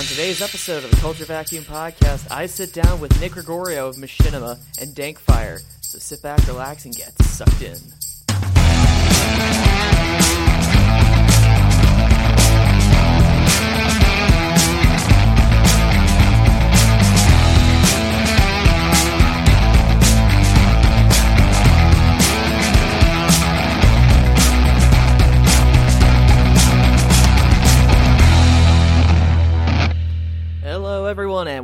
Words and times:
On 0.00 0.06
today's 0.06 0.40
episode 0.40 0.82
of 0.82 0.90
the 0.90 0.96
Culture 0.96 1.26
Vacuum 1.26 1.62
Podcast, 1.62 2.26
I 2.30 2.46
sit 2.46 2.72
down 2.72 3.00
with 3.00 3.20
Nick 3.20 3.32
Gregorio 3.32 3.86
of 3.86 3.96
Machinima 3.96 4.58
and 4.80 4.94
Dankfire. 4.94 5.60
So 5.82 5.98
sit 5.98 6.22
back, 6.22 6.46
relax, 6.46 6.86
and 6.86 6.96
get 6.96 7.12
sucked 7.20 7.60
in. 7.60 7.76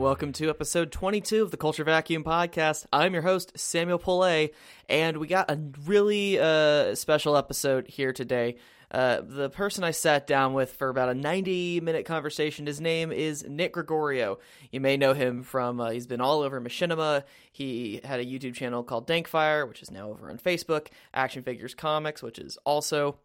Welcome 0.07 0.33
to 0.33 0.49
episode 0.49 0.93
22 0.93 1.43
of 1.43 1.51
the 1.51 1.57
Culture 1.57 1.83
Vacuum 1.83 2.23
Podcast. 2.23 2.87
I'm 2.93 3.13
your 3.13 3.23
host, 3.23 3.51
Samuel 3.59 3.99
Pillay, 3.99 4.51
and 4.89 5.17
we 5.17 5.27
got 5.27 5.51
a 5.51 5.59
really 5.85 6.39
uh, 6.39 6.95
special 6.95 7.37
episode 7.37 7.89
here 7.89 8.13
today. 8.13 8.55
Uh, 8.89 9.23
the 9.27 9.51
person 9.51 9.83
I 9.83 9.91
sat 9.91 10.29
down 10.29 10.53
with 10.55 10.75
for 10.75 10.91
about 10.91 11.09
a 11.09 11.15
90 11.15 11.81
minute 11.81 12.07
conversation, 12.07 12.69
his 12.69 12.81
name 12.81 13.11
is 13.11 13.45
Nick 13.49 13.73
Gregorio. 13.73 14.39
You 14.71 14.81
may 14.81 14.97
know 14.97 15.13
him 15.13 15.43
from, 15.43 15.81
uh, 15.81 15.91
he's 15.91 16.07
been 16.07 16.21
all 16.21 16.43
over 16.43 16.61
Machinima. 16.61 17.25
He 17.51 18.01
had 18.05 18.21
a 18.21 18.25
YouTube 18.25 18.55
channel 18.55 18.85
called 18.85 19.09
Dankfire, 19.09 19.67
which 19.67 19.83
is 19.83 19.91
now 19.91 20.11
over 20.11 20.31
on 20.31 20.39
Facebook, 20.39 20.87
Action 21.15 21.43
Figures 21.43 21.75
Comics, 21.75 22.23
which 22.23 22.39
is 22.39 22.57
also 22.65 23.17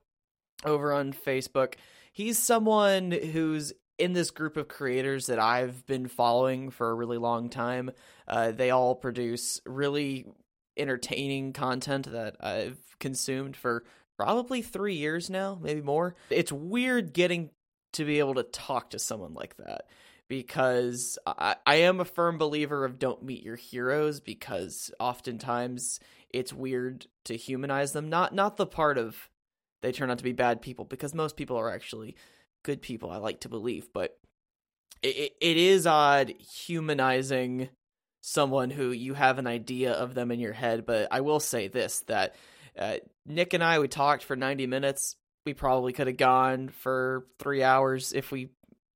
over 0.66 0.94
on 0.94 1.14
Facebook. 1.14 1.76
He's 2.12 2.40
someone 2.40 3.12
who's 3.12 3.72
in 4.02 4.14
this 4.14 4.32
group 4.32 4.58
of 4.58 4.68
creators 4.68 5.28
that 5.28 5.38
I've 5.38 5.86
been 5.86 6.08
following 6.08 6.72
for 6.72 6.90
a 6.90 6.94
really 6.96 7.20
long 7.20 7.50
time. 7.50 7.92
Uh, 8.28 8.52
they 8.52 8.72
all 8.72 8.96
produce 8.96 9.62
really 9.64 10.26
entertaining 10.76 11.54
content 11.54 12.12
that 12.12 12.36
I've 12.40 12.80
consumed 13.00 13.56
for 13.56 13.84
probably 14.18 14.64
three 14.64 14.96
years 14.96 15.30
now, 15.30 15.60
maybe 15.62 15.82
more. 15.82 16.16
It's 16.32 16.52
weird 16.52 17.14
getting 17.14 17.52
to 17.94 18.04
be 18.04 18.18
able 18.18 18.34
to 18.36 18.44
talk 18.44 18.90
to 18.90 19.00
someone 19.00 19.36
like 19.36 19.56
that 19.58 19.86
because 20.28 21.20
I, 21.28 21.58
I 21.66 21.76
am 21.76 22.00
a 22.00 22.06
firm 22.06 22.40
believer 22.40 22.84
of 22.86 22.98
don't 22.98 23.22
meet 23.22 23.44
your 23.44 23.56
heroes 23.56 24.20
because 24.20 24.90
oftentimes 25.00 26.00
it's 26.32 26.52
weird 26.52 27.06
to 27.26 27.36
humanize 27.36 27.92
them. 27.92 28.10
Not 28.10 28.34
not 28.34 28.58
the 28.58 28.66
part 28.66 28.98
of 28.98 29.30
they 29.82 29.92
turn 29.92 30.10
out 30.10 30.18
to 30.18 30.24
be 30.24 30.32
bad 30.32 30.62
people 30.62 30.86
because 30.86 31.14
most 31.14 31.36
people 31.36 31.58
are 31.58 31.72
actually 31.72 32.16
good 32.64 32.82
people 32.82 33.10
i 33.10 33.18
like 33.18 33.42
to 33.42 33.50
believe 33.50 33.88
but 33.94 34.18
it, 35.04 35.34
it 35.42 35.58
is 35.58 35.88
odd 35.88 36.34
humanizing 36.40 37.70
someone 38.22 38.70
who 38.70 38.92
you 38.92 39.16
have 39.16 39.40
an 39.40 39.48
idea 39.48 39.94
of 39.94 40.14
them 40.14 40.32
in 40.32 40.40
your 40.40 40.54
head 40.54 40.86
but 40.86 41.08
i 41.12 41.22
will 41.22 41.40
say 41.40 41.68
this 41.68 42.02
that 42.02 42.36
uh, 42.78 42.96
nick 43.26 43.54
and 43.54 43.64
i 43.64 43.80
we 43.80 43.88
talked 43.88 44.24
for 44.24 44.36
90 44.36 44.68
minutes. 44.68 45.16
We 45.46 45.54
probably 45.54 45.94
could 45.94 46.08
have 46.08 46.18
gone 46.18 46.70
for 46.70 47.26
three 47.40 47.64
hours 47.64 48.14
if 48.14 48.32
we 48.32 48.50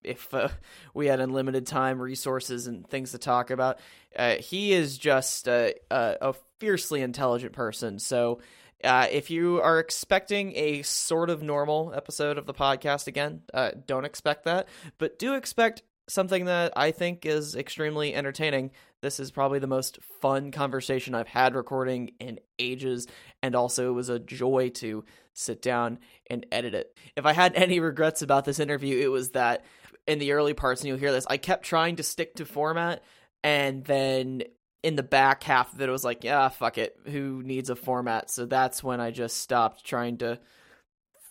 if 0.04 0.32
uh, 0.34 0.50
we 0.94 1.08
had 1.08 1.20
unlimited 1.20 1.66
time 1.66 2.00
resources 2.00 2.68
and 2.68 2.88
things 2.88 3.12
to 3.12 3.18
talk 3.18 3.50
about. 3.50 3.80
Uh, 4.16 4.36
he 4.36 4.72
is 4.72 5.00
just 5.00 5.48
a, 5.48 5.74
a, 5.90 6.18
a 6.22 6.36
fiercely 6.60 7.02
intelligent 7.02 7.54
person 7.54 8.00
so 8.00 8.40
uh, 8.86 9.08
if 9.12 9.30
you 9.30 9.62
are 9.62 9.80
expecting 9.80 10.54
a 10.56 10.82
sort 10.84 11.30
of 11.30 11.42
normal 11.42 11.92
episode 11.96 12.38
of 12.38 12.46
the 12.46 12.54
podcast 12.54 13.08
again, 13.08 13.42
uh, 13.54 13.72
don't 13.86 14.06
expect 14.06 14.46
that, 14.46 14.68
but 14.98 15.20
do 15.20 15.34
expect 15.34 15.84
something 16.08 16.46
that 16.46 16.74
I 16.76 16.92
think 16.92 17.26
is 17.26 17.56
extremely 17.56 18.14
entertaining. 18.14 18.72
This 19.02 19.20
is 19.20 19.32
probably 19.32 19.60
the 19.60 19.68
most 19.68 20.00
fun 20.22 20.52
conversation 20.52 21.16
I've 21.16 21.28
had 21.28 21.56
recording 21.56 22.12
in 22.20 22.40
ages, 22.60 23.08
and 23.42 23.56
also 23.56 23.90
it 23.90 23.94
was 23.94 24.10
a 24.10 24.20
joy 24.20 24.70
to 24.76 25.04
sit 25.34 25.62
down 25.62 26.00
and 26.30 26.46
edit 26.52 26.74
it. 26.76 26.96
If 27.16 27.26
I 27.26 27.34
had 27.34 27.54
any 27.56 27.80
regrets 27.80 28.22
about 28.22 28.46
this 28.46 28.60
interview, 28.60 29.00
it 29.00 29.12
was 29.12 29.32
that 29.32 29.66
in 30.08 30.20
the 30.20 30.34
early 30.34 30.54
parts, 30.54 30.82
and 30.82 30.88
you'll 30.88 30.98
hear 30.98 31.12
this, 31.12 31.26
I 31.30 31.38
kept 31.38 31.66
trying 31.66 31.96
to 31.96 32.04
stick 32.04 32.36
to 32.36 32.46
format, 32.46 33.04
and 33.44 33.84
then 33.84 34.44
in 34.86 34.96
the 34.96 35.02
back 35.02 35.42
half 35.42 35.74
of 35.74 35.82
it, 35.82 35.90
was 35.90 36.04
like, 36.04 36.24
yeah, 36.24 36.48
fuck 36.48 36.78
it. 36.78 36.96
Who 37.08 37.42
needs 37.42 37.72
a 37.72 37.76
format? 37.76 38.30
So 38.30 38.46
that's 38.46 38.84
when 38.84 39.02
I 39.02 39.10
just 39.10 39.38
stopped 39.38 39.84
trying 39.84 40.20
to 40.20 40.40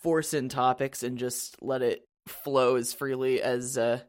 force 0.01 0.33
in 0.33 0.49
topics 0.49 1.03
and 1.03 1.17
just 1.17 1.55
let 1.61 1.81
it 1.81 2.05
flow 2.27 2.75
as 2.75 2.93
freely 2.93 3.41
as 3.41 3.77
uh, 3.77 4.01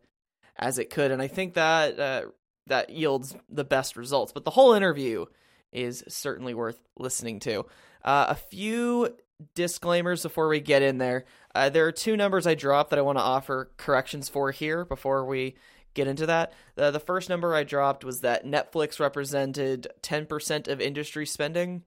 as 0.57 0.81
it 0.81 0.91
could. 0.91 1.13
And 1.13 1.23
I 1.23 1.29
think 1.29 1.55
that 1.55 2.01
uh, 2.01 2.23
that 2.67 2.91
yields 2.91 3.37
the 3.49 3.63
best 3.63 3.97
results. 3.97 4.33
But 4.33 4.45
the 4.45 4.51
whole 4.51 4.73
interview 4.73 5.27
is 5.73 6.03
certainly 6.09 6.53
worth 6.53 6.81
listening 6.99 7.39
to. 7.41 7.67
Uh, 8.05 8.27
a 8.31 8.35
few 8.35 9.15
disclaimers 9.55 10.25
before 10.25 10.49
we 10.49 10.59
get 10.59 10.83
in 10.83 10.99
there. 10.99 11.25
Uh, 11.55 11.69
there 11.69 11.87
are 11.87 11.93
two 11.93 12.17
numbers 12.17 12.49
I 12.49 12.57
dropped 12.57 12.91
that 12.91 12.99
I 12.99 13.03
want 13.03 13.19
to 13.19 13.23
offer 13.23 13.71
corrections 13.77 14.29
for 14.29 14.51
here 14.51 14.85
before 14.85 15.25
we 15.25 15.55
get 15.97 16.07
into 16.07 16.27
that. 16.27 16.53
The, 16.77 16.93
the 16.93 17.01
first 17.01 17.29
number 17.29 17.55
I 17.55 17.65
dropped 17.65 18.05
was 18.05 18.21
that 18.21 18.47
Netflix 18.47 19.01
represented 19.01 19.89
10% 20.03 20.69
of 20.69 20.81
industry 20.81 21.27
spending. 21.27 21.83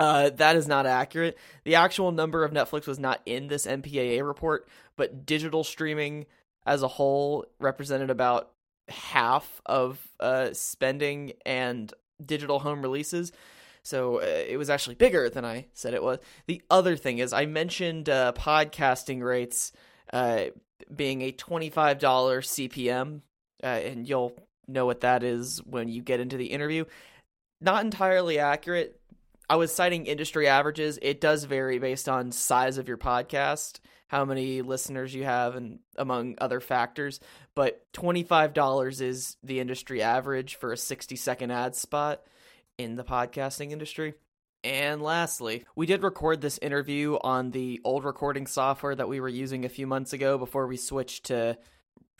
Uh, 0.00 0.30
that 0.30 0.56
is 0.56 0.66
not 0.66 0.86
accurate. 0.86 1.38
The 1.64 1.76
actual 1.76 2.10
number 2.10 2.44
of 2.44 2.52
Netflix 2.52 2.86
was 2.86 2.98
not 2.98 3.20
in 3.26 3.46
this 3.48 3.66
MPAA 3.66 4.26
report, 4.26 4.68
but 4.96 5.26
digital 5.26 5.62
streaming 5.62 6.26
as 6.66 6.82
a 6.82 6.88
whole 6.88 7.46
represented 7.58 8.10
about 8.10 8.50
half 8.88 9.60
of 9.66 10.00
uh, 10.20 10.52
spending 10.52 11.32
and 11.44 11.92
digital 12.24 12.58
home 12.58 12.82
releases. 12.82 13.32
So 13.82 14.20
uh, 14.20 14.24
it 14.24 14.58
was 14.58 14.70
actually 14.70 14.96
bigger 14.96 15.30
than 15.30 15.44
I 15.44 15.66
said 15.72 15.94
it 15.94 16.02
was. 16.02 16.18
The 16.46 16.62
other 16.70 16.96
thing 16.96 17.18
is, 17.18 17.32
I 17.32 17.46
mentioned 17.46 18.08
uh, 18.08 18.32
podcasting 18.36 19.22
rates 19.22 19.72
uh, 20.12 20.44
being 20.94 21.22
a 21.22 21.32
$25 21.32 21.98
CPM, 22.00 23.20
uh, 23.62 23.66
and 23.66 24.08
you'll 24.08 24.32
know 24.66 24.86
what 24.86 25.00
that 25.00 25.22
is 25.22 25.60
when 25.64 25.88
you 25.88 26.02
get 26.02 26.20
into 26.20 26.36
the 26.36 26.46
interview. 26.46 26.84
Not 27.60 27.84
entirely 27.84 28.38
accurate. 28.38 29.00
I 29.50 29.56
was 29.56 29.74
citing 29.74 30.06
industry 30.06 30.46
averages. 30.46 30.98
It 31.00 31.20
does 31.20 31.44
vary 31.44 31.78
based 31.78 32.08
on 32.08 32.32
size 32.32 32.78
of 32.78 32.86
your 32.86 32.98
podcast, 32.98 33.78
how 34.08 34.24
many 34.24 34.62
listeners 34.62 35.14
you 35.14 35.24
have, 35.24 35.56
and 35.56 35.78
among 35.96 36.36
other 36.38 36.60
factors. 36.60 37.18
But 37.54 37.82
$25 37.94 39.00
is 39.00 39.36
the 39.42 39.60
industry 39.60 40.02
average 40.02 40.56
for 40.56 40.72
a 40.72 40.76
60 40.76 41.16
second 41.16 41.50
ad 41.50 41.74
spot 41.74 42.22
in 42.76 42.96
the 42.96 43.04
podcasting 43.04 43.72
industry. 43.72 44.14
And 44.64 45.00
lastly, 45.00 45.64
we 45.76 45.86
did 45.86 46.02
record 46.02 46.40
this 46.40 46.58
interview 46.58 47.16
on 47.22 47.52
the 47.52 47.80
old 47.84 48.04
recording 48.04 48.46
software 48.46 48.94
that 48.94 49.08
we 49.08 49.20
were 49.20 49.28
using 49.28 49.64
a 49.64 49.68
few 49.68 49.86
months 49.86 50.12
ago 50.12 50.36
before 50.36 50.66
we 50.66 50.76
switched 50.76 51.26
to 51.26 51.56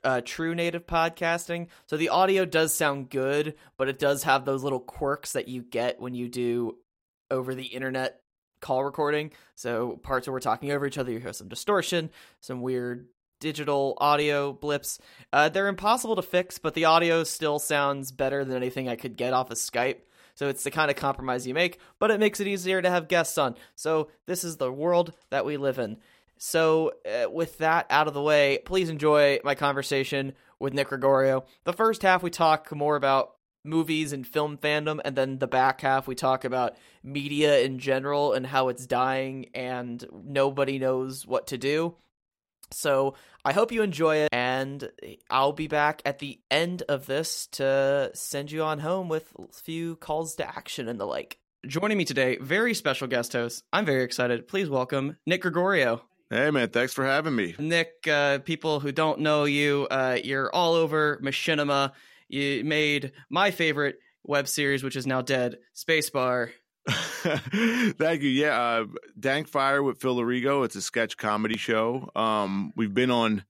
uh, 0.04 0.20
true 0.24 0.54
native 0.54 0.86
podcasting. 0.86 1.66
So 1.86 1.96
the 1.96 2.10
audio 2.10 2.44
does 2.44 2.72
sound 2.72 3.10
good, 3.10 3.54
but 3.76 3.88
it 3.88 3.98
does 3.98 4.22
have 4.22 4.44
those 4.44 4.62
little 4.62 4.80
quirks 4.80 5.32
that 5.32 5.48
you 5.48 5.62
get 5.62 6.00
when 6.00 6.14
you 6.14 6.28
do 6.28 6.76
over 7.30 7.54
the 7.54 7.66
internet 7.66 8.20
call 8.60 8.84
recording. 8.84 9.32
So 9.56 9.96
parts 10.02 10.26
where 10.26 10.32
we're 10.32 10.40
talking 10.40 10.70
over 10.70 10.86
each 10.86 10.98
other, 10.98 11.10
you 11.10 11.18
hear 11.18 11.32
some 11.32 11.48
distortion, 11.48 12.10
some 12.40 12.60
weird 12.60 13.08
digital 13.40 13.96
audio 13.98 14.52
blips. 14.52 14.98
Uh, 15.32 15.48
they're 15.48 15.68
impossible 15.68 16.16
to 16.16 16.22
fix, 16.22 16.58
but 16.58 16.74
the 16.74 16.84
audio 16.84 17.24
still 17.24 17.58
sounds 17.58 18.12
better 18.12 18.44
than 18.44 18.56
anything 18.56 18.88
I 18.88 18.96
could 18.96 19.16
get 19.16 19.32
off 19.32 19.50
of 19.50 19.58
Skype. 19.58 19.98
So 20.38 20.46
it's 20.46 20.62
the 20.62 20.70
kind 20.70 20.88
of 20.88 20.96
compromise 20.96 21.48
you 21.48 21.52
make, 21.52 21.80
but 21.98 22.12
it 22.12 22.20
makes 22.20 22.38
it 22.38 22.46
easier 22.46 22.80
to 22.80 22.88
have 22.88 23.08
guests 23.08 23.36
on. 23.38 23.56
So 23.74 24.06
this 24.26 24.44
is 24.44 24.56
the 24.56 24.70
world 24.70 25.12
that 25.30 25.44
we 25.44 25.56
live 25.56 25.80
in. 25.80 25.96
So 26.36 26.92
uh, 27.04 27.28
with 27.28 27.58
that 27.58 27.86
out 27.90 28.06
of 28.06 28.14
the 28.14 28.22
way, 28.22 28.60
please 28.64 28.88
enjoy 28.88 29.40
my 29.42 29.56
conversation 29.56 30.34
with 30.60 30.74
Nick 30.74 30.90
Gregorio. 30.90 31.44
The 31.64 31.72
first 31.72 32.02
half 32.02 32.22
we 32.22 32.30
talk 32.30 32.72
more 32.72 32.94
about 32.94 33.34
movies 33.64 34.12
and 34.12 34.24
film 34.24 34.56
fandom 34.56 35.00
and 35.04 35.16
then 35.16 35.40
the 35.40 35.48
back 35.48 35.80
half 35.80 36.06
we 36.06 36.14
talk 36.14 36.44
about 36.44 36.76
media 37.02 37.58
in 37.58 37.80
general 37.80 38.32
and 38.32 38.46
how 38.46 38.68
it's 38.68 38.86
dying 38.86 39.46
and 39.54 40.06
nobody 40.12 40.78
knows 40.78 41.26
what 41.26 41.48
to 41.48 41.58
do. 41.58 41.96
So 42.70 43.14
I 43.44 43.52
hope 43.52 43.72
you 43.72 43.82
enjoy 43.82 44.18
it, 44.18 44.28
and 44.58 44.90
I'll 45.30 45.52
be 45.52 45.68
back 45.68 46.02
at 46.04 46.18
the 46.18 46.40
end 46.50 46.82
of 46.88 47.06
this 47.06 47.46
to 47.52 48.10
send 48.14 48.50
you 48.50 48.62
on 48.64 48.80
home 48.80 49.08
with 49.08 49.32
a 49.38 49.52
few 49.52 49.96
calls 49.96 50.34
to 50.36 50.48
action 50.48 50.88
and 50.88 50.98
the 50.98 51.06
like. 51.06 51.38
Joining 51.66 51.96
me 51.96 52.04
today, 52.04 52.38
very 52.40 52.74
special 52.74 53.06
guest 53.06 53.32
host. 53.32 53.62
I'm 53.72 53.86
very 53.86 54.02
excited. 54.02 54.48
Please 54.48 54.68
welcome 54.68 55.16
Nick 55.26 55.42
Gregorio. 55.42 56.02
Hey 56.30 56.50
man, 56.50 56.70
thanks 56.70 56.92
for 56.92 57.04
having 57.04 57.36
me. 57.36 57.54
Nick, 57.58 58.06
uh, 58.10 58.38
people 58.40 58.80
who 58.80 58.90
don't 58.90 59.20
know 59.20 59.44
you, 59.44 59.86
uh, 59.90 60.18
you're 60.22 60.52
all 60.52 60.74
over 60.74 61.20
Machinima. 61.22 61.92
You 62.28 62.64
made 62.64 63.12
my 63.30 63.52
favorite 63.52 63.98
web 64.24 64.48
series, 64.48 64.82
which 64.82 64.96
is 64.96 65.06
now 65.06 65.22
dead, 65.22 65.58
Spacebar. 65.74 66.50
Thank 66.88 68.22
you. 68.22 68.30
Yeah, 68.30 68.60
uh, 68.60 68.84
Dankfire 69.18 69.84
with 69.84 70.00
Phil 70.00 70.16
Larigo. 70.16 70.64
It's 70.64 70.76
a 70.76 70.82
sketch 70.82 71.16
comedy 71.16 71.56
show. 71.56 72.10
Um, 72.16 72.72
we've 72.76 72.92
been 72.92 73.10
on 73.10 73.44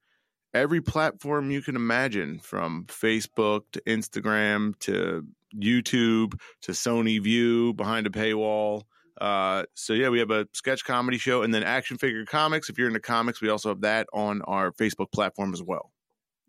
every 0.54 0.80
platform 0.80 1.50
you 1.50 1.62
can 1.62 1.76
imagine, 1.76 2.38
from 2.38 2.84
Facebook 2.86 3.62
to 3.72 3.80
Instagram 3.82 4.78
to 4.80 5.26
YouTube 5.54 6.38
to 6.62 6.72
Sony 6.72 7.22
Vue 7.22 7.72
behind 7.74 8.06
a 8.06 8.10
paywall. 8.10 8.82
Uh, 9.20 9.64
so 9.74 9.92
yeah, 9.94 10.08
we 10.08 10.20
have 10.20 10.30
a 10.30 10.46
sketch 10.52 10.84
comedy 10.84 11.18
show 11.18 11.42
and 11.42 11.52
then 11.52 11.64
action 11.64 11.98
figure 11.98 12.24
comics. 12.24 12.68
If 12.68 12.78
you're 12.78 12.88
into 12.88 13.00
comics, 13.00 13.40
we 13.40 13.48
also 13.48 13.70
have 13.70 13.80
that 13.80 14.06
on 14.12 14.42
our 14.42 14.70
Facebook 14.72 15.10
platform 15.12 15.52
as 15.52 15.62
well. 15.62 15.90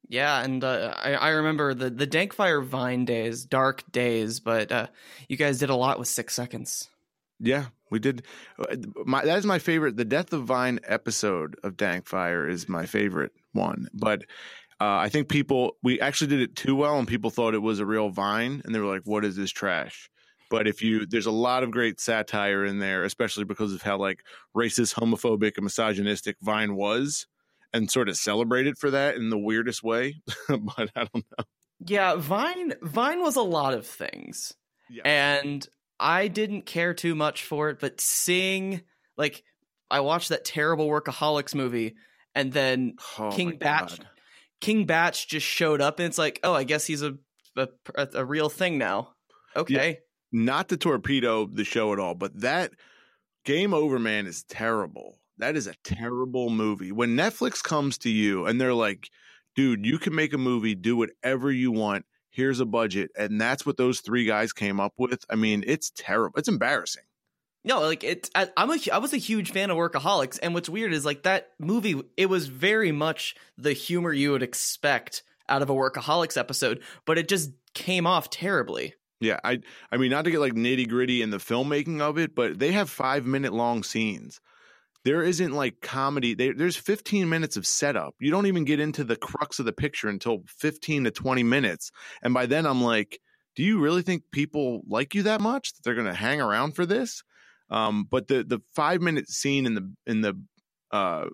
Yeah, 0.07 0.41
and 0.41 0.63
uh, 0.63 0.93
I, 0.97 1.13
I 1.13 1.29
remember 1.29 1.73
the 1.75 1.89
the 1.89 2.07
Dankfire 2.07 2.63
Vine 2.63 3.05
days, 3.05 3.45
dark 3.45 3.83
days, 3.91 4.39
but 4.39 4.71
uh, 4.71 4.87
you 5.27 5.37
guys 5.37 5.59
did 5.59 5.69
a 5.69 5.75
lot 5.75 5.99
with 5.99 6.07
six 6.07 6.33
seconds. 6.33 6.89
Yeah, 7.39 7.67
we 7.89 7.99
did. 7.99 8.23
Uh, 8.57 8.75
my, 9.05 9.23
that 9.23 9.37
is 9.37 9.45
my 9.45 9.59
favorite. 9.59 9.97
The 9.97 10.05
Death 10.05 10.33
of 10.33 10.45
Vine 10.45 10.79
episode 10.83 11.57
of 11.63 11.77
Dankfire 11.77 12.49
is 12.49 12.67
my 12.67 12.85
favorite 12.85 13.33
one. 13.53 13.87
But 13.93 14.23
uh, 14.81 14.97
I 14.97 15.09
think 15.09 15.27
people, 15.27 15.77
we 15.83 15.99
actually 15.99 16.27
did 16.27 16.41
it 16.41 16.55
too 16.55 16.75
well, 16.75 16.97
and 16.97 17.07
people 17.07 17.29
thought 17.29 17.53
it 17.53 17.61
was 17.61 17.79
a 17.79 17.85
real 17.85 18.09
Vine, 18.09 18.61
and 18.63 18.73
they 18.73 18.79
were 18.79 18.91
like, 18.91 19.01
"What 19.05 19.25
is 19.25 19.35
this 19.35 19.51
trash?" 19.51 20.09
But 20.49 20.67
if 20.67 20.81
you, 20.81 21.05
there's 21.05 21.25
a 21.25 21.31
lot 21.31 21.63
of 21.63 21.71
great 21.71 21.99
satire 21.99 22.65
in 22.65 22.79
there, 22.79 23.03
especially 23.03 23.43
because 23.43 23.73
of 23.73 23.81
how 23.81 23.97
like 23.97 24.23
racist, 24.55 24.95
homophobic, 24.95 25.57
and 25.57 25.65
misogynistic 25.65 26.37
Vine 26.41 26.75
was, 26.75 27.27
and 27.73 27.91
sort 27.91 28.09
of 28.09 28.17
celebrated 28.17 28.77
for 28.77 28.89
that 28.91 29.15
in 29.15 29.29
the 29.29 29.37
weirdest 29.37 29.83
way. 29.83 30.21
but 30.47 30.89
I 30.95 31.05
don't 31.05 31.25
know. 31.37 31.45
Yeah, 31.85 32.15
Vine 32.15 32.73
Vine 32.81 33.21
was 33.21 33.35
a 33.35 33.41
lot 33.41 33.73
of 33.73 33.85
things. 33.85 34.53
Yeah. 34.89 35.03
And 35.05 35.67
I 35.99 36.27
didn't 36.29 36.65
care 36.65 36.93
too 36.93 37.15
much 37.15 37.43
for 37.43 37.69
it, 37.69 37.79
but 37.79 38.01
seeing 38.01 38.81
like 39.17 39.43
I 39.91 39.99
watched 39.99 40.29
that 40.29 40.45
terrible 40.45 40.87
Workaholics 40.87 41.53
movie 41.53 41.95
and 42.35 42.53
then 42.53 42.95
oh 43.17 43.31
King 43.31 43.57
Bach 43.57 43.91
King 44.61 44.85
Bach 44.85 45.13
just 45.13 45.45
showed 45.45 45.81
up 45.81 45.99
and 45.99 46.05
it's 46.05 46.17
like, 46.17 46.39
"Oh, 46.43 46.53
I 46.53 46.63
guess 46.63 46.85
he's 46.85 47.01
a 47.01 47.17
a, 47.55 47.67
a 48.13 48.25
real 48.25 48.49
thing 48.49 48.77
now." 48.77 49.13
Okay. 49.55 49.89
Yeah, 49.89 49.95
not 50.31 50.69
to 50.69 50.77
torpedo 50.77 51.45
the 51.45 51.63
show 51.63 51.93
at 51.93 51.99
all, 51.99 52.15
but 52.15 52.39
that 52.41 52.71
Game 53.45 53.73
Over 53.73 53.99
Man 53.99 54.27
is 54.27 54.43
terrible. 54.43 55.19
That 55.37 55.55
is 55.55 55.67
a 55.67 55.75
terrible 55.83 56.49
movie. 56.49 56.91
When 56.91 57.15
Netflix 57.15 57.63
comes 57.63 57.97
to 57.99 58.09
you 58.09 58.45
and 58.45 58.59
they're 58.59 58.73
like, 58.73 59.09
"Dude, 59.55 59.85
you 59.85 59.97
can 59.97 60.13
make 60.13 60.33
a 60.33 60.37
movie, 60.37 60.75
do 60.75 60.97
whatever 60.97 61.51
you 61.51 61.71
want." 61.71 62.05
here's 62.31 62.59
a 62.59 62.65
budget 62.65 63.09
and 63.17 63.41
that's 63.41 63.65
what 63.65 63.77
those 63.77 64.01
three 64.01 64.23
guys 64.23 64.53
came 64.53 64.79
up 64.79 64.93
with 64.97 65.25
i 65.29 65.35
mean 65.35 65.63
it's 65.65 65.91
terrible 65.95 66.37
it's 66.37 66.47
embarrassing 66.47 67.03
no 67.69 67.81
like 67.81 68.03
it's 68.03 68.29
I, 68.35 68.49
i'm 68.57 68.69
a 68.71 68.77
i 68.91 68.97
was 68.97 69.13
a 69.13 69.17
huge 69.17 69.51
fan 69.51 69.69
of 69.69 69.77
workaholics 69.77 70.39
and 70.41 70.53
what's 70.53 70.67
weird 70.67 70.91
is 70.91 71.05
like 71.05 71.23
that 71.23 71.51
movie 71.59 72.01
it 72.17 72.25
was 72.25 72.47
very 72.47 72.91
much 72.91 73.35
the 73.57 73.73
humor 73.73 74.11
you 74.11 74.31
would 74.31 74.43
expect 74.43 75.23
out 75.47 75.61
of 75.61 75.69
a 75.69 75.73
workaholics 75.73 76.37
episode 76.37 76.81
but 77.05 77.17
it 77.17 77.27
just 77.27 77.51
came 77.73 78.05
off 78.05 78.29
terribly 78.29 78.95
yeah 79.21 79.39
i 79.43 79.59
i 79.91 79.97
mean 79.97 80.09
not 80.09 80.25
to 80.25 80.31
get 80.31 80.39
like 80.39 80.53
nitty 80.53 80.89
gritty 80.89 81.21
in 81.21 81.29
the 81.29 81.37
filmmaking 81.37 82.01
of 82.01 82.17
it 82.17 82.35
but 82.35 82.59
they 82.59 82.71
have 82.71 82.89
five 82.89 83.25
minute 83.25 83.53
long 83.53 83.83
scenes 83.83 84.41
there 85.05 85.23
isn't 85.23 85.53
like 85.53 85.79
comedy. 85.81 86.33
there's 86.33 86.75
15 86.75 87.29
minutes 87.29 87.55
of 87.55 87.65
setup. 87.65 88.15
You 88.19 88.31
don't 88.31 88.47
even 88.47 88.65
get 88.65 88.81
into 88.81 89.05
the 89.05 89.15
crux 89.15 89.57
of 89.57 89.65
the 89.65 89.71
picture 89.71 90.09
until 90.09 90.43
15 90.47 91.05
to 91.05 91.11
20 91.11 91.41
minutes. 91.41 91.91
And 92.21 92.33
by 92.33 92.47
then, 92.47 92.65
I'm 92.65 92.83
like, 92.83 93.21
do 93.55 93.63
you 93.63 93.79
really 93.79 94.01
think 94.01 94.23
people 94.31 94.81
like 94.87 95.15
you 95.15 95.23
that 95.23 95.41
much 95.41 95.73
that 95.73 95.83
they're 95.83 95.95
going 95.95 96.05
to 96.05 96.13
hang 96.13 96.41
around 96.41 96.75
for 96.75 96.85
this? 96.85 97.23
Um, 97.69 98.05
but 98.09 98.27
the 98.27 98.43
the 98.43 98.59
five 98.75 99.01
minute 99.01 99.29
scene 99.29 99.65
in 99.65 99.75
the 99.75 99.93
in 100.07 100.21
the 100.21 100.41
uh, 100.91 101.25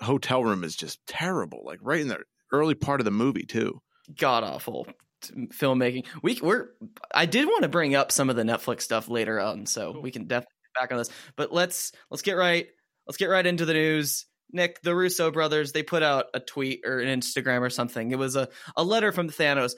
hotel 0.00 0.42
room 0.42 0.64
is 0.64 0.76
just 0.76 0.98
terrible. 1.06 1.62
Like 1.64 1.78
right 1.82 2.00
in 2.00 2.08
the 2.08 2.20
early 2.52 2.74
part 2.74 3.00
of 3.00 3.04
the 3.04 3.10
movie 3.10 3.44
too. 3.44 3.80
God 4.16 4.44
awful 4.44 4.86
filmmaking. 5.22 6.06
We 6.22 6.38
we're 6.42 6.68
I 7.14 7.26
did 7.26 7.46
want 7.46 7.62
to 7.62 7.68
bring 7.68 7.94
up 7.94 8.12
some 8.12 8.30
of 8.30 8.36
the 8.36 8.42
Netflix 8.42 8.82
stuff 8.82 9.08
later 9.08 9.40
on, 9.40 9.66
so 9.66 9.92
cool. 9.92 10.02
we 10.02 10.10
can 10.10 10.26
definitely 10.26 10.50
back 10.78 10.92
on 10.92 10.98
this. 10.98 11.10
But 11.36 11.52
let's 11.52 11.92
let's 12.10 12.22
get 12.22 12.34
right 12.34 12.66
let's 13.06 13.16
get 13.16 13.26
right 13.26 13.46
into 13.46 13.64
the 13.64 13.74
news. 13.74 14.26
Nick, 14.52 14.82
the 14.82 14.94
Russo 14.94 15.32
brothers, 15.32 15.72
they 15.72 15.82
put 15.82 16.02
out 16.02 16.26
a 16.32 16.38
tweet 16.38 16.82
or 16.84 17.00
an 17.00 17.20
Instagram 17.20 17.62
or 17.62 17.70
something. 17.70 18.12
It 18.12 18.18
was 18.18 18.36
a, 18.36 18.48
a 18.76 18.84
letter 18.84 19.10
from 19.10 19.28
Thanos 19.28 19.72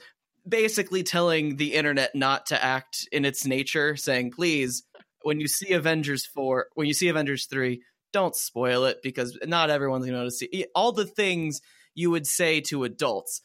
basically 0.47 1.03
telling 1.03 1.57
the 1.57 1.73
internet 1.73 2.15
not 2.15 2.47
to 2.47 2.63
act 2.63 3.07
in 3.11 3.25
its 3.25 3.45
nature, 3.45 3.95
saying, 3.95 4.31
please, 4.31 4.83
when 5.27 5.41
you 5.41 5.47
see 5.49 5.73
Avengers 5.73 6.25
4, 6.25 6.67
when 6.75 6.87
you 6.87 6.93
see 6.93 7.09
Avengers 7.09 7.47
3, 7.47 7.81
don't 8.13 8.33
spoil 8.33 8.85
it 8.85 8.99
because 9.03 9.37
not 9.45 9.69
everyone's 9.69 10.05
going 10.05 10.23
to 10.23 10.31
see 10.31 10.65
all 10.73 10.93
the 10.93 11.05
things 11.05 11.59
you 11.93 12.09
would 12.11 12.25
say 12.25 12.61
to 12.61 12.85
adults. 12.85 13.41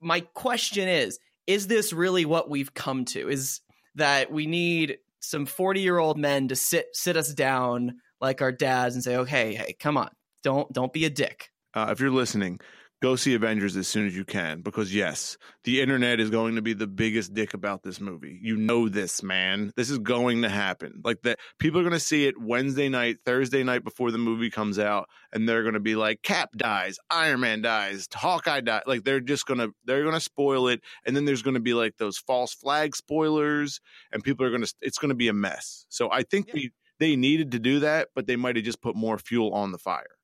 My 0.00 0.22
question 0.34 0.88
is, 0.88 1.20
is 1.46 1.68
this 1.68 1.92
really 1.92 2.24
what 2.24 2.50
we've 2.50 2.74
come 2.74 3.04
to? 3.04 3.28
Is 3.28 3.60
that 3.94 4.32
we 4.32 4.46
need 4.46 4.98
some 5.20 5.46
40 5.46 5.82
year 5.82 5.98
old 5.98 6.18
men 6.18 6.48
to 6.48 6.56
sit 6.56 6.88
sit 6.94 7.16
us 7.16 7.32
down 7.32 7.98
like 8.20 8.42
our 8.42 8.50
dads 8.50 8.96
and 8.96 9.04
say, 9.04 9.18
"Okay, 9.18 9.54
hey, 9.54 9.76
come 9.78 9.96
on, 9.96 10.10
don't 10.42 10.72
don't 10.72 10.92
be 10.92 11.04
a 11.04 11.10
dick." 11.10 11.52
Uh, 11.74 11.90
if 11.90 12.00
you're 12.00 12.10
listening, 12.10 12.58
go 13.00 13.16
see 13.16 13.34
Avengers 13.34 13.76
as 13.76 13.86
soon 13.86 14.06
as 14.06 14.16
you 14.16 14.24
can 14.24 14.60
because 14.60 14.94
yes, 14.94 15.36
the 15.64 15.80
internet 15.80 16.20
is 16.20 16.30
going 16.30 16.56
to 16.56 16.62
be 16.62 16.72
the 16.72 16.86
biggest 16.86 17.32
dick 17.34 17.54
about 17.54 17.82
this 17.82 18.00
movie. 18.00 18.38
You 18.42 18.56
know 18.56 18.88
this, 18.88 19.22
man. 19.22 19.72
This 19.76 19.90
is 19.90 19.98
going 19.98 20.42
to 20.42 20.48
happen. 20.48 21.00
Like 21.04 21.22
that 21.22 21.38
people 21.58 21.80
are 21.80 21.84
going 21.84 21.92
to 21.92 22.00
see 22.00 22.26
it 22.26 22.40
Wednesday 22.40 22.88
night, 22.88 23.18
Thursday 23.24 23.62
night 23.62 23.84
before 23.84 24.10
the 24.10 24.18
movie 24.18 24.50
comes 24.50 24.78
out 24.78 25.08
and 25.32 25.48
they're 25.48 25.62
going 25.62 25.74
to 25.74 25.80
be 25.80 25.94
like 25.94 26.22
Cap 26.22 26.50
dies, 26.56 26.98
Iron 27.10 27.40
Man 27.40 27.62
dies, 27.62 28.08
Hawkeye 28.12 28.60
dies. 28.60 28.82
Like 28.86 29.04
they're 29.04 29.20
just 29.20 29.46
going 29.46 29.58
to 29.58 29.72
they're 29.84 30.02
going 30.02 30.14
to 30.14 30.20
spoil 30.20 30.68
it 30.68 30.80
and 31.06 31.16
then 31.16 31.24
there's 31.24 31.42
going 31.42 31.54
to 31.54 31.60
be 31.60 31.74
like 31.74 31.96
those 31.98 32.18
false 32.18 32.52
flag 32.52 32.96
spoilers 32.96 33.80
and 34.12 34.24
people 34.24 34.44
are 34.44 34.50
going 34.50 34.64
to 34.64 34.74
it's 34.80 34.98
going 34.98 35.10
to 35.10 35.14
be 35.14 35.28
a 35.28 35.32
mess. 35.32 35.86
So 35.88 36.10
I 36.10 36.22
think 36.22 36.48
yeah. 36.48 36.54
we 36.54 36.72
they 36.98 37.14
needed 37.14 37.52
to 37.52 37.60
do 37.60 37.80
that, 37.80 38.08
but 38.14 38.26
they 38.26 38.34
might 38.34 38.56
have 38.56 38.64
just 38.64 38.82
put 38.82 38.96
more 38.96 39.18
fuel 39.18 39.52
on 39.54 39.70
the 39.70 39.78
fire. 39.78 40.17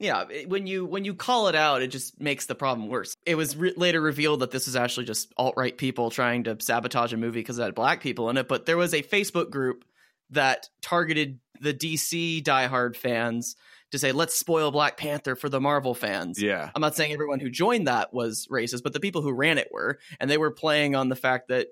Yeah, 0.00 0.24
when 0.46 0.66
you 0.66 0.86
when 0.86 1.04
you 1.04 1.14
call 1.14 1.48
it 1.48 1.54
out, 1.54 1.82
it 1.82 1.88
just 1.88 2.18
makes 2.18 2.46
the 2.46 2.54
problem 2.54 2.88
worse. 2.88 3.14
It 3.26 3.34
was 3.34 3.54
re- 3.54 3.74
later 3.76 4.00
revealed 4.00 4.40
that 4.40 4.50
this 4.50 4.66
is 4.66 4.74
actually 4.74 5.04
just 5.04 5.30
alt 5.36 5.54
right 5.58 5.76
people 5.76 6.10
trying 6.10 6.44
to 6.44 6.56
sabotage 6.58 7.12
a 7.12 7.18
movie 7.18 7.40
because 7.40 7.58
it 7.58 7.62
had 7.62 7.74
black 7.74 8.02
people 8.02 8.30
in 8.30 8.38
it. 8.38 8.48
But 8.48 8.64
there 8.64 8.78
was 8.78 8.94
a 8.94 9.02
Facebook 9.02 9.50
group 9.50 9.84
that 10.30 10.70
targeted 10.80 11.38
the 11.60 11.74
DC 11.74 12.42
diehard 12.42 12.96
fans 12.96 13.56
to 13.90 13.98
say, 13.98 14.12
"Let's 14.12 14.34
spoil 14.34 14.70
Black 14.70 14.96
Panther 14.96 15.36
for 15.36 15.50
the 15.50 15.60
Marvel 15.60 15.94
fans." 15.94 16.40
Yeah, 16.40 16.70
I'm 16.74 16.80
not 16.80 16.96
saying 16.96 17.12
everyone 17.12 17.40
who 17.40 17.50
joined 17.50 17.86
that 17.86 18.14
was 18.14 18.48
racist, 18.50 18.82
but 18.82 18.94
the 18.94 19.00
people 19.00 19.20
who 19.20 19.32
ran 19.32 19.58
it 19.58 19.68
were, 19.70 19.98
and 20.18 20.30
they 20.30 20.38
were 20.38 20.50
playing 20.50 20.94
on 20.94 21.10
the 21.10 21.16
fact 21.16 21.48
that 21.48 21.68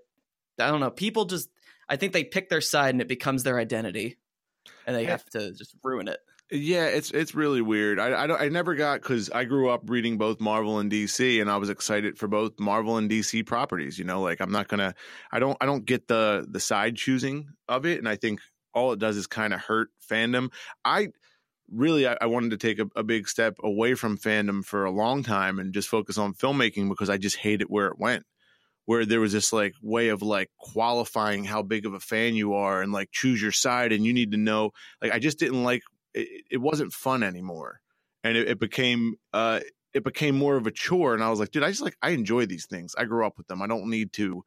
I 0.59 0.69
don't 0.69 0.81
know, 0.81 0.91
people 0.91 1.25
just 1.25 1.49
I 1.89 1.97
think 1.97 2.13
they 2.13 2.25
pick 2.25 2.51
their 2.51 2.61
side 2.61 2.95
and 2.95 3.01
it 3.01 3.09
becomes 3.09 3.43
their 3.43 3.59
identity 3.59 4.19
and 4.87 4.95
they 4.95 5.05
have 5.05 5.25
to 5.31 5.53
just 5.53 5.75
ruin 5.83 6.09
it. 6.09 6.19
Yeah, 6.51 6.87
it's 6.87 7.11
it's 7.11 7.35
really 7.35 7.61
weird. 7.61 8.01
I 8.01 8.09
I, 8.09 8.45
I 8.45 8.49
never 8.49 8.75
got 8.75 9.03
because 9.03 9.29
I 9.31 9.45
grew 9.45 9.69
up 9.69 9.83
reading 9.85 10.17
both 10.17 10.41
Marvel 10.41 10.79
and 10.79 10.91
DC, 10.91 11.43
and 11.43 11.51
I 11.51 11.59
was 11.59 11.69
excited 11.69 12.17
for 12.17 12.27
both 12.27 12.59
Marvel 12.59 12.97
and 12.97 13.11
DC 13.11 13.45
properties. 13.45 13.99
You 13.99 14.07
know, 14.07 14.23
like 14.23 14.41
I'm 14.41 14.51
not 14.51 14.69
gonna, 14.69 14.95
I 15.31 15.41
don't 15.41 15.59
I 15.61 15.67
don't 15.67 15.85
get 15.85 16.09
the 16.09 16.47
the 16.49 16.61
side 16.61 16.97
choosing 16.97 17.51
of 17.69 17.85
it, 17.85 17.99
and 17.99 18.09
I 18.09 18.17
think 18.17 18.41
all 18.73 18.93
it 18.93 18.99
does 18.99 19.19
is 19.19 19.27
kind 19.27 19.53
of 19.53 19.61
hurt 19.61 19.91
fandom. 20.11 20.51
I 20.87 21.09
really 21.71 22.09
I, 22.09 22.17
I 22.19 22.27
wanted 22.27 22.51
to 22.53 22.57
take 22.57 22.79
a, 22.79 22.87
a, 22.97 23.03
big 23.03 23.29
step 23.29 23.57
away 23.63 23.95
from 23.95 24.17
fandom 24.17 24.65
for 24.65 24.87
a 24.87 24.91
long 24.91 25.23
time 25.23 25.59
and 25.59 25.75
just 25.75 25.89
focus 25.89 26.17
on 26.17 26.33
filmmaking 26.33 26.89
because 26.89 27.11
I 27.11 27.19
just 27.19 27.37
hate 27.37 27.61
it 27.61 27.71
where 27.71 27.89
it 27.89 27.99
went 27.99 28.25
where 28.87 29.05
there 29.05 29.21
was 29.21 29.35
this 29.35 29.53
like 29.53 29.75
way 29.83 30.09
of 30.09 30.23
like 30.23 30.51
qualifying 30.59 31.45
how 31.45 31.63
big 31.63 31.85
of 31.85 31.93
a 31.93 32.01
fan 32.01 32.35
you 32.35 32.55
are 32.55 32.81
and 32.81 32.91
like 32.91 33.11
choose 33.13 33.43
your 33.43 33.53
side 33.53 33.93
and 33.93 34.07
you 34.07 34.15
need 34.15 34.31
to 34.31 34.39
know 34.39 34.71
like 35.03 35.13
i 35.13 35.19
just 35.19 35.39
didn't 35.39 35.63
like 35.63 35.83
it, 36.19 36.45
it 36.51 36.57
wasn't 36.59 36.93
fun 36.93 37.23
anymore. 37.23 37.81
And 38.25 38.37
it, 38.37 38.49
it 38.49 38.61
became 38.61 39.15
uh 39.33 39.61
it 39.95 40.05
became 40.05 40.37
more 40.37 40.57
of 40.57 40.67
a 40.67 40.71
chore. 40.71 41.15
And 41.15 41.23
i 41.23 41.31
was 41.31 41.41
like 41.41 41.51
dude 41.51 41.63
i 41.63 41.71
just 41.71 41.83
like 41.83 41.97
i 42.03 42.11
enjoy 42.11 42.47
these 42.47 42.67
things. 42.67 42.95
I 42.97 43.05
grew 43.05 43.27
up 43.27 43.39
with 43.39 43.47
them. 43.47 43.63
I 43.63 43.67
don't 43.67 43.91
need 43.91 44.13
to 44.15 44.45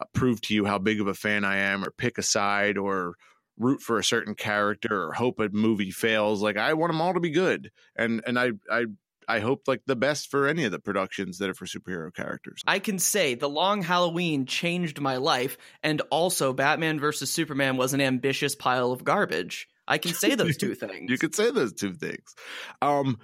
uh, 0.00 0.06
prove 0.12 0.40
to 0.42 0.54
you 0.54 0.64
how 0.64 0.78
big 0.78 1.00
of 1.00 1.06
a 1.06 1.14
fan 1.14 1.44
i 1.44 1.56
am 1.56 1.84
or 1.84 1.90
pick 1.90 2.18
a 2.18 2.22
side 2.22 2.78
or 2.78 3.14
root 3.56 3.80
for 3.80 3.98
a 3.98 4.04
certain 4.04 4.34
character 4.34 5.04
or 5.04 5.12
hope 5.12 5.38
a 5.38 5.48
movie 5.50 5.90
fails. 5.90 6.42
Like 6.42 6.56
i 6.56 6.74
want 6.74 6.92
them 6.92 7.00
all 7.00 7.14
to 7.14 7.20
be 7.20 7.30
good. 7.30 7.70
And 7.96 8.22
and 8.26 8.38
i 8.38 8.52
i 8.70 8.86
I 9.28 9.40
hope 9.40 9.66
like 9.66 9.82
the 9.86 9.96
best 9.96 10.30
for 10.30 10.46
any 10.46 10.64
of 10.64 10.72
the 10.72 10.78
productions 10.78 11.38
that 11.38 11.48
are 11.48 11.54
for 11.54 11.66
superhero 11.66 12.14
characters. 12.14 12.62
I 12.66 12.78
can 12.78 12.98
say 12.98 13.34
The 13.34 13.48
Long 13.48 13.82
Halloween 13.82 14.46
changed 14.46 15.00
my 15.00 15.16
life, 15.16 15.56
and 15.82 16.02
also 16.10 16.52
Batman 16.52 17.00
versus 17.00 17.30
Superman 17.30 17.76
was 17.76 17.94
an 17.94 18.00
ambitious 18.00 18.54
pile 18.54 18.92
of 18.92 19.04
garbage. 19.04 19.68
I 19.86 19.98
can 19.98 20.14
say 20.14 20.34
those 20.34 20.56
two 20.56 20.74
things. 20.74 21.10
you 21.10 21.18
could 21.18 21.34
say 21.34 21.50
those 21.50 21.72
two 21.72 21.94
things. 21.94 22.34
Um, 22.82 23.18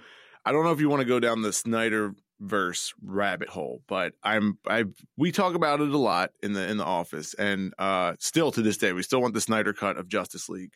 I 0.45 0.51
don't 0.51 0.63
know 0.63 0.71
if 0.71 0.79
you 0.79 0.89
want 0.89 1.01
to 1.01 1.07
go 1.07 1.19
down 1.19 1.41
the 1.41 1.53
Snyder 1.53 2.13
verse 2.39 2.93
rabbit 3.03 3.49
hole, 3.49 3.81
but 3.87 4.13
I'm 4.23 4.57
I 4.67 4.85
we 5.17 5.31
talk 5.31 5.55
about 5.55 5.81
it 5.81 5.89
a 5.89 5.97
lot 5.97 6.31
in 6.41 6.53
the 6.53 6.67
in 6.67 6.77
the 6.77 6.85
office, 6.85 7.33
and 7.35 7.73
uh, 7.77 8.13
still 8.19 8.51
to 8.51 8.61
this 8.61 8.77
day 8.77 8.93
we 8.93 9.03
still 9.03 9.21
want 9.21 9.33
the 9.33 9.41
Snyder 9.41 9.73
cut 9.73 9.97
of 9.97 10.07
Justice 10.07 10.49
League, 10.49 10.73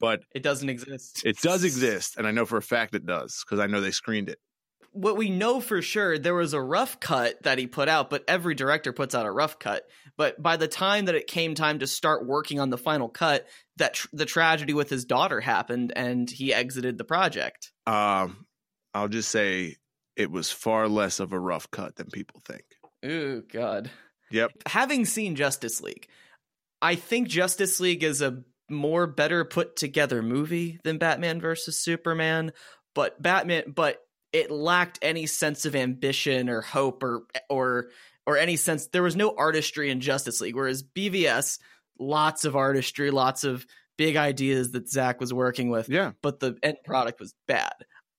but 0.00 0.22
it 0.34 0.42
doesn't 0.42 0.68
exist. 0.68 1.22
It 1.24 1.38
does 1.40 1.64
exist, 1.64 2.16
and 2.16 2.26
I 2.26 2.32
know 2.32 2.46
for 2.46 2.56
a 2.56 2.62
fact 2.62 2.94
it 2.94 3.06
does 3.06 3.44
because 3.44 3.60
I 3.60 3.66
know 3.66 3.80
they 3.80 3.92
screened 3.92 4.28
it 4.28 4.38
what 4.94 5.16
we 5.16 5.28
know 5.28 5.60
for 5.60 5.82
sure, 5.82 6.18
there 6.18 6.34
was 6.34 6.54
a 6.54 6.62
rough 6.62 7.00
cut 7.00 7.42
that 7.42 7.58
he 7.58 7.66
put 7.66 7.88
out, 7.88 8.10
but 8.10 8.24
every 8.28 8.54
director 8.54 8.92
puts 8.92 9.14
out 9.14 9.26
a 9.26 9.30
rough 9.30 9.58
cut. 9.58 9.86
But 10.16 10.40
by 10.40 10.56
the 10.56 10.68
time 10.68 11.06
that 11.06 11.16
it 11.16 11.26
came 11.26 11.54
time 11.54 11.80
to 11.80 11.86
start 11.86 12.26
working 12.26 12.60
on 12.60 12.70
the 12.70 12.78
final 12.78 13.08
cut, 13.08 13.46
that 13.76 13.94
tr- 13.94 14.08
the 14.12 14.24
tragedy 14.24 14.72
with 14.72 14.88
his 14.88 15.04
daughter 15.04 15.40
happened, 15.40 15.92
and 15.94 16.30
he 16.30 16.54
exited 16.54 16.96
the 16.96 17.04
project. 17.04 17.72
Um, 17.86 18.46
I'll 18.94 19.08
just 19.08 19.30
say 19.30 19.76
it 20.16 20.30
was 20.30 20.52
far 20.52 20.88
less 20.88 21.18
of 21.18 21.32
a 21.32 21.40
rough 21.40 21.70
cut 21.70 21.96
than 21.96 22.06
people 22.06 22.40
think. 22.46 22.64
Oh 23.04 23.42
God. 23.52 23.90
Yep. 24.30 24.52
Having 24.66 25.06
seen 25.06 25.34
Justice 25.34 25.80
League, 25.80 26.06
I 26.80 26.94
think 26.94 27.28
Justice 27.28 27.80
League 27.80 28.04
is 28.04 28.22
a 28.22 28.44
more 28.70 29.06
better 29.06 29.44
put 29.44 29.76
together 29.76 30.22
movie 30.22 30.78
than 30.84 30.98
Batman 30.98 31.40
versus 31.40 31.78
Superman, 31.78 32.52
but 32.94 33.20
Batman 33.20 33.72
but 33.74 33.98
it 34.34 34.50
lacked 34.50 34.98
any 35.00 35.24
sense 35.24 35.64
of 35.64 35.74
ambition 35.74 36.50
or 36.50 36.60
hope 36.60 37.02
or 37.02 37.22
or 37.48 37.88
or 38.26 38.36
any 38.36 38.56
sense 38.56 38.88
there 38.88 39.02
was 39.02 39.16
no 39.16 39.34
artistry 39.36 39.90
in 39.90 40.00
Justice 40.00 40.40
League 40.40 40.56
whereas 40.56 40.82
BVS 40.82 41.58
lots 41.98 42.44
of 42.44 42.56
artistry, 42.56 43.10
lots 43.10 43.44
of 43.44 43.66
big 43.96 44.16
ideas 44.16 44.72
that 44.72 44.88
Zach 44.88 45.20
was 45.20 45.32
working 45.32 45.70
with. 45.70 45.88
Yeah. 45.88 46.12
But 46.22 46.40
the 46.40 46.56
end 46.62 46.78
product 46.84 47.20
was 47.20 47.34
bad. 47.46 47.74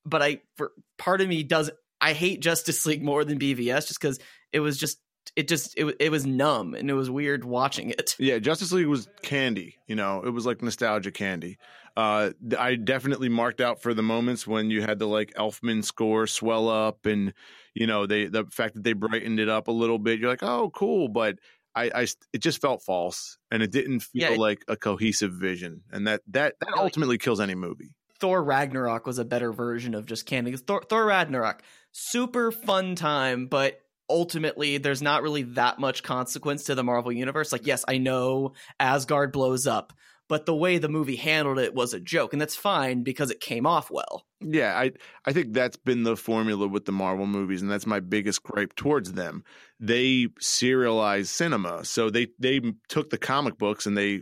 But 0.05 0.21
I 0.21 0.41
for 0.55 0.71
part 0.97 1.21
of 1.21 1.27
me 1.27 1.43
does 1.43 1.71
I 1.99 2.13
hate 2.13 2.41
Justice 2.41 2.85
League 2.85 3.03
more 3.03 3.25
than 3.25 3.39
BVS 3.39 3.87
just 3.87 3.99
cuz 3.99 4.19
it 4.51 4.59
was 4.59 4.77
just 4.77 4.99
it 5.35 5.47
just 5.47 5.73
it, 5.77 5.95
it 5.99 6.11
was 6.11 6.25
numb 6.25 6.73
and 6.73 6.89
it 6.89 6.93
was 6.93 7.09
weird 7.09 7.43
watching 7.45 7.89
it. 7.89 8.15
Yeah, 8.19 8.39
Justice 8.39 8.71
League 8.71 8.87
was 8.87 9.07
candy. 9.21 9.77
You 9.87 9.95
know, 9.95 10.21
it 10.25 10.29
was 10.29 10.45
like 10.45 10.61
nostalgia 10.61 11.11
candy. 11.11 11.57
Uh, 11.97 12.31
I 12.59 12.75
definitely 12.75 13.29
marked 13.29 13.61
out 13.61 13.81
for 13.81 13.93
the 13.93 14.03
moments 14.03 14.45
when 14.45 14.69
you 14.69 14.81
had 14.81 14.99
the 14.99 15.07
like 15.07 15.33
Elfman 15.35 15.83
score 15.85 16.27
swell 16.27 16.67
up, 16.67 17.05
and 17.05 17.33
you 17.73 17.87
know 17.87 18.05
they 18.05 18.25
the 18.25 18.45
fact 18.51 18.75
that 18.75 18.83
they 18.83 18.93
brightened 18.93 19.39
it 19.39 19.47
up 19.49 19.67
a 19.69 19.71
little 19.71 19.97
bit. 19.99 20.19
You're 20.19 20.29
like, 20.29 20.43
oh, 20.43 20.69
cool, 20.75 21.07
but 21.07 21.39
I, 21.73 21.91
I 21.95 22.07
it 22.33 22.39
just 22.39 22.59
felt 22.61 22.83
false, 22.83 23.37
and 23.49 23.63
it 23.63 23.71
didn't 23.71 24.01
feel 24.01 24.31
Yeah. 24.31 24.37
like 24.37 24.65
a 24.67 24.75
cohesive 24.75 25.31
vision, 25.33 25.83
and 25.91 26.05
that 26.07 26.21
that 26.27 26.55
that 26.59 26.73
ultimately 26.77 27.17
kills 27.17 27.39
any 27.39 27.55
movie. 27.55 27.95
Thor 28.19 28.43
Ragnarok 28.43 29.05
was 29.05 29.17
a 29.19 29.25
better 29.25 29.51
version 29.53 29.93
of 29.95 30.05
just 30.05 30.25
candy. 30.25 30.55
Thor, 30.57 30.81
Thor 30.89 31.05
Ragnarok, 31.05 31.61
super 31.93 32.51
fun 32.51 32.95
time, 32.95 33.47
but 33.47 33.79
ultimately 34.09 34.77
there's 34.77 35.01
not 35.01 35.23
really 35.23 35.43
that 35.43 35.79
much 35.79 36.03
consequence 36.03 36.65
to 36.65 36.75
the 36.75 36.83
Marvel 36.83 37.11
universe. 37.11 37.51
Like, 37.51 37.67
yes, 37.67 37.83
I 37.87 37.97
know 37.97 38.53
Asgard 38.79 39.31
blows 39.31 39.67
up, 39.67 39.93
but 40.27 40.45
the 40.45 40.55
way 40.55 40.77
the 40.77 40.89
movie 40.89 41.15
handled 41.15 41.59
it 41.59 41.75
was 41.75 41.93
a 41.93 41.99
joke, 41.99 42.33
and 42.33 42.41
that's 42.41 42.55
fine 42.55 43.03
because 43.03 43.29
it 43.31 43.39
came 43.39 43.65
off 43.65 43.91
well. 43.91 44.25
Yeah, 44.41 44.77
I 44.77 44.91
I 45.25 45.33
think 45.33 45.53
that's 45.53 45.77
been 45.77 46.03
the 46.03 46.17
formula 46.17 46.67
with 46.67 46.85
the 46.85 46.91
Marvel 46.91 47.27
movies, 47.27 47.61
and 47.61 47.69
that's 47.69 47.85
my 47.85 47.99
biggest 47.99 48.43
gripe 48.43 48.75
towards 48.75 49.13
them. 49.13 49.43
They 49.79 50.27
serialized 50.39 51.29
cinema, 51.29 51.85
so 51.85 52.09
they 52.09 52.27
they 52.39 52.61
took 52.87 53.09
the 53.09 53.17
comic 53.17 53.57
books 53.57 53.85
and 53.85 53.97
they 53.97 54.21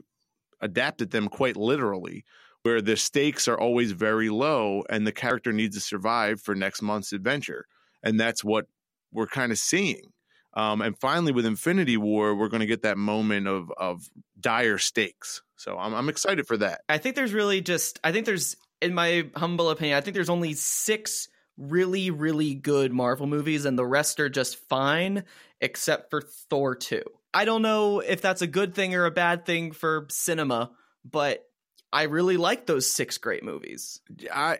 adapted 0.61 1.11
them 1.11 1.27
quite 1.27 1.57
literally, 1.57 2.23
where 2.63 2.81
the 2.81 2.95
stakes 2.95 3.47
are 3.47 3.59
always 3.59 3.91
very 3.91 4.29
low, 4.29 4.83
and 4.89 5.05
the 5.05 5.11
character 5.11 5.51
needs 5.51 5.75
to 5.75 5.81
survive 5.81 6.41
for 6.41 6.55
next 6.55 6.81
month's 6.81 7.13
adventure, 7.13 7.65
and 8.01 8.19
that's 8.19 8.43
what 8.43 8.67
we're 9.13 9.27
kind 9.27 9.51
of 9.51 9.59
seeing. 9.59 10.11
Um, 10.55 10.81
and 10.81 10.97
finally, 10.99 11.31
with 11.31 11.45
Infinity 11.45 11.97
War, 11.97 12.35
we're 12.35 12.49
going 12.49 12.61
to 12.61 12.67
get 12.67 12.83
that 12.83 12.97
moment 12.97 13.47
of 13.47 13.71
of 13.77 14.07
dire 14.39 14.77
stakes. 14.77 15.41
So 15.55 15.77
I'm 15.77 15.93
I'm 15.93 16.09
excited 16.09 16.45
for 16.45 16.57
that. 16.57 16.81
I 16.87 16.97
think 16.97 17.15
there's 17.15 17.33
really 17.33 17.61
just 17.61 17.99
I 18.03 18.11
think 18.11 18.25
there's 18.25 18.55
in 18.81 18.93
my 18.93 19.29
humble 19.35 19.69
opinion, 19.69 19.97
I 19.97 20.01
think 20.01 20.13
there's 20.13 20.29
only 20.29 20.53
6 20.53 21.27
really 21.55 22.09
really 22.09 22.55
good 22.55 22.91
Marvel 22.91 23.27
movies 23.27 23.65
and 23.65 23.77
the 23.77 23.85
rest 23.85 24.19
are 24.19 24.29
just 24.29 24.57
fine 24.67 25.23
except 25.61 26.09
for 26.09 26.21
Thor 26.49 26.75
2. 26.75 27.01
I 27.33 27.45
don't 27.45 27.61
know 27.61 27.99
if 27.99 28.21
that's 28.21 28.41
a 28.41 28.47
good 28.47 28.75
thing 28.75 28.93
or 28.93 29.05
a 29.05 29.11
bad 29.11 29.45
thing 29.45 29.71
for 29.71 30.05
cinema, 30.09 30.71
but 31.05 31.43
I 31.91 32.03
really 32.03 32.37
like 32.37 32.65
those 32.65 32.91
6 32.91 33.17
great 33.19 33.43
movies. 33.43 34.01
I 34.31 34.59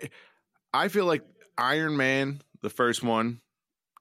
I 0.74 0.88
feel 0.88 1.06
like 1.06 1.24
Iron 1.58 1.98
Man, 1.98 2.42
the 2.62 2.70
first 2.70 3.04
one, 3.04 3.42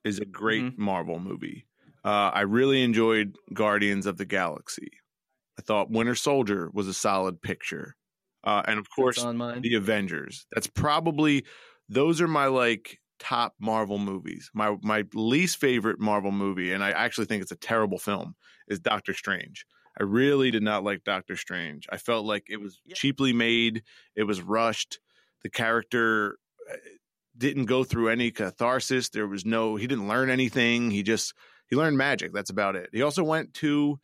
is 0.05 0.19
a 0.19 0.25
great 0.25 0.79
Marvel 0.79 1.19
movie. 1.21 1.67
Uh, 2.05 2.31
I 2.35 2.41
really 2.43 2.83
enjoyed 2.83 3.37
Guardians 3.53 4.07
of 4.07 4.17
the 4.17 4.25
Galaxy. 4.25 4.91
I 5.59 5.63
thought 5.63 5.91
Winter 5.91 6.15
Soldier 6.15 6.71
was 6.73 6.89
a 6.89 6.95
solid 6.95 7.41
picture, 7.43 7.97
uh, 8.45 8.63
and 8.67 8.79
of 8.79 8.89
course 8.91 9.23
the 9.63 9.75
Avengers. 9.75 10.47
That's 10.53 10.67
probably 10.67 11.45
those 11.89 12.21
are 12.21 12.29
my 12.29 12.47
like 12.47 12.99
top 13.19 13.55
Marvel 13.61 13.99
movies. 13.99 14.51
My 14.55 14.77
my 14.83 15.05
least 15.15 15.59
favorite 15.59 16.01
Marvel 16.01 16.33
movie, 16.33 16.73
and 16.73 16.83
I 16.83 16.91
actually 16.91 17.27
think 17.27 17.43
it's 17.43 17.53
a 17.53 17.57
terrible 17.57 17.99
film, 17.99 18.35
is 18.69 18.81
Doctor 18.81 19.13
Strange. 19.15 19.65
I 20.01 20.05
really 20.05 20.51
did 20.51 20.63
not 20.63 20.85
like 20.85 21.05
Doctor 21.05 21.37
Strange. 21.37 21.87
I 21.93 21.99
felt 21.99 22.25
like 22.25 22.45
it 22.49 22.57
was 22.57 22.81
Yeah. 22.87 22.95
cheaply 22.95 23.33
made. 23.35 23.83
It 24.17 24.25
was 24.25 24.41
rushed. 24.41 24.99
The 25.43 25.51
character 25.51 26.39
uh, 26.71 26.77
didn't 27.37 27.67
go 27.67 27.85
through 27.85 28.09
any 28.09 28.31
catharsis. 28.31 29.09
There 29.09 29.27
was 29.27 29.45
no. 29.45 29.77
He 29.77 29.87
didn't 29.87 30.09
learn 30.09 30.31
anything. 30.31 30.91
He 30.91 31.03
just 31.03 31.35
he 31.69 31.77
learned 31.77 31.97
magic. 31.97 32.33
That's 32.33 32.51
about 32.51 32.77
it. 32.77 32.91
He 32.93 33.03
also 33.03 33.25
went 33.25 33.55
to. 33.55 33.99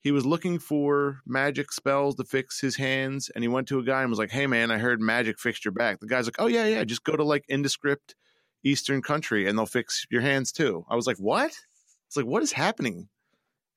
He 0.00 0.10
was 0.10 0.26
looking 0.26 0.58
for 0.58 1.20
magic 1.26 1.72
spells 1.72 2.16
to 2.16 2.24
fix 2.24 2.60
his 2.60 2.76
hands, 2.76 3.30
and 3.34 3.42
he 3.42 3.48
went 3.48 3.68
to 3.68 3.78
a 3.78 3.84
guy 3.84 4.02
and 4.02 4.10
was 4.10 4.18
like, 4.18 4.30
"Hey, 4.30 4.46
man, 4.46 4.70
I 4.70 4.78
heard 4.78 5.00
magic 5.00 5.38
fixed 5.38 5.64
your 5.64 5.72
back." 5.72 6.00
The 6.00 6.06
guy's 6.06 6.26
like, 6.26 6.36
"Oh 6.38 6.46
yeah, 6.46 6.66
yeah, 6.66 6.84
just 6.84 7.04
go 7.04 7.16
to 7.16 7.24
like 7.24 7.44
indescript 7.48 8.14
Eastern 8.62 9.00
country, 9.00 9.48
and 9.48 9.56
they'll 9.56 9.66
fix 9.66 10.06
your 10.10 10.20
hands 10.20 10.52
too." 10.52 10.84
I 10.90 10.96
was 10.96 11.06
like, 11.06 11.16
"What?" 11.16 11.52
It's 12.08 12.16
like, 12.16 12.26
"What 12.26 12.42
is 12.42 12.52
happening? 12.52 13.08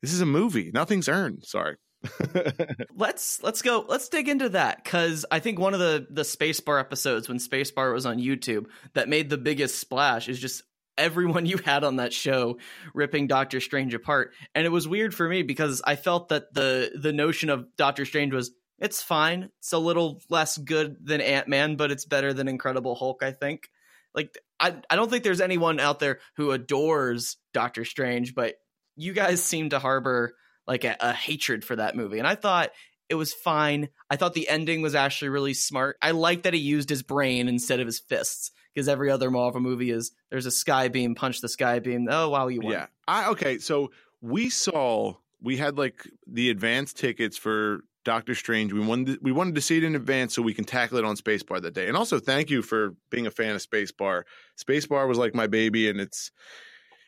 This 0.02 0.12
is 0.14 0.22
a 0.22 0.26
movie. 0.26 0.72
Nothing's 0.74 1.08
earned." 1.08 1.46
Sorry. 1.46 1.78
let's 2.96 3.42
let's 3.42 3.64
go 3.64 3.84
let's 3.88 4.08
dig 4.10 4.30
into 4.30 4.50
that 4.50 4.84
because 4.84 5.26
i 5.32 5.40
think 5.40 5.58
one 5.58 5.74
of 5.74 5.80
the 5.80 6.06
the 6.12 6.22
spacebar 6.22 6.80
episodes 6.80 7.28
when 7.28 7.40
spacebar 7.40 7.92
was 7.92 8.06
on 8.06 8.20
youtube 8.20 8.68
that 8.94 9.10
made 9.10 9.32
the 9.32 9.38
biggest 9.38 9.80
splash 9.80 10.30
is 10.30 10.40
just 10.40 10.62
everyone 10.98 11.46
you 11.46 11.58
had 11.58 11.84
on 11.84 11.98
that 11.98 12.14
show 12.14 12.58
ripping 12.94 13.28
doctor 13.28 13.62
strange 13.62 13.94
apart. 13.94 14.34
And 14.56 14.66
it 14.66 14.72
was 14.72 14.88
weird 14.88 15.14
for 15.14 15.28
me 15.28 15.44
because 15.44 15.82
i 15.86 15.96
felt 15.96 16.30
that 16.30 16.54
the 16.54 16.92
the 17.00 17.14
notion 17.14 17.50
of 17.50 17.68
doctor 17.78 18.06
strange 18.06 18.34
was 18.34 18.52
it's 18.80 19.02
fine 19.02 19.50
it's 19.60 19.74
a 19.74 19.78
little 19.78 20.22
less 20.30 20.58
good 20.58 20.98
than 21.04 21.22
ant-man 21.22 21.76
but 21.76 21.92
it's 21.92 22.06
better 22.06 22.34
than 22.34 22.48
incredible 22.48 22.96
hulk 22.96 23.24
i 23.24 23.32
think. 23.32 23.70
Like 24.14 24.38
i 24.60 24.76
i 24.90 24.96
don't 24.96 25.10
think 25.10 25.24
there's 25.24 25.42
anyone 25.42 25.80
out 25.80 26.00
there 26.00 26.20
who 26.36 26.52
adores 26.52 27.38
doctor 27.54 27.86
strange 27.86 28.34
but 28.34 28.56
you 28.96 29.14
guys 29.14 29.44
seem 29.44 29.70
to 29.70 29.80
harbor 29.80 30.34
like 30.68 30.84
a, 30.84 30.96
a 31.00 31.14
hatred 31.14 31.64
for 31.64 31.76
that 31.76 31.96
movie. 31.96 32.20
And 32.20 32.28
I 32.28 32.36
thought 32.36 32.72
it 33.10 33.16
was 33.16 33.34
fine. 33.34 33.90
I 34.10 34.16
thought 34.16 34.34
the 34.34 34.50
ending 34.50 34.82
was 34.82 34.96
actually 34.96 35.30
really 35.30 35.54
smart. 35.54 35.98
I 36.02 36.12
like 36.12 36.44
that 36.44 36.54
he 36.54 36.60
used 36.60 36.90
his 36.90 37.04
brain 37.04 37.48
instead 37.48 37.80
of 37.80 37.86
his 37.86 38.00
fists 38.00 38.52
because 38.74 38.88
every 38.88 39.10
other 39.10 39.32
Marvel 39.32 39.62
movie 39.62 39.92
is 39.92 40.12
there's 40.30 40.46
a 40.46 40.52
sky 40.52 40.88
beam, 40.88 41.16
punch 41.16 41.42
the 41.42 41.50
sky 41.50 41.80
beam. 41.80 42.08
Oh 42.10 42.30
wow, 42.30 42.48
you 42.48 42.62
won. 42.62 42.74
Yeah. 42.74 42.88
I 43.08 43.30
okay, 43.30 43.60
so 43.60 43.92
we 44.22 44.50
saw 44.50 45.14
we 45.42 45.58
had 45.58 45.78
like 45.78 46.08
the 46.28 46.50
advance 46.50 46.94
tickets 46.94 47.38
for 47.38 47.82
Doctor 48.04 48.36
Strange. 48.36 48.74
We 48.74 48.80
wanted 48.80 49.20
we 49.22 49.32
wanted 49.32 49.56
to 49.56 49.62
see 49.62 49.78
it 49.78 49.84
in 49.84 49.96
advance 49.96 50.36
so 50.36 50.42
we 50.42 50.54
can 50.54 50.66
tackle 50.66 50.98
it 50.98 51.06
on 51.06 51.16
Spacebar 51.16 51.62
that 51.62 51.74
day. 51.74 51.88
And 51.88 51.98
also 51.98 52.20
thank 52.20 52.50
you 52.50 52.62
for 52.62 52.96
being 53.10 53.28
a 53.28 53.32
fan 53.32 53.56
of 53.56 53.66
Spacebar. 53.66 54.24
Spacebar 54.58 55.08
was 55.08 55.18
like 55.18 55.34
my 55.34 55.48
baby 55.48 55.90
and 55.90 56.00
it's 56.00 56.32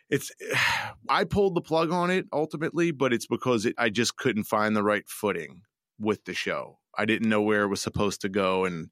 it's 0.09 0.31
I 1.09 1.23
pulled 1.23 1.55
the 1.55 1.61
plug 1.61 1.91
on 1.91 2.09
it 2.09 2.25
ultimately, 2.31 2.91
but 2.91 3.13
it's 3.13 3.27
because 3.27 3.65
it, 3.65 3.75
I 3.77 3.89
just 3.89 4.17
couldn't 4.17 4.43
find 4.45 4.75
the 4.75 4.83
right 4.83 5.07
footing 5.07 5.61
with 5.99 6.25
the 6.25 6.33
show. 6.33 6.79
I 6.97 7.05
didn't 7.05 7.29
know 7.29 7.41
where 7.41 7.63
it 7.63 7.67
was 7.67 7.81
supposed 7.81 8.21
to 8.21 8.29
go 8.29 8.65
and 8.65 8.89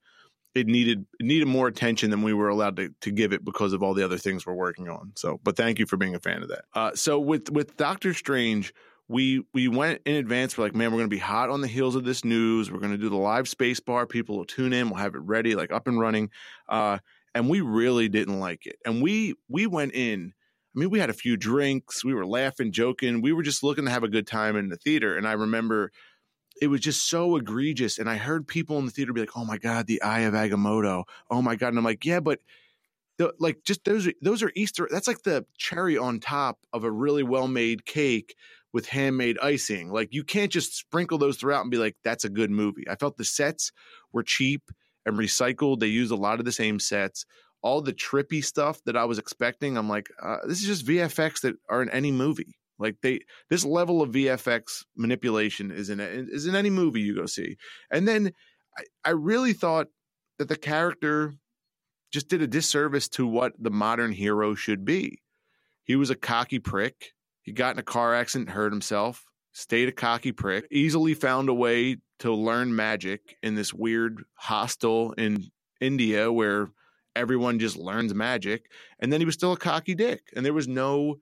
it 0.56 0.68
needed 0.68 1.06
it 1.20 1.26
needed 1.26 1.48
more 1.48 1.68
attention 1.68 2.10
than 2.10 2.24
we 2.24 2.34
were 2.34 2.50
allowed 2.50 2.78
to, 2.78 2.90
to 3.02 3.12
give 3.12 3.34
it 3.34 3.46
because 3.46 3.74
of 3.74 3.84
all 3.84 3.94
the 3.94 4.04
other 4.04 4.18
things 4.18 4.46
we're 4.46 4.54
working 4.54 4.90
on. 4.90 5.14
So, 5.16 5.40
but 5.44 5.56
thank 5.56 5.80
you 5.80 5.86
for 5.86 5.98
being 5.98 6.16
a 6.16 6.20
fan 6.20 6.42
of 6.42 6.50
that. 6.50 6.66
Uh, 6.74 6.92
so 6.96 7.20
with 7.20 7.52
with 7.52 7.78
Doctor 7.78 8.14
Strange, 8.14 8.74
we 9.08 9.44
we 9.54 9.68
went 9.68 10.02
in 10.06 10.16
advance. 10.16 10.58
We're 10.58 10.66
like, 10.66 10.76
man, 10.76 10.92
we're 10.92 10.98
going 10.98 11.10
to 11.10 11.16
be 11.16 11.20
hot 11.20 11.50
on 11.50 11.62
the 11.62 11.68
heels 11.68 11.96
of 11.96 12.06
this 12.06 12.26
news. 12.26 12.72
We're 12.72 12.80
going 12.80 12.92
to 12.92 12.98
do 12.98 13.10
the 13.10 13.18
live 13.18 13.46
Spacebar. 13.46 14.10
People 14.10 14.38
will 14.38 14.46
tune 14.46 14.74
in. 14.74 14.90
We'll 14.90 15.00
have 15.00 15.16
it 15.16 15.22
ready, 15.22 15.56
like 15.56 15.72
up 15.72 15.88
and 15.88 16.00
running. 16.00 16.30
Uh, 16.68 17.00
and 17.36 17.50
we 17.50 17.62
really 17.62 18.10
didn't 18.10 18.40
like 18.40 18.66
it. 18.66 18.78
And 18.86 19.02
we 19.02 19.36
we 19.48 19.68
went 19.68 19.94
in. 19.94 20.34
I 20.78 20.80
mean, 20.80 20.92
we 20.92 21.00
had 21.00 21.10
a 21.10 21.14
few 21.14 21.38
drinks. 21.38 22.06
We 22.06 22.14
were 22.14 22.26
laughing, 22.26 22.72
joking. 22.72 23.22
We 23.22 23.34
were 23.34 23.42
just 23.42 23.64
looking 23.64 23.86
to 23.86 23.92
have 23.92 24.04
a 24.04 24.08
good 24.08 24.28
time 24.28 24.56
in 24.56 24.70
the 24.70 24.78
theater. 24.78 25.18
And 25.18 25.28
I 25.28 25.32
remember 25.34 25.92
it 26.62 26.68
was 26.68 26.82
just 26.82 27.10
so 27.10 27.36
egregious. 27.36 27.98
And 27.98 28.08
I 28.08 28.18
heard 28.18 28.48
people 28.48 28.78
in 28.78 28.86
the 28.86 28.92
theater 28.92 29.12
be 29.12 29.22
like, 29.22 29.36
"Oh 29.36 29.46
my 29.46 29.58
god, 29.58 29.88
the 29.88 30.02
Eye 30.04 30.22
of 30.22 30.36
Agamotto! 30.36 31.06
Oh 31.32 31.42
my 31.42 31.56
god!" 31.56 31.70
And 31.70 31.80
I'm 31.80 31.84
like, 31.84 32.06
"Yeah, 32.06 32.20
but 32.20 32.40
like 33.40 33.64
just 33.64 33.84
those 33.84 34.08
are, 34.08 34.14
those 34.22 34.44
are 34.44 34.52
Easter. 34.56 34.88
That's 34.92 35.08
like 35.08 35.24
the 35.24 35.46
cherry 35.58 35.98
on 35.98 36.20
top 36.20 36.60
of 36.74 36.84
a 36.84 36.92
really 36.92 37.24
well 37.24 37.48
made 37.48 37.86
cake 37.86 38.36
with 38.74 38.88
handmade 38.88 39.38
icing. 39.42 39.92
Like 39.92 40.14
you 40.14 40.24
can't 40.24 40.52
just 40.52 40.76
sprinkle 40.76 41.18
those 41.18 41.38
throughout 41.38 41.62
and 41.62 41.72
be 41.72 41.78
like, 41.78 41.96
that's 42.04 42.26
a 42.26 42.30
good 42.30 42.52
movie. 42.52 42.84
I 42.90 42.96
felt 42.96 43.18
the 43.18 43.26
sets 43.26 43.72
were 44.14 44.24
cheap 44.24 44.62
and 45.06 45.18
recycled. 45.18 45.80
They 45.80 45.88
used 45.88 46.12
a 46.12 46.16
lot 46.16 46.40
of 46.40 46.46
the 46.46 46.52
same 46.52 46.80
sets. 46.80 47.26
All 47.62 47.82
the 47.82 47.94
trippy 47.94 48.44
stuff 48.44 48.82
that 48.86 48.96
I 48.96 49.06
was 49.06 49.20
expecting. 49.20 49.78
I'm 49.78 49.90
like, 49.90 50.10
uh, 50.22 50.38
this 50.48 50.62
is 50.62 50.68
just 50.68 50.86
VFX 50.86 51.42
that 51.42 51.56
are 51.70 51.82
in 51.82 51.90
any 51.90 52.12
movie. 52.12 52.56
Like 52.80 52.98
they, 53.02 53.22
this 53.50 53.66
level 53.66 54.02
of 54.02 54.12
VFX 54.12 54.84
manipulation 54.96 55.72
is 55.72 55.90
in 55.90 56.00
is 56.00 56.46
in 56.46 56.56
any 56.56 56.70
movie 56.70 57.02
you 57.02 57.16
go 57.16 57.26
see. 57.26 57.58
And 57.92 58.08
then 58.08 58.32
I, 58.78 58.84
I 59.06 59.10
really 59.12 59.54
thought 59.54 59.88
that 60.38 60.48
the 60.48 60.56
character 60.56 61.34
just 62.12 62.30
did 62.30 62.42
a 62.42 62.48
disservice 62.48 63.08
to 63.10 63.28
what 63.28 63.54
the 63.60 63.72
modern 63.72 64.12
hero 64.12 64.54
should 64.54 64.86
be. 64.86 65.20
He 65.84 65.96
was 65.96 66.10
a 66.10 66.16
cocky 66.16 66.60
prick. 66.60 67.14
He 67.42 67.52
got 67.52 67.76
in 67.76 67.80
a 67.80 67.84
car 67.84 68.14
accident, 68.14 68.52
hurt 68.52 68.72
himself, 68.72 69.24
stayed 69.54 69.90
a 69.90 69.94
cocky 69.94 70.32
prick, 70.32 70.68
easily 70.72 71.14
found 71.14 71.50
a 71.50 71.54
way 71.54 71.98
to 72.20 72.34
learn 72.34 72.76
magic 72.76 73.38
in 73.42 73.56
this 73.56 73.74
weird 73.74 74.24
hostel 74.36 75.14
in 75.14 75.46
India 75.80 76.32
where 76.32 76.70
everyone 77.18 77.60
just 77.60 77.78
learns 77.78 78.14
magic. 78.14 78.70
And 79.00 79.12
then 79.12 79.20
he 79.22 79.26
was 79.26 79.36
still 79.36 79.54
a 79.54 79.58
cocky 79.58 79.96
dick. 79.96 80.22
And 80.36 80.46
there 80.46 80.54
was 80.54 80.68
no, 80.68 81.18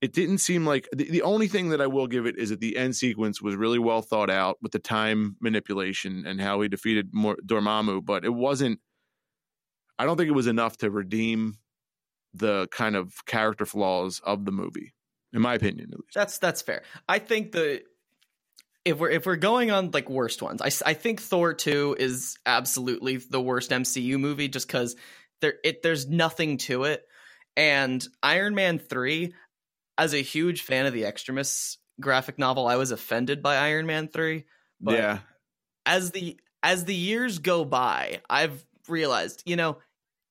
it 0.00 0.12
didn't 0.12 0.38
seem 0.38 0.66
like 0.66 0.88
the, 0.94 1.10
the 1.10 1.22
only 1.22 1.48
thing 1.48 1.70
that 1.70 1.80
I 1.80 1.86
will 1.86 2.06
give 2.06 2.26
it 2.26 2.38
is 2.38 2.50
that 2.50 2.60
the 2.60 2.76
end 2.76 2.94
sequence 2.94 3.42
was 3.42 3.56
really 3.56 3.78
well 3.78 4.02
thought 4.02 4.30
out 4.30 4.58
with 4.62 4.72
the 4.72 4.78
time 4.78 5.36
manipulation 5.40 6.24
and 6.26 6.40
how 6.40 6.60
he 6.60 6.68
defeated 6.68 7.12
Dormammu, 7.12 8.04
but 8.04 8.24
it 8.24 8.34
wasn't, 8.34 8.80
I 9.98 10.04
don't 10.04 10.16
think 10.16 10.28
it 10.28 10.32
was 10.32 10.46
enough 10.46 10.76
to 10.78 10.90
redeem 10.90 11.54
the 12.32 12.66
kind 12.72 12.96
of 12.96 13.24
character 13.26 13.64
flaws 13.64 14.20
of 14.24 14.44
the 14.44 14.52
movie, 14.52 14.92
in 15.32 15.40
my 15.40 15.54
opinion. 15.54 15.90
At 15.92 16.00
least. 16.00 16.14
That's 16.14 16.38
that's 16.38 16.62
fair. 16.62 16.82
I 17.08 17.20
think 17.20 17.52
the 17.52 17.82
if 18.84 18.98
we're 18.98 19.10
if 19.10 19.26
we're 19.26 19.36
going 19.36 19.70
on 19.70 19.90
like 19.92 20.10
worst 20.10 20.42
ones, 20.42 20.60
I, 20.60 20.70
I 20.90 20.94
think 20.94 21.20
Thor 21.20 21.54
two 21.54 21.96
is 21.98 22.38
absolutely 22.44 23.16
the 23.16 23.40
worst 23.40 23.70
MCU 23.70 24.18
movie 24.18 24.48
just 24.48 24.66
because 24.66 24.96
there 25.40 25.54
it 25.64 25.82
there's 25.82 26.06
nothing 26.06 26.58
to 26.58 26.84
it, 26.84 27.04
and 27.56 28.06
Iron 28.22 28.54
Man 28.54 28.78
three, 28.78 29.34
as 29.96 30.14
a 30.14 30.18
huge 30.18 30.62
fan 30.62 30.86
of 30.86 30.92
the 30.92 31.04
Extremis 31.04 31.78
graphic 32.00 32.38
novel, 32.38 32.66
I 32.66 32.76
was 32.76 32.90
offended 32.90 33.42
by 33.42 33.56
Iron 33.56 33.86
Man 33.86 34.08
three. 34.08 34.44
But 34.80 34.94
yeah. 34.94 35.18
As 35.86 36.10
the 36.10 36.38
as 36.62 36.84
the 36.84 36.94
years 36.94 37.38
go 37.38 37.64
by, 37.64 38.20
I've 38.28 38.64
realized 38.88 39.42
you 39.46 39.56
know 39.56 39.78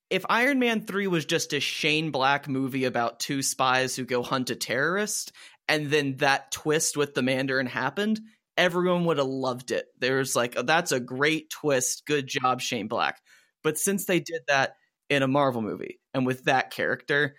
if 0.09 0.25
Iron 0.29 0.59
Man 0.59 0.85
3 0.85 1.07
was 1.07 1.25
just 1.25 1.53
a 1.53 1.59
Shane 1.59 2.11
Black 2.11 2.47
movie 2.47 2.85
about 2.85 3.19
two 3.19 3.41
spies 3.41 3.95
who 3.95 4.05
go 4.05 4.21
hunt 4.21 4.51
a 4.51 4.55
terrorist, 4.55 5.31
and 5.67 5.87
then 5.87 6.17
that 6.17 6.51
twist 6.51 6.95
with 6.95 7.15
the 7.15 7.23
Mandarin 7.23 7.65
happened, 7.65 8.21
everyone 8.57 9.05
would 9.05 9.17
have 9.17 9.27
loved 9.27 9.71
it. 9.71 9.85
There's 9.99 10.35
like, 10.35 10.55
oh, 10.57 10.63
that's 10.63 10.91
a 10.91 10.99
great 10.99 11.49
twist. 11.49 12.05
Good 12.05 12.27
job, 12.27 12.61
Shane 12.61 12.87
Black. 12.87 13.21
But 13.63 13.77
since 13.77 14.05
they 14.05 14.19
did 14.19 14.41
that 14.47 14.75
in 15.09 15.23
a 15.23 15.27
Marvel 15.27 15.61
movie 15.61 15.99
and 16.13 16.25
with 16.25 16.45
that 16.45 16.71
character, 16.71 17.35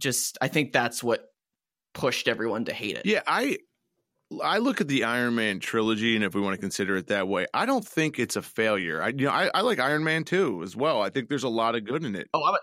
just 0.00 0.38
I 0.40 0.48
think 0.48 0.72
that's 0.72 1.02
what 1.02 1.26
pushed 1.92 2.28
everyone 2.28 2.66
to 2.66 2.72
hate 2.72 2.96
it. 2.96 3.06
Yeah, 3.06 3.22
I 3.26 3.58
I 4.42 4.58
look 4.58 4.80
at 4.80 4.88
the 4.88 5.04
Iron 5.04 5.34
Man 5.34 5.60
trilogy, 5.60 6.16
and 6.16 6.24
if 6.24 6.34
we 6.34 6.40
want 6.40 6.54
to 6.54 6.60
consider 6.60 6.96
it 6.96 7.08
that 7.08 7.28
way, 7.28 7.46
I 7.54 7.66
don't 7.66 7.86
think 7.86 8.18
it's 8.18 8.36
a 8.36 8.42
failure. 8.42 9.02
I 9.02 9.08
you 9.08 9.26
know 9.26 9.30
I, 9.30 9.50
I 9.54 9.60
like 9.60 9.78
Iron 9.78 10.04
Man 10.04 10.24
too 10.24 10.62
as 10.62 10.74
well. 10.74 11.02
I 11.02 11.10
think 11.10 11.28
there's 11.28 11.44
a 11.44 11.48
lot 11.48 11.74
of 11.74 11.84
good 11.84 12.04
in 12.04 12.14
it. 12.14 12.28
Oh, 12.34 12.44
I'm 12.44 12.54
a, 12.54 12.58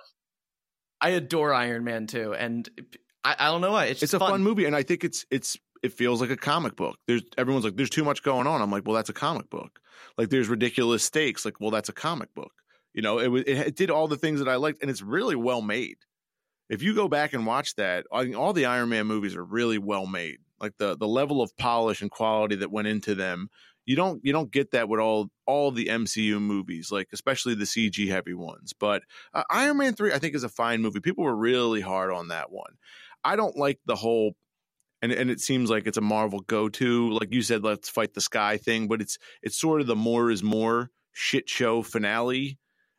I 1.00 1.10
adore 1.12 1.54
Iron 1.54 1.84
Man 1.84 2.08
too, 2.08 2.34
and 2.34 2.70
I, 3.24 3.36
I 3.40 3.46
don't 3.48 3.62
know 3.62 3.72
why 3.72 3.86
it's 3.86 4.04
it's 4.04 4.14
a 4.14 4.20
fun. 4.20 4.32
fun 4.32 4.44
movie, 4.44 4.66
and 4.66 4.76
I 4.76 4.84
think 4.84 5.04
it's 5.04 5.26
it's 5.32 5.58
it 5.84 5.94
feels 5.94 6.22
like 6.22 6.30
a 6.30 6.38
comic 6.38 6.76
book. 6.76 6.98
There's 7.08 7.24
everyone's 7.38 7.66
like, 7.66 7.76
there's 7.76 7.90
too 7.90 8.04
much 8.04 8.24
going 8.24 8.48
on. 8.48 8.62
I'm 8.62 8.72
like, 8.72 8.86
well, 8.86 8.96
that's 8.96 9.10
a 9.10 9.14
comic 9.14 9.50
book. 9.50 9.80
Like 10.18 10.30
there's 10.30 10.50
ridiculous 10.50 11.04
stakes. 11.04 11.46
Like, 11.46 11.60
well, 11.60 11.72
that's 11.72 11.90
a 11.90 11.94
comic 11.94 12.34
book. 12.34 12.52
You 12.94 13.02
know, 13.02 13.20
it 13.20 13.28
was 13.28 13.44
it, 13.44 13.58
it 13.58 13.76
did 13.76 13.90
all 13.90 14.08
the 14.08 14.18
things 14.18 14.40
that 14.40 14.50
I 14.50 14.56
liked, 14.56 14.82
and 14.82 14.92
it's 14.92 15.02
really 15.02 15.36
well 15.36 15.62
made. 15.62 15.98
If 16.70 16.82
you 16.82 16.96
go 16.96 17.08
back 17.08 17.34
and 17.34 17.46
watch 17.46 17.76
that, 17.76 18.06
I 18.14 18.24
mean, 18.24 18.36
all 18.36 18.54
the 18.54 18.66
Iron 18.66 18.90
Man 18.90 19.08
movies 19.08 19.36
are 19.36 19.44
really 19.44 19.78
well 19.78 20.06
made 20.06 20.38
like 20.62 20.78
the 20.78 20.96
the 20.96 21.08
level 21.08 21.42
of 21.42 21.56
polish 21.58 22.02
and 22.02 22.12
quality 22.12 22.56
that 22.56 22.72
went 22.72 22.88
into 22.88 23.16
them 23.16 23.50
you 23.86 23.96
don't 23.96 24.24
you 24.24 24.32
don't 24.32 24.52
get 24.52 24.72
that 24.72 24.88
with 24.88 25.00
all 25.00 25.30
all 25.46 25.72
the 25.72 25.88
MCU 25.88 26.40
movies 26.40 26.92
like 26.92 27.10
especially 27.12 27.56
the 27.56 27.66
CG 27.66 28.08
heavy 28.08 28.34
ones 28.34 28.74
but 28.80 29.02
uh, 29.34 29.44
Iron 29.50 29.78
Man 29.78 29.94
3 29.94 30.14
I 30.14 30.20
think 30.20 30.36
is 30.36 30.44
a 30.44 30.50
fine 30.50 30.82
movie 30.82 31.00
people 31.00 31.24
were 31.24 31.36
really 31.36 31.82
hard 31.82 32.12
on 32.12 32.30
that 32.30 32.52
one 32.52 32.78
I 33.24 33.36
don't 33.36 33.58
like 33.58 33.80
the 33.86 33.96
whole 33.96 34.36
and 35.02 35.12
and 35.12 35.30
it 35.30 35.40
seems 35.40 35.70
like 35.70 35.88
it's 35.88 35.98
a 35.98 36.02
Marvel 36.02 36.40
go-to 36.42 37.12
like 37.12 37.34
you 37.34 37.42
said 37.42 37.64
let's 37.64 37.90
fight 37.90 38.14
the 38.14 38.22
sky 38.22 38.58
thing 38.58 38.88
but 38.88 39.02
it's 39.02 39.18
it's 39.42 39.60
sort 39.60 39.82
of 39.82 39.88
the 39.88 39.96
more 39.96 40.32
is 40.32 40.44
more 40.44 40.90
shit 41.14 41.50
show 41.50 41.82
finale 41.82 42.58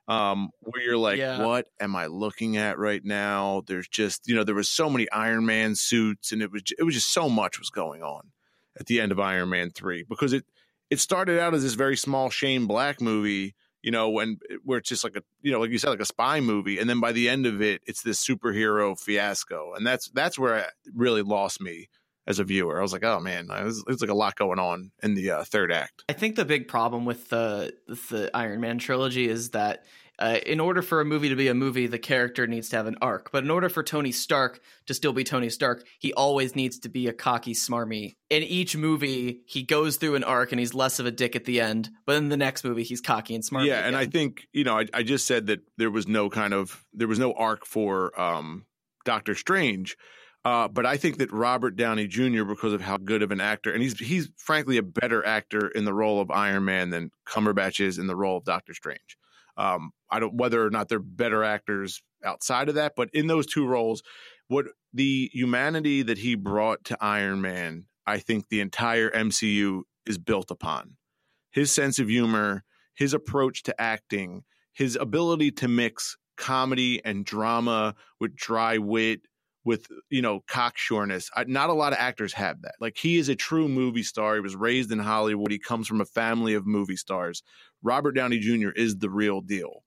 um, 0.09 0.51
where 0.61 0.83
you're 0.83 0.97
like, 0.97 1.19
yeah. 1.19 1.45
what 1.45 1.69
am 1.81 1.95
I 1.95 2.07
looking 2.07 2.57
at 2.57 2.79
right 2.79 3.03
now? 3.05 3.63
There's 3.67 3.89
just, 3.89 4.27
you 4.27 4.35
know, 4.35 4.45
there 4.45 4.55
was 4.55 4.69
so 4.69 4.91
many 4.91 5.11
Iron 5.11 5.47
Man 5.47 5.75
suits, 5.75 6.33
and 6.33 6.43
it 6.43 6.51
was 6.51 6.63
it 6.77 6.83
was 6.83 6.95
just 6.95 7.13
so 7.13 7.29
much 7.29 7.59
was 7.59 7.71
going 7.71 8.03
on 8.03 8.33
at 8.79 8.87
the 8.87 9.01
end 9.01 9.13
of 9.13 9.21
Iron 9.21 9.51
Man 9.51 9.71
three 9.71 10.05
because 10.09 10.33
it 10.33 10.45
it 10.91 11.01
started 11.01 11.39
out 11.39 11.55
as 11.55 11.63
this 11.63 11.75
very 11.75 11.97
small 11.97 12.31
Shane 12.31 12.67
Black 12.67 13.01
movie, 13.01 13.55
you 13.83 13.91
know, 13.91 14.09
when 14.11 14.39
where 14.65 14.79
it's 14.79 14.89
just 14.89 15.05
like 15.05 15.17
a 15.17 15.23
you 15.43 15.53
know, 15.53 15.61
like 15.61 15.71
you 15.71 15.79
said, 15.79 15.91
like 15.91 16.01
a 16.01 16.07
spy 16.07 16.41
movie, 16.41 16.79
and 16.79 16.89
then 16.89 17.01
by 17.01 17.13
the 17.13 17.29
end 17.29 17.47
of 17.47 17.61
it, 17.61 17.83
it's 17.87 18.03
this 18.03 18.25
superhero 18.25 18.99
fiasco, 18.99 19.75
and 19.75 19.87
that's 19.87 20.09
that's 20.11 20.39
where 20.39 20.59
it 20.59 20.67
really 20.95 21.23
lost 21.23 21.61
me 21.61 21.89
as 22.27 22.39
a 22.39 22.45
viewer. 22.45 22.79
I 22.79 22.83
was 22.83 22.93
like, 22.93 23.05
oh 23.05 23.19
man, 23.21 23.49
there's, 23.49 23.83
there's 23.85 24.01
like 24.01 24.11
a 24.11 24.15
lot 24.15 24.37
going 24.37 24.59
on 24.59 24.93
in 25.03 25.15
the 25.15 25.33
uh, 25.33 25.45
third 25.45 25.73
act. 25.73 26.05
I 26.09 26.13
think 26.13 26.37
the 26.37 26.45
big 26.45 26.69
problem 26.69 27.05
with 27.05 27.29
the 27.29 27.75
the 27.87 28.31
Iron 28.35 28.61
Man 28.61 28.79
trilogy 28.79 29.29
is 29.29 29.51
that. 29.51 29.85
Uh, 30.23 30.39
in 30.47 30.61
order 30.61 30.83
for 30.83 31.01
a 31.01 31.05
movie 31.05 31.29
to 31.29 31.37
be 31.37 31.49
a 31.49 31.55
movie, 31.55 31.87
the 31.87 31.99
character 31.99 32.47
needs 32.47 32.69
to 32.69 32.77
have 32.77 32.87
an 32.87 32.97
arc. 33.03 33.33
But 33.33 33.45
in 33.45 33.51
order 33.51 33.69
for 33.69 33.83
Tony 33.83 34.13
Stark 34.13 34.61
to 34.87 34.95
still 34.95 35.13
be 35.13 35.25
Tony 35.25 35.51
Stark, 35.51 35.85
he 35.99 36.13
always 36.13 36.55
needs 36.55 36.79
to 36.81 36.89
be 36.89 37.09
a 37.09 37.13
cocky, 37.13 37.55
smarmy. 37.55 38.15
In 38.31 38.43
each 38.43 38.77
movie, 38.77 39.43
he 39.47 39.63
goes 39.63 39.97
through 39.97 40.15
an 40.15 40.25
arc 40.25 40.53
and 40.53 40.61
he's 40.61 40.75
less 40.75 40.99
of 40.99 41.07
a 41.07 41.11
dick 41.11 41.35
at 41.35 41.45
the 41.45 41.61
end. 41.61 41.91
But 42.07 42.17
in 42.17 42.29
the 42.29 42.37
next 42.37 42.65
movie, 42.65 42.85
he's 42.85 43.01
cocky 43.01 43.35
and 43.35 43.45
smarmy. 43.45 43.67
Yeah, 43.67 43.81
again. 43.81 43.89
and 43.89 43.97
I 43.97 44.07
think 44.07 44.47
you 44.53 44.65
know, 44.65 44.79
I, 44.79 44.87
I 44.95 45.03
just 45.03 45.27
said 45.27 45.49
that 45.49 45.61
there 45.77 45.91
was 45.91 46.07
no 46.07 46.31
kind 46.31 46.55
of 46.55 46.85
there 46.95 47.09
was 47.09 47.19
no 47.19 47.33
arc 47.33 47.67
for 47.67 48.19
um, 48.21 48.65
Doctor 49.05 49.35
Strange 49.35 49.97
uh, 50.45 50.67
but 50.67 50.85
I 50.85 50.97
think 50.97 51.19
that 51.19 51.33
Robert 51.33 51.77
Downey 51.77 52.09
Jr. 52.09 52.45
because 52.45 52.73
of 52.73 52.81
how 52.81 52.97
good 52.97 53.23
of 53.23 53.31
an 53.31 53.41
actor, 53.41 53.73
and 53.73 53.81
he's 53.81 53.97
he's 53.99 54.29
frankly 54.37 54.77
a 54.77 54.83
better 54.83 55.25
actor 55.25 55.69
in 55.69 55.85
the 55.85 55.95
role 55.95 56.21
of 56.21 56.31
Iron 56.31 56.65
Man 56.65 56.91
than 56.91 57.13
Cumberbatch 57.29 57.79
is 57.79 57.99
in 57.99 58.09
the 58.09 58.17
role 58.17 58.39
of 58.39 58.45
Doctor 58.45 58.75
Strange. 58.75 59.17
Um, 59.57 59.93
I 60.13 60.21
don't 60.21 60.35
whether 60.35 60.65
or 60.65 60.71
not 60.71 60.89
they're 60.89 60.99
better 60.99 61.43
actors 61.43 62.03
outside 62.25 62.69
of 62.69 62.77
that, 62.77 62.93
but 62.97 63.09
in 63.13 63.27
those 63.27 63.47
two 63.47 63.67
roles, 63.67 64.03
what 64.49 64.67
the 64.93 65.31
humanity 65.33 66.03
that 66.03 66.19
he 66.19 66.35
brought 66.35 66.85
to 66.85 66.99
Iron 67.01 67.41
Man, 67.41 67.87
I 68.07 68.19
think 68.19 68.49
the 68.49 68.61
entire 68.61 69.11
MCU 69.11 69.83
is 70.07 70.19
built 70.19 70.51
upon. 70.51 70.97
His 71.51 71.73
sense 71.73 71.99
of 71.99 72.09
humor, 72.09 72.63
his 72.95 73.15
approach 73.15 73.63
to 73.65 73.81
acting, 73.81 74.45
his 74.73 74.97
ability 74.97 75.51
to 75.53 75.69
mix 75.69 76.17
comedy 76.37 77.01
and 77.05 77.25
drama 77.25 77.95
with 78.21 78.37
dry 78.37 78.79
wit 78.79 79.23
with 79.65 79.87
you 80.11 80.23
know 80.23 80.41
cocksureness. 80.51 81.29
Not 81.47 81.71
a 81.71 81.75
lot 81.75 81.93
of 81.93 81.99
actors 81.99 82.33
have 82.35 82.63
that. 82.63 82.75
Like 82.81 82.97
he 82.97 83.19
is 83.19 83.29
a 83.29 83.37
true 83.37 83.69
movie 83.69 84.03
star. 84.03 84.35
He 84.35 84.41
was 84.41 84.57
raised 84.57 84.93
in 84.93 84.99
Hollywood. 84.99 85.53
He 85.53 85.59
comes 85.59 85.87
from 85.87 86.01
a 86.01 86.07
family 86.07 86.55
of 86.55 86.67
movie 86.67 86.97
stars. 86.97 87.43
Robert 87.83 88.13
Downey 88.13 88.39
Jr. 88.39 88.71
is 88.71 88.99
the 88.99 89.11
real 89.11 89.41
deal. 89.41 89.82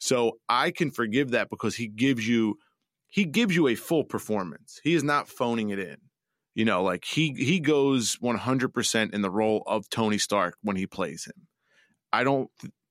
So 0.00 0.38
I 0.48 0.72
can 0.72 0.90
forgive 0.90 1.30
that 1.30 1.48
because 1.48 1.76
he 1.76 1.86
gives 1.86 2.26
you 2.26 2.56
he 3.08 3.24
gives 3.24 3.54
you 3.54 3.68
a 3.68 3.74
full 3.74 4.04
performance. 4.04 4.80
He 4.82 4.94
is 4.94 5.04
not 5.04 5.28
phoning 5.28 5.70
it 5.70 5.78
in. 5.78 5.96
You 6.54 6.64
know, 6.64 6.82
like 6.82 7.04
he 7.04 7.32
he 7.34 7.60
goes 7.60 8.16
100% 8.16 9.14
in 9.14 9.22
the 9.22 9.30
role 9.30 9.62
of 9.66 9.88
Tony 9.88 10.18
Stark 10.18 10.56
when 10.62 10.76
he 10.76 10.86
plays 10.86 11.26
him. 11.26 11.46
I 12.12 12.24
don't 12.24 12.50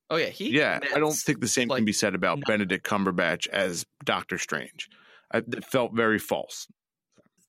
Oh 0.09 0.15
yeah, 0.15 0.27
he 0.27 0.51
Yeah, 0.51 0.79
I 0.95 0.99
don't 0.99 1.13
think 1.13 1.41
the 1.41 1.47
same 1.47 1.67
like, 1.67 1.79
can 1.79 1.85
be 1.85 1.93
said 1.93 2.15
about 2.15 2.37
no. 2.39 2.43
Benedict 2.47 2.85
Cumberbatch 2.85 3.47
as 3.49 3.85
Doctor 4.05 4.37
Strange 4.37 4.89
it 5.33 5.63
felt 5.65 5.93
very 5.93 6.19
false. 6.19 6.67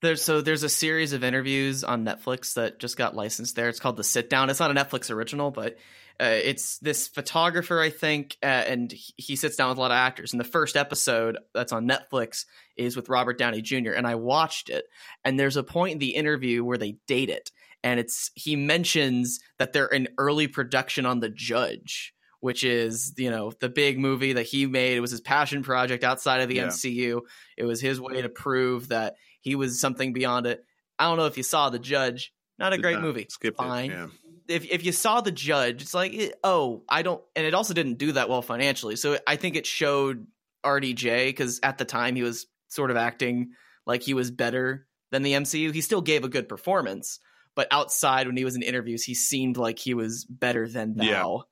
There's 0.03 0.23
so 0.23 0.41
there's 0.41 0.63
a 0.63 0.69
series 0.69 1.13
of 1.13 1.23
interviews 1.23 1.85
on 1.85 2.05
Netflix 2.05 2.55
that 2.55 2.79
just 2.79 2.97
got 2.97 3.15
licensed 3.15 3.55
there. 3.55 3.69
It's 3.69 3.81
called 3.81 3.99
The 3.99 4.05
Sit 4.05 4.31
Down. 4.31 4.49
It's 4.49 4.61
not 4.61 4.71
a 4.71 4.75
Netflix 4.75 5.11
original, 5.11 5.51
but 5.51 5.77
uh, 6.21 6.39
it's 6.45 6.79
this 6.79 7.09
photographer, 7.09 7.81
I 7.81 7.91
think, 7.91 8.37
uh, 8.43 8.47
and 8.47 8.93
he 9.17 9.37
sits 9.37 9.57
down 9.57 9.71
with 9.71 9.79
a 9.79 9.81
lot 9.81 9.91
of 9.91 9.97
actors. 9.97 10.33
And 10.33 10.41
the 10.41 10.45
first 10.45 10.77
episode 10.77 11.39
that's 11.55 11.73
on 11.73 11.89
Netflix 11.89 12.45
is 12.77 12.97
with 12.97 13.09
Robert 13.09 13.39
Downey 13.39 13.63
Jr. 13.63 13.93
And 13.93 14.07
I 14.07 14.17
watched 14.17 14.69
it, 14.69 14.85
and 15.25 15.39
there's 15.39 15.57
a 15.57 15.63
point 15.63 15.95
in 15.95 15.99
the 15.99 16.15
interview 16.15 16.65
where 16.65 16.79
they 16.79 16.97
date 17.07 17.31
it, 17.31 17.51
and 17.83 17.99
it's 17.99 18.31
he 18.35 18.55
mentions 18.57 19.41
that 19.59 19.73
they're 19.73 19.87
in 19.87 20.09
early 20.19 20.47
production 20.47 21.07
on 21.07 21.21
The 21.21 21.31
Judge 21.31 22.15
which 22.41 22.65
is 22.65 23.13
you 23.19 23.31
know 23.31 23.53
the 23.61 23.69
big 23.69 23.99
movie 23.99 24.33
that 24.33 24.47
he 24.47 24.67
made. 24.67 24.97
It 24.97 25.01
was 25.01 25.11
his 25.11 25.21
passion 25.21 25.63
project 25.63 26.03
outside 26.03 26.41
of 26.41 26.49
the 26.49 26.57
yeah. 26.57 26.69
MCU. 26.69 27.21
It 27.57 27.65
was 27.65 27.81
his 27.81 28.01
way 28.01 28.23
to 28.23 28.31
prove 28.31 28.89
that 28.89 29.17
he 29.41 29.55
was 29.55 29.81
something 29.81 30.13
beyond 30.13 30.47
it. 30.47 30.65
I 30.99 31.05
don't 31.05 31.17
know 31.17 31.27
if 31.27 31.37
you 31.37 31.43
saw 31.43 31.71
The 31.71 31.79
Judge. 31.79 32.33
Not 32.59 32.75
a 32.75 32.79
great 32.79 32.95
not. 32.95 33.03
movie. 33.03 33.27
Skip 33.31 33.57
Fine. 33.57 33.91
It, 33.91 33.95
yeah. 33.95 34.07
If 34.51 34.65
if 34.71 34.85
you 34.85 34.93
saw 34.93 35.21
The 35.21 35.31
Judge, 35.33 35.83
it's 35.83 35.95
like 35.95 36.35
oh 36.45 36.83
I 36.89 37.03
don't, 37.03 37.23
and 37.37 37.47
it 37.47 37.55
also 37.55 37.75
didn't 37.75 37.99
do 37.99 38.13
that 38.13 38.29
well 38.29 38.43
financially. 38.43 38.97
So 38.97 39.19
I 39.27 39.37
think 39.37 39.57
it 39.57 39.67
showed 39.67 40.27
RDJ 40.65 41.29
because 41.29 41.61
at 41.63 41.79
the 41.79 41.85
time 41.85 42.17
he 42.17 42.23
was 42.23 42.47
sort 42.69 42.91
of 42.91 42.97
acting 42.97 43.53
like 43.87 44.03
he 44.03 44.15
was 44.15 44.31
better 44.31 44.87
than 45.11 45.23
the 45.23 45.33
MCU. 45.33 45.73
He 45.73 45.81
still 45.81 46.03
gave 46.03 46.25
a 46.25 46.29
good 46.29 46.49
performance, 46.49 47.19
but 47.57 47.67
outside 47.71 48.27
when 48.27 48.37
he 48.37 48.45
was 48.45 48.57
in 48.57 48.63
interviews, 48.63 49.03
he 49.05 49.15
seemed 49.15 49.57
like 49.57 49.79
he 49.79 49.95
was 49.95 50.25
better 50.27 50.69
than 50.69 50.95
Val. 50.95 51.47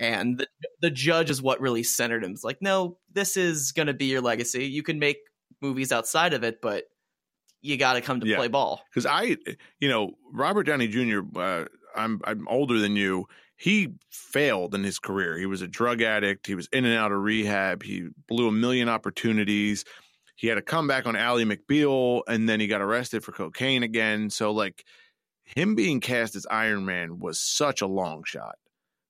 Yeah. 0.00 0.06
And 0.08 0.38
the, 0.38 0.46
the 0.80 0.90
judge 0.90 1.28
is 1.28 1.42
what 1.42 1.60
really 1.60 1.82
centered 1.82 2.22
him. 2.24 2.30
It's 2.30 2.44
like, 2.44 2.58
no, 2.62 2.98
this 3.12 3.36
is 3.36 3.72
going 3.72 3.88
to 3.88 3.94
be 3.94 4.06
your 4.06 4.20
legacy. 4.20 4.64
You 4.64 4.82
can 4.84 4.98
make 5.00 5.18
movies 5.60 5.90
outside 5.92 6.34
of 6.34 6.44
it, 6.44 6.60
but 6.62 6.84
you 7.62 7.76
got 7.76 7.94
to 7.94 8.00
come 8.00 8.20
to 8.20 8.26
Yeah. 8.26 8.36
play 8.36 8.46
ball. 8.48 8.80
because 8.90 9.06
I, 9.06 9.36
you 9.80 9.88
know, 9.88 10.12
Robert 10.32 10.64
Downey 10.64 10.86
Jr. 10.86 11.20
Uh, 11.36 11.64
I'm 11.94 12.20
I'm 12.24 12.46
older 12.48 12.78
than 12.78 12.96
you. 12.96 13.26
He 13.56 13.94
failed 14.10 14.74
in 14.74 14.84
his 14.84 14.98
career. 14.98 15.36
He 15.36 15.46
was 15.46 15.62
a 15.62 15.68
drug 15.68 16.00
addict. 16.00 16.46
He 16.46 16.54
was 16.54 16.68
in 16.72 16.84
and 16.84 16.96
out 16.96 17.10
of 17.10 17.18
rehab. 17.18 17.82
He 17.82 18.08
blew 18.28 18.46
a 18.48 18.52
million 18.52 18.88
opportunities. 18.88 19.84
He 20.36 20.46
had 20.46 20.58
a 20.58 20.62
comeback 20.62 21.06
on 21.06 21.16
Ally 21.16 21.42
McBeal, 21.42 22.22
and 22.28 22.48
then 22.48 22.60
he 22.60 22.68
got 22.68 22.80
arrested 22.80 23.24
for 23.24 23.32
cocaine 23.32 23.82
again. 23.82 24.30
So, 24.30 24.52
like, 24.52 24.84
him 25.42 25.74
being 25.74 25.98
cast 25.98 26.36
as 26.36 26.46
Iron 26.48 26.84
Man 26.84 27.18
was 27.18 27.40
such 27.40 27.82
a 27.82 27.88
long 27.88 28.22
shot. 28.24 28.54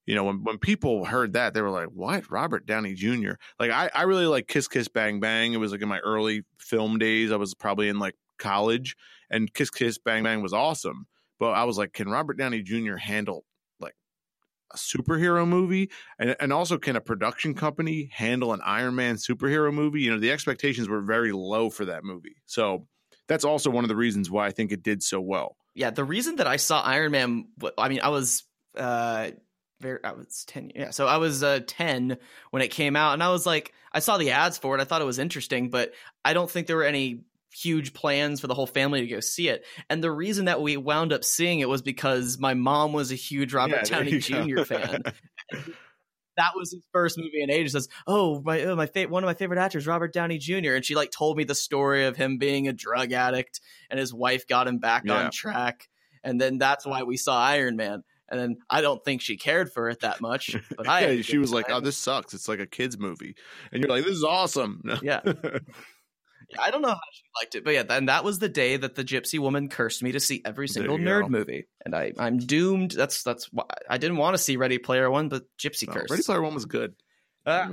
You 0.07 0.15
know, 0.15 0.25
when, 0.25 0.43
when 0.43 0.57
people 0.57 1.05
heard 1.05 1.35
that, 1.35 1.53
they 1.53 1.61
were 1.61 1.69
like, 1.69 1.89
"What? 1.89 2.31
Robert 2.31 2.65
Downey 2.65 2.95
Jr." 2.95 3.33
Like, 3.61 3.71
I 3.71 3.91
I 3.95 4.05
really 4.05 4.25
like 4.25 4.49
Kiss 4.49 4.67
Kiss 4.67 4.89
Bang 4.89 5.21
Bang. 5.21 5.53
It 5.53 5.59
was 5.59 5.73
like 5.73 5.83
in 5.83 5.89
my 5.89 5.99
early 5.99 6.45
film 6.59 6.99
days. 6.99 7.31
I 7.31 7.37
was 7.37 7.53
probably 7.53 7.91
in 7.91 7.99
like 7.99 8.15
college, 8.39 8.97
and 9.29 9.53
Kiss 9.53 9.69
Kiss 9.69 9.99
Bang 9.99 10.23
Bang 10.23 10.41
was 10.41 10.55
awesome. 10.55 11.07
But 11.39 11.51
I 11.51 11.65
was 11.65 11.79
like, 11.79 11.93
can 11.93 12.09
Robert 12.09 12.37
Downey 12.37 12.63
Jr. 12.63 12.97
handle 12.97 13.45
like 13.81 13.95
a 14.73 14.77
superhero 14.77 15.47
movie? 15.47 15.91
And 16.19 16.37
and 16.41 16.53
also 16.53 16.79
can 16.79 16.97
a 16.97 17.01
production 17.01 17.55
company 17.55 18.11
handle 18.13 18.53
an 18.53 18.61
Iron 18.65 18.95
Man 18.95 19.17
superhero 19.17 19.73
movie? 19.73 20.03
You 20.03 20.13
know, 20.13 20.19
the 20.19 20.33
expectations 20.33 20.89
were 20.89 21.01
very 21.01 21.33
low 21.33 21.71
for 21.71 21.85
that 21.87 22.05
movie. 22.05 22.37
So 22.47 22.87
that's 23.29 23.45
also 23.45 23.71
one 23.71 23.85
of 23.85 23.89
the 23.89 23.97
reasons 23.97 24.31
why 24.31 24.47
I 24.47 24.51
think 24.51 24.73
it 24.73 24.83
did 24.83 25.03
so 25.03 25.21
well. 25.21 25.57
Yeah, 25.75 25.91
the 25.91 26.05
reason 26.05 26.37
that 26.37 26.47
I 26.47 26.57
saw 26.57 26.81
Iron 26.83 27.13
Man, 27.13 27.49
I 27.77 27.89
mean, 27.89 28.01
I 28.01 28.09
was 28.09 28.45
uh 28.77 29.31
very, 29.81 30.03
I 30.03 30.13
was 30.13 30.45
ten. 30.47 30.73
Yeah, 30.75 30.91
so 30.91 31.07
I 31.07 31.19
was 31.19 31.43
uh 31.43 31.61
ten 31.67 32.19
when 32.51 32.63
it 32.63 32.73
came 32.73 32.97
out, 32.97 33.13
and 33.13 33.23
I 33.23 33.31
was 33.31 33.47
like, 33.47 33.73
I 33.93 34.01
saw 34.01 34.19
the 34.19 34.33
ads 34.33 34.59
for 34.59 34.77
it. 34.77 34.81
I 34.81 34.85
thought 34.85 35.03
it 35.03 35.07
was 35.07 35.19
interesting, 35.19 35.71
but 35.71 35.93
I 36.25 36.33
don't 36.33 36.51
think 36.51 36.67
there 36.67 36.77
were 36.77 36.85
any 36.85 37.23
huge 37.53 37.93
plans 37.95 38.41
for 38.41 38.47
the 38.47 38.55
whole 38.55 38.67
family 38.67 39.01
to 39.01 39.07
go 39.07 39.21
see 39.21 39.49
it. 39.49 39.65
And 39.89 40.03
the 40.03 40.11
reason 40.13 40.45
that 40.47 40.61
we 40.61 40.77
wound 40.77 41.13
up 41.13 41.25
seeing 41.25 41.61
it 41.61 41.69
was 41.69 41.83
because 41.83 42.39
my 42.39 42.55
mom 42.55 42.93
was 42.93 43.11
a 43.11 43.15
huge 43.17 43.53
Robert 43.55 43.89
Yeah, 43.91 43.99
Downey 43.99 44.19
Jr. 44.19 44.65
fan. 44.65 45.03
that 46.37 46.53
was 46.55 46.71
his 46.73 46.87
first 46.93 47.19
movie 47.19 47.43
in 47.43 47.51
ages. 47.51 47.73
Says, 47.73 47.89
"Oh, 48.07 48.41
my 48.43 48.63
oh, 48.63 48.77
my 48.77 48.87
fa- 48.87 49.09
one 49.09 49.25
of 49.25 49.27
my 49.27 49.35
favorite 49.35 49.59
actors, 49.59 49.87
Robert 49.87 50.13
Downey 50.13 50.39
Jr." 50.39 50.75
And 50.75 50.85
she 50.85 50.95
like 50.95 51.11
told 51.11 51.37
me 51.37 51.45
the 51.45 51.55
story 51.55 52.05
of 52.05 52.17
him 52.17 52.39
being 52.39 52.69
a 52.69 52.73
drug 52.73 53.13
addict 53.13 53.61
and 53.91 53.99
his 53.99 54.15
wife 54.15 54.47
got 54.47 54.69
him 54.69 54.79
back 54.79 55.03
Yeah. 55.05 55.25
on 55.25 55.31
track, 55.31 55.89
and 56.23 56.41
then 56.41 56.59
that's 56.59 56.87
why 56.87 57.03
we 57.03 57.17
saw 57.17 57.41
Iron 57.41 57.77
Man. 57.77 58.05
And 58.31 58.39
then 58.39 58.57
I 58.69 58.83
don't 58.83 59.03
think 59.03 59.23
she 59.23 59.39
cared 59.39 59.73
for 59.73 59.89
it 59.89 60.01
that 60.01 60.21
much, 60.21 60.55
but 60.77 60.87
I 60.87 61.01
yeah, 61.13 61.23
she 61.23 61.33
good 61.33 61.41
was 61.41 61.53
like, 61.53 61.71
"Oh, 61.71 61.81
this 61.81 61.97
sucks. 61.97 62.35
It's 62.35 62.47
like 62.47 62.61
a 62.61 62.67
kids 62.67 62.99
movie," 62.99 63.35
and 63.73 63.83
you're 63.83 63.91
like, 63.91 64.05
"This 64.05 64.17
is 64.17 64.25
awesome." 64.25 64.83
Yeah. 65.03 65.21
I 66.59 66.71
don't 66.71 66.83
know 66.83 66.89
how 66.89 67.01
she 67.13 67.23
liked 67.41 67.55
it, 67.57 67.65
but 67.65 67.75
yeah, 67.75 67.85
and 67.91 68.09
that 68.09 68.25
was 68.25 68.39
the 68.39 68.49
day 68.49 68.77
that 68.77 68.95
the 68.95 69.05
Gypsy 69.05 69.39
Woman 69.39 69.69
cursed 69.69 70.03
me 70.03 70.13
to 70.13 70.21
see 70.21 70.41
every 70.45 70.69
single 70.69 70.97
nerd 70.97 71.23
go. 71.23 71.29
movie, 71.29 71.67
and 71.85 71.95
I 71.95 72.13
I'm 72.19 72.39
doomed. 72.39 72.93
That's 72.93 73.23
that's 73.23 73.53
why 73.53 73.65
I 73.89 73.99
didn't 73.99 74.17
want 74.17 74.35
to 74.35 74.43
see 74.43 74.57
Ready 74.57 74.79
Player 74.79 75.11
One, 75.11 75.29
but 75.29 75.45
Gypsy 75.59 75.87
No, 75.87 75.95
Curse. 75.95 76.11
Ready 76.11 76.23
Player 76.23 76.43
One 76.43 76.55
was 76.55 76.65
good. 76.65 76.95
Uh, 77.45 77.69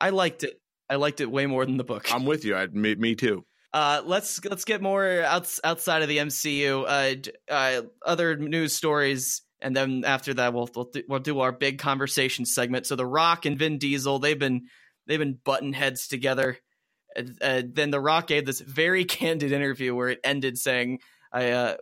I 0.00 0.10
liked 0.10 0.44
it. 0.44 0.60
I 0.88 0.96
liked 0.96 1.20
it 1.20 1.30
way 1.30 1.46
more 1.46 1.64
than 1.66 1.76
the 1.76 1.84
book. 1.84 2.12
I'm 2.14 2.24
with 2.24 2.44
you. 2.44 2.54
I, 2.54 2.66
me, 2.66 2.94
me 2.94 3.14
too. 3.14 3.44
Uh, 3.72 4.02
let's 4.04 4.44
let's 4.44 4.64
get 4.64 4.80
more 4.80 5.22
outs, 5.22 5.60
outside 5.64 6.02
of 6.02 6.08
the 6.08 6.18
MCU. 6.18 6.84
Uh, 6.86 7.52
uh, 7.52 7.82
other 8.04 8.36
news 8.36 8.74
stories, 8.74 9.42
and 9.60 9.76
then 9.76 10.04
after 10.06 10.34
that, 10.34 10.54
we'll 10.54 10.70
we'll 10.74 10.86
do, 10.86 11.02
we'll 11.08 11.18
do 11.20 11.40
our 11.40 11.52
big 11.52 11.78
conversation 11.78 12.46
segment. 12.46 12.86
So, 12.86 12.96
The 12.96 13.06
Rock 13.06 13.44
and 13.44 13.58
Vin 13.58 13.78
Diesel, 13.78 14.18
they've 14.18 14.38
been 14.38 14.68
they've 15.06 15.18
been 15.18 15.38
button 15.44 15.72
heads 15.72 16.08
together. 16.08 16.58
Uh, 17.40 17.62
then 17.66 17.90
The 17.90 18.00
Rock 18.00 18.26
gave 18.26 18.46
this 18.46 18.60
very 18.60 19.04
candid 19.16 19.52
interview 19.52 19.94
where 19.94 20.08
it 20.08 20.20
ended 20.24 20.58
saying, 20.58 21.00
"I 21.32 21.50
uh, 21.50 21.76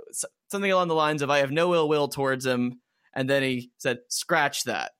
something 0.48 0.70
along 0.70 0.88
the 0.88 0.94
lines 0.94 1.22
of 1.22 1.30
I 1.30 1.38
have 1.38 1.50
no 1.50 1.74
ill 1.74 1.88
will 1.88 2.08
towards 2.08 2.46
him," 2.46 2.80
and 3.14 3.28
then 3.28 3.42
he 3.42 3.70
said, 3.78 3.98
"Scratch 4.08 4.64
that." 4.64 4.92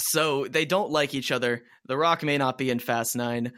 So 0.00 0.46
they 0.46 0.64
don't 0.64 0.90
like 0.90 1.14
each 1.14 1.30
other. 1.30 1.62
The 1.86 1.96
Rock 1.96 2.22
may 2.22 2.38
not 2.38 2.58
be 2.58 2.70
in 2.70 2.78
Fast 2.78 3.16
Nine, 3.16 3.52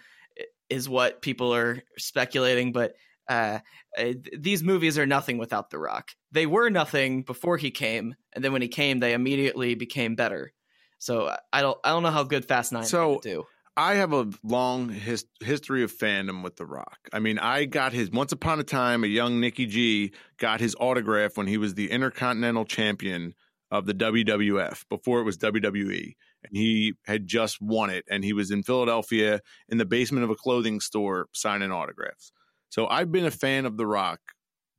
is 0.68 0.88
what 0.88 1.23
people 1.23 1.55
are 1.55 1.83
speculating. 1.99 2.73
But 2.73 2.94
uh, 3.29 3.61
uh, 3.97 4.12
these 4.38 4.62
movies 4.62 4.99
are 4.99 5.07
nothing 5.07 5.38
without 5.38 5.70
The 5.70 5.79
Rock. 5.79 6.11
They 6.33 6.47
were 6.47 6.70
nothing 6.70 7.23
before 7.23 7.57
he 7.57 7.70
came, 7.70 8.14
and 8.33 8.44
then 8.44 8.53
when 8.53 8.62
he 8.62 8.68
came, 8.68 8.99
they 8.99 9.14
immediately 9.14 9.75
became 9.75 10.14
better. 10.14 10.53
So 10.99 11.35
I- 11.53 11.62
don't, 11.62 11.79
I 11.85 11.90
don't 11.90 12.03
know 12.03 12.11
how 12.11 12.25
good 12.25 12.44
Fast 12.44 12.73
Nine 12.73 12.85
so, 12.85 13.20
do. 13.23 13.44
I 13.76 13.94
have 13.94 14.12
a 14.12 14.30
long 14.44 14.88
his, 14.88 15.26
history 15.40 15.82
of 15.82 15.92
fandom 15.92 16.44
with 16.44 16.56
The 16.56 16.66
Rock. 16.66 16.98
I 17.12 17.18
mean, 17.18 17.40
I 17.40 17.64
got 17.64 17.92
his 17.92 18.10
once 18.10 18.30
upon 18.30 18.60
a 18.60 18.64
time 18.64 19.02
a 19.02 19.08
young 19.08 19.40
Nicky 19.40 19.66
G 19.66 20.12
got 20.38 20.60
his 20.60 20.76
autograph 20.78 21.37
when 21.37 21.48
he 21.48 21.58
was 21.58 21.74
the 21.74 21.90
Intercontinental 21.90 22.64
Champion 22.64 23.34
of 23.72 23.87
the 23.87 23.94
WWF 23.94 24.84
before 24.88 25.18
it 25.18 25.24
was 25.24 25.38
WWE, 25.38 26.14
and 26.44 26.56
he 26.56 26.94
had 27.06 27.26
just 27.26 27.60
won 27.60 27.90
it, 27.90 28.04
and 28.08 28.22
he 28.22 28.32
was 28.32 28.52
in 28.52 28.62
Philadelphia 28.62 29.40
in 29.68 29.78
the 29.78 29.84
basement 29.84 30.22
of 30.22 30.30
a 30.30 30.37
clothing 30.37 30.78
store 30.78 31.26
signing 31.32 31.72
autographs. 31.72 32.30
So 32.68 32.87
I've 32.87 33.10
been 33.10 33.26
a 33.26 33.30
fan 33.32 33.66
of 33.66 33.76
The 33.76 33.87
Rock 33.87 34.20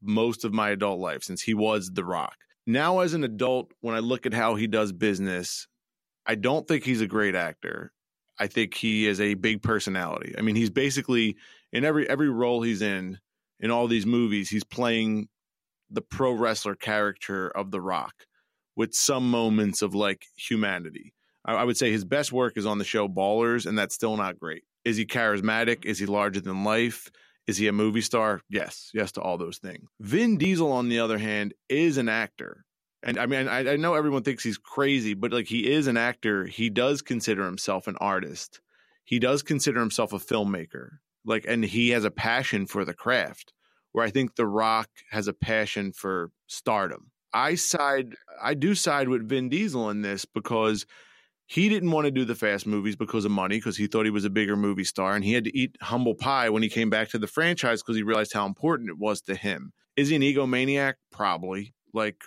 most 0.01 0.45
of 0.45 0.53
my 0.53 0.69
adult 0.69 0.99
life 0.99 1.23
since 1.23 1.41
he 1.41 1.53
was 1.53 1.91
The 1.93 2.05
Rock. 2.05 2.35
Now, 2.65 2.99
as 2.99 3.13
an 3.13 3.25
adult, 3.25 3.71
when 3.81 3.95
I 3.95 3.99
look 3.99 4.25
at 4.25 4.33
how 4.33 4.55
he 4.55 4.67
does 4.67 4.93
business, 4.93 5.67
I 6.25 6.35
don't 6.35 6.65
think 6.65 6.83
he's 6.83 7.01
a 7.01 7.07
great 7.07 7.35
actor. 7.35 7.91
I 8.37 8.47
think 8.47 8.73
he 8.73 9.07
is 9.07 9.21
a 9.21 9.33
big 9.35 9.61
personality. 9.61 10.35
I 10.37 10.41
mean, 10.41 10.55
he's 10.55 10.69
basically 10.69 11.37
in 11.71 11.85
every 11.85 12.09
every 12.09 12.29
role 12.29 12.61
he's 12.61 12.81
in 12.81 13.19
in 13.59 13.71
all 13.71 13.87
these 13.87 14.05
movies, 14.05 14.49
he's 14.49 14.63
playing 14.63 15.29
the 15.89 16.01
pro 16.01 16.33
wrestler 16.33 16.75
character 16.75 17.47
of 17.49 17.71
The 17.71 17.81
Rock 17.81 18.25
with 18.75 18.93
some 18.93 19.29
moments 19.29 19.81
of 19.81 19.95
like 19.95 20.25
humanity. 20.35 21.13
I, 21.45 21.53
I 21.55 21.63
would 21.63 21.77
say 21.77 21.91
his 21.91 22.05
best 22.05 22.31
work 22.31 22.57
is 22.57 22.65
on 22.65 22.77
the 22.77 22.83
show 22.83 23.07
Ballers, 23.07 23.65
and 23.65 23.77
that's 23.77 23.95
still 23.95 24.17
not 24.17 24.39
great. 24.39 24.63
Is 24.83 24.97
he 24.97 25.05
charismatic? 25.05 25.85
Is 25.85 25.99
he 25.99 26.05
larger 26.05 26.41
than 26.41 26.63
life? 26.63 27.09
Is 27.47 27.57
he 27.57 27.67
a 27.67 27.73
movie 27.73 28.01
star? 28.01 28.41
Yes, 28.49 28.89
yes 28.93 29.11
to 29.13 29.21
all 29.21 29.37
those 29.37 29.59
things. 29.59 29.87
Vin 29.99 30.37
Diesel, 30.37 30.71
on 30.71 30.89
the 30.89 30.99
other 30.99 31.17
hand, 31.17 31.53
is 31.69 31.97
an 31.97 32.09
actor. 32.09 32.65
And 33.05 33.19
I 33.19 33.27
mean, 33.27 33.47
I, 33.47 33.73
I 33.73 33.75
know 33.75 33.93
everyone 33.93 34.23
thinks 34.23 34.43
he's 34.43 34.57
crazy, 34.57 35.13
but 35.13 35.31
like 35.31 35.47
he 35.47 35.71
is 35.71 35.85
an 35.85 35.95
actor. 35.95 36.45
He 36.45 36.71
does 36.71 37.03
consider 37.03 37.45
himself 37.45 37.87
an 37.87 37.95
artist. 38.01 38.61
He 39.03 39.19
does 39.19 39.43
consider 39.43 39.79
himself 39.79 40.11
a 40.11 40.17
filmmaker. 40.17 40.97
Like, 41.23 41.45
and 41.47 41.63
he 41.63 41.91
has 41.91 42.03
a 42.03 42.11
passion 42.11 42.65
for 42.65 42.83
the 42.83 42.95
craft. 42.95 43.53
Where 43.91 44.03
I 44.03 44.09
think 44.09 44.35
The 44.35 44.47
Rock 44.47 44.89
has 45.11 45.27
a 45.29 45.33
passion 45.33 45.93
for 45.93 46.31
stardom. 46.47 47.11
I 47.31 47.55
side, 47.55 48.15
I 48.41 48.53
do 48.53 48.75
side 48.75 49.07
with 49.07 49.29
Vin 49.29 49.47
Diesel 49.49 49.89
in 49.89 50.01
this 50.01 50.25
because 50.25 50.85
he 51.45 51.69
didn't 51.69 51.91
want 51.91 52.05
to 52.05 52.11
do 52.11 52.25
the 52.25 52.35
fast 52.35 52.65
movies 52.65 52.95
because 52.95 53.23
of 53.23 53.31
money, 53.31 53.57
because 53.57 53.77
he 53.77 53.87
thought 53.87 54.05
he 54.05 54.11
was 54.11 54.25
a 54.25 54.29
bigger 54.29 54.55
movie 54.55 54.83
star, 54.83 55.15
and 55.15 55.23
he 55.23 55.33
had 55.33 55.43
to 55.43 55.57
eat 55.57 55.77
humble 55.81 56.15
pie 56.15 56.49
when 56.49 56.63
he 56.63 56.69
came 56.69 56.89
back 56.89 57.09
to 57.09 57.19
the 57.19 57.27
franchise 57.27 57.81
because 57.81 57.95
he 57.95 58.03
realized 58.03 58.33
how 58.33 58.45
important 58.45 58.89
it 58.89 58.97
was 58.97 59.21
to 59.21 59.35
him. 59.35 59.71
Is 59.95 60.09
he 60.09 60.15
an 60.15 60.23
egomaniac? 60.23 60.95
Probably. 61.11 61.73
Like 61.93 62.23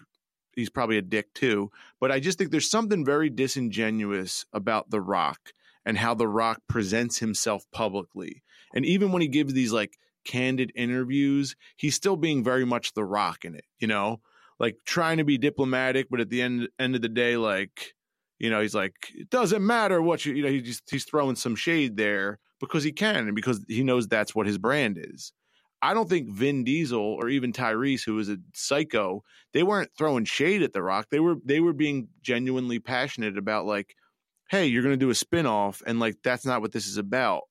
he's 0.58 0.70
probably 0.70 0.98
a 0.98 1.02
dick 1.02 1.32
too. 1.34 1.70
But 2.00 2.10
I 2.10 2.18
just 2.18 2.36
think 2.36 2.50
there's 2.50 2.70
something 2.70 3.04
very 3.04 3.30
disingenuous 3.30 4.44
about 4.52 4.90
The 4.90 5.00
Rock 5.00 5.52
and 5.86 5.96
how 5.96 6.14
The 6.14 6.28
Rock 6.28 6.62
presents 6.68 7.18
himself 7.18 7.64
publicly. 7.72 8.42
And 8.74 8.84
even 8.84 9.12
when 9.12 9.22
he 9.22 9.28
gives 9.28 9.54
these 9.54 9.72
like 9.72 9.98
candid 10.24 10.72
interviews, 10.74 11.54
he's 11.76 11.94
still 11.94 12.16
being 12.16 12.42
very 12.42 12.66
much 12.66 12.92
The 12.94 13.04
Rock 13.04 13.44
in 13.44 13.54
it, 13.54 13.64
you 13.78 13.86
know? 13.86 14.20
Like 14.58 14.78
trying 14.84 15.18
to 15.18 15.24
be 15.24 15.38
diplomatic, 15.38 16.08
but 16.10 16.20
at 16.20 16.28
the 16.28 16.42
end 16.42 16.68
end 16.80 16.96
of 16.96 17.02
the 17.02 17.08
day, 17.08 17.36
like, 17.36 17.94
you 18.40 18.50
know, 18.50 18.60
he's 18.60 18.74
like, 18.74 18.94
it 19.14 19.30
doesn't 19.30 19.64
matter 19.64 20.02
what 20.02 20.26
you 20.26 20.34
you 20.34 20.42
know, 20.42 20.60
just 20.60 20.90
he's 20.90 21.04
throwing 21.04 21.36
some 21.36 21.54
shade 21.54 21.96
there 21.96 22.40
because 22.58 22.82
he 22.82 22.90
can 22.90 23.28
and 23.28 23.36
because 23.36 23.64
he 23.68 23.84
knows 23.84 24.08
that's 24.08 24.34
what 24.34 24.48
his 24.48 24.58
brand 24.58 24.98
is. 24.98 25.32
I 25.80 25.94
don't 25.94 26.08
think 26.08 26.30
Vin 26.30 26.64
Diesel 26.64 27.00
or 27.00 27.28
even 27.28 27.52
Tyrese, 27.52 28.04
who 28.04 28.18
is 28.18 28.28
a 28.28 28.38
psycho, 28.52 29.22
they 29.52 29.62
weren't 29.62 29.90
throwing 29.96 30.24
shade 30.24 30.62
at 30.62 30.72
The 30.72 30.82
Rock. 30.82 31.08
They 31.10 31.20
were 31.20 31.36
they 31.44 31.60
were 31.60 31.72
being 31.72 32.08
genuinely 32.22 32.78
passionate 32.78 33.38
about 33.38 33.66
like, 33.66 33.94
hey, 34.50 34.66
you're 34.66 34.82
going 34.82 34.98
to 34.98 35.04
do 35.04 35.10
a 35.10 35.14
spinoff, 35.14 35.82
and 35.86 36.00
like 36.00 36.16
that's 36.22 36.44
not 36.44 36.60
what 36.60 36.72
this 36.72 36.86
is 36.86 36.96
about. 36.96 37.42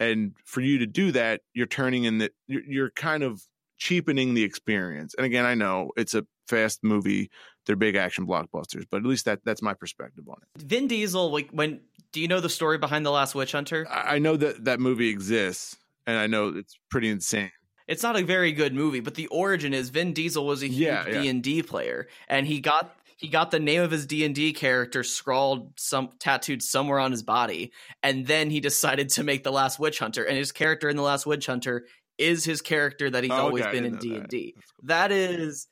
And 0.00 0.34
for 0.44 0.60
you 0.60 0.78
to 0.78 0.86
do 0.86 1.12
that, 1.12 1.40
you're 1.52 1.66
turning 1.66 2.04
in 2.04 2.18
that 2.18 2.32
you're, 2.46 2.64
you're 2.64 2.90
kind 2.90 3.22
of 3.22 3.42
cheapening 3.76 4.34
the 4.34 4.44
experience. 4.44 5.14
And 5.14 5.26
again, 5.26 5.44
I 5.44 5.54
know 5.54 5.90
it's 5.96 6.14
a 6.14 6.24
fast 6.46 6.82
movie; 6.82 7.30
they're 7.66 7.76
big 7.76 7.96
action 7.96 8.26
blockbusters, 8.26 8.84
but 8.90 8.98
at 8.98 9.04
least 9.04 9.26
that 9.26 9.40
that's 9.44 9.62
my 9.62 9.74
perspective 9.74 10.24
on 10.28 10.36
it. 10.42 10.62
Vin 10.62 10.88
Diesel, 10.88 11.30
like 11.30 11.50
when 11.50 11.80
Do 12.12 12.20
you 12.20 12.28
know 12.28 12.40
the 12.40 12.48
story 12.48 12.78
behind 12.78 13.04
the 13.04 13.10
Last 13.10 13.34
Witch 13.34 13.52
Hunter? 13.52 13.86
I 13.90 14.16
I 14.16 14.18
know 14.18 14.36
that 14.36 14.64
that 14.64 14.80
movie 14.80 15.10
exists, 15.10 15.76
and 16.06 16.16
I 16.16 16.26
know 16.26 16.48
it's 16.56 16.78
pretty 16.88 17.08
insane. 17.08 17.50
It's 17.88 18.02
not 18.02 18.16
a 18.16 18.22
very 18.22 18.52
good 18.52 18.74
movie, 18.74 19.00
but 19.00 19.14
the 19.14 19.26
origin 19.28 19.72
is 19.74 19.88
Vin 19.90 20.12
Diesel 20.12 20.46
was 20.46 20.62
a 20.62 20.68
huge. 20.68 21.06
D 21.06 21.28
and 21.28 21.42
D 21.42 21.62
player, 21.62 22.06
and 22.28 22.46
he 22.46 22.60
got 22.60 22.94
he 23.16 23.28
got 23.28 23.50
the 23.50 23.58
name 23.58 23.82
of 23.82 23.90
his 23.90 24.06
D 24.06 24.24
and 24.24 24.34
D 24.34 24.52
character 24.52 25.02
scrawled 25.02 25.72
some 25.80 26.10
tattooed 26.20 26.62
somewhere 26.62 27.00
on 27.00 27.10
his 27.10 27.22
body, 27.22 27.72
and 28.02 28.26
then 28.26 28.50
he 28.50 28.60
decided 28.60 29.08
to 29.10 29.24
make 29.24 29.42
the 29.42 29.50
Last 29.50 29.78
Witch 29.80 29.98
Hunter, 29.98 30.22
and 30.24 30.36
his 30.36 30.52
character 30.52 30.88
in 30.88 30.96
the 30.96 31.02
Last 31.02 31.26
Witch 31.26 31.46
Hunter 31.46 31.86
is 32.18 32.44
his 32.44 32.60
character 32.60 33.08
that 33.08 33.24
he's 33.24 33.32
Oh, 33.32 33.36
always 33.36 33.62
okay, 33.62 33.70
I 33.70 33.72
been 33.72 33.84
in 33.86 33.96
D 33.96 34.14
and 34.16 34.28
D. 34.28 34.54
That 34.84 35.10
is 35.10 35.66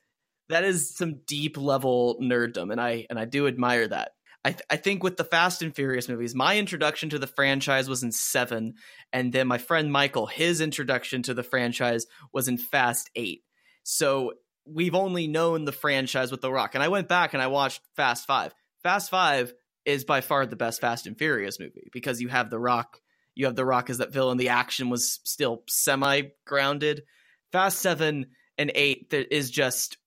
that 0.49 0.63
is 0.63 0.95
some 0.95 1.21
deep 1.27 1.57
level 1.57 2.17
nerddom, 2.21 2.71
and 2.71 2.81
I 2.81 3.05
and 3.09 3.19
I 3.19 3.25
do 3.25 3.47
admire 3.47 3.87
that. 3.87 4.11
I 4.47 4.51
th- 4.51 4.63
I 4.69 4.77
think 4.77 5.03
with 5.03 5.17
the 5.17 5.25
Fast 5.25 5.61
and 5.61 5.75
Furious 5.75 6.07
movies, 6.07 6.33
my 6.33 6.57
introduction 6.57 7.09
to 7.09 7.19
the 7.19 7.27
franchise 7.27 7.89
was 7.89 8.01
in 8.01 8.13
seven, 8.13 8.75
and 9.11 9.33
then 9.33 9.45
my 9.45 9.57
friend 9.57 9.91
Michael, 9.91 10.25
his 10.25 10.61
introduction 10.61 11.21
to 11.23 11.33
the 11.33 11.43
franchise 11.43 12.05
was 12.31 12.47
in 12.47 12.57
Fast 12.57 13.09
Eight. 13.13 13.43
So 13.83 14.35
we've 14.65 14.95
only 14.95 15.27
known 15.27 15.65
the 15.65 15.73
franchise 15.73 16.31
with 16.31 16.39
The 16.39 16.49
Rock, 16.49 16.75
and 16.75 16.83
I 16.83 16.87
went 16.87 17.09
back 17.09 17.33
and 17.33 17.43
I 17.43 17.47
watched 17.47 17.81
Fast 17.97 18.25
Five. 18.25 18.53
Fast 18.83 19.09
Five 19.09 19.53
is 19.83 20.05
by 20.05 20.21
far 20.21 20.45
the 20.45 20.55
best 20.55 20.79
Fast 20.79 21.07
and 21.07 21.17
Furious 21.17 21.59
movie 21.59 21.89
because 21.91 22.21
you 22.21 22.29
have 22.29 22.49
The 22.49 22.57
Rock, 22.57 23.01
you 23.35 23.47
have 23.47 23.55
The 23.57 23.65
Rock 23.65 23.89
as 23.89 23.97
that 23.97 24.13
villain. 24.13 24.37
The 24.37 24.47
action 24.47 24.89
was 24.89 25.19
still 25.25 25.63
semi 25.67 26.29
grounded. 26.45 27.03
Fast 27.51 27.79
Seven 27.79 28.27
and 28.57 28.71
Eight 28.73 29.11
is 29.11 29.51
just 29.51 29.97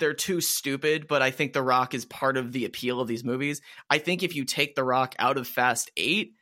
they're 0.00 0.14
too 0.14 0.40
stupid, 0.40 1.06
but 1.06 1.22
I 1.22 1.30
think 1.30 1.52
The 1.52 1.62
Rock 1.62 1.94
is 1.94 2.04
part 2.04 2.36
of 2.36 2.52
the 2.52 2.64
appeal 2.64 3.00
of 3.00 3.08
these 3.08 3.24
movies. 3.24 3.60
I 3.88 3.98
think 3.98 4.22
if 4.22 4.34
you 4.34 4.44
take 4.44 4.74
The 4.74 4.84
Rock 4.84 5.14
out 5.18 5.36
of 5.36 5.46
Fast 5.46 5.90
8, 5.96 6.34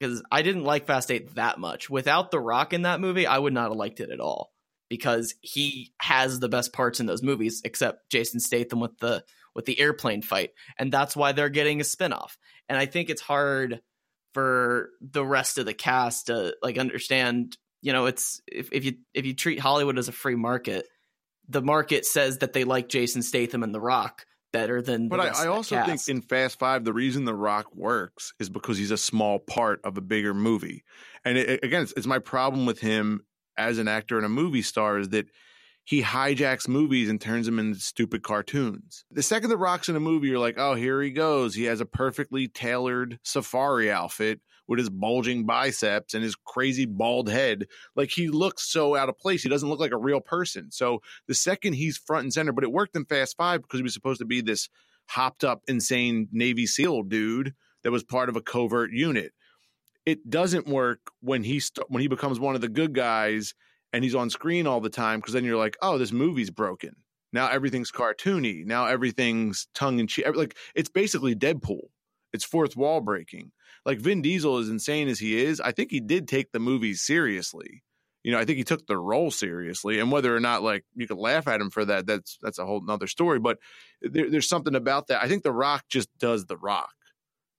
because 0.00 0.22
I 0.32 0.42
didn't 0.42 0.64
like 0.64 0.86
Fast 0.86 1.10
8 1.10 1.36
that 1.36 1.58
much, 1.58 1.88
without 1.88 2.30
The 2.30 2.40
Rock 2.40 2.72
in 2.72 2.82
that 2.82 3.00
movie, 3.00 3.26
I 3.26 3.38
would 3.38 3.52
not 3.52 3.68
have 3.68 3.76
liked 3.76 4.00
it 4.00 4.10
at 4.10 4.20
all 4.20 4.52
because 4.88 5.34
he 5.40 5.92
has 5.98 6.40
the 6.40 6.48
best 6.48 6.72
parts 6.72 7.00
in 7.00 7.06
those 7.06 7.22
movies 7.22 7.62
except 7.64 8.10
Jason 8.10 8.40
Statham 8.40 8.80
with 8.80 8.98
the 8.98 9.24
with 9.54 9.66
the 9.66 9.78
airplane 9.78 10.20
fight 10.20 10.50
and 10.78 10.92
that's 10.92 11.16
why 11.16 11.32
they're 11.32 11.48
getting 11.48 11.80
a 11.80 11.84
spin-off. 11.84 12.36
And 12.68 12.76
I 12.76 12.86
think 12.86 13.08
it's 13.08 13.22
hard 13.22 13.80
for 14.34 14.90
the 15.00 15.24
rest 15.24 15.58
of 15.58 15.66
the 15.66 15.74
cast 15.74 16.26
to 16.26 16.56
like 16.62 16.76
understand, 16.76 17.56
you 17.80 17.92
know, 17.92 18.06
it's 18.06 18.42
if, 18.46 18.72
if 18.72 18.84
you 18.84 18.94
if 19.14 19.24
you 19.26 19.34
treat 19.34 19.60
Hollywood 19.60 19.98
as 19.98 20.08
a 20.08 20.12
free 20.12 20.34
market, 20.34 20.86
the 21.48 21.62
market 21.62 22.04
says 22.06 22.38
that 22.38 22.52
they 22.52 22.64
like 22.64 22.88
Jason 22.88 23.22
Statham 23.22 23.62
and 23.62 23.74
The 23.74 23.80
Rock 23.80 24.26
better 24.52 24.80
than. 24.80 25.08
But 25.08 25.16
the 25.16 25.38
I, 25.38 25.44
I 25.44 25.46
also 25.48 25.76
cast. 25.76 26.06
think 26.06 26.16
in 26.16 26.22
Fast 26.22 26.58
Five, 26.58 26.84
the 26.84 26.92
reason 26.92 27.24
The 27.24 27.34
Rock 27.34 27.74
works 27.74 28.32
is 28.38 28.48
because 28.48 28.78
he's 28.78 28.90
a 28.90 28.96
small 28.96 29.38
part 29.38 29.80
of 29.84 29.98
a 29.98 30.00
bigger 30.00 30.32
movie. 30.32 30.84
And 31.24 31.36
it, 31.36 31.62
again, 31.62 31.82
it's, 31.82 31.92
it's 31.96 32.06
my 32.06 32.18
problem 32.18 32.66
with 32.66 32.80
him 32.80 33.24
as 33.56 33.78
an 33.78 33.88
actor 33.88 34.16
and 34.16 34.26
a 34.26 34.30
movie 34.30 34.62
star 34.62 34.98
is 34.98 35.10
that 35.10 35.26
he 35.84 36.02
hijacks 36.02 36.66
movies 36.66 37.10
and 37.10 37.20
turns 37.20 37.46
them 37.46 37.58
into 37.58 37.78
stupid 37.78 38.22
cartoons. 38.22 39.04
The 39.10 39.22
second 39.22 39.50
The 39.50 39.56
Rock's 39.56 39.88
in 39.88 39.96
a 39.96 40.00
movie, 40.00 40.28
you're 40.28 40.38
like, 40.38 40.58
oh, 40.58 40.74
here 40.74 41.02
he 41.02 41.10
goes. 41.10 41.54
He 41.54 41.64
has 41.64 41.80
a 41.80 41.86
perfectly 41.86 42.48
tailored 42.48 43.18
safari 43.22 43.90
outfit 43.90 44.40
with 44.66 44.78
his 44.78 44.90
bulging 44.90 45.44
biceps 45.44 46.14
and 46.14 46.22
his 46.22 46.36
crazy 46.36 46.86
bald 46.86 47.28
head. 47.28 47.66
Like 47.96 48.10
he 48.10 48.28
looks 48.28 48.70
so 48.70 48.96
out 48.96 49.08
of 49.08 49.18
place. 49.18 49.42
He 49.42 49.48
doesn't 49.48 49.68
look 49.68 49.80
like 49.80 49.92
a 49.92 49.98
real 49.98 50.20
person. 50.20 50.70
So 50.70 51.00
the 51.28 51.34
second 51.34 51.74
he's 51.74 51.98
front 51.98 52.24
and 52.24 52.32
center, 52.32 52.52
but 52.52 52.64
it 52.64 52.72
worked 52.72 52.96
in 52.96 53.04
Fast 53.04 53.36
Five 53.36 53.62
because 53.62 53.78
he 53.78 53.84
was 53.84 53.94
supposed 53.94 54.20
to 54.20 54.24
be 54.24 54.40
this 54.40 54.68
hopped 55.08 55.44
up, 55.44 55.62
insane 55.68 56.28
Navy 56.32 56.66
SEAL 56.66 57.04
dude 57.04 57.54
that 57.82 57.92
was 57.92 58.02
part 58.02 58.28
of 58.28 58.36
a 58.36 58.40
covert 58.40 58.90
unit. 58.92 59.32
It 60.06 60.28
doesn't 60.28 60.66
work 60.66 61.00
when 61.20 61.44
he 61.44 61.60
st- 61.60 61.90
when 61.90 62.02
he 62.02 62.08
becomes 62.08 62.38
one 62.38 62.54
of 62.54 62.60
the 62.60 62.68
good 62.68 62.94
guys 62.94 63.54
and 63.92 64.02
he's 64.02 64.14
on 64.14 64.28
screen 64.28 64.66
all 64.66 64.80
the 64.80 64.90
time 64.90 65.20
because 65.20 65.34
then 65.34 65.44
you're 65.44 65.56
like, 65.56 65.76
oh, 65.80 65.98
this 65.98 66.12
movie's 66.12 66.50
broken. 66.50 66.96
Now 67.32 67.48
everything's 67.48 67.90
cartoony. 67.90 68.64
Now 68.64 68.86
everything's 68.86 69.66
tongue 69.74 69.98
in 69.98 70.06
cheek. 70.06 70.26
Like 70.34 70.56
it's 70.74 70.88
basically 70.88 71.34
Deadpool. 71.34 71.88
It's 72.32 72.44
fourth 72.44 72.76
wall 72.76 73.00
breaking. 73.00 73.52
Like 73.84 73.98
Vin 74.00 74.22
Diesel, 74.22 74.58
as 74.58 74.68
insane 74.68 75.08
as 75.08 75.18
he 75.18 75.42
is, 75.42 75.60
I 75.60 75.72
think 75.72 75.90
he 75.90 76.00
did 76.00 76.26
take 76.26 76.52
the 76.52 76.58
movies 76.58 77.02
seriously. 77.02 77.82
You 78.22 78.32
know, 78.32 78.38
I 78.38 78.46
think 78.46 78.56
he 78.56 78.64
took 78.64 78.86
the 78.86 78.96
role 78.96 79.30
seriously, 79.30 80.00
and 80.00 80.10
whether 80.10 80.34
or 80.34 80.40
not 80.40 80.62
like 80.62 80.84
you 80.94 81.06
could 81.06 81.18
laugh 81.18 81.46
at 81.46 81.60
him 81.60 81.70
for 81.70 81.84
that, 81.84 82.06
that's 82.06 82.38
that's 82.40 82.58
a 82.58 82.64
whole 82.64 82.80
nother 82.80 83.06
story. 83.06 83.38
But 83.38 83.58
there, 84.00 84.30
there's 84.30 84.48
something 84.48 84.74
about 84.74 85.08
that. 85.08 85.22
I 85.22 85.28
think 85.28 85.42
The 85.42 85.52
Rock 85.52 85.84
just 85.90 86.08
does 86.18 86.46
The 86.46 86.56
Rock. 86.56 86.94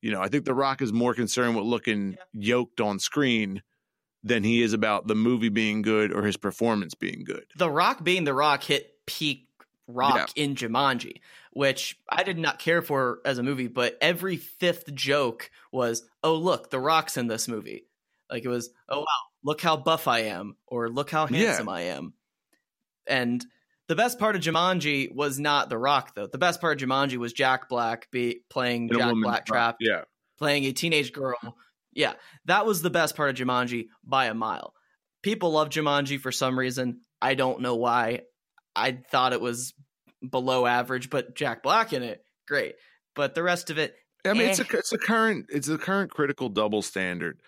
You 0.01 0.11
know, 0.11 0.21
I 0.21 0.27
think 0.27 0.45
The 0.45 0.55
Rock 0.55 0.81
is 0.81 0.91
more 0.91 1.13
concerned 1.13 1.55
with 1.55 1.65
looking 1.65 2.17
yoked 2.33 2.81
on 2.81 2.97
screen 2.97 3.61
than 4.23 4.43
he 4.43 4.63
is 4.63 4.73
about 4.73 5.05
the 5.05 5.15
movie 5.15 5.49
being 5.49 5.83
good 5.83 6.11
or 6.11 6.23
his 6.23 6.35
performance 6.35 6.95
being 6.95 7.23
good. 7.23 7.45
The 7.57 7.69
Rock 7.69 8.03
being 8.03 8.23
The 8.23 8.33
Rock 8.33 8.63
hit 8.63 8.91
peak 9.05 9.44
Rock 9.87 10.31
in 10.35 10.55
Jumanji, 10.55 11.21
which 11.51 11.97
I 12.09 12.23
did 12.23 12.37
not 12.37 12.59
care 12.59 12.81
for 12.81 13.19
as 13.25 13.37
a 13.37 13.43
movie, 13.43 13.67
but 13.67 13.97
every 14.01 14.37
fifth 14.37 14.93
joke 14.93 15.51
was, 15.71 16.03
"Oh, 16.23 16.35
look, 16.35 16.69
The 16.69 16.79
Rock's 16.79 17.17
in 17.17 17.27
this 17.27 17.47
movie." 17.47 17.87
Like 18.29 18.43
it 18.43 18.49
was, 18.49 18.71
"Oh 18.89 18.99
wow, 19.01 19.05
look 19.43 19.61
how 19.61 19.77
buff 19.77 20.07
I 20.07 20.19
am," 20.21 20.57
or 20.65 20.89
"Look 20.89 21.11
how 21.11 21.27
Yeah. 21.27 21.37
handsome 21.37 21.69
I 21.69 21.81
am." 21.81 22.13
And 23.07 23.45
the 23.87 23.95
best 23.95 24.17
part 24.17 24.35
of 24.35 24.41
Jumanji 24.41 25.13
was 25.13 25.39
not 25.39 25.69
The 25.69 25.77
Rock, 25.77 26.15
though. 26.15 26.27
The 26.27 26.39
best 26.39 26.59
part 26.59 26.81
of 26.81 26.89
Jumanji 26.89 27.17
was 27.17 27.33
Jack 27.33 27.69
Black 27.69 28.09
be 28.09 28.41
playing 28.49 28.89
Jack 28.89 29.13
Black. 29.21 29.45
Trap, 29.45 29.77
Yeah. 29.79 30.05
playing 30.39 30.65
a 30.65 30.71
teenage 30.73 31.13
girl. 31.13 31.55
Yeah, 31.93 32.15
that 32.45 32.65
was 32.65 32.81
the 32.81 32.89
best 32.89 33.15
part 33.15 33.29
of 33.29 33.35
Jumanji 33.35 33.87
by 34.03 34.25
a 34.25 34.33
mile. 34.33 34.73
People 35.21 35.51
love 35.51 35.69
Jumanji 35.69 36.19
for 36.19 36.31
some 36.31 36.57
reason. 36.57 37.01
I 37.21 37.35
don't 37.35 37.61
know 37.61 37.75
why. 37.75 38.23
I 38.75 38.91
thought 39.09 39.33
it 39.33 39.41
was 39.41 39.73
below 40.27 40.65
average, 40.65 41.09
but 41.09 41.35
Jack 41.35 41.63
Black 41.63 41.93
in 41.93 42.03
it, 42.03 42.23
great. 42.47 42.75
But 43.15 43.35
the 43.35 43.43
rest 43.43 43.69
of 43.69 43.77
it, 43.77 43.95
I 44.25 44.33
mean, 44.33 44.49
it's 44.49 44.59
Eh. 44.59 44.63
a 44.71 44.77
it's 44.77 44.91
a 44.93 44.97
current 44.97 45.45
it's 45.49 45.67
a 45.69 45.77
current 45.77 46.11
critical 46.11 46.49
double 46.49 46.81
standard. 46.81 47.39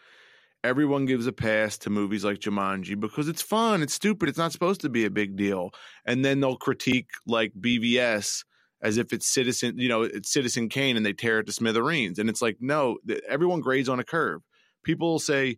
Everyone 0.63 1.05
gives 1.05 1.27
a 1.27 1.31
pass 1.31 1.77
to 1.79 1.89
movies 1.89 2.25
like 2.25 2.39
Jumanji 2.39 2.99
because 2.99 3.27
it's 3.27 3.41
fun, 3.41 3.81
it's 3.83 3.93
stupid, 3.93 4.27
it's 4.29 4.37
not 4.37 4.51
supposed 4.51 4.81
to 4.81 4.89
be 4.89 5.05
a 5.05 5.09
big 5.09 5.35
deal, 5.35 5.71
and 6.05 6.25
then 6.25 6.39
they'll 6.39 6.57
critique 6.57 7.09
like 7.25 7.53
BVS 7.59 8.43
as 8.81 8.97
if 8.97 9.11
it's 9.13 9.27
Citizen, 9.27 9.77
you 9.77 9.89
know, 9.89 10.03
it's 10.03 10.31
Citizen 10.31 10.69
Kane, 10.69 10.97
and 10.97 11.05
they 11.05 11.13
tear 11.13 11.39
it 11.39 11.45
to 11.47 11.51
smithereens, 11.53 12.19
and 12.19 12.29
it's 12.29 12.41
like 12.41 12.57
no, 12.59 12.97
everyone 13.27 13.61
grades 13.61 13.89
on 13.89 13.99
a 13.99 14.03
curve. 14.03 14.41
People 14.83 15.11
will 15.11 15.19
say. 15.19 15.57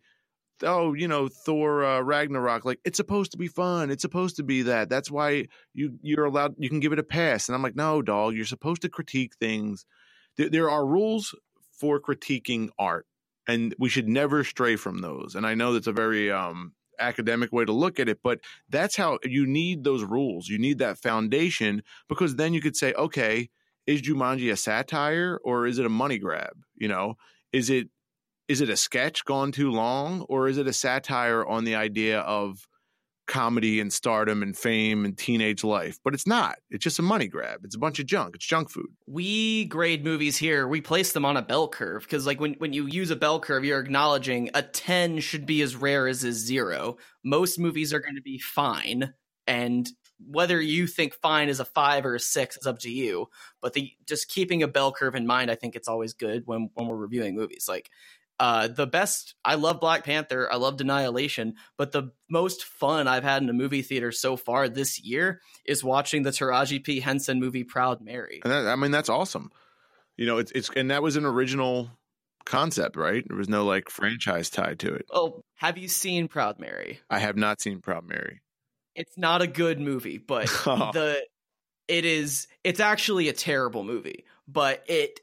Oh, 0.64 0.94
you 0.94 1.08
know, 1.08 1.28
Thor 1.28 1.84
uh, 1.84 2.02
Ragnarok. 2.02 2.66
Like 2.66 2.80
it's 2.86 2.98
supposed 2.98 3.32
to 3.32 3.38
be 3.38 3.48
fun. 3.48 3.92
It's 3.92 4.02
supposed 4.02 4.36
to 4.38 4.44
be 4.44 4.64
that. 4.64 4.90
That's 4.90 5.12
why 5.12 5.48
you 5.74 5.98
you're 6.02 6.26
allowed. 6.26 6.56
You 6.58 6.70
can 6.70 6.80
give 6.80 6.94
it 6.94 7.00
a 7.00 7.04
pass. 7.04 7.48
And 7.48 7.56
I'm 7.56 7.64
like, 7.64 7.76
no, 7.76 8.02
dog. 8.02 8.36
You're 8.36 8.46
supposed 8.46 8.82
to 8.84 8.90
critique 8.90 9.36
things 9.40 9.86
there, 10.40 10.50
there 10.50 10.70
are 10.70 10.86
rules 10.86 11.36
for 11.72 12.00
critiquing 12.00 12.70
art 12.80 13.06
and 13.48 13.76
we 13.78 13.90
should 13.90 14.08
never 14.08 14.44
stray 14.44 14.76
from 14.76 15.00
those 15.00 15.36
and 15.36 15.46
i 15.46 15.54
know 15.54 15.74
that's 15.74 15.88
a 15.88 15.92
very 15.92 16.32
um, 16.32 16.74
academic 17.00 17.52
way 17.52 17.66
to 17.66 17.72
look 17.72 18.00
at 18.00 18.10
it 18.10 18.20
but 18.24 18.40
that's 18.70 18.96
how 18.96 19.20
you 19.24 19.46
need 19.46 19.84
those 19.84 20.04
rules 20.04 20.48
you 20.48 20.58
need 20.58 20.80
that 20.80 20.98
foundation 20.98 21.84
because 22.08 22.36
then 22.36 22.54
you 22.54 22.62
could 22.62 22.76
say 22.76 22.94
okay 22.94 23.50
is 23.86 24.02
jumanji 24.02 24.52
a 24.52 24.56
satire 24.56 25.40
or 25.44 25.68
is 25.68 25.78
it 25.78 25.86
a 25.86 25.90
money 25.90 26.18
grab 26.18 26.54
you 26.76 26.88
know 26.88 27.16
is 27.54 27.70
it 27.70 27.90
is 28.50 28.62
it 28.62 28.70
a 28.70 28.76
sketch 28.76 29.24
gone 29.26 29.52
too 29.52 29.72
long 29.72 30.22
or 30.24 30.50
is 30.50 30.58
it 30.58 30.68
a 30.68 30.74
satire 30.74 31.46
on 31.46 31.64
the 31.64 31.76
idea 31.76 32.22
of 32.22 32.68
comedy 33.28 33.80
and 33.80 33.94
stardom 33.94 34.42
and 34.42 34.58
fame 34.58 35.06
and 35.06 35.16
teenage 35.16 35.64
life? 35.64 36.00
But 36.04 36.16
it's 36.16 36.26
not. 36.26 36.56
It's 36.72 36.84
just 36.84 36.98
a 36.98 37.04
money 37.04 37.28
grab. 37.28 37.62
It's 37.64 37.76
a 37.76 37.80
bunch 37.80 38.00
of 38.00 38.08
junk. 38.08 38.34
It's 38.34 38.46
junk 38.46 38.72
food. 38.72 38.90
We 39.06 39.66
grade 39.66 40.04
movies 40.04 40.36
here, 40.36 40.68
we 40.68 40.82
place 40.82 41.14
them 41.14 41.26
on 41.26 41.38
a 41.38 41.44
bell 41.44 41.68
curve 41.68 42.02
because 42.02 42.26
like 42.26 42.42
when 42.42 42.56
when 42.56 42.74
you 42.74 42.88
use 42.88 43.12
a 43.12 43.16
bell 43.16 43.40
curve, 43.40 43.64
you're 43.64 43.80
acknowledging 43.80 44.50
a 44.56 44.64
10 44.64 45.20
should 45.20 45.46
be 45.46 45.62
as 45.62 45.76
rare 45.76 46.08
as 46.08 46.24
a 46.24 46.34
0. 46.34 46.98
Most 47.24 47.60
movies 47.60 47.94
are 47.94 48.00
going 48.00 48.16
to 48.16 48.22
be 48.22 48.40
fine 48.40 49.14
and 49.46 49.88
whether 50.28 50.60
you 50.60 50.86
think 50.86 51.14
fine 51.14 51.50
is 51.50 51.60
a 51.60 51.66
5 51.66 52.06
or 52.06 52.16
a 52.16 52.20
6 52.20 52.58
is 52.58 52.68
up 52.68 52.80
to 52.80 52.90
you, 52.92 53.30
but 53.62 53.74
the 53.74 53.92
just 54.06 54.28
keeping 54.28 54.62
a 54.64 54.68
bell 54.68 54.92
curve 54.92 55.16
in 55.16 55.26
mind, 55.26 55.50
I 55.50 55.56
think 55.56 55.76
it's 55.76 55.88
always 55.88 56.14
good 56.14 56.44
when 56.46 56.70
when 56.74 56.88
we're 56.88 56.98
reviewing 56.98 57.36
movies. 57.36 57.66
Like 57.70 57.90
uh, 58.40 58.68
the 58.70 58.88
best, 58.88 59.36
I 59.44 59.56
love 59.56 59.80
Black 59.80 60.06
Panther, 60.06 60.48
I 60.52 60.56
love 60.56 60.80
Annihilation, 60.80 61.56
but 61.78 61.92
the 61.92 62.12
most 62.30 62.64
fun 62.64 63.08
I've 63.08 63.24
had 63.24 63.44
in 63.44 63.50
a 63.50 63.54
movie 63.54 63.82
theater 63.82 64.12
so 64.12 64.38
far 64.38 64.70
this 64.70 65.04
year 65.04 65.42
is 65.66 65.84
watching 65.84 66.24
the 66.24 66.30
Taraji 66.30 66.84
P 66.84 67.02
Henson 67.02 67.40
movie 67.40 67.66
Proud 67.66 68.02
Mary. 68.02 68.40
And 68.44 68.52
that, 68.52 68.68
I 68.68 68.76
mean, 68.76 68.92
that's 68.92 69.10
awesome. 69.10 69.52
You 70.16 70.26
know, 70.26 70.38
it's 70.38 70.52
it's 70.52 70.70
and 70.76 70.92
that 70.92 71.04
was 71.04 71.16
an 71.16 71.26
original 71.26 71.92
concept, 72.46 72.96
right? 72.96 73.24
There 73.28 73.38
was 73.38 73.50
no 73.50 73.66
like 73.66 73.90
franchise 73.90 74.50
tied 74.50 74.80
to 74.80 74.94
it. 74.94 75.06
Oh, 75.12 75.44
have 75.56 75.78
you 75.78 75.88
seen 75.88 76.28
Proud 76.28 76.60
Mary? 76.60 77.00
I 77.10 77.20
have 77.20 77.38
not 77.38 77.62
seen 77.62 77.80
Proud 77.80 78.08
Mary. 78.08 78.42
It's 78.96 79.18
not 79.18 79.42
a 79.42 79.48
good 79.48 79.80
movie, 79.80 80.18
but 80.18 80.48
the 80.66 81.26
it 81.88 82.06
is 82.06 82.48
it's 82.64 82.80
actually 82.80 83.28
a 83.28 83.34
terrible 83.34 83.84
movie, 83.84 84.26
but 84.48 84.84
it 84.88 85.20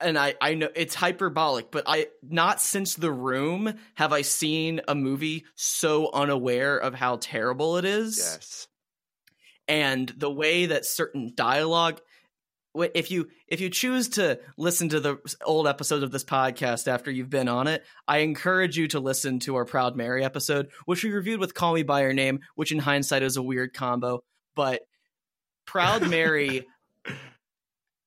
and 0.00 0.18
I 0.18 0.34
I 0.40 0.54
know 0.54 0.68
it's 0.74 0.94
hyperbolic, 0.94 1.70
but 1.70 1.84
I 1.86 2.08
not 2.22 2.60
since 2.60 2.94
The 2.94 3.12
Room 3.12 3.74
have 3.94 4.12
I 4.12 4.22
seen 4.22 4.80
a 4.88 4.94
movie 4.94 5.44
so 5.54 6.10
unaware 6.12 6.76
of 6.76 6.94
how 6.94 7.16
terrible 7.20 7.76
it 7.76 7.84
is. 7.84 8.18
Yes. 8.18 8.68
And 9.66 10.08
the 10.08 10.30
way 10.30 10.66
that 10.66 10.86
certain 10.86 11.32
dialogue 11.34 12.00
if 12.94 13.10
you 13.10 13.28
if 13.46 13.60
you 13.60 13.70
choose 13.70 14.10
to 14.10 14.38
listen 14.56 14.88
to 14.90 15.00
the 15.00 15.18
old 15.44 15.66
episodes 15.66 16.02
of 16.02 16.10
this 16.10 16.24
podcast 16.24 16.86
after 16.86 17.10
you've 17.10 17.30
been 17.30 17.48
on 17.48 17.66
it, 17.66 17.84
I 18.06 18.18
encourage 18.18 18.76
you 18.76 18.88
to 18.88 19.00
listen 19.00 19.40
to 19.40 19.56
our 19.56 19.64
Proud 19.64 19.96
Mary 19.96 20.24
episode, 20.24 20.68
which 20.84 21.02
we 21.02 21.10
reviewed 21.10 21.40
with 21.40 21.54
Call 21.54 21.74
Me 21.74 21.82
by 21.82 22.02
Your 22.02 22.12
Name, 22.12 22.40
which 22.54 22.72
in 22.72 22.78
hindsight 22.78 23.22
is 23.22 23.36
a 23.36 23.42
weird 23.42 23.72
combo, 23.72 24.22
but 24.54 24.82
Proud 25.66 26.08
Mary 26.08 26.66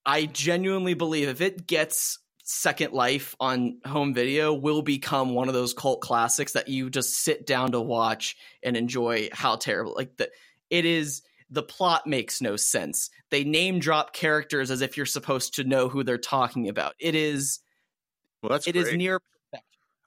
I 0.06 0.26
genuinely 0.26 0.94
believe 0.94 1.30
if 1.30 1.42
it 1.42 1.68
gets 1.68 2.20
second 2.44 2.94
life 2.94 3.36
on 3.40 3.78
home 3.86 4.14
video 4.14 4.54
will 4.54 4.82
become 4.82 5.34
one 5.34 5.48
of 5.48 5.54
those 5.54 5.74
cult 5.74 6.02
classics 6.02 6.54
that 6.54 6.68
you 6.68 6.90
just 6.90 7.14
sit 7.16 7.46
down 7.46 7.72
to 7.72 7.80
watch 7.80 8.36
and 8.64 8.76
enjoy 8.76 9.30
how 9.32 9.56
terrible 9.56 9.94
like 9.96 10.18
the 10.18 10.30
it 10.70 10.84
is 10.84 11.22
the 11.50 11.64
plot 11.64 12.06
makes 12.08 12.42
no 12.42 12.58
sense 12.58 13.10
they 13.30 13.46
name 13.46 13.80
drop 13.80 14.12
characters 14.12 14.70
as 14.70 14.82
if 14.82 14.98
you're 14.98 15.06
supposed 15.06 15.56
to 15.56 15.64
know 15.64 15.88
who 15.88 16.04
they're 16.04 16.18
talking 16.18 16.68
about 16.68 16.94
it 17.00 17.16
is 17.16 17.60
well 18.42 18.50
that's 18.50 18.68
it 18.68 18.76
is 18.76 18.92
near 18.94 19.20
perfect. 19.20 19.32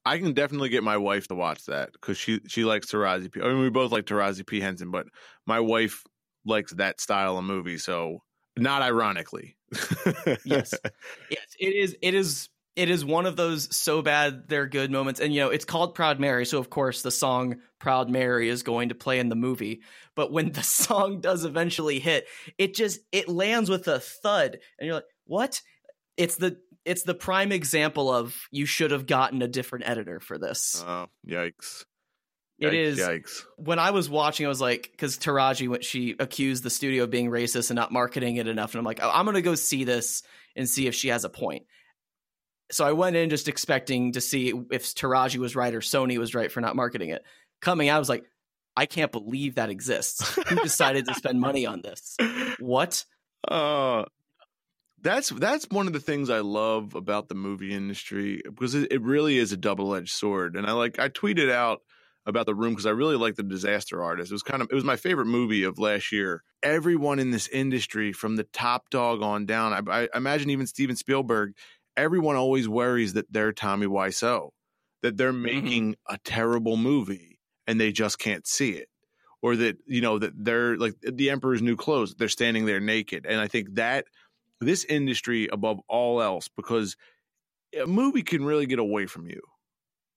I 0.07 0.19
can 0.19 0.35
definitely 0.35 0.69
get 0.69 0.85
my 0.85 0.99
wife 0.99 1.29
to 1.29 1.35
watch 1.35 1.65
that 1.67 1.93
because 1.93 2.19
she 2.19 2.41
she 2.47 2.65
likes 2.65 2.91
Taraji 2.91 3.33
P. 3.33 3.41
I 3.41 3.49
mean, 3.49 3.61
we 3.61 3.71
both 3.71 3.91
like 3.91 4.05
Taraji 4.05 4.47
P. 4.47 4.61
Henson, 4.61 4.91
but 4.91 5.07
my 5.47 5.61
wife 5.61 6.03
likes 6.45 6.73
that 6.75 7.01
style 7.01 7.39
of 7.39 7.45
movie. 7.45 7.79
So, 7.79 8.19
not 8.57 8.83
ironically, 8.83 9.57
yes, 10.45 10.75
yes, 11.31 11.57
it 11.59 11.75
is. 11.75 11.97
It 12.01 12.15
is. 12.15 12.49
It 12.77 12.91
is 12.91 13.05
one 13.05 13.25
of 13.25 13.37
those 13.37 13.75
so 13.75 14.03
bad 14.03 14.49
they're 14.49 14.67
good 14.67 14.91
moments, 14.91 15.21
and 15.21 15.33
you 15.33 15.41
know 15.41 15.51
it's 15.51 15.65
called 15.65 15.95
Proud 15.95 16.19
Mary, 16.19 16.45
so 16.45 16.59
of 16.59 16.71
course 16.71 17.03
the 17.03 17.11
song 17.11 17.57
Proud 17.79 18.11
Mary 18.11 18.49
is 18.49 18.65
going 18.65 18.89
to 18.89 18.97
play 18.97 19.21
in 19.21 19.29
the 19.29 19.37
movie. 19.37 19.83
But 20.17 20.33
when 20.33 20.53
the 20.53 20.63
song 20.65 21.21
does 21.21 21.45
eventually 21.45 22.01
hit, 22.01 22.27
it 22.59 22.75
just 22.75 23.01
it 23.13 23.29
lands 23.29 23.71
with 23.71 23.87
a 23.87 24.01
thud, 24.01 24.59
and 24.79 24.87
you're 24.87 24.97
like, 24.97 25.05
"What?" 25.27 25.63
It's 26.17 26.37
the 26.37 26.59
it's 26.85 27.03
the 27.03 27.15
prime 27.15 27.53
example 27.53 28.13
of 28.13 28.37
you 28.51 28.67
should 28.67 28.91
have 28.91 29.07
gotten 29.07 29.43
a 29.43 29.49
different 29.49 29.89
editor 29.89 30.21
for 30.21 30.39
this. 30.39 30.83
Oh, 30.87 31.07
yikes! 31.27 31.85
It 32.59 32.67
Yikes, 32.67 32.75
is 32.75 32.99
yikes. 33.01 33.45
when 33.57 33.79
I 33.79 33.91
was 33.91 34.09
watching, 34.09 34.47
I 34.47 34.49
was 34.49 34.61
like, 34.61 34.89
because 34.93 35.19
Taraji, 35.19 35.69
when 35.69 35.83
she 35.83 36.15
accused 36.19 36.63
the 36.63 36.71
studio 36.71 37.05
of 37.05 37.11
being 37.11 37.29
racist 37.29 37.71
and 37.71 37.77
not 37.77 37.91
marketing 37.91 38.37
it 38.37 38.47
enough, 38.47 38.73
and 38.75 38.79
I'm 38.79 38.85
like, 38.85 39.01
oh, 39.03 39.11
I'm 39.13 39.25
gonna 39.25 39.43
go 39.43 39.55
see 39.57 39.85
this 39.85 40.23
and 40.55 40.69
see 40.69 40.87
if 40.87 40.95
she 40.95 41.09
has 41.09 41.25
a 41.25 41.29
point. 41.29 41.65
So 42.71 42.85
I 42.87 42.93
went 42.93 43.17
in 43.17 43.29
just 43.29 43.49
expecting 43.49 44.13
to 44.13 44.21
see 44.21 44.53
if 44.71 44.85
Taraji 44.95 45.39
was 45.39 45.57
right 45.57 45.75
or 45.75 45.81
Sony 45.81 46.17
was 46.19 46.35
right 46.35 46.51
for 46.51 46.61
not 46.61 46.77
marketing 46.77 47.11
it. 47.11 47.23
Coming 47.61 47.89
out, 47.89 47.97
I 47.97 47.99
was 47.99 48.09
like, 48.09 48.25
I 48.77 48.87
can't 48.87 49.13
believe 49.13 49.57
that 49.57 49.71
exists. 49.71 50.35
Who 50.49 50.57
decided 50.57 51.07
to 51.07 51.15
spend 51.15 51.41
money 51.41 51.67
on 51.67 51.83
this? 51.83 52.17
What? 52.59 53.05
Uh 53.47 54.05
that's 55.03 55.29
that's 55.29 55.69
one 55.71 55.87
of 55.87 55.93
the 55.93 56.01
things 56.01 56.31
I 56.31 56.41
love 56.41 56.95
about 56.95 57.29
the 57.29 57.35
movie 57.35 57.75
industry 57.75 58.41
because 58.43 58.75
it, 58.75 58.91
it 58.91 59.03
really 59.03 59.37
is 59.39 59.53
a 59.53 59.57
double 59.57 59.95
edged 59.95 60.13
sword. 60.13 60.57
And 60.57 60.67
I 60.67 60.73
like 60.73 60.99
I 60.99 61.11
tweeted 61.11 61.51
out 61.51 61.81
about 62.27 62.47
the 62.47 62.55
room 62.55 62.73
because 62.73 62.87
I 62.87 62.91
really 62.91 63.17
like 63.17 63.37
the 63.37 63.43
Disaster 63.43 64.03
Artist. 64.03 64.31
It 64.31 64.35
was 64.35 64.43
kind 64.43 64.63
of 64.63 64.69
it 64.71 64.75
was 64.75 64.85
my 64.85 64.97
favorite 64.97 65.27
movie 65.27 65.63
of 65.63 65.79
last 65.79 66.13
year. 66.13 66.43
Everyone 66.63 67.19
in 67.19 67.31
this 67.31 67.49
industry, 67.49 68.13
from 68.13 68.37
the 68.37 68.45
top 68.45 68.91
dog 68.91 69.23
on 69.23 69.47
down, 69.47 69.89
I, 69.89 70.05
I 70.05 70.09
imagine 70.15 70.51
even 70.51 70.67
Steven 70.67 70.97
Spielberg, 70.97 71.55
everyone 71.97 72.37
always 72.37 72.69
worries 72.69 73.13
that 73.13 73.33
they're 73.33 73.53
Tommy 73.53 73.87
Wiseau, 73.87 74.51
that 75.03 75.17
they're 75.17 75.33
making 75.33 75.93
mm-hmm. 75.93 76.15
a 76.15 76.19
terrible 76.25 76.77
movie 76.77 77.39
and 77.67 77.81
they 77.81 77.93
just 77.93 78.19
can't 78.19 78.47
see 78.47 78.71
it. 78.71 78.89
Or 79.43 79.57
that, 79.57 79.77
you 79.87 80.01
know, 80.01 80.19
that 80.19 80.33
they're 80.35 80.79
like 80.79 80.95
the 81.03 81.29
Emperor's 81.29 81.61
New 81.61 81.77
Clothes, 81.77 82.15
they're 82.15 82.31
standing 82.31 82.65
there 82.65 82.81
naked. 82.81 83.27
And 83.29 83.39
I 83.39 83.47
think 83.47 83.75
that 83.75 84.07
this 84.59 84.85
industry 84.87 85.49
above 85.53 85.81
all 85.87 86.23
else, 86.23 86.49
because 86.49 86.97
a 87.79 87.87
movie 87.87 88.23
can 88.23 88.43
really 88.43 88.65
get 88.65 88.79
away 88.79 89.05
from 89.05 89.29
you. 89.29 89.43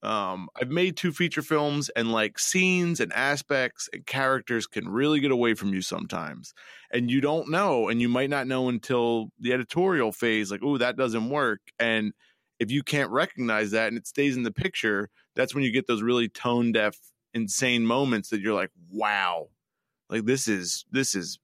Um, 0.03 0.47
I've 0.55 0.69
made 0.69 0.95
two 0.95 1.11
feature 1.11 1.41
films, 1.41 1.89
and 1.89 2.11
like 2.11 2.37
scenes 2.37 2.99
and 2.99 3.11
aspects 3.13 3.89
and 3.91 4.05
characters 4.05 4.67
can 4.67 4.87
really 4.87 5.19
get 5.19 5.31
away 5.31 5.53
from 5.55 5.73
you 5.73 5.81
sometimes. 5.81 6.53
And 6.91 7.09
you 7.09 7.19
don't 7.19 7.49
know, 7.49 7.89
and 7.89 7.99
you 8.01 8.07
might 8.07 8.29
not 8.29 8.47
know 8.47 8.69
until 8.69 9.29
the 9.39 9.53
editorial 9.53 10.11
phase, 10.11 10.51
like, 10.51 10.61
oh, 10.63 10.77
that 10.77 10.97
doesn't 10.97 11.29
work. 11.29 11.59
And 11.79 12.13
if 12.59 12.71
you 12.71 12.83
can't 12.83 13.09
recognize 13.11 13.71
that 13.71 13.87
and 13.89 13.97
it 13.97 14.07
stays 14.07 14.37
in 14.37 14.43
the 14.43 14.51
picture, 14.51 15.09
that's 15.35 15.53
when 15.53 15.63
you 15.63 15.71
get 15.71 15.87
those 15.87 16.01
really 16.01 16.29
tone 16.29 16.71
deaf, 16.71 16.97
insane 17.33 17.85
moments 17.85 18.29
that 18.29 18.41
you're 18.41 18.55
like, 18.55 18.71
wow, 18.91 19.47
like 20.09 20.25
this 20.25 20.47
is 20.47 20.85
this 20.91 21.15
is 21.15 21.39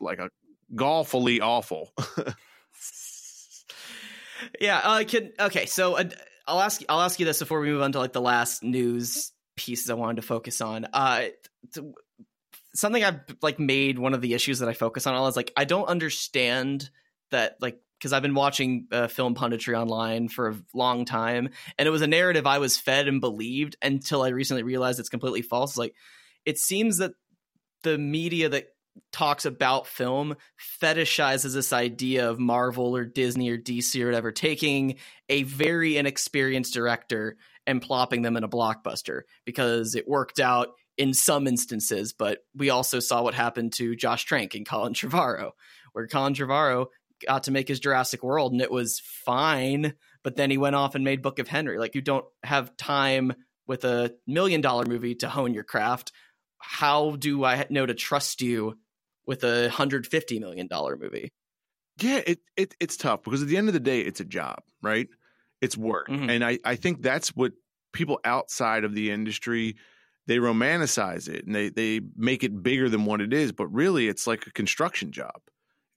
like 0.00 0.18
a 0.18 0.30
golfully 0.74 1.40
awful. 1.40 1.92
yeah, 4.60 4.80
I 4.82 5.02
uh, 5.02 5.04
can. 5.04 5.32
Okay, 5.40 5.66
so 5.66 5.96
I'll 6.48 6.60
ask. 6.60 6.82
I'll 6.88 7.02
ask 7.02 7.20
you 7.20 7.26
this 7.26 7.38
before 7.38 7.60
we 7.60 7.68
move 7.68 7.82
on 7.82 7.92
to 7.92 7.98
like 7.98 8.12
the 8.12 8.20
last 8.20 8.62
news 8.62 9.32
pieces 9.56 9.90
I 9.90 9.94
wanted 9.94 10.16
to 10.16 10.22
focus 10.22 10.60
on. 10.60 10.86
Uh, 10.92 11.26
to, 11.74 11.94
something 12.74 13.04
I've 13.04 13.20
like 13.42 13.58
made 13.58 13.98
one 13.98 14.14
of 14.14 14.20
the 14.20 14.34
issues 14.34 14.60
that 14.60 14.68
I 14.68 14.72
focus 14.72 15.06
on 15.06 15.14
all 15.14 15.28
is 15.28 15.36
like 15.36 15.52
I 15.56 15.64
don't 15.64 15.86
understand 15.86 16.88
that 17.30 17.56
like 17.60 17.78
because 17.98 18.12
I've 18.12 18.22
been 18.22 18.34
watching 18.34 18.86
uh, 18.92 19.08
film 19.08 19.34
punditry 19.34 19.78
online 19.78 20.28
for 20.28 20.50
a 20.50 20.56
long 20.72 21.04
time, 21.04 21.50
and 21.76 21.86
it 21.86 21.90
was 21.90 22.02
a 22.02 22.06
narrative 22.06 22.46
I 22.46 22.58
was 22.58 22.78
fed 22.78 23.08
and 23.08 23.20
believed 23.20 23.76
until 23.82 24.22
I 24.22 24.28
recently 24.28 24.62
realized 24.62 25.00
it's 25.00 25.08
completely 25.08 25.42
false. 25.42 25.76
Like, 25.76 25.94
it 26.46 26.58
seems 26.58 26.98
that 26.98 27.12
the 27.82 27.98
media 27.98 28.48
that 28.50 28.68
talks 29.12 29.44
about 29.44 29.86
film 29.86 30.36
fetishizes 30.82 31.54
this 31.54 31.72
idea 31.72 32.28
of 32.28 32.38
Marvel 32.38 32.96
or 32.96 33.04
Disney 33.04 33.50
or 33.50 33.58
DC 33.58 34.00
or 34.02 34.06
whatever 34.06 34.32
taking 34.32 34.96
a 35.28 35.42
very 35.42 35.96
inexperienced 35.96 36.74
director 36.74 37.36
and 37.66 37.82
plopping 37.82 38.22
them 38.22 38.36
in 38.36 38.44
a 38.44 38.48
blockbuster 38.48 39.22
because 39.44 39.94
it 39.94 40.08
worked 40.08 40.40
out 40.40 40.70
in 40.96 41.14
some 41.14 41.46
instances, 41.46 42.12
but 42.12 42.38
we 42.56 42.70
also 42.70 42.98
saw 42.98 43.22
what 43.22 43.34
happened 43.34 43.72
to 43.74 43.94
Josh 43.94 44.24
Trank 44.24 44.54
and 44.54 44.66
Colin 44.66 44.94
Trevorrow, 44.94 45.52
where 45.92 46.08
Colin 46.08 46.34
Trevorrow 46.34 46.86
got 47.24 47.44
to 47.44 47.50
make 47.50 47.68
his 47.68 47.80
Jurassic 47.80 48.22
World 48.22 48.52
and 48.52 48.60
it 48.60 48.70
was 48.70 49.00
fine, 49.00 49.94
but 50.24 50.36
then 50.36 50.50
he 50.50 50.58
went 50.58 50.76
off 50.76 50.94
and 50.94 51.04
made 51.04 51.22
Book 51.22 51.38
of 51.38 51.48
Henry. 51.48 51.78
Like 51.78 51.94
you 51.94 52.00
don't 52.00 52.24
have 52.42 52.76
time 52.76 53.32
with 53.66 53.84
a 53.84 54.14
million 54.26 54.60
dollar 54.60 54.84
movie 54.86 55.14
to 55.16 55.28
hone 55.28 55.54
your 55.54 55.64
craft. 55.64 56.12
How 56.58 57.16
do 57.16 57.44
I 57.44 57.66
know 57.70 57.86
to 57.86 57.94
trust 57.94 58.42
you 58.42 58.76
with 59.28 59.44
a 59.44 59.68
hundred 59.68 60.06
fifty 60.06 60.40
million 60.40 60.66
dollar 60.66 60.96
movie. 60.96 61.30
Yeah, 62.00 62.22
it, 62.26 62.40
it 62.56 62.74
it's 62.80 62.96
tough 62.96 63.22
because 63.22 63.42
at 63.42 63.48
the 63.48 63.56
end 63.56 63.68
of 63.68 63.74
the 63.74 63.80
day, 63.80 64.00
it's 64.00 64.20
a 64.20 64.24
job, 64.24 64.60
right? 64.82 65.06
It's 65.60 65.76
work, 65.76 66.08
mm-hmm. 66.08 66.30
and 66.30 66.44
I 66.44 66.58
I 66.64 66.74
think 66.74 67.02
that's 67.02 67.36
what 67.36 67.52
people 67.92 68.18
outside 68.24 68.84
of 68.84 68.94
the 68.94 69.10
industry 69.10 69.76
they 70.26 70.36
romanticize 70.36 71.28
it 71.28 71.46
and 71.46 71.54
they 71.54 71.68
they 71.68 72.00
make 72.16 72.42
it 72.42 72.62
bigger 72.62 72.88
than 72.88 73.04
what 73.04 73.20
it 73.20 73.32
is, 73.32 73.52
but 73.52 73.66
really 73.68 74.08
it's 74.08 74.26
like 74.26 74.46
a 74.46 74.52
construction 74.52 75.12
job. 75.12 75.40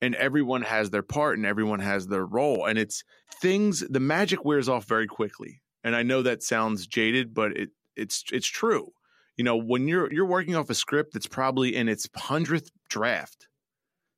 And 0.04 0.16
everyone 0.16 0.64
has 0.64 0.90
their 0.90 1.04
part 1.04 1.38
and 1.38 1.46
everyone 1.46 1.80
has 1.80 2.08
their 2.08 2.26
role. 2.26 2.66
And 2.66 2.80
it's 2.80 3.04
things 3.40 3.82
the 3.88 4.00
magic 4.00 4.44
wears 4.44 4.68
off 4.68 4.86
very 4.86 5.06
quickly. 5.06 5.62
And 5.84 5.96
I 5.96 6.02
know 6.02 6.24
that 6.24 6.42
sounds 6.42 6.88
jaded, 6.88 7.34
but 7.34 7.56
it 7.56 7.70
it's 7.96 8.24
it's 8.32 8.48
true 8.48 8.94
you 9.38 9.44
know, 9.44 9.58
when 9.58 9.88
you're 9.88 10.12
you're 10.12 10.26
working 10.26 10.56
off 10.56 10.70
a 10.70 10.76
script 10.76 11.14
that's 11.14 11.28
probably 11.28 11.76
in 11.76 11.88
its 11.88 12.08
hundredth 12.16 12.70
draft. 12.90 13.48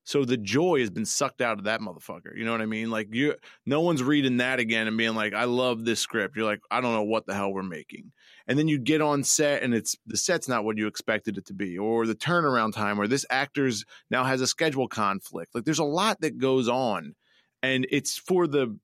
So 0.05 0.25
the 0.25 0.35
joy 0.35 0.81
has 0.81 0.89
been 0.89 1.05
sucked 1.05 1.39
out 1.39 1.59
of 1.59 1.63
that 1.63 1.79
motherfucker. 1.79 2.35
You 2.35 2.43
know 2.43 2.51
what 2.51 2.61
I 2.61 2.65
mean? 2.65 2.91
Like 2.91 3.07
you 3.11 3.35
no 3.65 3.81
one's 3.81 4.03
reading 4.03 4.37
that 4.37 4.59
again 4.59 4.87
and 4.87 4.97
being 4.97 5.15
like, 5.15 5.33
I 5.33 5.45
love 5.45 5.85
this 5.85 6.01
script. 6.01 6.35
You're 6.35 6.45
like, 6.45 6.59
I 6.69 6.81
don't 6.81 6.93
know 6.93 7.03
what 7.03 7.25
the 7.25 7.33
hell 7.33 7.53
we're 7.53 7.63
making. 7.63 8.11
And 8.45 8.59
then 8.59 8.67
you 8.67 8.79
get 8.79 9.01
on 9.01 9.23
set 9.23 9.63
and 9.63 9.73
it's 9.73 9.95
the 10.05 10.17
set's 10.17 10.49
not 10.49 10.65
what 10.65 10.77
you 10.77 10.87
expected 10.87 11.37
it 11.37 11.45
to 11.45 11.53
be, 11.53 11.77
or 11.77 12.05
the 12.05 12.15
turnaround 12.15 12.73
time, 12.73 12.99
or 12.99 13.07
this 13.07 13.25
actor's 13.29 13.85
now 14.09 14.25
has 14.25 14.41
a 14.41 14.47
schedule 14.47 14.89
conflict. 14.89 15.55
Like 15.55 15.63
there's 15.63 15.79
a 15.79 15.85
lot 15.85 16.19
that 16.19 16.37
goes 16.37 16.67
on. 16.67 17.15
And 17.61 17.87
it's 17.89 18.17
for 18.17 18.45
the 18.45 18.77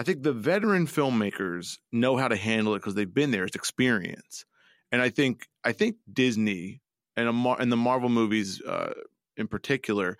I 0.00 0.04
think 0.04 0.22
the 0.22 0.32
veteran 0.32 0.86
filmmakers 0.86 1.76
know 1.92 2.16
how 2.16 2.28
to 2.28 2.36
handle 2.36 2.74
it 2.74 2.78
because 2.78 2.94
they've 2.94 3.12
been 3.12 3.32
there. 3.32 3.44
It's 3.44 3.54
experience 3.54 4.46
and 4.92 5.02
I 5.02 5.08
think 5.08 5.48
I 5.64 5.72
think 5.72 5.96
Disney 6.12 6.82
and 7.16 7.28
a, 7.28 7.56
and 7.58 7.72
the 7.72 7.76
Marvel 7.76 8.08
movies 8.08 8.62
uh, 8.62 8.92
in 9.36 9.48
particular 9.48 10.18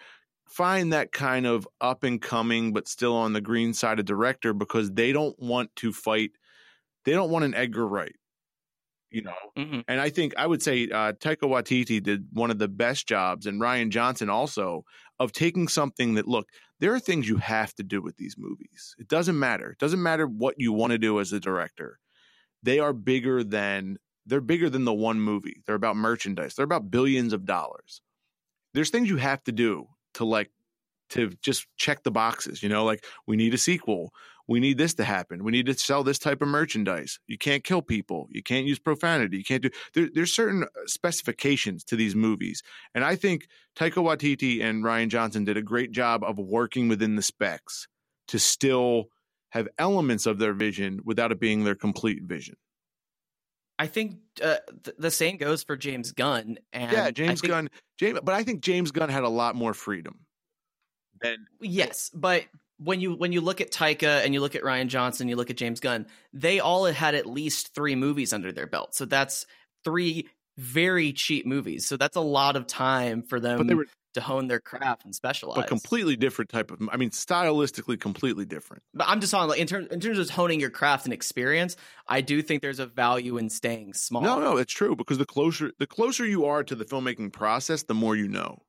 find 0.49 0.93
that 0.93 1.13
kind 1.13 1.47
of 1.47 1.67
up 1.81 2.03
and 2.03 2.21
coming 2.21 2.73
but 2.73 2.89
still 2.89 3.15
on 3.15 3.33
the 3.33 3.41
green 3.41 3.73
side 3.73 3.99
of 3.99 4.05
director 4.05 4.53
because 4.53 4.91
they 4.91 5.13
don't 5.13 5.39
want 5.39 5.75
to 5.77 5.93
fight 5.93 6.33
they 7.05 7.13
don't 7.13 7.31
want 7.31 7.45
an 7.45 7.55
Edgar 7.55 7.87
Wright 7.87 8.17
you 9.13 9.23
know. 9.23 9.35
Mm-hmm. 9.57 9.81
And 9.87 10.01
I 10.01 10.09
think 10.09 10.33
I 10.37 10.47
would 10.47 10.63
say 10.63 10.89
uh, 10.89 11.13
Taika 11.13 11.43
Waititi 11.43 12.03
did 12.03 12.27
one 12.33 12.51
of 12.51 12.59
the 12.59 12.69
best 12.69 13.07
jobs, 13.07 13.47
and 13.47 13.61
Rian 13.61 13.91
Johnson 13.91 14.31
also, 14.31 14.85
of 15.21 15.33
taking 15.33 15.69
something 15.69 16.15
that 16.15 16.27
look. 16.27 16.49
There 16.81 16.95
are 16.95 17.01
things 17.01 17.29
you 17.29 17.37
have 17.37 17.75
to 17.75 17.85
do 17.85 18.03
with 18.03 18.17
these 18.17 18.35
movies. 18.37 18.97
It 18.99 19.07
doesn't 19.07 19.39
matter. 19.39 19.71
It 19.71 19.79
doesn't 19.79 20.03
matter 20.03 20.27
what 20.27 20.57
you 20.59 20.73
want 20.73 20.93
to 20.93 20.99
do 20.99 21.21
as 21.21 21.33
a 21.33 21.39
director. 21.39 22.01
They 22.63 22.81
are 22.81 22.93
bigger 22.93 23.45
than 23.45 23.99
they're 24.27 24.41
bigger 24.41 24.71
than 24.71 24.85
the 24.85 24.93
one 24.93 25.21
movie. 25.21 25.63
They're 25.67 25.75
about 25.75 25.97
merchandise. 25.97 26.55
They're 26.55 26.65
about 26.65 26.91
billions 26.91 27.33
of 27.33 27.45
dollars. 27.45 28.01
There's 28.75 28.91
things 28.91 29.09
you 29.09 29.17
have 29.17 29.43
to 29.45 29.53
do 29.53 29.87
to 30.15 30.25
like 30.25 30.51
to 31.11 31.31
just 31.43 31.67
check 31.77 32.03
the 32.05 32.11
boxes, 32.11 32.63
you 32.63 32.69
know, 32.69 32.85
like 32.85 33.05
we 33.27 33.37
need 33.37 33.53
a 33.53 33.59
sequel. 33.59 34.13
We 34.49 34.61
need 34.61 34.79
this 34.79 34.95
to 34.95 35.05
happen. 35.05 35.45
We 35.45 35.53
need 35.53 35.67
to 35.67 35.75
sell 35.75 36.03
this 36.03 36.19
type 36.19 36.43
of 36.43 36.49
merchandise. 36.49 37.19
You 37.27 37.39
can't 37.39 37.63
kill 37.63 37.81
people. 37.81 38.29
You 38.31 38.43
can't 38.43 38.67
use 38.67 38.79
profanity. 38.79 39.39
You 39.39 39.45
can't 39.45 39.63
do 39.63 39.71
there, 39.95 40.09
there's 40.13 40.35
certain 40.35 40.65
uh, 40.65 40.67
specifications 40.87 41.85
to 41.85 41.97
these 41.97 42.17
movies. 42.17 42.63
And 42.95 43.05
I 43.05 43.15
think 43.15 43.47
Taika 43.77 44.03
Waititi 44.03 44.63
and 44.63 44.85
Rian 44.85 45.09
Johnson 45.09 45.45
did 45.45 45.57
a 45.57 45.63
great 45.63 45.93
job 45.93 46.25
of 46.25 46.39
working 46.39 46.89
within 46.89 47.15
the 47.17 47.23
specs 47.23 47.87
to 48.29 48.39
still 48.39 49.07
have 49.51 49.69
elements 49.79 50.27
of 50.27 50.39
their 50.39 50.55
vision 50.55 51.01
without 51.05 51.31
it 51.31 51.39
being 51.39 51.65
their 51.65 51.75
complete 51.75 52.23
vision. 52.23 52.57
I 53.79 53.87
think 53.87 54.19
uh, 54.43 54.57
th- 54.85 54.97
the 54.99 55.11
same 55.11 55.37
goes 55.37 55.63
for 55.63 55.77
James 55.77 56.13
Gunn. 56.13 56.59
And 56.73 56.93
yeah, 56.93 57.11
James 57.11 57.41
think, 57.41 57.51
Gunn. 57.51 57.71
James, 57.99 58.21
but 58.23 58.35
I 58.35 58.43
think 58.45 58.63
James 58.63 58.91
Gunn 58.91 59.09
had 59.09 59.25
a 59.25 59.29
lot 59.29 59.55
more 59.55 59.75
freedom. 59.75 60.21
Than, 61.21 61.47
yes, 61.61 62.11
but 62.15 62.45
when 62.79 63.01
you 63.01 63.15
when 63.15 63.33
you 63.33 63.41
look 63.41 63.61
at 63.61 63.71
Taika 63.71 64.25
and 64.25 64.35
you 64.35 64.41
look 64.41 64.55
at 64.55 64.63
Rian 64.63 64.89
Johnson, 64.89 65.29
you 65.29 65.37
look 65.37 65.51
at 65.51 65.57
James 65.57 65.81
Gunn, 65.81 66.07
they 66.33 66.61
all 66.61 66.85
had 66.85 67.15
at 67.15 67.27
least 67.27 67.75
three 67.75 67.95
movies 67.95 68.33
under 68.33 68.53
their 68.53 68.67
belt. 68.67 68.95
So 68.95 69.05
that's 69.05 69.47
three 69.85 70.29
very 70.59 71.13
cheap 71.13 71.47
movies. 71.47 71.87
So 71.87 71.97
that's 71.97 72.17
a 72.17 72.21
lot 72.21 72.57
of 72.57 72.67
time 72.67 73.23
for 73.23 73.41
them 73.41 73.67
were, 73.69 73.87
to 74.15 74.21
hone 74.21 74.49
their 74.49 74.61
craft 74.61 75.05
and 75.05 75.15
specialize. 75.15 75.57
But 75.57 75.67
completely 75.67 76.17
different 76.17 76.51
type 76.51 76.71
of. 76.71 76.81
I 76.91 76.97
mean, 76.97 77.11
stylistically, 77.11 77.99
completely 77.99 78.45
different. 78.45 78.83
But 78.95 79.09
I'm 79.09 79.21
just 79.21 79.35
on 79.35 79.49
like 79.49 79.61
in 79.61 79.67
terms 79.67 79.89
in 79.91 80.01
terms 80.01 80.19
of 80.19 80.31
honing 80.31 80.61
your 80.61 80.71
craft 80.71 81.05
and 81.05 81.13
experience. 81.13 81.77
I 82.09 82.21
do 82.21 82.43
think 82.43 82.63
there's 82.63 82.79
a 82.79 82.87
value 82.87 83.39
in 83.39 83.49
staying 83.49 83.95
small. 83.95 84.23
No, 84.23 84.41
no, 84.41 84.57
it's 84.57 84.73
true 84.73 84.97
because 84.97 85.19
the 85.19 85.27
closer 85.27 85.73
the 85.79 85.87
closer 85.87 86.27
you 86.27 86.45
are 86.47 86.63
to 86.65 86.75
the 86.75 86.85
filmmaking 86.85 87.33
process, 87.33 87.83
the 87.83 87.95
more 87.95 88.17
you 88.17 88.29
know 88.29 88.63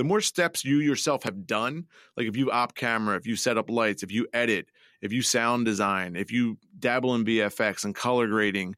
the 0.00 0.04
more 0.04 0.22
steps 0.22 0.64
you 0.64 0.78
yourself 0.78 1.24
have 1.24 1.46
done, 1.46 1.84
like 2.16 2.26
if 2.26 2.34
you 2.34 2.50
op 2.50 2.74
camera, 2.74 3.18
if 3.18 3.26
you 3.26 3.36
set 3.36 3.58
up 3.58 3.68
lights, 3.68 4.02
if 4.02 4.10
you 4.10 4.26
edit, 4.32 4.66
if 5.02 5.12
you 5.12 5.20
sound 5.20 5.66
design, 5.66 6.16
if 6.16 6.32
you 6.32 6.56
dabble 6.78 7.14
in 7.14 7.22
VFX 7.26 7.84
and 7.84 7.94
color 7.94 8.26
grading 8.26 8.76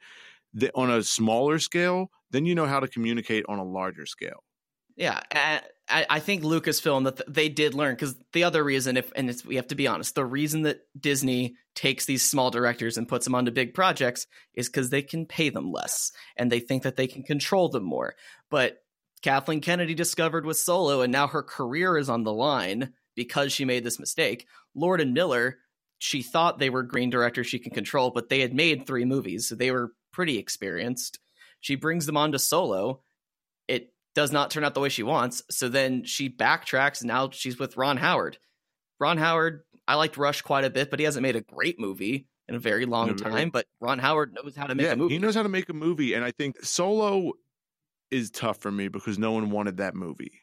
the, 0.52 0.72
on 0.74 0.90
a 0.90 1.00
smaller 1.00 1.60
scale, 1.60 2.10
then 2.32 2.44
you 2.44 2.56
know 2.56 2.66
how 2.66 2.80
to 2.80 2.88
communicate 2.88 3.44
on 3.48 3.60
a 3.60 3.64
larger 3.64 4.04
scale. 4.04 4.42
Yeah, 4.96 5.20
I, 5.92 6.06
I 6.08 6.20
think 6.20 6.42
Lucasfilm 6.42 7.04
that 7.04 7.20
they 7.32 7.48
did 7.48 7.74
learn 7.74 7.94
because 7.94 8.16
the 8.32 8.44
other 8.44 8.64
reason, 8.64 8.96
if 8.96 9.12
and 9.14 9.34
we 9.46 9.56
have 9.56 9.68
to 9.68 9.74
be 9.74 9.86
honest, 9.86 10.14
the 10.14 10.24
reason 10.24 10.62
that 10.62 10.80
Disney 10.98 11.56
takes 11.74 12.06
these 12.06 12.22
small 12.22 12.50
directors 12.50 12.96
and 12.96 13.08
puts 13.08 13.24
them 13.24 13.34
onto 13.34 13.50
big 13.50 13.74
projects 13.74 14.26
is 14.54 14.68
because 14.68 14.90
they 14.90 15.02
can 15.02 15.26
pay 15.26 15.50
them 15.50 15.70
less 15.70 16.12
and 16.36 16.50
they 16.50 16.60
think 16.60 16.82
that 16.82 16.96
they 16.96 17.06
can 17.06 17.22
control 17.22 17.68
them 17.68 17.84
more. 17.84 18.14
But 18.50 18.82
Kathleen 19.22 19.60
Kennedy 19.60 19.94
discovered 19.94 20.44
with 20.44 20.56
Solo, 20.56 21.02
and 21.02 21.12
now 21.12 21.28
her 21.28 21.42
career 21.42 21.96
is 21.96 22.08
on 22.08 22.24
the 22.24 22.32
line 22.32 22.92
because 23.14 23.52
she 23.52 23.64
made 23.64 23.84
this 23.84 24.00
mistake. 24.00 24.46
Lord 24.74 25.00
and 25.00 25.14
Miller, 25.14 25.58
she 25.98 26.22
thought 26.22 26.58
they 26.58 26.70
were 26.70 26.82
green 26.82 27.10
directors 27.10 27.46
she 27.46 27.60
can 27.60 27.72
control, 27.72 28.10
but 28.10 28.28
they 28.28 28.40
had 28.40 28.54
made 28.54 28.86
three 28.86 29.04
movies, 29.04 29.48
so 29.48 29.54
they 29.54 29.70
were 29.70 29.92
pretty 30.12 30.38
experienced. 30.38 31.20
She 31.60 31.76
brings 31.76 32.06
them 32.06 32.16
on 32.16 32.32
to 32.32 32.38
Solo. 32.38 33.02
It 33.68 33.92
does 34.14 34.32
not 34.32 34.50
turn 34.50 34.64
out 34.64 34.74
the 34.74 34.80
way 34.80 34.88
she 34.88 35.02
wants, 35.02 35.42
so 35.50 35.68
then 35.68 36.04
she 36.04 36.28
backtracks, 36.28 37.00
and 37.00 37.08
now 37.08 37.30
she's 37.30 37.58
with 37.58 37.76
Ron 37.76 37.96
Howard. 37.96 38.38
Ron 39.00 39.18
Howard, 39.18 39.62
I 39.88 39.94
liked 39.94 40.16
Rush 40.16 40.42
quite 40.42 40.64
a 40.64 40.70
bit, 40.70 40.90
but 40.90 40.98
he 40.98 41.04
hasn't 41.04 41.22
made 41.22 41.36
a 41.36 41.40
great 41.40 41.80
movie 41.80 42.28
in 42.48 42.54
a 42.54 42.58
very 42.58 42.86
long 42.86 43.10
a 43.10 43.14
time. 43.14 43.50
But 43.50 43.66
Ron 43.80 43.98
Howard 43.98 44.34
knows 44.34 44.54
how 44.54 44.66
to 44.66 44.74
make 44.74 44.86
yeah, 44.86 44.92
a 44.92 44.96
movie. 44.96 45.14
He 45.14 45.18
knows 45.18 45.34
how 45.34 45.42
to 45.42 45.48
make 45.48 45.68
a 45.68 45.74
movie, 45.74 46.14
and 46.14 46.24
I 46.24 46.30
think 46.30 46.62
Solo 46.62 47.32
is 48.10 48.30
tough 48.30 48.58
for 48.58 48.70
me 48.70 48.88
because 48.88 49.18
no 49.18 49.32
one 49.32 49.50
wanted 49.50 49.78
that 49.78 49.94
movie. 49.94 50.42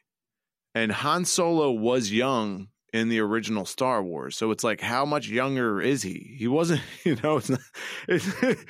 And 0.74 0.90
Han 0.92 1.24
Solo 1.24 1.70
was 1.70 2.12
young 2.12 2.68
in 2.92 3.08
the 3.08 3.20
original 3.20 3.64
Star 3.64 4.02
Wars. 4.02 4.36
So 4.36 4.50
it's 4.50 4.64
like, 4.64 4.80
how 4.80 5.04
much 5.04 5.28
younger 5.28 5.80
is 5.80 6.02
he? 6.02 6.34
He 6.38 6.48
wasn't, 6.48 6.82
you 7.04 7.16
know, 7.22 7.36
it's, 7.36 7.50
not, 7.50 7.60
it's, 8.08 8.28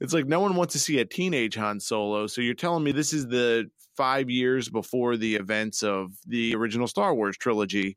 it's 0.00 0.12
like 0.12 0.26
no 0.26 0.40
one 0.40 0.54
wants 0.54 0.74
to 0.74 0.78
see 0.78 0.98
a 0.98 1.04
teenage 1.04 1.54
Han 1.56 1.80
Solo. 1.80 2.26
So 2.26 2.40
you're 2.40 2.54
telling 2.54 2.84
me 2.84 2.92
this 2.92 3.12
is 3.12 3.26
the 3.26 3.70
five 3.96 4.30
years 4.30 4.68
before 4.68 5.16
the 5.16 5.36
events 5.36 5.82
of 5.82 6.12
the 6.26 6.54
original 6.54 6.88
Star 6.88 7.14
Wars 7.14 7.36
trilogy. 7.36 7.96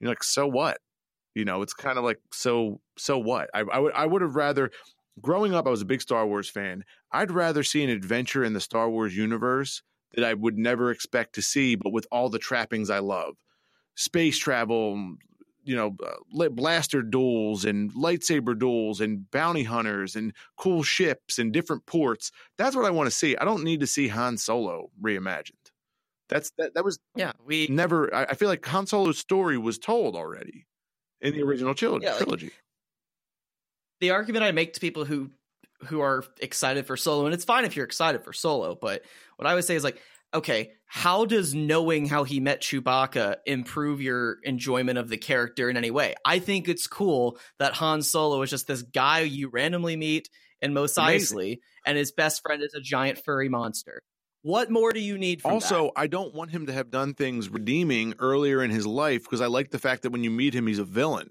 You're 0.00 0.10
like, 0.10 0.24
so 0.24 0.46
what? 0.46 0.78
You 1.34 1.44
know, 1.44 1.62
it's 1.62 1.74
kind 1.74 1.98
of 1.98 2.04
like, 2.04 2.20
so, 2.32 2.80
so 2.98 3.18
what? 3.18 3.50
I, 3.54 3.60
I 3.60 3.78
would, 3.78 3.92
I 3.94 4.06
would 4.06 4.22
have 4.22 4.36
rather, 4.36 4.70
growing 5.20 5.54
up, 5.54 5.66
I 5.66 5.70
was 5.70 5.82
a 5.82 5.86
big 5.86 6.02
Star 6.02 6.26
Wars 6.26 6.48
fan. 6.48 6.84
I'd 7.10 7.30
rather 7.30 7.62
see 7.62 7.82
an 7.82 7.90
adventure 7.90 8.44
in 8.44 8.52
the 8.52 8.60
Star 8.60 8.90
Wars 8.90 9.16
universe 9.16 9.82
that 10.14 10.24
I 10.24 10.34
would 10.34 10.58
never 10.58 10.90
expect 10.90 11.34
to 11.36 11.42
see, 11.42 11.74
but 11.74 11.92
with 11.92 12.06
all 12.12 12.28
the 12.28 12.38
trappings 12.38 12.90
I 12.90 12.98
love 12.98 13.34
space 13.94 14.38
travel, 14.38 15.16
you 15.64 15.76
know, 15.76 15.96
uh, 16.04 16.48
blaster 16.50 17.02
duels 17.02 17.64
and 17.64 17.92
lightsaber 17.94 18.58
duels 18.58 19.00
and 19.00 19.30
bounty 19.30 19.62
hunters 19.62 20.16
and 20.16 20.32
cool 20.56 20.82
ships 20.82 21.38
and 21.38 21.52
different 21.52 21.86
ports. 21.86 22.32
That's 22.58 22.74
what 22.74 22.84
I 22.84 22.90
want 22.90 23.08
to 23.08 23.14
see. 23.14 23.36
I 23.36 23.44
don't 23.44 23.64
need 23.64 23.80
to 23.80 23.86
see 23.86 24.08
Han 24.08 24.38
Solo 24.38 24.90
reimagined. 25.00 25.52
That's 26.28 26.50
that. 26.58 26.74
That 26.74 26.84
was 26.84 26.98
yeah. 27.14 27.32
We 27.44 27.66
never. 27.68 28.14
I, 28.14 28.24
I 28.24 28.34
feel 28.34 28.48
like 28.48 28.64
Han 28.66 28.86
Solo's 28.86 29.18
story 29.18 29.58
was 29.58 29.78
told 29.78 30.16
already 30.16 30.66
in 31.20 31.34
the 31.34 31.42
original 31.42 31.74
trilogy. 31.74 32.06
Yeah, 32.06 32.18
like, 32.26 32.52
the 34.00 34.10
argument 34.10 34.44
I 34.44 34.52
make 34.52 34.72
to 34.74 34.80
people 34.80 35.04
who 35.04 35.30
who 35.86 36.00
are 36.00 36.24
excited 36.40 36.86
for 36.86 36.96
Solo, 36.96 37.26
and 37.26 37.34
it's 37.34 37.44
fine 37.44 37.64
if 37.64 37.76
you're 37.76 37.84
excited 37.84 38.24
for 38.24 38.32
Solo, 38.32 38.74
but 38.74 39.02
what 39.36 39.46
I 39.46 39.54
would 39.54 39.64
say 39.64 39.74
is 39.74 39.84
like, 39.84 40.00
okay, 40.34 40.72
how 40.86 41.24
does 41.24 41.54
knowing 41.54 42.06
how 42.06 42.24
he 42.24 42.40
met 42.40 42.62
Chewbacca 42.62 43.36
improve 43.46 44.00
your 44.00 44.38
enjoyment 44.42 44.98
of 44.98 45.08
the 45.08 45.16
character 45.16 45.70
in 45.70 45.76
any 45.76 45.90
way? 45.90 46.14
I 46.24 46.38
think 46.38 46.68
it's 46.68 46.86
cool 46.86 47.38
that 47.58 47.74
Han 47.74 48.02
Solo 48.02 48.42
is 48.42 48.50
just 48.50 48.66
this 48.66 48.82
guy 48.82 49.20
you 49.20 49.48
randomly 49.48 49.96
meet 49.96 50.28
in 50.60 50.74
Mos 50.74 50.94
Eisley, 50.94 51.58
and 51.84 51.98
his 51.98 52.12
best 52.12 52.42
friend 52.42 52.62
is 52.62 52.74
a 52.74 52.80
giant 52.80 53.18
furry 53.24 53.48
monster. 53.48 54.02
What 54.42 54.70
more 54.70 54.92
do 54.92 55.00
you 55.00 55.18
need 55.18 55.40
also, 55.44 55.68
that? 55.68 55.74
Also, 55.80 55.92
I 55.96 56.06
don't 56.08 56.34
want 56.34 56.50
him 56.50 56.66
to 56.66 56.72
have 56.72 56.90
done 56.90 57.14
things 57.14 57.48
redeeming 57.48 58.14
earlier 58.18 58.62
in 58.62 58.70
his 58.70 58.86
life 58.86 59.22
because 59.22 59.40
I 59.40 59.46
like 59.46 59.70
the 59.70 59.78
fact 59.78 60.02
that 60.02 60.10
when 60.10 60.24
you 60.24 60.30
meet 60.30 60.54
him, 60.54 60.66
he's 60.66 60.80
a 60.80 60.84
villain. 60.84 61.30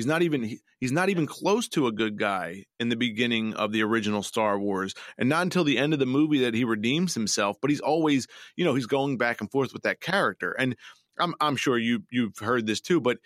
He's 0.00 0.06
not 0.06 0.22
even 0.22 0.42
he, 0.42 0.60
he's 0.78 0.92
not 0.92 1.10
even 1.10 1.26
close 1.26 1.68
to 1.68 1.86
a 1.86 1.92
good 1.92 2.18
guy 2.18 2.64
in 2.78 2.88
the 2.88 2.96
beginning 2.96 3.52
of 3.52 3.70
the 3.70 3.82
original 3.82 4.22
Star 4.22 4.58
Wars, 4.58 4.94
and 5.18 5.28
not 5.28 5.42
until 5.42 5.62
the 5.62 5.76
end 5.76 5.92
of 5.92 5.98
the 5.98 6.06
movie 6.06 6.38
that 6.38 6.54
he 6.54 6.64
redeems 6.64 7.12
himself. 7.12 7.58
But 7.60 7.68
he's 7.68 7.80
always, 7.80 8.26
you 8.56 8.64
know, 8.64 8.74
he's 8.74 8.86
going 8.86 9.18
back 9.18 9.42
and 9.42 9.50
forth 9.50 9.74
with 9.74 9.82
that 9.82 10.00
character. 10.00 10.52
And 10.52 10.74
I'm 11.18 11.34
I'm 11.38 11.54
sure 11.56 11.76
you 11.76 12.04
you've 12.10 12.38
heard 12.38 12.66
this 12.66 12.80
too, 12.80 12.98
but 12.98 13.18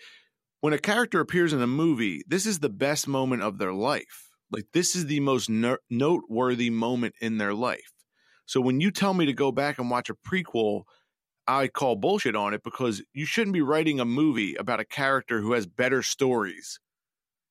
when 0.59 0.73
a 0.73 0.77
character 0.77 1.21
appears 1.21 1.53
in 1.53 1.61
a 1.61 1.67
movie, 1.67 2.23
this 2.27 2.45
is 2.45 2.59
the 2.59 2.67
best 2.67 3.07
moment 3.07 3.41
of 3.41 3.57
their 3.57 3.71
life. 3.71 4.31
Like 4.51 4.65
this 4.73 4.93
is 4.93 5.05
the 5.05 5.21
most 5.21 5.49
no- 5.49 5.77
noteworthy 5.89 6.69
moment 6.69 7.15
in 7.21 7.37
their 7.37 7.53
life. 7.53 7.93
So 8.45 8.59
when 8.59 8.81
you 8.81 8.91
tell 8.91 9.13
me 9.13 9.27
to 9.27 9.33
go 9.33 9.53
back 9.53 9.79
and 9.79 9.89
watch 9.89 10.09
a 10.09 10.13
prequel 10.13 10.83
I 11.47 11.67
call 11.67 11.95
bullshit 11.95 12.35
on 12.35 12.53
it 12.53 12.63
because 12.63 13.03
you 13.13 13.25
shouldn't 13.25 13.53
be 13.53 13.61
writing 13.61 13.99
a 13.99 14.05
movie 14.05 14.55
about 14.55 14.79
a 14.79 14.85
character 14.85 15.41
who 15.41 15.53
has 15.53 15.65
better 15.65 16.01
stories 16.01 16.79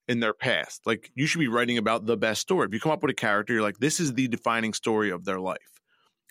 in 0.09 0.20
their 0.20 0.34
past. 0.34 0.82
Like 0.86 1.11
you 1.14 1.26
should 1.26 1.38
be 1.38 1.49
writing 1.49 1.78
about 1.78 2.07
the 2.07 2.16
best 2.16 2.40
story. 2.40 2.66
If 2.66 2.74
you 2.74 2.80
come 2.80 2.92
up 2.92 3.03
with 3.03 3.12
a 3.12 3.14
character, 3.14 3.53
you're 3.53 3.62
like, 3.62 3.78
this 3.78 4.01
is 4.01 4.14
the 4.14 4.28
defining 4.28 4.74
story 4.74 5.11
of 5.11 5.24
their 5.24 5.40
life. 5.40 5.59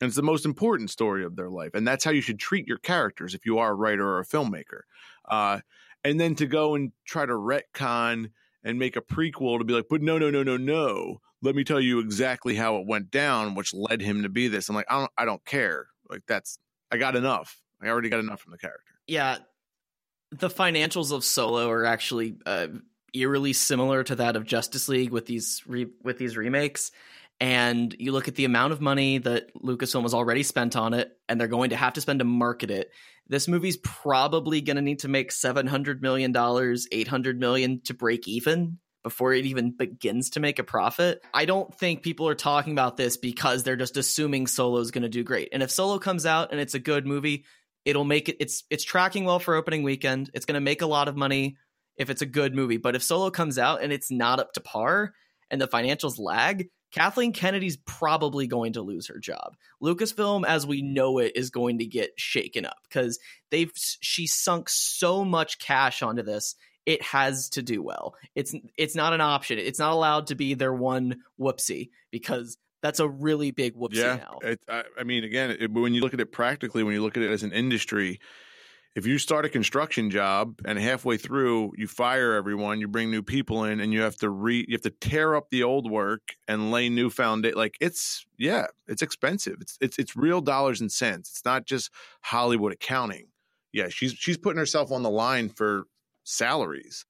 And 0.01 0.07
it's 0.07 0.18
the 0.18 0.24
most 0.24 0.45
important 0.45 0.89
story 0.89 1.24
of 1.24 1.36
their 1.36 1.49
life. 1.49 1.72
And 1.74 1.88
that's 1.88 2.03
how 2.03 2.11
you 2.11 2.22
should 2.22 2.39
treat 2.39 2.68
your 2.68 2.80
characters 2.80 3.34
if 3.34 3.45
you 3.45 3.59
are 3.59 3.72
a 3.72 3.76
writer 3.76 4.07
or 4.07 4.20
a 4.20 4.26
filmmaker. 4.26 4.82
Uh, 5.30 5.59
and 6.03 6.20
then 6.20 6.36
to 6.36 6.45
go 6.45 6.76
and 6.76 6.91
try 7.05 7.26
to 7.26 7.34
retcon 7.34 8.32
and 8.64 8.80
make 8.80 8.95
a 8.95 9.01
prequel 9.01 9.59
to 9.59 9.64
be 9.64 9.74
like, 9.74 9.86
but 9.89 10.01
no, 10.01 10.18
no, 10.18 10.30
no, 10.30 10.43
no, 10.43 10.57
no. 10.57 11.22
Let 11.41 11.55
me 11.55 11.64
tell 11.64 11.80
you 11.80 11.99
exactly 11.99 12.55
how 12.55 12.78
it 12.78 12.88
went 12.88 13.11
down, 13.11 13.55
which 13.55 13.74
led 13.74 14.01
him 14.01 14.24
to 14.24 14.30
be 14.30 14.47
this. 14.47 14.70
I'm 14.70 14.76
like, 14.76 14.86
I 14.89 14.99
don't, 14.99 15.11
I 15.18 15.26
don't 15.26 15.45
care. 15.45 15.88
Like 16.09 16.22
that's 16.28 16.57
I 16.93 16.97
got 16.97 17.15
enough. 17.15 17.59
I 17.81 17.87
already 17.87 18.09
got 18.09 18.19
enough 18.19 18.41
from 18.41 18.51
the 18.51 18.57
character. 18.57 18.93
Yeah, 19.07 19.37
the 20.31 20.49
financials 20.49 21.11
of 21.11 21.23
Solo 21.23 21.69
are 21.69 21.85
actually 21.85 22.37
uh, 22.45 22.67
eerily 23.13 23.53
similar 23.53 24.03
to 24.03 24.15
that 24.15 24.35
of 24.35 24.45
Justice 24.45 24.87
League 24.87 25.11
with 25.11 25.25
these 25.25 25.61
re- 25.67 25.91
with 26.03 26.17
these 26.17 26.37
remakes. 26.37 26.91
And 27.39 27.93
you 27.99 28.11
look 28.11 28.27
at 28.27 28.35
the 28.35 28.45
amount 28.45 28.73
of 28.73 28.79
money 28.79 29.17
that 29.17 29.53
Lucasfilm 29.55 30.03
has 30.03 30.13
already 30.13 30.43
spent 30.43 30.75
on 30.75 30.93
it, 30.93 31.11
and 31.27 31.39
they're 31.39 31.47
going 31.47 31.71
to 31.71 31.75
have 31.75 31.93
to 31.93 32.01
spend 32.01 32.19
to 32.19 32.25
market 32.25 32.71
it. 32.71 32.91
This 33.27 33.47
movie's 33.47 33.77
probably 33.77 34.61
going 34.61 34.75
to 34.75 34.81
need 34.81 34.99
to 34.99 35.07
make 35.07 35.31
seven 35.31 35.67
hundred 35.67 36.01
million 36.01 36.31
dollars, 36.31 36.87
eight 36.91 37.07
hundred 37.07 37.39
million 37.39 37.81
to 37.85 37.93
break 37.93 38.27
even 38.27 38.77
before 39.04 39.34
it 39.34 39.45
even 39.45 39.72
begins 39.72 40.32
to 40.32 40.39
make 40.39 40.60
a 40.60 40.64
profit. 40.64 41.22
I 41.34 41.45
don't 41.45 41.74
think 41.76 42.01
people 42.01 42.28
are 42.28 42.36
talking 42.36 42.74
about 42.74 42.97
this 42.97 43.18
because 43.18 43.64
they're 43.64 43.76
just 43.76 43.97
assuming 43.97 44.47
Solo 44.47 44.80
is 44.80 44.91
going 44.91 45.04
to 45.04 45.10
do 45.10 45.24
great. 45.24 45.49
And 45.51 45.62
if 45.62 45.72
Solo 45.72 45.99
comes 45.99 46.26
out 46.26 46.51
and 46.51 46.60
it's 46.60 46.74
a 46.74 46.80
good 46.80 47.06
movie, 47.06 47.45
it'll 47.86 48.06
make 48.06 48.30
it 48.30 48.38
it's 48.39 48.64
it's 48.70 48.84
tracking 48.84 49.26
well 49.26 49.39
for 49.39 49.56
opening 49.56 49.84
weekend. 49.84 50.32
It's 50.34 50.45
going 50.45 50.56
to 50.56 50.62
make 50.62 50.82
a 50.82 50.88
lot 50.88 51.08
of 51.08 51.18
money 51.18 51.58
if 51.97 52.10
it's 52.10 52.22
a 52.22 52.28
good 52.28 52.56
movie. 52.56 52.78
But 52.78 52.95
if 52.95 53.04
Solo 53.04 53.30
comes 53.30 53.60
out 53.60 53.84
and 53.84 53.91
it's 53.91 54.10
not 54.10 54.39
up 54.39 54.54
to 54.54 54.62
par 54.62 55.14
and 55.51 55.62
the 55.62 55.68
financials 55.68 56.20
lag, 56.20 56.70
Kathleen 56.93 57.34
Kennedy's 57.34 57.78
probably 57.78 58.47
going 58.47 58.74
to 58.74 58.82
lose 58.82 59.08
her 59.08 59.20
job. 59.20 59.56
Lucasfilm, 59.82 60.45
as 60.45 60.66
we 60.66 60.82
know 60.82 61.18
it, 61.18 61.34
is 61.36 61.49
going 61.49 61.80
to 61.80 61.86
get 61.86 62.12
shaken 62.18 62.66
up 62.66 62.78
because 62.84 63.20
they've 63.49 63.72
she 63.76 64.28
sunk 64.28 64.70
so 64.70 65.26
much 65.26 65.60
cash 65.60 66.01
onto 66.01 66.22
this. 66.22 66.56
It 66.86 67.01
has 67.01 67.49
to 67.49 67.63
do 67.63 67.81
well. 67.81 68.15
It's 68.36 68.53
it's 68.77 68.95
not 68.95 69.13
an 69.13 69.21
option. 69.21 69.57
It's 69.57 69.79
not 69.79 69.93
allowed 69.93 70.27
to 70.27 70.36
be 70.36 70.53
their 70.53 70.73
one 70.73 71.21
whoopsie 71.39 71.89
because 72.11 72.57
that's 72.81 72.99
a 72.99 73.07
really 73.07 73.51
big 73.51 73.75
whoopsie 73.75 73.95
yeah, 73.95 74.15
now. 74.17 74.39
It, 74.41 74.59
I, 74.67 74.84
I 74.99 75.03
mean, 75.03 75.23
again, 75.23 75.55
it, 75.57 75.71
when 75.71 75.93
you 75.93 76.01
look 76.01 76.13
at 76.13 76.19
it 76.19 76.31
practically, 76.34 76.84
when 76.84 76.93
you 76.93 77.01
look 77.01 77.15
at 77.15 77.23
it 77.23 77.31
as 77.31 77.43
an 77.43 77.53
industry, 77.53 78.19
if 78.95 79.07
you 79.07 79.17
start 79.17 79.45
a 79.45 79.49
construction 79.49 80.11
job 80.11 80.59
and 80.65 80.77
halfway 80.77 81.17
through 81.17 81.71
you 81.77 81.88
fire 81.88 82.34
everyone, 82.34 82.79
you 82.79 82.88
bring 82.88 83.09
new 83.09 83.23
people 83.23 83.63
in, 83.63 83.79
and 83.79 83.91
you 83.91 84.01
have 84.01 84.17
to 84.17 84.29
re 84.29 84.65
you 84.67 84.75
have 84.75 84.81
to 84.81 84.91
tear 84.91 85.36
up 85.36 85.49
the 85.49 85.63
old 85.63 85.89
work 85.89 86.36
and 86.47 86.71
lay 86.71 86.89
new 86.89 87.09
foundation. 87.09 87.57
Like 87.57 87.77
it's 87.79 88.25
yeah, 88.38 88.67
it's 88.88 89.01
expensive. 89.01 89.57
It's 89.61 89.77
it's 89.81 89.97
it's 89.97 90.15
real 90.15 90.41
dollars 90.41 90.81
and 90.81 90.91
cents. 90.91 91.29
It's 91.31 91.45
not 91.45 91.65
just 91.65 91.89
Hollywood 92.21 92.73
accounting. 92.73 93.27
Yeah, 93.71 93.88
she's 93.89 94.13
she's 94.13 94.38
putting 94.38 94.59
herself 94.59 94.91
on 94.91 95.01
the 95.01 95.09
line 95.09 95.49
for 95.49 95.86
salaries. 96.24 97.05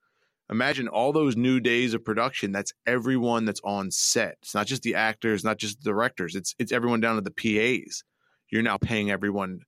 Imagine 0.50 0.88
all 0.88 1.14
those 1.14 1.38
new 1.38 1.60
days 1.60 1.94
of 1.94 2.04
production. 2.04 2.52
That's 2.52 2.74
everyone 2.86 3.46
that's 3.46 3.62
on 3.64 3.92
set. 3.92 4.38
It's 4.42 4.54
not 4.54 4.68
just 4.68 4.84
the 4.84 4.96
actors, 4.96 5.44
not 5.44 5.58
just 5.58 5.82
the 5.82 5.90
directors. 5.90 6.36
It's 6.36 6.54
it's 6.60 6.72
everyone 6.72 7.00
down 7.00 7.16
to 7.16 7.22
the 7.22 7.32
PAs. 7.32 8.04
You're 8.52 8.62
now 8.62 8.78
paying 8.78 9.10
everyone 9.10 9.62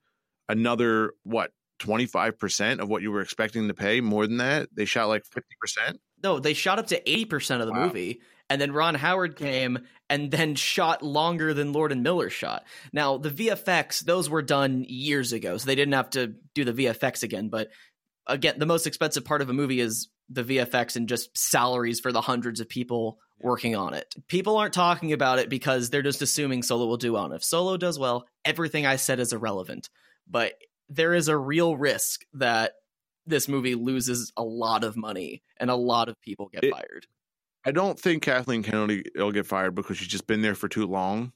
another 0.50 1.14
what 1.24 1.52
25% 1.80 2.80
of 2.80 2.90
what 2.90 3.02
you 3.02 3.12
were 3.12 3.22
expecting 3.22 3.68
to 3.68 3.74
pay 3.74 4.00
more 4.02 4.28
than 4.28 4.38
that 4.38 4.70
they 4.74 4.86
shot 4.86 5.08
like 5.08 5.24
50% 5.24 5.98
no 6.24 6.40
they 6.40 6.54
shot 6.54 6.80
up 6.80 6.88
to 6.88 7.02
80% 7.02 7.60
of 7.60 7.68
the 7.68 7.74
wow. 7.74 7.88
movie 7.88 8.22
and 8.50 8.62
then 8.62 8.72
ron 8.72 8.96
howard 8.96 9.36
came 9.36 9.80
and 10.10 10.32
then 10.32 10.56
shot 10.56 11.04
longer 11.04 11.54
than 11.54 11.74
lord 11.74 11.92
and 11.92 12.02
miller 12.02 12.30
shot 12.30 12.64
now 12.94 13.18
the 13.18 13.30
vfx 13.30 14.06
those 14.06 14.30
were 14.30 14.42
done 14.42 14.86
years 14.88 15.34
ago 15.34 15.58
so 15.58 15.66
they 15.66 15.76
didn't 15.76 15.96
have 15.96 16.10
to 16.12 16.36
do 16.54 16.64
the 16.64 16.74
vfx 16.74 17.24
again 17.24 17.50
but 17.50 17.70
again 18.28 18.56
the 18.58 18.66
most 18.66 18.88
expensive 18.88 19.26
part 19.26 19.42
of 19.42 19.50
a 19.50 19.54
movie 19.54 19.80
is 19.80 20.10
the 20.30 20.44
vfx 20.44 20.96
and 20.96 21.08
just 21.08 21.36
salaries 21.38 22.00
for 22.00 22.12
the 22.12 22.22
hundreds 22.22 22.60
of 22.60 22.68
people 22.68 23.20
working 23.40 23.76
on 23.76 23.94
it 23.94 24.14
people 24.28 24.58
aren't 24.58 24.74
talking 24.74 25.14
about 25.14 25.40
it 25.40 25.50
because 25.50 25.90
they're 25.90 26.02
just 26.02 26.22
assuming 26.22 26.64
solo 26.64 26.86
will 26.86 26.98
do 26.98 27.14
well 27.14 27.26
and 27.26 27.34
if 27.34 27.44
solo 27.44 27.78
does 27.78 28.00
well 28.00 28.26
everything 28.44 28.86
i 28.86 28.96
said 28.96 29.20
is 29.20 29.34
irrelevant 29.34 29.90
but 30.28 30.54
there 30.90 31.14
is 31.14 31.28
a 31.28 31.38
real 31.38 31.76
risk 31.76 32.26
that 32.34 32.74
this 33.26 33.48
movie 33.48 33.76
loses 33.76 34.32
a 34.38 34.44
lot 34.44 34.84
of 34.84 34.96
money 34.96 35.42
and 35.58 35.70
a 35.70 35.76
lot 35.76 36.10
of 36.10 36.20
people 36.22 36.50
get 36.52 36.64
it, 36.64 36.72
fired. 36.72 37.08
I 37.66 37.72
don't 37.72 38.00
think 38.00 38.24
Kathleen 38.24 38.64
Kennedy 38.64 39.04
will 39.16 39.32
get 39.32 39.48
fired 39.48 39.74
because 39.74 39.98
she's 39.98 40.08
just 40.08 40.28
been 40.28 40.42
there 40.42 40.56
for 40.56 40.70
too 40.70 40.86
long. 40.86 41.34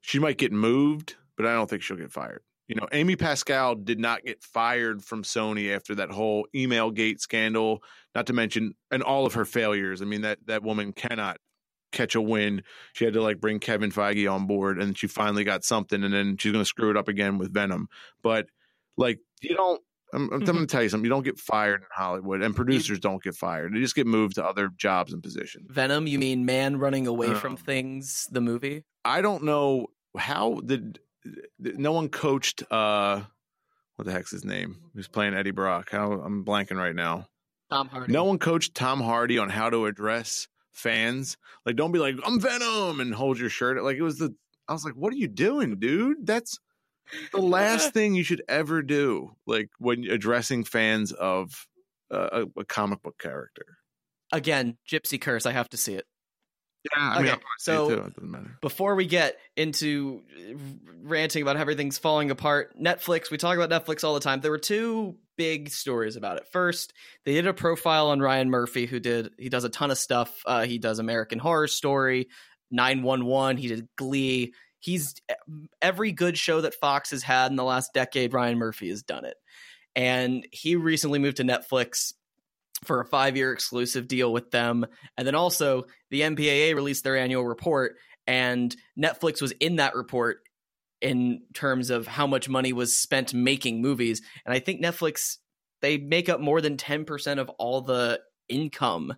She 0.00 0.18
might 0.18 0.38
get 0.38 0.52
moved, 0.52 1.16
but 1.36 1.46
I 1.46 1.54
don't 1.54 1.68
think 1.68 1.82
she'll 1.82 1.96
get 1.96 2.12
fired. 2.12 2.42
You 2.68 2.74
know, 2.74 2.88
Amy 2.92 3.14
Pascal 3.14 3.76
did 3.76 4.00
not 4.00 4.24
get 4.24 4.42
fired 4.42 5.04
from 5.04 5.22
Sony 5.22 5.74
after 5.74 5.94
that 5.96 6.10
whole 6.10 6.48
email 6.54 6.90
gate 6.90 7.20
scandal, 7.20 7.82
not 8.14 8.26
to 8.26 8.32
mention 8.32 8.74
and 8.90 9.02
all 9.02 9.24
of 9.24 9.34
her 9.34 9.44
failures. 9.44 10.02
I 10.02 10.04
mean 10.04 10.22
that 10.22 10.38
that 10.46 10.62
woman 10.62 10.92
cannot 10.92 11.38
catch 11.92 12.14
a 12.14 12.20
win. 12.20 12.62
She 12.92 13.04
had 13.04 13.14
to 13.14 13.22
like 13.22 13.40
bring 13.40 13.60
Kevin 13.60 13.92
Feige 13.92 14.30
on 14.30 14.46
board 14.46 14.82
and 14.82 14.98
she 14.98 15.06
finally 15.06 15.44
got 15.44 15.64
something 15.64 16.02
and 16.02 16.12
then 16.12 16.36
she's 16.36 16.52
going 16.52 16.62
to 16.62 16.68
screw 16.68 16.90
it 16.90 16.96
up 16.96 17.08
again 17.08 17.38
with 17.38 17.54
Venom. 17.54 17.88
But 18.22 18.46
like 18.96 19.20
you 19.40 19.54
don't. 19.54 19.80
I'm, 20.14 20.32
I'm 20.32 20.44
going 20.44 20.58
to 20.58 20.66
tell 20.66 20.84
you 20.84 20.88
something. 20.88 21.04
You 21.04 21.10
don't 21.10 21.24
get 21.24 21.38
fired 21.38 21.80
in 21.80 21.88
Hollywood, 21.90 22.40
and 22.40 22.54
producers 22.54 23.00
don't 23.00 23.20
get 23.20 23.34
fired. 23.34 23.74
They 23.74 23.80
just 23.80 23.96
get 23.96 24.06
moved 24.06 24.36
to 24.36 24.46
other 24.46 24.70
jobs 24.76 25.12
and 25.12 25.20
positions. 25.20 25.66
Venom, 25.68 26.06
you 26.06 26.20
mean 26.20 26.46
Man 26.46 26.78
Running 26.78 27.08
Away 27.08 27.30
uh, 27.30 27.34
from 27.34 27.56
Things, 27.56 28.28
the 28.30 28.40
movie? 28.40 28.84
I 29.04 29.20
don't 29.20 29.42
know 29.42 29.88
how 30.16 30.60
did 30.64 31.00
no 31.58 31.92
one 31.92 32.08
coached. 32.08 32.62
uh 32.70 33.22
What 33.96 34.04
the 34.04 34.12
heck's 34.12 34.30
his 34.30 34.44
name? 34.44 34.78
Who's 34.94 35.08
playing 35.08 35.34
Eddie 35.34 35.50
Brock? 35.50 35.90
How 35.90 36.12
I'm 36.12 36.44
blanking 36.44 36.76
right 36.76 36.94
now. 36.94 37.28
Tom 37.70 37.88
Hardy. 37.88 38.12
No 38.12 38.24
one 38.24 38.38
coached 38.38 38.74
Tom 38.74 39.00
Hardy 39.00 39.38
on 39.38 39.48
how 39.48 39.70
to 39.70 39.86
address 39.86 40.46
fans. 40.72 41.36
Like, 41.64 41.76
don't 41.76 41.90
be 41.90 41.98
like, 41.98 42.16
I'm 42.24 42.40
Venom 42.40 43.00
and 43.00 43.12
hold 43.14 43.38
your 43.38 43.48
shirt. 43.48 43.82
Like, 43.82 43.96
it 43.96 44.02
was 44.02 44.18
the, 44.18 44.34
I 44.68 44.72
was 44.72 44.84
like, 44.84 44.94
what 44.94 45.12
are 45.12 45.16
you 45.16 45.26
doing, 45.26 45.78
dude? 45.80 46.26
That's, 46.26 46.60
the 47.32 47.40
last 47.40 47.92
thing 47.94 48.14
you 48.14 48.22
should 48.22 48.42
ever 48.48 48.82
do, 48.82 49.36
like 49.46 49.70
when 49.78 50.04
addressing 50.04 50.64
fans 50.64 51.12
of 51.12 51.66
uh, 52.10 52.44
a, 52.56 52.60
a, 52.60 52.64
comic 52.64 53.02
book 53.02 53.18
character. 53.18 53.78
Again, 54.32 54.76
Gypsy 54.88 55.20
Curse. 55.20 55.46
I 55.46 55.52
have 55.52 55.68
to 55.70 55.76
see 55.76 55.94
it. 55.94 56.04
Yeah, 56.94 57.10
I 57.10 57.20
okay. 57.20 57.30
mean, 57.30 57.40
so 57.58 58.10
before 58.60 58.94
we 58.94 59.06
get 59.06 59.36
into 59.56 60.22
ranting 61.02 61.42
about 61.42 61.56
how 61.56 61.62
everything's 61.62 61.98
falling 61.98 62.30
apart, 62.30 62.78
Netflix. 62.80 63.30
We 63.30 63.38
talk 63.38 63.56
about 63.58 63.70
Netflix 63.70 64.04
all 64.04 64.14
the 64.14 64.20
time. 64.20 64.40
There 64.40 64.50
were 64.50 64.58
two 64.58 65.16
big 65.36 65.70
stories 65.70 66.16
about 66.16 66.38
it. 66.38 66.46
First, 66.52 66.92
they 67.24 67.34
did 67.34 67.46
a 67.46 67.54
profile 67.54 68.08
on 68.08 68.20
Ryan 68.20 68.50
Murphy, 68.50 68.86
who 68.86 69.00
did 69.00 69.30
he 69.38 69.48
does 69.48 69.64
a 69.64 69.68
ton 69.68 69.90
of 69.90 69.98
stuff. 69.98 70.42
Uh, 70.46 70.64
he 70.64 70.78
does 70.78 70.98
American 70.98 71.38
Horror 71.38 71.68
Story, 71.68 72.28
Nine 72.70 73.02
One 73.02 73.24
One. 73.26 73.56
He 73.56 73.68
did 73.68 73.88
Glee 73.96 74.52
he's 74.86 75.14
every 75.82 76.12
good 76.12 76.38
show 76.38 76.60
that 76.60 76.74
Fox 76.74 77.10
has 77.10 77.22
had 77.22 77.50
in 77.50 77.56
the 77.56 77.64
last 77.64 77.92
decade, 77.92 78.32
Ryan 78.32 78.58
Murphy 78.58 78.88
has 78.88 79.02
done 79.02 79.24
it. 79.24 79.36
And 79.96 80.46
he 80.52 80.76
recently 80.76 81.18
moved 81.18 81.38
to 81.38 81.42
Netflix 81.42 82.12
for 82.84 83.00
a 83.00 83.06
five 83.06 83.36
year 83.36 83.52
exclusive 83.52 84.08
deal 84.08 84.32
with 84.32 84.50
them. 84.50 84.86
And 85.16 85.26
then 85.26 85.34
also, 85.34 85.84
the 86.10 86.22
MPAA 86.22 86.74
released 86.74 87.04
their 87.04 87.16
annual 87.16 87.44
report, 87.44 87.96
and 88.26 88.74
Netflix 88.98 89.40
was 89.40 89.52
in 89.52 89.76
that 89.76 89.94
report 89.94 90.38
in 91.00 91.42
terms 91.54 91.90
of 91.90 92.06
how 92.06 92.26
much 92.26 92.48
money 92.48 92.72
was 92.72 92.96
spent 92.96 93.34
making 93.34 93.82
movies. 93.82 94.22
And 94.44 94.54
I 94.54 94.60
think 94.60 94.82
Netflix, 94.82 95.36
they 95.82 95.98
make 95.98 96.28
up 96.28 96.40
more 96.40 96.60
than 96.60 96.76
10% 96.76 97.38
of 97.38 97.50
all 97.50 97.82
the 97.82 98.20
income 98.48 99.14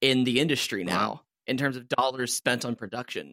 in 0.00 0.24
the 0.24 0.40
industry 0.40 0.84
now. 0.84 1.08
Wow 1.08 1.20
in 1.48 1.56
terms 1.56 1.76
of 1.76 1.88
dollars 1.88 2.34
spent 2.34 2.64
on 2.64 2.76
production. 2.76 3.32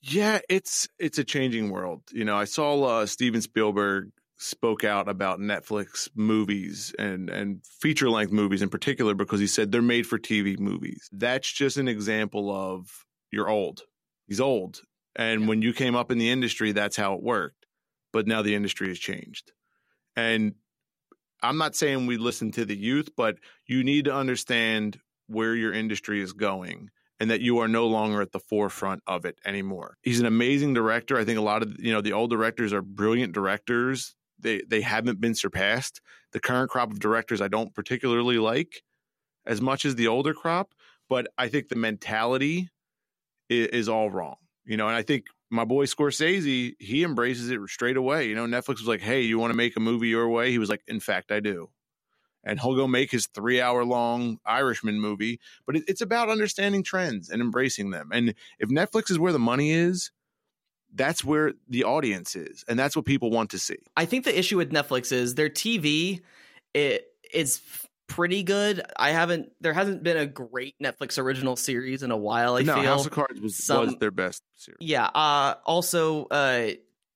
Yeah, 0.00 0.38
it's 0.48 0.88
it's 0.98 1.18
a 1.18 1.24
changing 1.24 1.70
world. 1.70 2.02
You 2.12 2.24
know, 2.24 2.36
I 2.36 2.44
saw 2.44 2.82
uh, 2.84 3.06
Steven 3.06 3.42
Spielberg 3.42 4.10
spoke 4.38 4.84
out 4.84 5.08
about 5.08 5.40
Netflix 5.40 6.08
movies 6.14 6.94
and 6.98 7.30
and 7.30 7.64
feature 7.64 8.10
length 8.10 8.32
movies 8.32 8.62
in 8.62 8.68
particular 8.68 9.14
because 9.14 9.40
he 9.40 9.46
said 9.46 9.72
they're 9.72 9.82
made 9.82 10.06
for 10.06 10.18
TV 10.18 10.58
movies. 10.58 11.08
That's 11.12 11.50
just 11.50 11.76
an 11.76 11.88
example 11.88 12.54
of 12.54 13.04
you're 13.30 13.48
old. 13.48 13.82
He's 14.26 14.40
old. 14.40 14.82
And 15.14 15.42
yeah. 15.42 15.48
when 15.48 15.62
you 15.62 15.72
came 15.72 15.96
up 15.96 16.10
in 16.10 16.18
the 16.18 16.30
industry, 16.30 16.72
that's 16.72 16.96
how 16.96 17.14
it 17.14 17.22
worked. 17.22 17.66
But 18.12 18.26
now 18.26 18.42
the 18.42 18.54
industry 18.54 18.88
has 18.88 18.98
changed. 18.98 19.52
And 20.14 20.54
I'm 21.42 21.58
not 21.58 21.76
saying 21.76 22.06
we 22.06 22.16
listen 22.16 22.50
to 22.52 22.64
the 22.64 22.76
youth, 22.76 23.10
but 23.16 23.38
you 23.66 23.84
need 23.84 24.06
to 24.06 24.14
understand 24.14 24.98
where 25.26 25.54
your 25.54 25.72
industry 25.72 26.20
is 26.20 26.32
going 26.32 26.90
and 27.18 27.30
that 27.30 27.40
you 27.40 27.58
are 27.58 27.68
no 27.68 27.86
longer 27.86 28.20
at 28.20 28.32
the 28.32 28.40
forefront 28.40 29.02
of 29.06 29.24
it 29.24 29.38
anymore. 29.44 29.96
He's 30.02 30.20
an 30.20 30.26
amazing 30.26 30.74
director. 30.74 31.18
I 31.18 31.24
think 31.24 31.38
a 31.38 31.42
lot 31.42 31.62
of 31.62 31.78
you 31.78 31.92
know 31.92 32.00
the 32.00 32.12
old 32.12 32.30
directors 32.30 32.72
are 32.72 32.82
brilliant 32.82 33.32
directors. 33.32 34.14
They 34.38 34.62
they 34.66 34.80
haven't 34.80 35.20
been 35.20 35.34
surpassed. 35.34 36.00
The 36.32 36.40
current 36.40 36.70
crop 36.70 36.90
of 36.90 37.00
directors 37.00 37.40
I 37.40 37.48
don't 37.48 37.74
particularly 37.74 38.38
like 38.38 38.82
as 39.46 39.60
much 39.60 39.84
as 39.84 39.94
the 39.94 40.08
older 40.08 40.34
crop, 40.34 40.72
but 41.08 41.28
I 41.38 41.48
think 41.48 41.68
the 41.68 41.76
mentality 41.76 42.68
is, 43.48 43.68
is 43.68 43.88
all 43.88 44.10
wrong. 44.10 44.36
You 44.64 44.76
know, 44.76 44.88
and 44.88 44.96
I 44.96 45.02
think 45.02 45.26
my 45.50 45.64
boy 45.64 45.84
Scorsese, 45.86 46.74
he 46.78 47.04
embraces 47.04 47.50
it 47.50 47.60
straight 47.68 47.96
away. 47.96 48.28
You 48.28 48.34
know, 48.34 48.46
Netflix 48.46 48.78
was 48.78 48.88
like, 48.88 49.00
"Hey, 49.00 49.22
you 49.22 49.38
want 49.38 49.52
to 49.52 49.56
make 49.56 49.76
a 49.76 49.80
movie 49.80 50.08
your 50.08 50.28
way?" 50.28 50.50
He 50.50 50.58
was 50.58 50.68
like, 50.68 50.82
"In 50.88 51.00
fact, 51.00 51.30
I 51.30 51.40
do." 51.40 51.70
and 52.46 52.60
he'll 52.60 52.76
go 52.76 52.86
make 52.86 53.10
his 53.10 53.26
three 53.26 53.60
hour 53.60 53.84
long 53.84 54.38
Irishman 54.46 55.00
movie. 55.00 55.40
But 55.66 55.76
it, 55.76 55.84
it's 55.88 56.00
about 56.00 56.30
understanding 56.30 56.82
trends 56.82 57.28
and 57.28 57.42
embracing 57.42 57.90
them. 57.90 58.10
And 58.12 58.34
if 58.58 58.70
Netflix 58.70 59.10
is 59.10 59.18
where 59.18 59.32
the 59.32 59.38
money 59.38 59.72
is, 59.72 60.12
that's 60.94 61.24
where 61.24 61.52
the 61.68 61.84
audience 61.84 62.36
is, 62.36 62.64
and 62.68 62.78
that's 62.78 62.96
what 62.96 63.04
people 63.04 63.30
want 63.30 63.50
to 63.50 63.58
see. 63.58 63.76
I 63.96 64.04
think 64.04 64.24
the 64.24 64.38
issue 64.38 64.56
with 64.56 64.70
Netflix 64.70 65.12
is 65.12 65.34
their 65.34 65.50
TV 65.50 66.20
it 66.76 67.06
is 67.32 67.60
pretty 68.06 68.42
good. 68.42 68.82
I 68.96 69.10
haven't 69.10 69.50
there 69.60 69.72
hasn't 69.72 70.02
been 70.02 70.18
a 70.18 70.26
great 70.26 70.74
Netflix 70.80 71.18
original 71.18 71.56
series 71.56 72.02
in 72.02 72.10
a 72.10 72.16
while. 72.16 72.56
I 72.56 72.62
no, 72.62 72.74
feel 72.74 72.84
House 72.84 73.06
of 73.06 73.12
Cards 73.12 73.40
was, 73.40 73.56
Some, 73.56 73.86
was 73.86 73.96
their 73.96 74.10
best 74.10 74.42
series. 74.56 74.76
Yeah. 74.80 75.06
Uh, 75.06 75.54
also, 75.64 76.26
uh, 76.26 76.70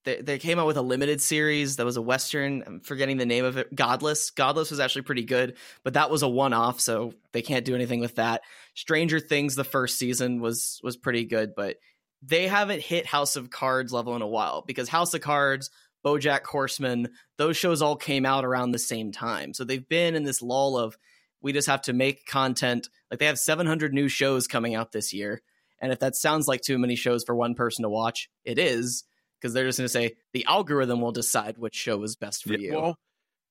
they, 0.04 0.22
they 0.22 0.38
came 0.38 0.58
out 0.58 0.66
with 0.66 0.78
a 0.78 0.82
limited 0.82 1.20
series 1.20 1.76
that 1.76 1.84
was 1.84 1.98
a 1.98 2.02
western. 2.02 2.64
I'm 2.66 2.80
forgetting 2.80 3.18
the 3.18 3.26
name 3.26 3.44
of 3.44 3.58
it. 3.58 3.74
Godless. 3.74 4.30
Godless 4.30 4.70
was 4.70 4.80
actually 4.80 5.02
pretty 5.02 5.24
good, 5.24 5.56
but 5.84 5.92
that 5.92 6.10
was 6.10 6.22
a 6.22 6.28
one 6.28 6.54
off, 6.54 6.80
so 6.80 7.12
they 7.32 7.42
can't 7.42 7.66
do 7.66 7.74
anything 7.74 8.00
with 8.00 8.14
that. 8.14 8.40
Stranger 8.74 9.20
Things, 9.20 9.56
the 9.56 9.64
first 9.64 9.98
season 9.98 10.40
was 10.40 10.80
was 10.82 10.96
pretty 10.96 11.26
good, 11.26 11.54
but 11.54 11.76
they 12.22 12.46
haven't 12.48 12.82
hit 12.82 13.06
House 13.06 13.36
of 13.36 13.50
Cards 13.50 13.92
level 13.92 14.14
in 14.16 14.22
a 14.22 14.28
while 14.28 14.62
because 14.66 14.88
House 14.88 15.14
of 15.14 15.20
Cards, 15.20 15.70
BoJack 16.04 16.44
Horseman, 16.44 17.08
those 17.38 17.56
shows 17.56 17.82
all 17.82 17.96
came 17.96 18.26
out 18.26 18.44
around 18.44 18.72
the 18.72 18.78
same 18.78 19.12
time. 19.12 19.54
So 19.54 19.64
they've 19.64 19.88
been 19.88 20.14
in 20.14 20.24
this 20.24 20.42
lull 20.42 20.76
of 20.76 20.96
we 21.40 21.52
just 21.52 21.68
have 21.68 21.82
to 21.82 21.92
make 21.92 22.26
content. 22.26 22.88
Like 23.10 23.20
they 23.20 23.26
have 23.26 23.38
700 23.38 23.94
new 23.94 24.08
shows 24.08 24.46
coming 24.46 24.74
out 24.74 24.92
this 24.92 25.12
year. 25.12 25.42
And 25.80 25.92
if 25.92 26.00
that 26.00 26.14
sounds 26.14 26.46
like 26.46 26.60
too 26.60 26.78
many 26.78 26.94
shows 26.94 27.24
for 27.24 27.34
one 27.34 27.54
person 27.54 27.84
to 27.84 27.88
watch, 27.88 28.28
it 28.44 28.58
is 28.58 29.04
because 29.40 29.54
they're 29.54 29.66
just 29.66 29.78
going 29.78 29.86
to 29.86 29.92
say 29.92 30.16
the 30.32 30.44
algorithm 30.44 31.00
will 31.00 31.12
decide 31.12 31.56
which 31.56 31.74
show 31.74 32.02
is 32.02 32.16
best 32.16 32.44
for 32.44 32.52
Yeah, 32.52 32.58
you. 32.58 32.74
Well, 32.74 32.98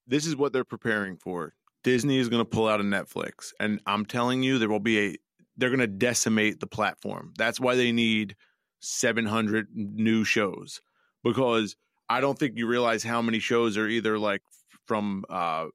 this 0.06 0.26
is 0.26 0.36
what 0.36 0.52
they're 0.52 0.64
preparing 0.64 1.16
for. 1.16 1.54
Disney 1.82 2.18
is 2.18 2.28
going 2.28 2.44
to 2.44 2.48
pull 2.48 2.68
out 2.68 2.80
a 2.80 2.84
Netflix, 2.84 3.52
and 3.58 3.80
I'm 3.86 4.04
telling 4.04 4.42
you, 4.42 4.58
there 4.58 4.68
will 4.68 4.80
be 4.80 4.98
a. 4.98 5.16
They're 5.56 5.70
going 5.70 5.80
to 5.80 5.86
decimate 5.86 6.60
the 6.60 6.66
platform. 6.66 7.32
That's 7.36 7.58
why 7.58 7.74
they 7.74 7.90
need 7.90 8.36
700 8.80 9.68
new 9.74 10.24
shows 10.24 10.80
because 11.22 11.76
I 12.08 12.20
don't 12.20 12.38
think 12.38 12.56
you 12.56 12.66
realize 12.66 13.04
how 13.04 13.22
many 13.22 13.38
shows 13.38 13.76
are 13.76 13.86
either 13.86 14.18
like 14.18 14.42
from 14.86 15.24
uh, 15.28 15.66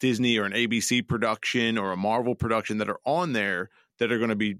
Disney 0.00 0.38
or 0.38 0.44
an 0.44 0.52
ABC 0.52 1.06
production 1.06 1.78
or 1.78 1.92
a 1.92 1.96
Marvel 1.96 2.34
production 2.34 2.78
that 2.78 2.88
are 2.88 3.00
on 3.04 3.32
there 3.32 3.70
that 3.98 4.12
are 4.12 4.18
going 4.18 4.30
to 4.30 4.36
be 4.36 4.56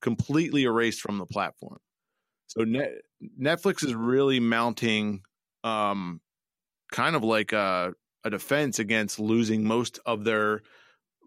completely 0.00 0.64
erased 0.64 1.00
from 1.00 1.18
the 1.18 1.26
platform. 1.26 1.78
So 2.46 2.64
Net- 2.64 3.02
Netflix 3.40 3.84
is 3.84 3.94
really 3.94 4.40
mounting 4.40 5.22
um, 5.64 6.20
kind 6.92 7.16
of 7.16 7.22
like 7.22 7.52
a, 7.52 7.92
a 8.24 8.30
defense 8.30 8.78
against 8.78 9.18
losing 9.18 9.64
most 9.64 9.98
of 10.04 10.24
their 10.24 10.62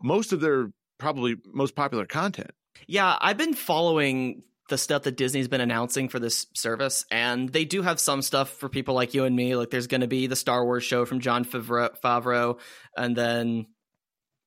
most 0.01 0.33
of 0.33 0.41
their 0.41 0.71
probably 0.97 1.35
most 1.53 1.75
popular 1.75 2.05
content. 2.05 2.51
Yeah, 2.87 3.17
I've 3.21 3.37
been 3.37 3.53
following 3.53 4.43
the 4.69 4.77
stuff 4.77 5.03
that 5.03 5.17
Disney's 5.17 5.47
been 5.47 5.61
announcing 5.61 6.09
for 6.09 6.19
this 6.19 6.47
service, 6.53 7.05
and 7.11 7.49
they 7.49 7.65
do 7.65 7.81
have 7.81 7.99
some 7.99 8.21
stuff 8.21 8.49
for 8.49 8.69
people 8.69 8.95
like 8.95 9.13
you 9.13 9.25
and 9.25 9.35
me. 9.35 9.55
Like, 9.55 9.69
there's 9.69 9.87
going 9.87 10.01
to 10.01 10.07
be 10.07 10.27
the 10.27 10.35
Star 10.35 10.63
Wars 10.63 10.83
show 10.83 11.05
from 11.05 11.19
Jon 11.19 11.43
Favreau, 11.45 12.59
and 12.95 13.15
then 13.15 13.67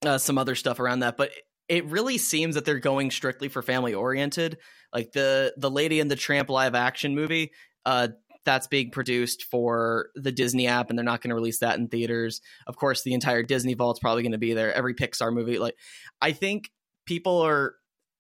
uh, 0.05 0.19
some 0.19 0.39
other 0.39 0.55
stuff 0.55 0.81
around 0.81 1.01
that. 1.01 1.17
But 1.17 1.33
it 1.69 1.85
really 1.87 2.19
seems 2.19 2.55
that 2.55 2.65
they're 2.65 2.79
going 2.79 3.11
strictly 3.11 3.49
for 3.49 3.63
family 3.63 3.95
oriented. 3.95 4.59
Like 4.93 5.13
the 5.13 5.53
the 5.57 5.71
Lady 5.71 6.01
and 6.01 6.11
the 6.11 6.17
Tramp 6.17 6.49
live 6.49 6.75
action 6.75 7.15
movie, 7.15 7.53
uh, 7.85 8.09
that's 8.45 8.69
being 8.69 8.91
produced 8.91 9.45
for 9.51 10.11
the 10.15 10.33
Disney 10.33 10.67
app, 10.69 10.89
and 10.89 10.99
they're 10.99 11.05
not 11.05 11.21
going 11.21 11.31
to 11.31 11.35
release 11.35 11.59
that 11.59 11.79
in 11.79 11.89
theaters. 11.89 12.41
Of 12.67 12.77
course, 12.77 13.03
the 13.03 13.13
entire 13.13 13.43
Disney 13.43 13.75
vault's 13.75 14.01
probably 14.01 14.23
going 14.23 14.33
to 14.33 14.39
be 14.39 14.55
there. 14.55 14.73
Every 14.73 14.95
Pixar 14.95 15.33
movie, 15.33 15.59
like 15.59 15.75
I 16.23 16.33
think 16.33 16.71
people 17.05 17.41
are. 17.43 17.75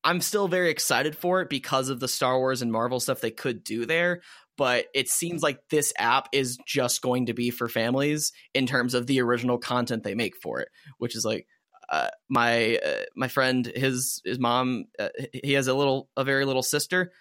I'm 0.05 0.21
still 0.21 0.49
very 0.49 0.71
excited 0.71 1.17
for 1.17 1.41
it 1.41 1.49
because 1.49 1.89
of 1.89 2.01
the 2.01 2.09
Star 2.09 2.39
Wars 2.39 2.63
and 2.63 2.71
Marvel 2.71 3.01
stuff 3.01 3.21
they 3.21 3.31
could 3.31 3.65
do 3.65 3.87
there. 3.87 4.23
But 4.57 4.87
it 4.95 5.09
seems 5.09 5.43
like 5.43 5.59
this 5.69 5.93
app 5.99 6.29
is 6.33 6.59
just 6.67 7.03
going 7.03 7.27
to 7.27 7.35
be 7.35 7.51
for 7.51 7.69
families 7.69 8.33
in 8.55 8.67
terms 8.67 8.95
of 8.95 9.07
the 9.07 9.21
original 9.21 9.59
content 9.59 10.03
they 10.03 10.15
make 10.15 10.37
for 10.37 10.61
it, 10.61 10.69
which 10.99 11.15
is 11.15 11.25
like 11.25 11.47
uh, 11.89 12.09
my 12.29 12.79
uh, 12.85 13.05
my 13.15 13.29
friend 13.29 13.67
his 13.67 14.21
his 14.25 14.39
mom 14.39 14.87
uh, 14.99 15.09
he 15.33 15.53
has 15.53 15.69
a 15.69 15.75
little 15.75 16.09
a 16.17 16.25
very 16.25 16.45
little 16.45 16.63
sister. 16.63 17.13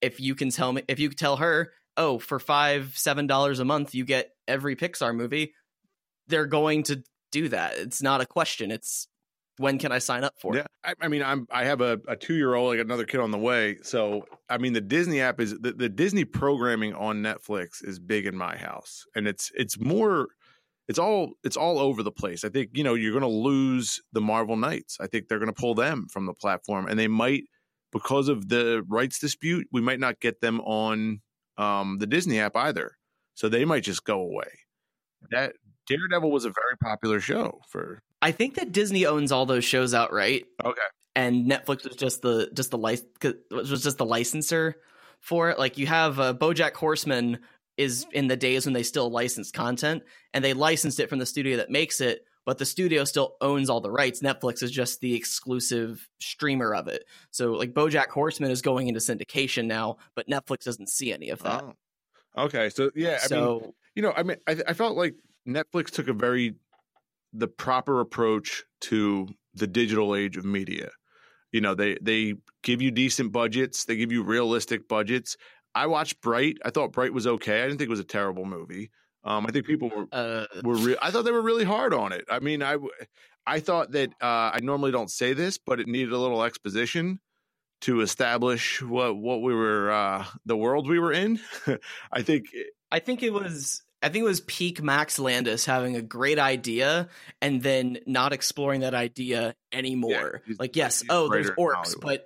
If 0.00 0.18
you 0.20 0.34
can 0.34 0.50
tell 0.50 0.72
me 0.72 0.82
if 0.88 0.98
you 0.98 1.10
tell 1.10 1.36
her 1.36 1.72
oh 1.96 2.18
for 2.18 2.38
five 2.38 2.96
seven 2.96 3.26
dollars 3.26 3.60
a 3.60 3.64
month 3.64 3.94
you 3.94 4.04
get 4.04 4.30
every 4.46 4.74
Pixar 4.74 5.14
movie, 5.14 5.54
they're 6.26 6.46
going 6.46 6.84
to 6.84 7.02
do 7.30 7.48
that. 7.50 7.76
It's 7.76 8.02
not 8.02 8.20
a 8.20 8.26
question. 8.26 8.70
It's 8.70 9.08
when 9.58 9.78
can 9.78 9.92
I 9.92 9.98
sign 9.98 10.24
up 10.24 10.34
for 10.40 10.54
Yeah, 10.54 10.60
it? 10.60 10.66
I, 10.84 10.94
I 11.00 11.08
mean, 11.08 11.22
I'm 11.22 11.46
I 11.50 11.64
have 11.64 11.80
a, 11.80 12.00
a 12.08 12.16
two 12.16 12.34
year 12.34 12.54
old, 12.54 12.72
I 12.72 12.76
got 12.76 12.86
another 12.86 13.04
kid 13.04 13.20
on 13.20 13.30
the 13.30 13.38
way. 13.38 13.76
So 13.82 14.24
I 14.48 14.58
mean, 14.58 14.72
the 14.72 14.80
Disney 14.80 15.20
app 15.20 15.40
is 15.40 15.58
the, 15.58 15.72
the 15.72 15.88
Disney 15.88 16.24
programming 16.24 16.94
on 16.94 17.22
Netflix 17.22 17.84
is 17.84 17.98
big 17.98 18.26
in 18.26 18.36
my 18.36 18.56
house, 18.56 19.04
and 19.14 19.26
it's 19.28 19.50
it's 19.54 19.78
more. 19.78 20.28
It's 20.88 20.98
all 20.98 21.32
it's 21.44 21.56
all 21.56 21.78
over 21.78 22.02
the 22.02 22.10
place. 22.10 22.44
I 22.44 22.48
think 22.48 22.70
you 22.72 22.82
know 22.82 22.94
you're 22.94 23.12
going 23.12 23.20
to 23.22 23.28
lose 23.28 24.00
the 24.12 24.22
Marvel 24.22 24.56
Knights. 24.56 24.96
I 25.00 25.06
think 25.06 25.28
they're 25.28 25.38
going 25.38 25.52
to 25.52 25.60
pull 25.60 25.74
them 25.74 26.06
from 26.10 26.24
the 26.26 26.32
platform, 26.32 26.86
and 26.88 26.98
they 26.98 27.08
might 27.08 27.44
because 27.92 28.28
of 28.28 28.48
the 28.48 28.82
rights 28.88 29.18
dispute. 29.18 29.68
We 29.70 29.82
might 29.82 30.00
not 30.00 30.20
get 30.20 30.40
them 30.40 30.60
on 30.62 31.20
um, 31.58 31.98
the 31.98 32.06
Disney 32.06 32.40
app 32.40 32.56
either, 32.56 32.92
so 33.34 33.50
they 33.50 33.66
might 33.66 33.82
just 33.84 34.04
go 34.04 34.20
away. 34.20 34.48
That 35.30 35.54
Daredevil 35.86 36.30
was 36.30 36.44
a 36.44 36.50
very 36.50 36.76
popular 36.82 37.20
show 37.20 37.60
for. 37.68 38.02
I 38.20 38.32
think 38.32 38.54
that 38.56 38.72
Disney 38.72 39.06
owns 39.06 39.30
all 39.32 39.46
those 39.46 39.64
shows 39.64 39.94
outright, 39.94 40.46
Okay. 40.64 40.80
and 41.14 41.48
Netflix 41.50 41.86
was 41.86 41.96
just 41.96 42.22
the 42.22 42.50
just 42.52 42.70
the 42.70 42.78
lic- 42.78 43.04
was 43.50 43.82
just 43.82 43.98
the 43.98 44.04
licensor 44.06 44.76
for 45.20 45.50
it. 45.50 45.58
Like 45.58 45.78
you 45.78 45.86
have 45.86 46.18
uh, 46.18 46.34
BoJack 46.34 46.74
Horseman 46.74 47.38
is 47.76 48.06
in 48.12 48.26
the 48.26 48.36
days 48.36 48.66
when 48.66 48.72
they 48.72 48.82
still 48.82 49.08
licensed 49.10 49.54
content, 49.54 50.02
and 50.34 50.44
they 50.44 50.52
licensed 50.52 50.98
it 50.98 51.08
from 51.08 51.20
the 51.20 51.26
studio 51.26 51.58
that 51.58 51.70
makes 51.70 52.00
it, 52.00 52.24
but 52.44 52.58
the 52.58 52.66
studio 52.66 53.04
still 53.04 53.36
owns 53.40 53.70
all 53.70 53.80
the 53.80 53.90
rights. 53.90 54.20
Netflix 54.20 54.64
is 54.64 54.72
just 54.72 55.00
the 55.00 55.14
exclusive 55.14 56.08
streamer 56.18 56.74
of 56.74 56.88
it. 56.88 57.04
So 57.30 57.52
like 57.52 57.72
BoJack 57.74 58.08
Horseman 58.08 58.50
is 58.50 58.62
going 58.62 58.88
into 58.88 58.98
syndication 58.98 59.66
now, 59.66 59.98
but 60.16 60.28
Netflix 60.28 60.64
doesn't 60.64 60.88
see 60.88 61.12
any 61.12 61.30
of 61.30 61.40
that. 61.44 61.62
Oh. 61.62 61.74
Okay. 62.36 62.68
So 62.70 62.90
yeah, 62.96 63.10
I 63.10 63.12
mean, 63.12 63.18
so 63.28 63.74
you 63.94 64.02
know, 64.02 64.12
I 64.16 64.24
mean, 64.24 64.38
I, 64.48 64.56
I 64.66 64.72
felt 64.72 64.96
like 64.96 65.14
Netflix 65.46 65.90
took 65.90 66.08
a 66.08 66.12
very 66.12 66.54
the 67.32 67.48
proper 67.48 68.00
approach 68.00 68.64
to 68.80 69.28
the 69.54 69.66
digital 69.66 70.14
age 70.14 70.36
of 70.36 70.44
media. 70.44 70.90
You 71.52 71.60
know, 71.60 71.74
they 71.74 71.96
they 72.00 72.34
give 72.62 72.82
you 72.82 72.90
decent 72.90 73.32
budgets, 73.32 73.84
they 73.84 73.96
give 73.96 74.12
you 74.12 74.22
realistic 74.22 74.88
budgets. 74.88 75.36
I 75.74 75.86
watched 75.86 76.20
Bright. 76.20 76.58
I 76.64 76.70
thought 76.70 76.92
Bright 76.92 77.12
was 77.12 77.26
okay. 77.26 77.62
I 77.62 77.66
didn't 77.66 77.78
think 77.78 77.88
it 77.88 77.90
was 77.90 78.00
a 78.00 78.04
terrible 78.04 78.44
movie. 78.44 78.90
Um, 79.24 79.46
I 79.46 79.50
think 79.50 79.66
people 79.66 79.90
were 79.94 80.06
uh, 80.12 80.46
were 80.62 80.76
re- 80.76 80.96
I 81.00 81.10
thought 81.10 81.24
they 81.24 81.32
were 81.32 81.42
really 81.42 81.64
hard 81.64 81.94
on 81.94 82.12
it. 82.12 82.24
I 82.30 82.40
mean, 82.40 82.62
I 82.62 82.76
I 83.46 83.60
thought 83.60 83.92
that 83.92 84.10
uh, 84.20 84.52
I 84.54 84.60
normally 84.62 84.92
don't 84.92 85.10
say 85.10 85.32
this, 85.32 85.58
but 85.58 85.80
it 85.80 85.86
needed 85.86 86.12
a 86.12 86.18
little 86.18 86.42
exposition 86.42 87.20
to 87.82 88.00
establish 88.00 88.82
what 88.82 89.16
what 89.16 89.42
we 89.42 89.54
were 89.54 89.90
uh, 89.90 90.24
the 90.44 90.56
world 90.56 90.88
we 90.88 90.98
were 90.98 91.12
in. 91.12 91.40
I 92.12 92.22
think 92.22 92.46
I 92.90 92.98
think 92.98 93.22
it 93.22 93.32
was 93.32 93.82
I 94.02 94.08
think 94.08 94.22
it 94.22 94.28
was 94.28 94.40
peak 94.40 94.82
Max 94.82 95.18
Landis 95.18 95.64
having 95.64 95.96
a 95.96 96.02
great 96.02 96.38
idea 96.38 97.08
and 97.42 97.62
then 97.62 97.98
not 98.06 98.32
exploring 98.32 98.80
that 98.82 98.94
idea 98.94 99.56
anymore. 99.72 100.42
he's- 100.46 100.58
like 100.58 100.76
yes, 100.76 101.02
oh, 101.10 101.28
there's 101.28 101.50
orcs, 101.50 102.00
but 102.00 102.24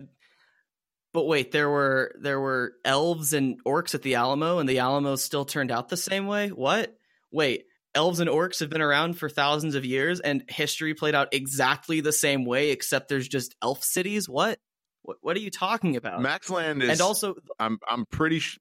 but 1.12 1.24
wait, 1.24 1.52
there 1.52 1.68
were 1.68 2.14
there 2.20 2.40
were 2.40 2.74
elves 2.84 3.32
and 3.32 3.62
orcs 3.64 3.94
at 3.94 4.02
the 4.02 4.14
Alamo 4.16 4.58
and 4.58 4.68
the 4.68 4.78
Alamo 4.80 5.16
still 5.16 5.44
turned 5.44 5.70
out 5.70 5.88
the 5.88 5.96
same 5.96 6.26
way? 6.26 6.48
What? 6.48 6.94
Wait, 7.30 7.64
elves 7.94 8.20
and 8.20 8.30
orcs 8.30 8.60
have 8.60 8.70
been 8.70 8.80
around 8.82 9.18
for 9.18 9.28
thousands 9.28 9.74
of 9.74 9.84
years 9.84 10.20
and 10.20 10.44
history 10.48 10.94
played 10.94 11.14
out 11.14 11.28
exactly 11.32 12.00
the 12.00 12.12
same 12.12 12.44
way 12.44 12.70
except 12.70 13.08
there's 13.08 13.28
just 13.28 13.54
elf 13.62 13.82
cities? 13.82 14.28
What? 14.28 14.58
What, 15.02 15.16
what 15.20 15.36
are 15.36 15.40
you 15.40 15.50
talking 15.50 15.96
about? 15.96 16.20
Max 16.22 16.48
Landis 16.50 16.90
and 16.90 17.00
also 17.00 17.34
I'm 17.58 17.78
I'm 17.88 18.06
pretty. 18.06 18.38
Sh- 18.38 18.58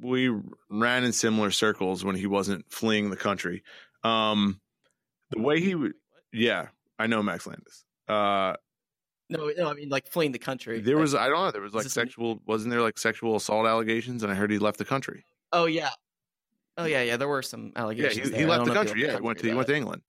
we 0.00 0.28
ran 0.68 1.04
in 1.04 1.12
similar 1.12 1.50
circles 1.50 2.04
when 2.04 2.14
he 2.16 2.26
wasn't 2.26 2.70
fleeing 2.70 3.10
the 3.10 3.16
country. 3.16 3.62
Um, 4.04 4.60
the 5.30 5.40
way 5.40 5.60
he 5.60 5.74
would, 5.74 5.94
yeah, 6.32 6.68
I 6.98 7.06
know 7.06 7.22
Max 7.22 7.46
Landis. 7.46 7.84
Uh, 8.08 8.54
no, 9.30 9.50
no, 9.56 9.70
I 9.70 9.74
mean 9.74 9.88
like 9.88 10.06
fleeing 10.08 10.32
the 10.32 10.38
country. 10.38 10.80
there 10.80 10.98
was 10.98 11.14
I 11.14 11.28
don't 11.28 11.36
know. 11.42 11.50
There 11.50 11.62
was 11.62 11.72
like 11.72 11.84
an- 11.84 11.90
sexual. 11.90 12.40
Wasn't 12.46 12.70
there 12.70 12.82
like 12.82 12.98
sexual 12.98 13.36
assault 13.36 13.66
allegations? 13.66 14.22
And 14.22 14.30
I 14.30 14.34
heard 14.34 14.50
he 14.50 14.58
left 14.58 14.76
the 14.78 14.84
country. 14.84 15.24
Oh 15.52 15.64
yeah. 15.64 15.90
Oh 16.76 16.84
yeah, 16.84 17.02
yeah. 17.02 17.16
There 17.16 17.28
were 17.28 17.42
some 17.42 17.72
Yeah, 17.74 17.82
allegations. 17.82 18.28
he, 18.30 18.36
he 18.36 18.44
left 18.46 18.66
the 18.66 18.74
country. 18.74 19.02
Yeah, 19.02 19.14
he 19.16 19.20
went 19.22 19.38
to 19.38 19.46
he 19.46 19.54
went 19.54 19.68
it. 19.68 19.72
to 19.72 19.76
England. 19.78 20.02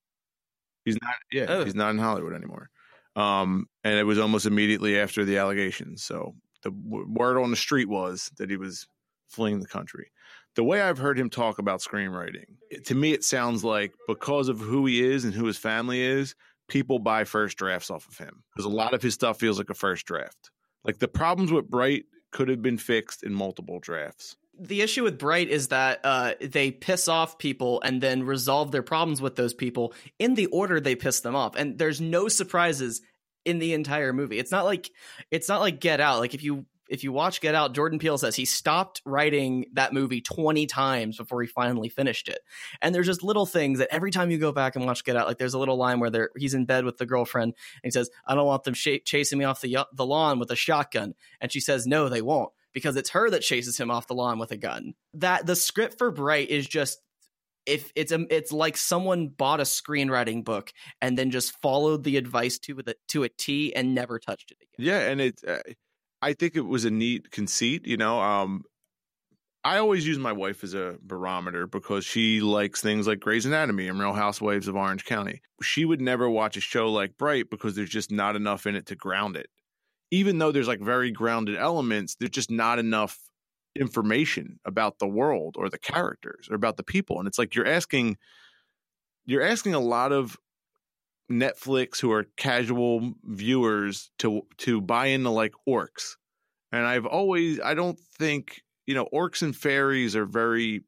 He's 0.83 0.97
not. 1.01 1.13
Yeah, 1.31 1.45
Oh. 1.47 1.63
he's 1.63 1.75
not 1.75 1.91
in 1.91 1.99
Hollywood 1.99 2.33
anymore. 2.33 2.69
Um, 3.15 3.67
and 3.83 3.95
it 3.97 4.03
was 4.03 4.17
almost 4.19 4.45
immediately 4.45 4.99
after 4.99 5.23
the 5.25 5.37
allegations. 5.37 6.03
So 6.03 6.35
the 6.63 6.71
w- 6.71 7.05
word 7.07 7.37
on 7.41 7.51
the 7.51 7.55
street 7.57 7.87
was 7.89 8.31
that 8.37 8.49
he 8.49 8.57
was 8.57 8.87
fleeing 9.29 9.59
the 9.59 9.67
country. 9.67 10.11
The 10.55 10.63
way 10.63 10.81
I've 10.81 10.97
heard 10.97 11.17
him 11.19 11.29
talk 11.29 11.59
about 11.59 11.81
screenwriting, 11.81 12.45
it- 12.69 12.85
to 12.87 12.95
me, 12.95 13.13
it 13.13 13.23
sounds 13.23 13.63
like 13.63 13.93
because 14.07 14.49
of 14.49 14.59
who 14.59 14.85
he 14.85 15.03
is 15.03 15.25
and 15.25 15.33
who 15.33 15.45
his 15.45 15.57
family 15.57 16.01
is, 16.01 16.35
people 16.67 16.97
buy 16.99 17.23
first 17.23 17.57
drafts 17.57 17.91
off 17.91 18.07
of 18.07 18.17
him 18.17 18.43
because 18.53 18.65
a 18.65 18.69
lot 18.75 18.93
of 18.93 19.01
his 19.01 19.13
stuff 19.13 19.39
feels 19.39 19.57
like 19.57 19.69
a 19.69 19.75
first 19.75 20.05
draft. 20.05 20.49
Like 20.83 20.99
the 20.99 21.07
problems 21.07 21.51
with 21.51 21.69
Bright 21.69 22.05
could 22.31 22.47
have 22.49 22.61
been 22.61 22.77
fixed 22.77 23.23
in 23.23 23.33
multiple 23.33 23.79
drafts. 23.79 24.35
The 24.59 24.81
issue 24.81 25.03
with 25.03 25.17
Bright 25.17 25.49
is 25.49 25.69
that 25.69 26.01
uh, 26.03 26.33
they 26.39 26.71
piss 26.71 27.07
off 27.07 27.37
people 27.39 27.81
and 27.81 28.01
then 28.01 28.23
resolve 28.23 28.71
their 28.71 28.83
problems 28.83 29.21
with 29.21 29.35
those 29.35 29.53
people 29.53 29.93
in 30.19 30.35
the 30.35 30.45
order 30.47 30.79
they 30.79 30.95
piss 30.95 31.21
them 31.21 31.35
off, 31.35 31.55
and 31.55 31.77
there's 31.77 31.99
no 31.99 32.27
surprises 32.27 33.01
in 33.45 33.59
the 33.59 33.73
entire 33.73 34.13
movie. 34.13 34.39
It's 34.39 34.51
not 34.51 34.65
like 34.65 34.91
it's 35.31 35.49
not 35.49 35.61
like 35.61 35.79
Get 35.79 35.99
Out. 35.99 36.19
Like 36.19 36.33
if 36.33 36.43
you 36.43 36.65
if 36.89 37.03
you 37.03 37.11
watch 37.11 37.41
Get 37.41 37.55
Out, 37.55 37.73
Jordan 37.73 37.97
Peele 37.97 38.17
says 38.17 38.35
he 38.35 38.45
stopped 38.45 39.01
writing 39.05 39.65
that 39.73 39.93
movie 39.93 40.21
20 40.21 40.65
times 40.67 41.17
before 41.17 41.41
he 41.41 41.47
finally 41.47 41.89
finished 41.89 42.27
it. 42.27 42.39
And 42.81 42.93
there's 42.93 43.07
just 43.07 43.23
little 43.23 43.45
things 43.45 43.79
that 43.79 43.87
every 43.91 44.11
time 44.11 44.29
you 44.29 44.37
go 44.37 44.51
back 44.51 44.75
and 44.75 44.85
watch 44.85 45.03
Get 45.03 45.15
Out, 45.15 45.27
like 45.27 45.37
there's 45.37 45.53
a 45.53 45.59
little 45.59 45.77
line 45.77 45.99
where 45.99 46.29
he's 46.37 46.53
in 46.53 46.65
bed 46.65 46.85
with 46.85 46.97
the 46.97 47.05
girlfriend 47.05 47.55
and 47.81 47.81
he 47.83 47.91
says, 47.91 48.09
I 48.27 48.35
don't 48.35 48.45
want 48.45 48.63
them 48.63 48.73
sh- 48.73 48.99
chasing 49.05 49.39
me 49.39 49.45
off 49.45 49.61
the, 49.61 49.87
the 49.93 50.05
lawn 50.05 50.39
with 50.39 50.51
a 50.51 50.55
shotgun. 50.55 51.15
And 51.41 51.51
she 51.51 51.59
says, 51.61 51.87
No, 51.87 52.09
they 52.09 52.21
won't 52.21 52.51
because 52.73 52.95
it's 52.95 53.11
her 53.11 53.29
that 53.29 53.41
chases 53.41 53.79
him 53.79 53.91
off 53.91 54.07
the 54.07 54.15
lawn 54.15 54.39
with 54.39 54.51
a 54.51 54.57
gun. 54.57 54.93
That 55.13 55.45
the 55.45 55.55
script 55.55 55.97
for 55.97 56.11
Bright 56.11 56.49
is 56.49 56.67
just 56.67 56.99
if 57.65 57.91
it's 57.95 58.11
a, 58.11 58.25
it's 58.29 58.51
like 58.51 58.75
someone 58.75 59.29
bought 59.29 59.59
a 59.59 59.63
screenwriting 59.63 60.43
book 60.43 60.71
and 61.01 61.17
then 61.17 61.31
just 61.31 61.59
followed 61.61 62.03
the 62.03 62.17
advice 62.17 62.59
to 62.59 62.75
the 62.75 62.95
to 63.09 63.23
a 63.23 63.29
T 63.29 63.73
and 63.75 63.95
never 63.95 64.19
touched 64.19 64.51
it 64.51 64.57
again. 64.61 64.87
Yeah, 64.87 65.09
and 65.09 65.21
it 65.21 65.39
uh, 65.47 65.59
I 66.21 66.33
think 66.33 66.55
it 66.55 66.61
was 66.61 66.85
a 66.85 66.91
neat 66.91 67.31
conceit, 67.31 67.87
you 67.87 67.97
know, 67.97 68.19
um 68.21 68.63
I 69.65 69.77
always 69.77 70.05
use 70.05 70.19
my 70.19 70.33
wife 70.33 70.61
as 70.65 70.73
a 70.73 70.97
barometer 71.01 71.67
because 71.67 72.03
she 72.03 72.41
likes 72.41 72.81
things 72.81 73.07
like 73.07 73.21
Grey's 73.21 73.45
Anatomy 73.45 73.87
and 73.87 73.97
Real 73.97 74.11
Housewives 74.11 74.67
of 74.67 74.75
Orange 74.75 75.05
County. 75.05 75.41
She 75.61 75.85
would 75.85 76.01
never 76.01 76.29
watch 76.29 76.57
a 76.57 76.61
show 76.61 76.91
like 76.91 77.17
Bright 77.17 77.49
because 77.49 77.73
there's 77.73 77.89
just 77.89 78.11
not 78.11 78.35
enough 78.35 78.67
in 78.67 78.75
it 78.75 78.87
to 78.87 78.95
ground 78.95 79.37
it. 79.37 79.47
Even 80.13 80.37
though 80.37 80.51
there's 80.51 80.67
like 80.67 80.81
very 80.81 81.11
grounded 81.11 81.57
elements, 81.57 82.15
there's 82.15 82.29
just 82.29 82.51
not 82.51 82.79
enough 82.79 83.17
information 83.75 84.59
about 84.65 84.99
the 84.99 85.07
world 85.07 85.55
or 85.57 85.67
the 85.67 85.79
characters 85.79 86.47
or 86.49 86.55
about 86.55 86.77
the 86.77 86.83
people 86.83 87.17
and 87.17 87.27
it's 87.27 87.39
like 87.39 87.55
you're 87.55 87.65
asking 87.65 88.15
you're 89.25 89.41
asking 89.41 89.73
a 89.73 89.79
lot 89.79 90.11
of 90.11 90.37
Netflix 91.31 91.99
who 91.99 92.11
are 92.11 92.25
casual 92.37 93.13
viewers 93.23 94.11
to 94.19 94.43
to 94.57 94.81
buy 94.81 95.07
into 95.07 95.29
like 95.29 95.53
orcs. 95.67 96.15
And 96.71 96.85
I've 96.85 97.05
always 97.05 97.59
I 97.59 97.73
don't 97.73 97.99
think, 97.99 98.61
you 98.85 98.93
know, 98.93 99.07
orcs 99.13 99.41
and 99.41 99.55
fairies 99.55 100.15
are 100.15 100.25
very 100.25 100.83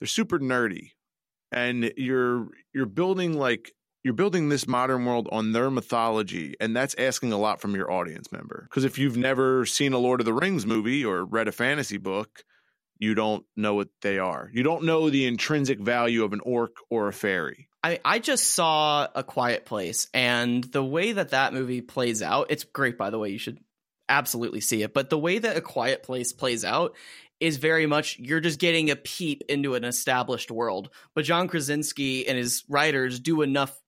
they're 0.00 0.06
super 0.06 0.38
nerdy. 0.38 0.92
And 1.50 1.92
you're 1.96 2.48
you're 2.72 2.86
building 2.86 3.38
like 3.38 3.72
you're 4.04 4.14
building 4.14 4.48
this 4.48 4.66
modern 4.66 5.04
world 5.04 5.28
on 5.32 5.52
their 5.52 5.70
mythology 5.70 6.54
and 6.60 6.74
that's 6.76 6.94
asking 6.98 7.32
a 7.32 7.38
lot 7.38 7.60
from 7.60 7.74
your 7.74 7.90
audience 7.90 8.30
member. 8.32 8.66
Because 8.68 8.84
if 8.84 8.98
you've 8.98 9.16
never 9.16 9.66
seen 9.66 9.92
a 9.92 9.98
lord 9.98 10.20
of 10.20 10.26
the 10.26 10.32
rings 10.32 10.66
movie 10.66 11.04
or 11.04 11.24
read 11.24 11.48
a 11.48 11.52
fantasy 11.52 11.98
book 11.98 12.44
you 12.98 13.14
don't 13.14 13.44
know 13.56 13.74
what 13.74 13.88
they 14.02 14.18
are. 14.18 14.50
You 14.52 14.62
don't 14.62 14.84
know 14.84 15.08
the 15.08 15.26
intrinsic 15.26 15.78
value 15.78 16.24
of 16.24 16.32
an 16.32 16.40
orc 16.40 16.76
or 16.90 17.08
a 17.08 17.12
fairy. 17.12 17.68
I, 17.82 18.00
I 18.04 18.18
just 18.18 18.54
saw 18.54 19.06
a 19.14 19.22
quiet 19.22 19.64
place 19.64 20.08
and 20.12 20.64
the 20.64 20.82
way 20.82 21.12
that 21.12 21.30
that 21.30 21.54
movie 21.54 21.80
plays 21.80 22.22
out 22.22 22.48
it's 22.50 22.64
great 22.64 22.98
by 22.98 23.10
the 23.10 23.20
way 23.20 23.30
you 23.30 23.38
should 23.38 23.60
absolutely 24.08 24.60
see 24.60 24.82
it 24.82 24.92
but 24.92 25.10
the 25.10 25.18
way 25.18 25.38
that 25.38 25.56
a 25.56 25.60
quiet 25.60 26.02
place 26.02 26.32
plays 26.32 26.64
out 26.64 26.96
is 27.38 27.56
very 27.56 27.86
much 27.86 28.18
you're 28.18 28.40
just 28.40 28.58
getting 28.58 28.90
a 28.90 28.96
peep 28.96 29.44
into 29.48 29.76
an 29.76 29.84
established 29.84 30.50
world. 30.50 30.90
But 31.14 31.24
john 31.24 31.46
krasinski 31.46 32.26
and 32.26 32.36
his 32.36 32.64
writers 32.68 33.20
do 33.20 33.42
enough 33.42 33.80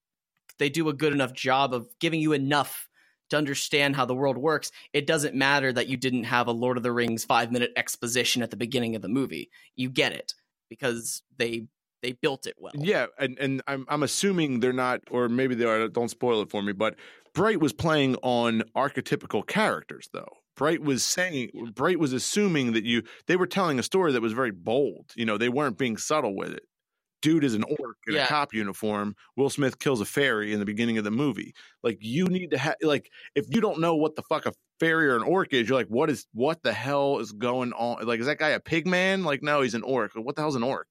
they 0.61 0.69
do 0.69 0.89
a 0.89 0.93
good 0.93 1.11
enough 1.11 1.33
job 1.33 1.73
of 1.73 1.87
giving 1.99 2.21
you 2.21 2.33
enough 2.33 2.87
to 3.31 3.37
understand 3.37 3.95
how 3.95 4.05
the 4.05 4.13
world 4.13 4.37
works, 4.37 4.71
it 4.93 5.07
doesn't 5.07 5.33
matter 5.33 5.73
that 5.73 5.87
you 5.87 5.97
didn't 5.97 6.25
have 6.25 6.47
a 6.47 6.51
Lord 6.51 6.77
of 6.77 6.83
the 6.83 6.91
Rings 6.91 7.25
five 7.25 7.51
minute 7.51 7.71
exposition 7.75 8.43
at 8.43 8.51
the 8.51 8.57
beginning 8.57 8.95
of 8.95 9.01
the 9.01 9.09
movie. 9.09 9.49
You 9.75 9.89
get 9.89 10.11
it 10.11 10.35
because 10.69 11.23
they 11.35 11.65
they 12.03 12.11
built 12.11 12.45
it 12.45 12.55
well. 12.59 12.73
Yeah, 12.75 13.07
and 13.17 13.39
and 13.39 13.63
I'm 13.67 13.85
I'm 13.89 14.03
assuming 14.03 14.59
they're 14.59 14.71
not, 14.71 15.01
or 15.09 15.29
maybe 15.29 15.55
they 15.55 15.65
are. 15.65 15.87
Don't 15.87 16.09
spoil 16.09 16.41
it 16.41 16.51
for 16.51 16.61
me. 16.61 16.73
But 16.73 16.95
Bright 17.33 17.59
was 17.59 17.73
playing 17.73 18.17
on 18.21 18.61
archetypical 18.75 19.45
characters, 19.45 20.09
though. 20.13 20.37
Bright 20.55 20.81
was 20.81 21.03
saying, 21.03 21.49
yeah. 21.53 21.71
Bright 21.73 21.97
was 21.97 22.13
assuming 22.13 22.73
that 22.73 22.83
you. 22.83 23.01
They 23.25 23.35
were 23.35 23.47
telling 23.47 23.79
a 23.79 23.83
story 23.83 24.11
that 24.11 24.21
was 24.21 24.33
very 24.33 24.51
bold. 24.51 25.11
You 25.15 25.25
know, 25.25 25.39
they 25.39 25.49
weren't 25.49 25.79
being 25.79 25.97
subtle 25.97 26.35
with 26.35 26.51
it 26.51 26.63
dude 27.21 27.43
is 27.43 27.53
an 27.53 27.63
orc 27.63 27.97
in 28.07 28.15
yeah. 28.15 28.25
a 28.25 28.27
cop 28.27 28.53
uniform. 28.53 29.15
Will 29.35 29.49
Smith 29.49 29.79
kills 29.79 30.01
a 30.01 30.05
fairy 30.05 30.53
in 30.53 30.59
the 30.59 30.65
beginning 30.65 30.97
of 30.97 31.03
the 31.03 31.11
movie. 31.11 31.53
Like 31.83 31.97
you 32.01 32.25
need 32.25 32.51
to 32.51 32.57
have 32.57 32.75
like 32.81 33.11
if 33.35 33.45
you 33.49 33.61
don't 33.61 33.79
know 33.79 33.95
what 33.95 34.15
the 34.15 34.23
fuck 34.23 34.45
a 34.45 34.53
fairy 34.79 35.07
or 35.07 35.15
an 35.15 35.23
orc 35.23 35.53
is, 35.53 35.69
you're 35.69 35.77
like, 35.77 35.87
what 35.87 36.09
is 36.09 36.27
what 36.33 36.63
the 36.63 36.73
hell 36.73 37.19
is 37.19 37.31
going 37.31 37.73
on? 37.73 38.05
Like, 38.05 38.19
is 38.19 38.25
that 38.25 38.39
guy 38.39 38.49
a 38.49 38.59
pig 38.59 38.87
man? 38.87 39.23
Like, 39.23 39.43
no, 39.43 39.61
he's 39.61 39.75
an 39.75 39.83
orc. 39.83 40.11
What 40.15 40.35
the 40.35 40.41
hell's 40.41 40.55
an 40.55 40.63
orc? 40.63 40.87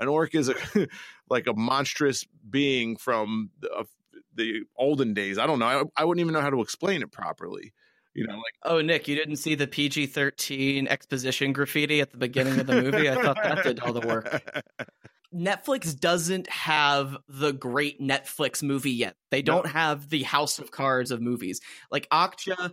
An 0.00 0.08
orc 0.08 0.34
is 0.34 0.48
a 0.48 0.54
like 1.30 1.46
a 1.46 1.54
monstrous 1.54 2.26
being 2.48 2.96
from 2.96 3.50
the, 3.60 3.86
the 4.34 4.62
olden 4.76 5.14
days. 5.14 5.38
I 5.38 5.46
don't 5.46 5.58
know. 5.58 5.66
I, 5.66 6.02
I 6.02 6.04
wouldn't 6.04 6.20
even 6.20 6.34
know 6.34 6.40
how 6.40 6.50
to 6.50 6.60
explain 6.60 7.02
it 7.02 7.12
properly 7.12 7.72
you 8.14 8.26
know, 8.26 8.34
like 8.34 8.54
oh, 8.62 8.80
Nick, 8.80 9.08
you 9.08 9.16
didn't 9.16 9.36
see 9.36 9.56
the 9.56 9.66
PG 9.66 10.06
thirteen 10.06 10.86
exposition 10.86 11.52
graffiti 11.52 12.00
at 12.00 12.12
the 12.12 12.16
beginning 12.16 12.60
of 12.60 12.66
the 12.66 12.80
movie? 12.80 13.10
I 13.10 13.20
thought 13.20 13.36
that 13.42 13.64
did 13.64 13.80
all 13.80 13.92
the 13.92 14.06
work. 14.06 14.64
Netflix 15.34 15.98
doesn't 15.98 16.48
have 16.48 17.16
the 17.28 17.52
great 17.52 18.00
Netflix 18.00 18.62
movie 18.62 18.92
yet. 18.92 19.16
They 19.30 19.42
don't 19.42 19.64
no. 19.64 19.70
have 19.70 20.08
the 20.08 20.22
House 20.22 20.58
of 20.58 20.70
Cards 20.70 21.10
of 21.10 21.20
movies. 21.20 21.60
Like 21.90 22.08
Okja, 22.10 22.70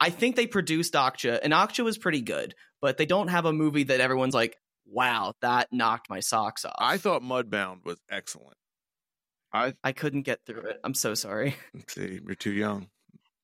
I 0.00 0.10
think 0.10 0.36
they 0.36 0.46
produced 0.46 0.94
Okja, 0.94 1.38
and 1.42 1.52
Okja 1.52 1.84
was 1.84 1.98
pretty 1.98 2.22
good, 2.22 2.54
but 2.80 2.96
they 2.96 3.06
don't 3.06 3.28
have 3.28 3.44
a 3.44 3.52
movie 3.52 3.84
that 3.84 4.00
everyone's 4.00 4.34
like, 4.34 4.56
wow, 4.86 5.34
that 5.42 5.68
knocked 5.70 6.08
my 6.08 6.20
socks 6.20 6.64
off. 6.64 6.76
I 6.78 6.96
thought 6.96 7.22
Mudbound 7.22 7.84
was 7.84 7.98
excellent. 8.10 8.56
I 9.52 9.74
I 9.82 9.92
couldn't 9.92 10.22
get 10.22 10.40
through 10.46 10.62
it. 10.62 10.80
I'm 10.84 10.94
so 10.94 11.14
sorry. 11.14 11.56
See, 11.88 12.20
you're 12.24 12.34
too 12.34 12.52
young. 12.52 12.88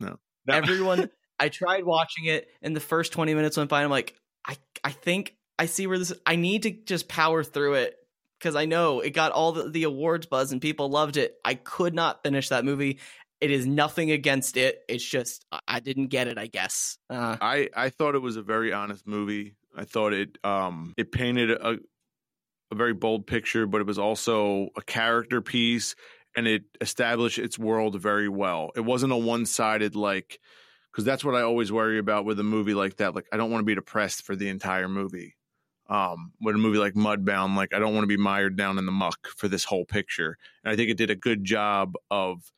No. 0.01 0.19
no. 0.47 0.55
Everyone 0.55 1.11
I 1.39 1.49
tried 1.49 1.85
watching 1.85 2.27
it 2.27 2.49
and 2.63 2.77
the 2.77 2.81
first 2.81 3.13
20 3.13 3.35
minutes 3.35 3.57
went 3.57 3.71
by 3.71 3.83
I'm 3.83 3.91
like, 3.91 4.15
I 4.47 4.57
I 4.83 4.91
think 4.91 5.35
I 5.59 5.67
see 5.67 5.87
where 5.87 5.99
this 5.99 6.13
I 6.27 6.37
need 6.37 6.65
to 6.65 6.71
just 6.71 7.09
power 7.09 7.43
through 7.43 7.75
it 7.75 7.97
because 8.45 8.57
I 8.57 8.67
know 8.67 9.01
it 9.01 9.11
got 9.11 9.33
all 9.33 9.53
the, 9.53 9.71
the 9.71 9.85
awards 9.85 10.27
buzz 10.27 10.53
and 10.53 10.61
people 10.61 10.91
loved 10.91 11.17
it. 11.17 11.37
I 11.43 11.55
could 11.55 11.95
not 11.95 12.23
finish 12.23 12.51
that 12.51 12.63
movie. 12.63 12.99
It 13.41 13.51
is 13.51 13.67
nothing 13.67 14.11
against 14.11 14.59
it. 14.59 14.83
It's 14.87 15.05
just 15.05 15.47
I 15.67 15.81
didn't 15.81 16.09
get 16.09 16.29
it. 16.29 16.37
I 16.37 16.47
guess. 16.47 16.99
Uh, 17.09 17.39
I 17.41 17.71
I 17.75 17.89
thought 17.89 18.15
it 18.15 18.21
was 18.21 18.37
a 18.37 18.43
very 18.43 18.73
honest 18.73 19.07
movie. 19.07 19.57
I 19.75 19.85
thought 19.85 20.13
it 20.13 20.37
um 20.45 20.93
it 20.99 21.11
painted 21.11 21.51
a 21.53 21.79
a 22.71 22.75
very 22.75 22.93
bold 22.93 23.27
picture, 23.27 23.67
but 23.67 23.81
it 23.81 23.87
was 23.87 23.99
also 23.99 24.69
a 24.77 24.83
character 24.83 25.41
piece, 25.41 25.95
and 26.37 26.47
it 26.47 26.65
established 26.83 27.39
its 27.39 27.59
world 27.59 27.99
very 27.99 28.29
well. 28.29 28.73
It 28.77 28.81
wasn't 28.81 29.13
a 29.13 29.17
one 29.17 29.47
sided 29.47 29.97
like 29.97 30.39
because 30.93 31.07
that's 31.07 31.25
what 31.25 31.35
I 31.35 31.41
always 31.41 31.73
worry 31.73 31.99
about 31.99 32.27
with 32.27 32.39
a 32.41 32.45
movie 32.45 32.75
like 32.75 32.97
that. 32.97 33.15
Like 33.15 33.27
I 33.33 33.39
don't 33.39 33.51
want 33.51 33.63
to 33.63 33.67
be 33.67 33.75
depressed 33.75 34.23
for 34.23 34.37
the 34.37 34.49
entire 34.49 34.89
movie 34.89 35.35
um, 35.89 36.33
with 36.41 36.55
a 36.55 36.59
movie 36.59 36.79
like 36.79 36.95
Mudbound, 36.95 37.57
like 37.57 37.75
I 37.75 37.79
don't 37.79 37.95
want 37.95 38.05
to 38.05 38.09
be 38.09 38.17
mired 38.17 38.57
down 38.57 38.79
in 38.79 38.87
the 38.87 38.93
muck 38.93 39.29
for 39.37 39.49
this 39.49 39.65
whole 39.65 39.85
picture. 39.85 40.39
And 40.65 40.73
I 40.73 40.77
think 40.77 40.91
it 40.91 40.97
did 40.97 41.11
a 41.11 41.17
good 41.17 41.45
job 41.45 41.95
of 42.11 42.51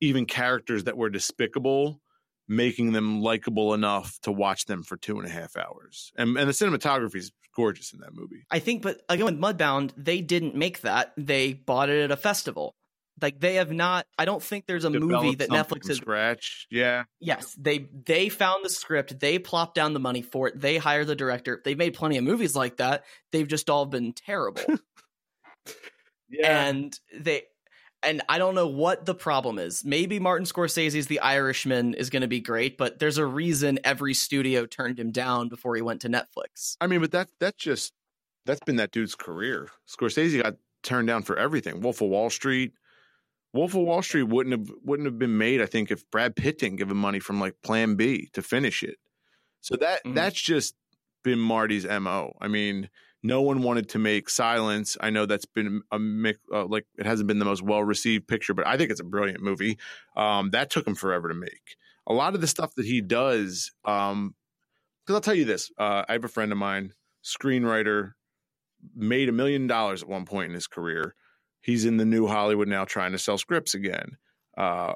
even 0.00 0.26
characters 0.26 0.84
that 0.84 0.96
were 0.96 1.10
despicable, 1.10 2.00
making 2.48 2.92
them 2.92 3.20
likable 3.20 3.74
enough 3.74 4.18
to 4.22 4.32
watch 4.32 4.66
them 4.66 4.82
for 4.82 4.96
two 4.96 5.18
and 5.18 5.28
a 5.28 5.30
half 5.30 5.56
hours. 5.56 6.12
And 6.16 6.36
and 6.36 6.48
the 6.48 6.52
cinematography 6.52 7.16
is 7.16 7.32
gorgeous 7.54 7.92
in 7.92 8.00
that 8.00 8.12
movie. 8.12 8.44
I 8.50 8.58
think, 8.58 8.82
but 8.82 9.02
again 9.08 9.26
with 9.26 9.38
Mudbound, 9.38 9.92
they 9.96 10.20
didn't 10.20 10.54
make 10.54 10.80
that. 10.80 11.12
They 11.16 11.52
bought 11.52 11.90
it 11.90 12.02
at 12.02 12.10
a 12.10 12.16
festival. 12.16 12.74
Like 13.20 13.40
they 13.40 13.54
have 13.54 13.70
not. 13.70 14.06
I 14.18 14.24
don't 14.24 14.42
think 14.42 14.66
there's 14.66 14.84
a 14.84 14.90
movie 14.90 15.36
that 15.36 15.48
Netflix 15.48 15.88
has 15.88 15.98
scratch. 15.98 16.66
Yeah. 16.70 17.04
Yes, 17.20 17.54
they 17.58 17.86
they 18.04 18.28
found 18.28 18.64
the 18.64 18.70
script. 18.70 19.20
They 19.20 19.38
plopped 19.38 19.74
down 19.74 19.94
the 19.94 20.00
money 20.00 20.22
for 20.22 20.48
it. 20.48 20.60
They 20.60 20.78
hire 20.78 21.04
the 21.04 21.16
director. 21.16 21.60
They've 21.64 21.78
made 21.78 21.94
plenty 21.94 22.16
of 22.18 22.24
movies 22.24 22.56
like 22.56 22.78
that. 22.78 23.04
They've 23.30 23.46
just 23.46 23.70
all 23.70 23.86
been 23.86 24.12
terrible. 24.12 24.62
yeah. 26.28 26.66
And 26.66 26.98
they 27.16 27.44
and 28.04 28.22
I 28.28 28.38
don't 28.38 28.54
know 28.54 28.66
what 28.66 29.06
the 29.06 29.14
problem 29.14 29.58
is. 29.58 29.84
Maybe 29.84 30.18
Martin 30.18 30.46
Scorsese's 30.46 31.06
The 31.06 31.20
Irishman 31.20 31.94
is 31.94 32.10
going 32.10 32.22
to 32.22 32.28
be 32.28 32.40
great, 32.40 32.76
but 32.76 32.98
there's 32.98 33.18
a 33.18 33.26
reason 33.26 33.78
every 33.82 34.14
studio 34.14 34.66
turned 34.66 34.98
him 34.98 35.10
down 35.10 35.48
before 35.48 35.74
he 35.74 35.82
went 35.82 36.02
to 36.02 36.08
Netflix. 36.08 36.76
I 36.80 36.86
mean, 36.86 37.00
but 37.00 37.12
that 37.12 37.30
that's 37.40 37.56
just 37.56 37.92
that's 38.46 38.60
been 38.60 38.76
that 38.76 38.90
dude's 38.90 39.14
career. 39.14 39.68
Scorsese 39.88 40.42
got 40.42 40.56
turned 40.82 41.08
down 41.08 41.22
for 41.22 41.36
everything. 41.36 41.80
Wolf 41.80 42.00
of 42.00 42.08
Wall 42.08 42.30
Street, 42.30 42.72
Wolf 43.54 43.72
of 43.74 43.82
Wall 43.82 44.02
Street 44.02 44.24
wouldn't 44.24 44.58
have 44.58 44.76
wouldn't 44.82 45.06
have 45.06 45.18
been 45.18 45.38
made, 45.38 45.62
I 45.62 45.66
think, 45.66 45.90
if 45.90 46.10
Brad 46.10 46.34
Pitt 46.34 46.58
didn't 46.58 46.76
give 46.76 46.90
him 46.90 46.96
money 46.96 47.20
from 47.20 47.38
like 47.38 47.54
Plan 47.62 47.94
B 47.94 48.28
to 48.32 48.42
finish 48.42 48.82
it. 48.82 48.98
So 49.60 49.76
that 49.76 50.00
mm-hmm. 50.00 50.14
that's 50.14 50.40
just 50.40 50.74
been 51.22 51.38
Marty's 51.38 51.86
mo. 51.86 52.36
I 52.40 52.48
mean, 52.48 52.90
no 53.22 53.42
one 53.42 53.62
wanted 53.62 53.88
to 53.90 53.98
make 54.00 54.28
Silence. 54.28 54.96
I 55.00 55.10
know 55.10 55.24
that's 55.24 55.46
been 55.46 55.82
a 55.92 55.98
uh, 56.52 56.66
like 56.66 56.86
it 56.98 57.06
hasn't 57.06 57.28
been 57.28 57.38
the 57.38 57.44
most 57.44 57.62
well 57.62 57.84
received 57.84 58.26
picture, 58.26 58.54
but 58.54 58.66
I 58.66 58.76
think 58.76 58.90
it's 58.90 59.00
a 59.00 59.04
brilliant 59.04 59.40
movie. 59.40 59.78
Um, 60.16 60.50
that 60.50 60.68
took 60.68 60.86
him 60.86 60.96
forever 60.96 61.28
to 61.28 61.34
make. 61.34 61.76
A 62.08 62.12
lot 62.12 62.34
of 62.34 62.40
the 62.40 62.48
stuff 62.48 62.74
that 62.74 62.84
he 62.84 63.00
does, 63.00 63.70
because 63.84 64.12
um, 64.12 64.34
I'll 65.08 65.20
tell 65.20 65.32
you 65.32 65.44
this: 65.44 65.70
uh, 65.78 66.02
I 66.08 66.12
have 66.14 66.24
a 66.24 66.28
friend 66.28 66.50
of 66.50 66.58
mine, 66.58 66.92
screenwriter, 67.22 68.14
made 68.96 69.28
a 69.28 69.32
million 69.32 69.68
dollars 69.68 70.02
at 70.02 70.08
one 70.08 70.24
point 70.24 70.48
in 70.48 70.54
his 70.54 70.66
career 70.66 71.14
he's 71.64 71.86
in 71.86 71.96
the 71.96 72.04
new 72.04 72.26
Hollywood 72.26 72.68
now 72.68 72.84
trying 72.84 73.12
to 73.12 73.18
sell 73.18 73.38
scripts 73.38 73.74
again. 73.74 74.18
Uh, 74.56 74.94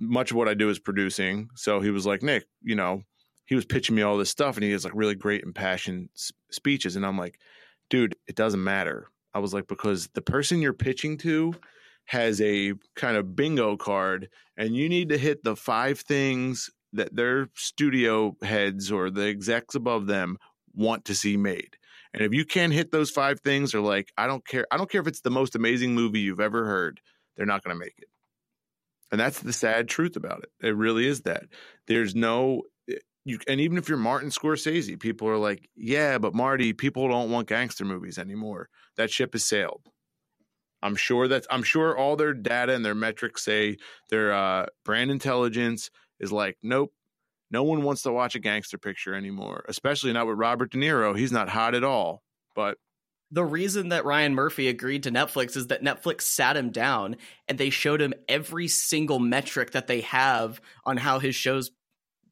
much 0.00 0.30
of 0.30 0.36
what 0.38 0.48
I 0.48 0.54
do 0.54 0.70
is 0.70 0.78
producing. 0.78 1.50
So 1.54 1.80
he 1.80 1.90
was 1.90 2.06
like, 2.06 2.22
Nick, 2.22 2.46
you 2.62 2.74
know, 2.74 3.02
he 3.44 3.54
was 3.54 3.66
pitching 3.66 3.94
me 3.94 4.02
all 4.02 4.16
this 4.16 4.30
stuff 4.30 4.56
and 4.56 4.64
he 4.64 4.70
has 4.70 4.84
like 4.84 4.94
really 4.96 5.14
great 5.14 5.42
impassioned 5.42 6.08
speeches. 6.50 6.96
And 6.96 7.04
I'm 7.04 7.18
like, 7.18 7.38
dude, 7.90 8.16
it 8.26 8.36
doesn't 8.36 8.62
matter. 8.62 9.10
I 9.34 9.38
was 9.38 9.52
like, 9.52 9.66
because 9.66 10.08
the 10.14 10.22
person 10.22 10.62
you're 10.62 10.72
pitching 10.72 11.18
to 11.18 11.52
has 12.06 12.40
a 12.40 12.72
kind 12.94 13.18
of 13.18 13.36
bingo 13.36 13.76
card 13.76 14.30
and 14.56 14.74
you 14.74 14.88
need 14.88 15.10
to 15.10 15.18
hit 15.18 15.44
the 15.44 15.56
five 15.56 16.00
things 16.00 16.70
that 16.94 17.14
their 17.14 17.50
studio 17.54 18.34
heads 18.42 18.90
or 18.90 19.10
the 19.10 19.26
execs 19.26 19.74
above 19.74 20.06
them 20.06 20.38
want 20.74 21.04
to 21.04 21.14
see 21.14 21.36
made. 21.36 21.76
And 22.16 22.24
if 22.24 22.32
you 22.32 22.46
can't 22.46 22.72
hit 22.72 22.90
those 22.90 23.10
five 23.10 23.40
things 23.40 23.74
or 23.74 23.80
like, 23.80 24.10
I 24.16 24.26
don't 24.26 24.46
care, 24.46 24.66
I 24.72 24.78
don't 24.78 24.90
care 24.90 25.02
if 25.02 25.06
it's 25.06 25.20
the 25.20 25.30
most 25.30 25.54
amazing 25.54 25.94
movie 25.94 26.20
you've 26.20 26.40
ever 26.40 26.64
heard, 26.64 27.00
they're 27.36 27.46
not 27.46 27.62
going 27.62 27.76
to 27.76 27.78
make 27.78 27.94
it. 27.98 28.08
And 29.12 29.20
that's 29.20 29.40
the 29.40 29.52
sad 29.52 29.88
truth 29.88 30.16
about 30.16 30.42
it. 30.42 30.66
It 30.66 30.74
really 30.74 31.06
is 31.06 31.20
that. 31.22 31.44
There's 31.86 32.14
no 32.14 32.62
you 33.26 33.40
and 33.48 33.60
even 33.60 33.76
if 33.76 33.88
you're 33.88 33.98
Martin 33.98 34.30
Scorsese, 34.30 34.98
people 34.98 35.28
are 35.28 35.36
like, 35.36 35.68
"Yeah, 35.76 36.18
but 36.18 36.34
Marty, 36.34 36.72
people 36.72 37.08
don't 37.08 37.30
want 37.30 37.48
gangster 37.48 37.84
movies 37.84 38.18
anymore. 38.18 38.68
That 38.96 39.10
ship 39.10 39.34
has 39.34 39.44
sailed." 39.44 39.82
I'm 40.82 40.94
sure 40.94 41.26
that 41.28 41.46
I'm 41.50 41.64
sure 41.64 41.96
all 41.96 42.16
their 42.16 42.34
data 42.34 42.72
and 42.74 42.84
their 42.84 42.94
metrics 42.94 43.44
say 43.44 43.78
their 44.10 44.32
uh, 44.32 44.66
brand 44.84 45.10
intelligence 45.10 45.90
is 46.20 46.30
like, 46.32 46.56
"Nope, 46.62 46.92
no 47.50 47.62
one 47.62 47.82
wants 47.82 48.02
to 48.02 48.12
watch 48.12 48.34
a 48.34 48.40
gangster 48.40 48.78
picture 48.78 49.14
anymore, 49.14 49.64
especially 49.68 50.12
not 50.12 50.26
with 50.26 50.38
Robert 50.38 50.70
De 50.70 50.78
Niro. 50.78 51.16
He's 51.18 51.32
not 51.32 51.48
hot 51.48 51.74
at 51.74 51.84
all." 51.84 52.22
But 52.54 52.78
the 53.30 53.44
reason 53.44 53.88
that 53.90 54.04
Ryan 54.04 54.34
Murphy 54.34 54.68
agreed 54.68 55.02
to 55.04 55.10
Netflix 55.10 55.56
is 55.56 55.66
that 55.68 55.82
Netflix 55.82 56.22
sat 56.22 56.56
him 56.56 56.70
down 56.70 57.16
and 57.48 57.58
they 57.58 57.70
showed 57.70 58.00
him 58.00 58.14
every 58.28 58.68
single 58.68 59.18
metric 59.18 59.72
that 59.72 59.88
they 59.88 60.02
have 60.02 60.60
on 60.84 60.96
how 60.96 61.18
his 61.18 61.34
shows 61.34 61.70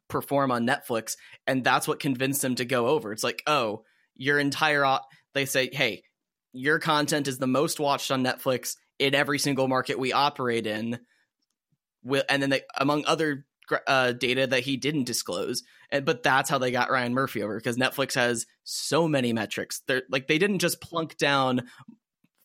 perform 0.07 0.51
on 0.51 0.67
Netflix, 0.67 1.17
and 1.47 1.63
that's 1.63 1.87
what 1.87 1.99
convinced 1.99 2.43
him 2.43 2.55
to 2.55 2.65
go 2.65 2.87
over. 2.87 3.11
It's 3.11 3.23
like, 3.23 3.41
oh, 3.47 3.83
your 4.15 4.39
entire 4.39 4.99
they 5.33 5.45
say, 5.45 5.69
hey, 5.71 6.03
your 6.53 6.79
content 6.79 7.27
is 7.27 7.37
the 7.37 7.47
most 7.47 7.79
watched 7.79 8.11
on 8.11 8.23
Netflix 8.23 8.75
in 8.99 9.13
every 9.13 9.39
single 9.39 9.67
market 9.67 9.99
we 9.99 10.13
operate 10.13 10.65
in. 10.65 10.99
And 12.29 12.41
then 12.41 12.49
they, 12.49 12.61
among 12.77 13.03
other 13.05 13.45
uh, 13.87 14.11
data 14.13 14.47
that 14.47 14.63
he 14.63 14.77
didn't 14.77 15.05
disclose, 15.05 15.63
and 15.89 16.05
but 16.05 16.23
that's 16.23 16.49
how 16.49 16.57
they 16.57 16.71
got 16.71 16.91
Ryan 16.91 17.13
Murphy 17.13 17.43
over 17.43 17.57
because 17.57 17.77
Netflix 17.77 18.15
has 18.15 18.45
so 18.63 19.07
many 19.07 19.33
metrics. 19.33 19.81
They're 19.87 20.03
like 20.09 20.27
they 20.27 20.37
didn't 20.37 20.59
just 20.59 20.81
plunk 20.81 21.17
down 21.17 21.63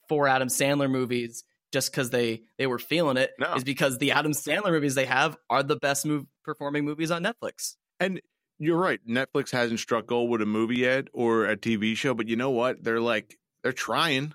four 0.08 0.26
Adam 0.28 0.48
Sandler 0.48 0.90
movies 0.90 1.44
just 1.72 1.90
because 1.90 2.10
they 2.10 2.42
they 2.58 2.66
were 2.66 2.78
feeling 2.78 3.16
it. 3.16 3.32
No. 3.38 3.54
Is 3.54 3.64
because 3.64 3.98
the 3.98 4.12
Adam 4.12 4.32
Sandler 4.32 4.70
movies 4.70 4.94
they 4.94 5.06
have 5.06 5.36
are 5.48 5.62
the 5.62 5.76
best 5.76 6.04
move 6.04 6.26
performing 6.44 6.84
movies 6.84 7.10
on 7.10 7.22
Netflix. 7.22 7.76
And 7.98 8.20
you're 8.58 8.78
right. 8.78 9.00
Netflix 9.08 9.50
hasn't 9.50 9.80
struck 9.80 10.06
gold 10.06 10.30
with 10.30 10.42
a 10.42 10.46
movie 10.46 10.78
yet 10.78 11.08
or 11.12 11.46
a 11.46 11.56
TV 11.56 11.96
show, 11.96 12.14
but 12.14 12.28
you 12.28 12.36
know 12.36 12.50
what? 12.50 12.82
They're 12.82 13.00
like 13.00 13.38
they're 13.62 13.72
trying. 13.72 14.34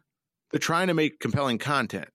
They're 0.51 0.59
trying 0.59 0.88
to 0.88 0.93
make 0.93 1.19
compelling 1.19 1.57
content. 1.57 2.09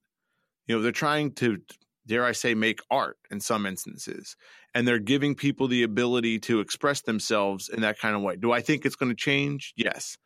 You 0.67 0.77
know, 0.77 0.83
they're 0.83 0.93
trying 0.93 1.33
to 1.35 1.59
dare 2.07 2.25
I 2.25 2.33
say 2.33 2.55
make 2.55 2.81
art 2.91 3.19
in 3.31 3.41
some 3.41 3.67
instances. 3.67 4.37
And 4.75 4.87
they're 4.87 4.99
giving 5.01 5.35
people 5.35 5.67
the 5.67 5.83
ability 5.83 6.39
to 6.41 6.61
express 6.61 7.01
themselves 7.03 7.69
in 7.69 7.81
that 7.81 7.99
kind 7.99 8.15
of 8.15 8.23
way. 8.23 8.37
Do 8.37 8.53
I 8.53 8.61
think 8.61 8.87
it's 8.87 8.97
going 8.97 9.11
to 9.11 9.17
change? 9.17 9.73
Yes. 9.77 10.17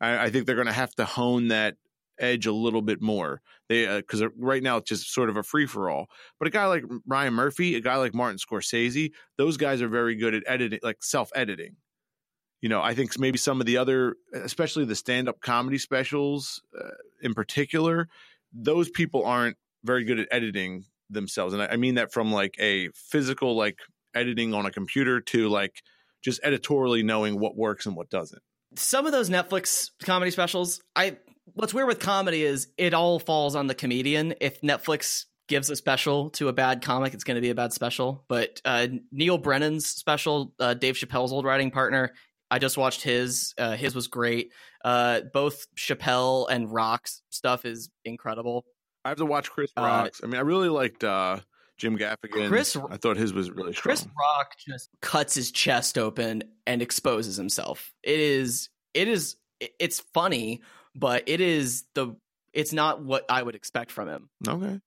I, 0.00 0.24
I 0.24 0.30
think 0.30 0.46
they're 0.46 0.54
going 0.54 0.66
to 0.66 0.72
have 0.72 0.94
to 0.94 1.04
hone 1.04 1.48
that 1.48 1.76
edge 2.20 2.46
a 2.46 2.52
little 2.52 2.82
bit 2.82 3.00
more. 3.00 3.40
They 3.68 3.86
because 3.98 4.22
uh, 4.22 4.28
right 4.38 4.62
now 4.62 4.76
it's 4.76 4.88
just 4.88 5.12
sort 5.12 5.30
of 5.30 5.36
a 5.36 5.42
free 5.42 5.66
for 5.66 5.90
all. 5.90 6.06
But 6.38 6.48
a 6.48 6.50
guy 6.50 6.66
like 6.66 6.84
Ryan 7.06 7.34
Murphy, 7.34 7.74
a 7.76 7.80
guy 7.80 7.96
like 7.96 8.14
Martin 8.14 8.38
Scorsese, 8.38 9.12
those 9.38 9.56
guys 9.56 9.82
are 9.82 9.88
very 9.88 10.14
good 10.16 10.34
at 10.34 10.42
editing, 10.46 10.80
like 10.82 11.02
self 11.02 11.30
editing. 11.34 11.76
You 12.60 12.68
know, 12.68 12.82
I 12.82 12.94
think 12.94 13.18
maybe 13.18 13.38
some 13.38 13.60
of 13.60 13.66
the 13.66 13.78
other, 13.78 14.16
especially 14.34 14.84
the 14.84 14.94
stand 14.94 15.28
up 15.28 15.40
comedy 15.40 15.78
specials 15.78 16.62
uh, 16.78 16.90
in 17.22 17.32
particular, 17.32 18.08
those 18.52 18.90
people 18.90 19.24
aren't 19.24 19.56
very 19.82 20.04
good 20.04 20.20
at 20.20 20.28
editing 20.30 20.84
themselves, 21.10 21.54
and 21.54 21.62
I, 21.62 21.76
mean 21.76 21.96
that 21.96 22.12
from 22.12 22.32
like 22.32 22.54
a 22.58 22.88
physical 22.94 23.56
like 23.56 23.78
editing 24.14 24.54
on 24.54 24.66
a 24.66 24.70
computer 24.70 25.20
to 25.20 25.48
like 25.48 25.82
just 26.22 26.40
editorially 26.42 27.02
knowing 27.02 27.38
what 27.38 27.56
works 27.56 27.86
and 27.86 27.96
what 27.96 28.10
doesn't. 28.10 28.42
Some 28.76 29.06
of 29.06 29.12
those 29.12 29.30
Netflix 29.30 29.90
comedy 30.04 30.30
specials, 30.30 30.80
I 30.94 31.16
what's 31.54 31.74
weird 31.74 31.88
with 31.88 31.98
comedy 31.98 32.42
is 32.42 32.68
it 32.78 32.94
all 32.94 33.18
falls 33.18 33.56
on 33.56 33.66
the 33.66 33.74
comedian. 33.74 34.34
If 34.40 34.60
Netflix 34.60 35.24
gives 35.48 35.68
a 35.68 35.76
special 35.76 36.30
to 36.30 36.48
a 36.48 36.52
bad 36.52 36.82
comic, 36.82 37.12
it's 37.12 37.24
going 37.24 37.34
to 37.34 37.40
be 37.40 37.50
a 37.50 37.54
bad 37.54 37.72
special. 37.72 38.24
But 38.28 38.60
uh, 38.64 38.86
Neal 39.10 39.38
Brennan's 39.38 39.86
special, 39.86 40.54
uh, 40.60 40.74
Dave 40.74 40.94
Chappelle's 40.94 41.32
old 41.32 41.44
writing 41.44 41.72
partner, 41.72 42.12
I 42.50 42.58
just 42.58 42.76
watched 42.76 43.02
his. 43.02 43.54
Uh, 43.56 43.76
his 43.76 43.94
was 43.94 44.08
great. 44.08 44.52
Uh, 44.84 45.20
both 45.32 45.66
Chappelle 45.76 46.48
and 46.50 46.72
Rock's 46.72 47.22
stuff 47.30 47.64
is 47.64 47.90
incredible. 48.04 48.64
I 49.04 49.08
have 49.10 49.18
to 49.18 49.26
watch 49.26 49.50
Chris 49.50 49.70
uh, 49.76 49.82
Rock's. 49.82 50.20
I 50.22 50.26
mean, 50.26 50.36
I 50.36 50.40
really 50.40 50.68
liked 50.68 51.04
uh, 51.04 51.40
Jim 51.78 51.96
Gaffigan. 51.96 52.48
Chris, 52.48 52.76
I 52.76 52.96
thought 52.96 53.16
his 53.16 53.32
was 53.32 53.50
really 53.50 53.72
strong. 53.72 53.96
Chris 53.96 54.06
Rock 54.18 54.54
just 54.58 54.90
cuts 55.00 55.34
his 55.34 55.50
chest 55.50 55.96
open 55.96 56.44
and 56.66 56.82
exposes 56.82 57.36
himself. 57.36 57.92
It 58.02 58.20
is. 58.20 58.68
It 58.94 59.08
is. 59.08 59.36
It's 59.78 60.00
funny, 60.14 60.62
but 60.94 61.24
it 61.26 61.40
is 61.40 61.84
the 61.94 62.16
it's 62.52 62.72
not 62.72 63.02
what 63.02 63.24
I 63.28 63.42
would 63.42 63.54
expect 63.54 63.92
from 63.92 64.08
him. 64.08 64.28
Okay. 64.46 64.80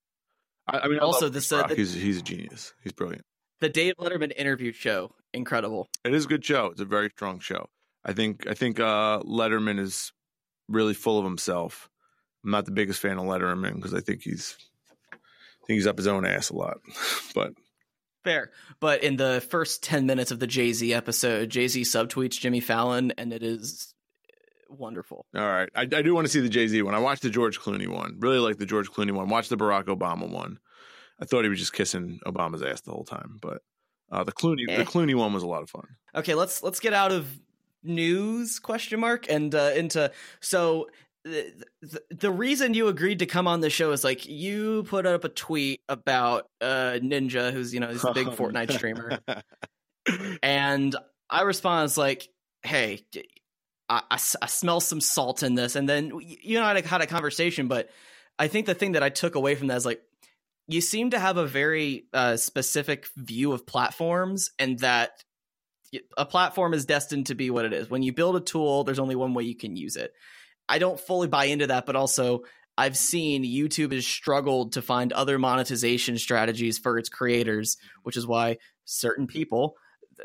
I, 0.68 0.80
I 0.80 0.88
mean, 0.88 1.00
I 1.00 1.04
also 1.04 1.30
this 1.30 1.52
uh, 1.52 1.68
he's 1.70 1.94
he's 1.94 2.20
a 2.20 2.22
genius. 2.22 2.74
He's 2.82 2.94
brilliant. 2.94 3.26
The 3.60 3.70
Dave 3.70 3.96
Letterman 3.98 4.34
interview 4.36 4.72
show, 4.72 5.16
incredible. 5.34 5.88
It 6.04 6.14
is 6.14 6.26
a 6.26 6.28
good 6.28 6.44
show. 6.44 6.68
It's 6.68 6.82
a 6.82 6.86
very 6.86 7.10
strong 7.10 7.40
show. 7.40 7.70
I 8.04 8.14
think 8.14 8.48
I 8.48 8.54
think 8.54 8.80
uh, 8.80 9.20
Letterman 9.20 9.80
is 9.80 10.12
really 10.68 10.94
full 10.94 11.18
of 11.20 11.26
himself. 11.26 11.90
I'm 12.44 12.52
not 12.52 12.66
the 12.66 12.72
biggest 12.72 13.00
fan 13.00 13.18
of 13.18 13.26
Letterman 13.26 13.76
because 13.76 13.94
I 13.94 14.00
think 14.00 14.22
he's 14.22 14.58
I 15.12 15.66
think 15.66 15.78
he's 15.78 15.88
up 15.88 15.98
his 15.98 16.08
own 16.08 16.26
ass 16.26 16.50
a 16.50 16.56
lot, 16.56 16.78
but. 17.36 17.54
Fair, 18.24 18.52
but 18.80 19.04
in 19.04 19.18
the 19.18 19.46
first 19.50 19.84
ten 19.84 20.06
minutes 20.06 20.32
of 20.32 20.40
the 20.40 20.48
Jay 20.48 20.72
Z 20.72 20.94
episode, 20.94 21.50
Jay 21.50 21.68
Z 21.68 21.82
subtweets 21.82 22.40
Jimmy 22.40 22.62
Fallon, 22.62 23.12
and 23.18 23.34
it 23.34 23.44
is 23.44 23.94
wonderful. 24.70 25.26
All 25.36 25.42
right, 25.42 25.70
I, 25.76 25.82
I 25.82 26.02
do 26.02 26.14
want 26.14 26.26
to 26.26 26.32
see 26.32 26.40
the 26.40 26.48
Jay 26.48 26.68
Z 26.68 26.82
one. 26.84 26.96
I 26.96 27.00
watched 27.00 27.22
the 27.22 27.30
George 27.30 27.60
Clooney 27.60 27.88
one. 27.88 28.16
Really 28.20 28.40
like 28.40 28.58
the 28.58 28.66
George 28.66 28.90
Clooney 28.90 29.12
one. 29.12 29.28
Watched 29.28 29.50
the 29.50 29.58
Barack 29.58 29.86
Obama 29.86 30.30
one. 30.30 30.60
I 31.20 31.26
thought 31.26 31.44
he 31.44 31.50
was 31.50 31.60
just 31.60 31.74
kissing 31.74 32.22
Obama's 32.26 32.64
ass 32.64 32.80
the 32.80 32.92
whole 32.92 33.04
time, 33.04 33.40
but 33.42 33.62
uh, 34.10 34.24
the 34.24 34.32
Clooney 34.32 34.70
eh. 34.70 34.78
the 34.78 34.86
Clooney 34.86 35.16
one 35.16 35.34
was 35.34 35.44
a 35.44 35.48
lot 35.48 35.64
of 35.64 35.70
fun. 35.70 35.88
Okay, 36.16 36.34
let's 36.34 36.64
let's 36.64 36.80
get 36.80 36.94
out 36.94 37.12
of 37.12 37.28
news 37.84 38.60
question 38.60 39.00
mark 39.00 39.30
and 39.30 39.54
uh, 39.54 39.72
into 39.76 40.12
so 40.40 40.88
the, 41.24 41.54
the, 41.82 42.02
the 42.12 42.32
reason 42.32 42.74
you 42.74 42.88
agreed 42.88 43.20
to 43.20 43.26
come 43.26 43.48
on 43.48 43.62
the 43.62 43.70
show 43.70 43.92
is 43.92 44.04
like 44.04 44.28
you 44.28 44.84
put 44.84 45.06
up 45.06 45.24
a 45.24 45.30
tweet 45.30 45.82
about 45.88 46.48
uh 46.62 47.00
ninja 47.02 47.52
who's 47.52 47.74
you 47.74 47.80
know 47.80 47.88
he's 47.88 48.04
a 48.04 48.14
big 48.14 48.28
fortnite 48.38 48.72
streamer 48.72 49.20
and 50.44 50.96
i 51.30 51.42
respond 51.44 51.96
like 51.98 52.28
hey 52.64 53.02
I, 53.90 54.02
I, 54.10 54.20
I, 54.42 54.48
smell 54.48 54.80
some 54.80 55.02
salt 55.02 55.44
in 55.44 55.56
this. 55.56 55.76
And 55.76 55.88
then 55.88 56.12
you 56.22 56.60
know, 56.60 56.66
I 56.66 56.82
had 56.82 57.02
a 57.02 57.08
conversation, 57.08 57.68
but 57.68 57.90
I 58.40 58.48
think 58.48 58.66
the 58.66 58.74
thing 58.74 58.94
that 58.94 59.04
I 59.04 59.10
took 59.10 59.36
away 59.36 59.56
from 59.56 59.68
that 59.68 59.78
is 59.78 59.86
like, 59.86 60.02
you 60.68 60.82
seem 60.82 61.10
to 61.12 61.20
have 61.20 61.38
a 61.38 61.46
very 61.46 62.06
uh, 62.14 62.38
specific 62.38 63.08
view 63.18 63.52
of 63.52 63.68
platforms 63.68 64.52
and 64.58 64.80
that 64.80 65.12
a 66.18 66.26
platform 66.26 66.74
is 66.74 66.86
destined 66.86 67.28
to 67.28 67.36
be 67.36 67.50
what 67.50 67.66
it 67.66 67.74
is. 67.74 67.90
When 67.90 68.02
you 68.02 68.14
build 68.14 68.38
a 68.38 68.40
tool, 68.40 68.84
there's 68.84 69.00
only 69.00 69.16
one 69.16 69.34
way 69.34 69.44
you 69.44 69.56
can 69.56 69.76
use 69.76 69.96
it. 69.98 70.14
I 70.68 70.80
don't 70.80 71.00
fully 71.00 71.28
buy 71.28 71.46
into 71.46 71.68
that, 71.68 71.86
but 71.86 71.96
also 71.96 72.44
I've 72.78 72.98
seen 72.98 73.44
YouTube 73.44 73.94
has 73.94 74.06
struggled 74.06 74.74
to 74.74 74.82
find 74.82 75.14
other 75.14 75.38
monetization 75.38 76.18
strategies 76.18 76.80
for 76.80 76.98
its 76.98 77.10
creators, 77.10 77.78
which 78.04 78.18
is 78.18 78.26
why 78.26 78.58
certain 78.86 79.28
people 79.28 79.76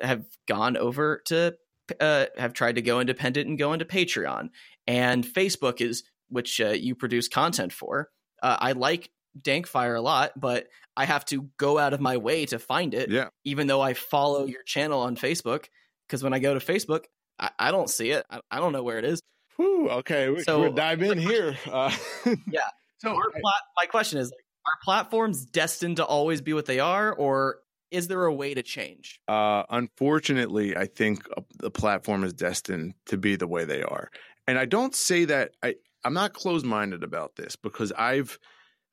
have 0.03 0.25
gone 0.47 0.77
over 0.77 1.23
to 1.27 1.57
uh, 2.01 2.27
have 2.37 2.53
tried 2.53 2.77
to 2.77 2.83
go 2.83 3.01
independent 3.01 3.49
and 3.49 3.59
go 3.59 3.73
into 3.73 3.85
Patreon. 3.85 4.51
And 4.87 5.25
Facebook 5.25 5.81
is, 5.81 6.05
which 6.29 6.61
uh, 6.61 6.69
you 6.69 6.95
produce 6.95 7.29
content 7.29 7.73
for. 7.73 8.11
Uh, 8.43 8.57
I 8.59 8.73
like 8.73 9.11
Dankfire 9.41 9.97
a 9.97 10.01
lot, 10.01 10.33
but 10.37 10.69
I 10.97 11.05
have 11.05 11.25
to 11.27 11.49
go 11.59 11.79
out 11.79 11.93
of 11.93 12.01
my 12.01 12.17
way 12.17 12.47
to 12.47 12.59
find 12.59 12.95
it. 12.95 13.11
Yeah. 13.11 13.29
Even 13.45 13.67
though 13.67 13.81
I 13.81 13.95
follow 13.95 14.47
your 14.47 14.63
channel 14.63 15.01
on 15.01 15.17
Facebook, 15.17 15.67
because 16.07 16.23
when 16.23 16.33
I 16.33 16.39
go 16.39 16.59
to 16.59 16.61
Facebook, 16.61 17.05
I, 17.39 17.51
I 17.59 17.71
don't 17.71 17.91
see 17.91 18.11
it. 18.11 18.27
I, 18.31 18.41
I, 18.51 18.59
don't 18.59 18.73
know 18.73 18.83
where 18.83 18.99
it 18.99 19.05
is. 19.05 19.23
Whew, 19.59 19.91
okay, 19.91 20.31
we, 20.31 20.43
so, 20.45 20.61
we'll 20.61 20.73
dive 20.73 21.03
in 21.03 21.19
here. 21.19 21.59
Uh, 21.71 21.95
yeah. 22.51 22.61
So 22.99 23.11
our 23.11 23.31
plat- 23.31 23.67
my 23.77 23.87
question 23.87 24.21
is: 24.21 24.33
Are 24.67 24.73
platforms 24.85 25.45
destined 25.45 25.97
to 25.97 26.05
always 26.05 26.41
be 26.41 26.53
what 26.53 26.67
they 26.67 26.79
are, 26.79 27.13
or 27.13 27.59
is 27.91 28.07
there 28.07 28.25
a 28.25 28.33
way 28.33 28.55
to 28.55 28.63
change? 28.63 29.21
Uh, 29.27 29.65
unfortunately, 29.69 30.77
I 30.77 30.87
think 30.87 31.27
the 31.59 31.73
platform 31.73 32.23
is 32.23 32.33
destined 32.33 32.95
to 33.07 33.19
be 33.19 33.35
the 33.35 33.49
way 33.49 33.65
they 33.65 33.83
are, 33.83 34.11
and 34.47 34.59
I 34.59 34.65
don't 34.65 34.95
say 34.95 35.25
that 35.25 35.53
I 35.61 35.75
I'm 36.05 36.15
not 36.15 36.35
closed 36.35 36.65
minded 36.65 37.03
about 37.03 37.35
this 37.35 37.57
because 37.57 37.93
I've 37.93 38.39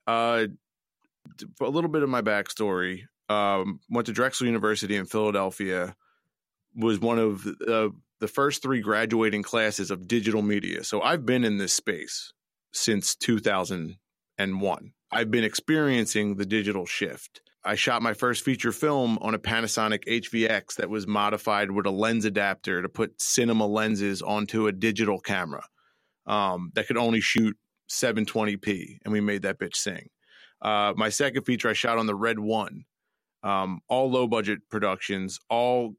uh, 0.07 0.47
a 1.61 1.69
little 1.69 1.89
bit 1.89 2.01
of 2.01 2.09
my 2.09 2.23
backstory. 2.23 3.03
Um, 3.29 3.79
went 3.89 4.07
to 4.07 4.13
Drexel 4.13 4.47
University 4.47 4.95
in 4.95 5.05
Philadelphia. 5.05 5.95
was 6.75 6.99
one 6.99 7.17
of 7.17 7.43
the, 7.43 7.91
the 8.19 8.27
first 8.27 8.61
three 8.61 8.81
graduating 8.81 9.43
classes 9.43 9.91
of 9.91 10.07
digital 10.07 10.41
media. 10.41 10.83
So 10.83 11.01
I've 11.01 11.25
been 11.25 11.43
in 11.43 11.57
this 11.57 11.73
space 11.73 12.33
since 12.71 13.15
2001. 13.15 14.93
I've 15.11 15.31
been 15.31 15.43
experiencing 15.43 16.35
the 16.35 16.45
digital 16.45 16.85
shift. 16.85 17.41
I 17.63 17.75
shot 17.75 18.03
my 18.03 18.13
first 18.13 18.43
feature 18.43 18.71
film 18.71 19.17
on 19.21 19.33
a 19.33 19.39
Panasonic 19.39 20.05
HVX 20.05 20.75
that 20.75 20.89
was 20.89 21.07
modified 21.07 21.71
with 21.71 21.87
a 21.87 21.91
lens 21.91 22.25
adapter 22.25 22.81
to 22.81 22.89
put 22.89 23.21
cinema 23.21 23.65
lenses 23.65 24.21
onto 24.21 24.67
a 24.67 24.71
digital 24.71 25.19
camera 25.19 25.63
um, 26.27 26.71
that 26.75 26.87
could 26.87 26.97
only 26.97 27.21
shoot 27.21 27.57
720p, 27.89 28.97
and 29.03 29.11
we 29.11 29.21
made 29.21 29.43
that 29.43 29.59
bitch 29.59 29.75
sing. 29.75 30.09
Uh, 30.61 30.93
my 30.95 31.09
second 31.09 31.43
feature 31.43 31.69
I 31.69 31.73
shot 31.73 31.97
on 31.97 32.05
the 32.05 32.15
Red 32.15 32.39
One, 32.39 32.85
um, 33.43 33.79
all 33.87 34.09
low 34.09 34.27
budget 34.27 34.59
productions. 34.69 35.39
All 35.49 35.95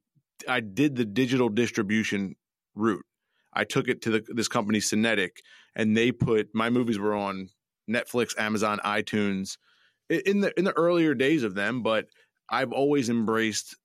I 0.49 0.61
did 0.61 0.97
the 0.97 1.05
digital 1.05 1.49
distribution 1.49 2.37
route. 2.75 3.05
I 3.53 3.65
took 3.65 3.89
it 3.89 4.03
to 4.03 4.11
the, 4.11 4.25
this 4.29 4.49
company 4.49 4.81
Cinetic, 4.81 5.39
and 5.75 5.97
they 5.97 6.13
put 6.13 6.49
my 6.55 6.71
movies 6.71 6.99
were 6.99 7.15
on 7.15 7.49
Netflix, 7.91 8.39
Amazon, 8.39 8.81
iTunes 8.85 9.57
in 10.09 10.41
the 10.41 10.57
in 10.59 10.65
the 10.65 10.77
earlier 10.77 11.15
days 11.15 11.43
of 11.43 11.55
them. 11.55 11.83
But 11.83 12.07
I've 12.51 12.73
always 12.73 13.09
embraced 13.09 13.77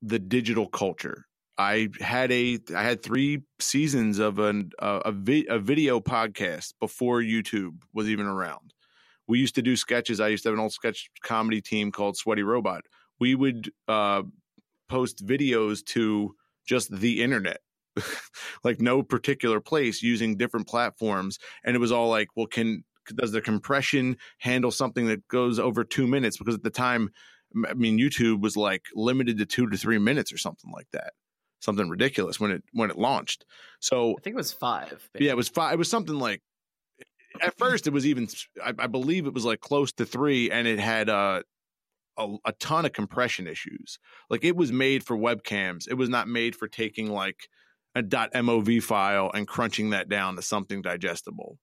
the 0.00 0.18
digital 0.18 0.68
culture. 0.68 1.26
I 1.56 1.88
had 2.00 2.30
a 2.30 2.58
I 2.74 2.82
had 2.82 3.02
three 3.02 3.42
seasons 3.58 4.20
of 4.20 4.38
an 4.38 4.70
a, 4.78 5.02
a, 5.06 5.12
vi- 5.12 5.46
a 5.48 5.58
video 5.58 5.98
podcast 5.98 6.74
before 6.80 7.20
YouTube 7.20 7.82
was 7.92 8.08
even 8.08 8.26
around 8.26 8.72
we 9.28 9.38
used 9.38 9.54
to 9.56 9.62
do 9.62 9.76
sketches. 9.76 10.18
I 10.18 10.28
used 10.28 10.42
to 10.44 10.48
have 10.48 10.54
an 10.54 10.62
old 10.62 10.72
sketch 10.72 11.10
comedy 11.22 11.60
team 11.60 11.92
called 11.92 12.16
Sweaty 12.16 12.42
Robot. 12.42 12.82
We 13.20 13.34
would 13.34 13.70
uh, 13.86 14.22
post 14.88 15.26
videos 15.26 15.84
to 15.86 16.34
just 16.66 16.90
the 16.90 17.22
internet, 17.22 17.60
like 18.64 18.80
no 18.80 19.02
particular 19.02 19.60
place, 19.60 20.02
using 20.02 20.36
different 20.36 20.66
platforms. 20.66 21.38
And 21.64 21.74
it 21.76 21.78
was 21.78 21.92
all 21.92 22.08
like, 22.08 22.28
well, 22.36 22.46
can 22.46 22.84
does 23.14 23.32
the 23.32 23.40
compression 23.40 24.18
handle 24.38 24.70
something 24.70 25.06
that 25.06 25.26
goes 25.28 25.58
over 25.58 25.82
two 25.82 26.06
minutes? 26.06 26.36
Because 26.36 26.54
at 26.54 26.62
the 26.62 26.70
time, 26.70 27.10
I 27.66 27.72
mean, 27.74 27.98
YouTube 27.98 28.42
was 28.42 28.56
like 28.56 28.84
limited 28.94 29.38
to 29.38 29.46
two 29.46 29.68
to 29.68 29.76
three 29.76 29.98
minutes 29.98 30.32
or 30.32 30.38
something 30.38 30.70
like 30.70 30.88
that 30.92 31.12
something 31.60 31.88
ridiculous 31.88 32.38
when 32.38 32.50
it 32.50 32.62
when 32.72 32.90
it 32.90 32.98
launched. 32.98 33.44
So 33.80 34.12
I 34.12 34.22
think 34.22 34.34
it 34.34 34.36
was 34.36 34.52
five. 34.52 35.08
Yeah, 35.18 35.32
it 35.32 35.36
was 35.36 35.48
five. 35.48 35.74
It 35.74 35.78
was 35.78 35.90
something 35.90 36.18
like 36.18 36.42
at 37.42 37.56
first 37.58 37.86
it 37.86 37.92
was 37.92 38.06
even 38.06 38.28
I, 38.64 38.72
I, 38.78 38.86
believe 38.86 39.26
it 39.26 39.34
was 39.34 39.44
like 39.44 39.60
close 39.60 39.92
to 39.92 40.06
three 40.06 40.50
and 40.50 40.66
it 40.66 40.78
had 40.78 41.08
uh, 41.08 41.42
a, 42.18 42.36
a 42.46 42.52
ton 42.52 42.84
of 42.84 42.92
compression 42.92 43.46
issues 43.46 43.98
like 44.30 44.44
it 44.44 44.56
was 44.56 44.72
made 44.72 45.04
for 45.04 45.16
webcams 45.16 45.88
it 45.88 45.94
was 45.94 46.08
not 46.08 46.28
made 46.28 46.54
for 46.54 46.68
taking 46.68 47.10
like 47.10 47.48
a 47.94 48.02
mov 48.02 48.82
file 48.82 49.30
and 49.34 49.48
crunching 49.48 49.90
that 49.90 50.08
down 50.08 50.36
to 50.36 50.42
something 50.42 50.82
digestible 50.82 51.58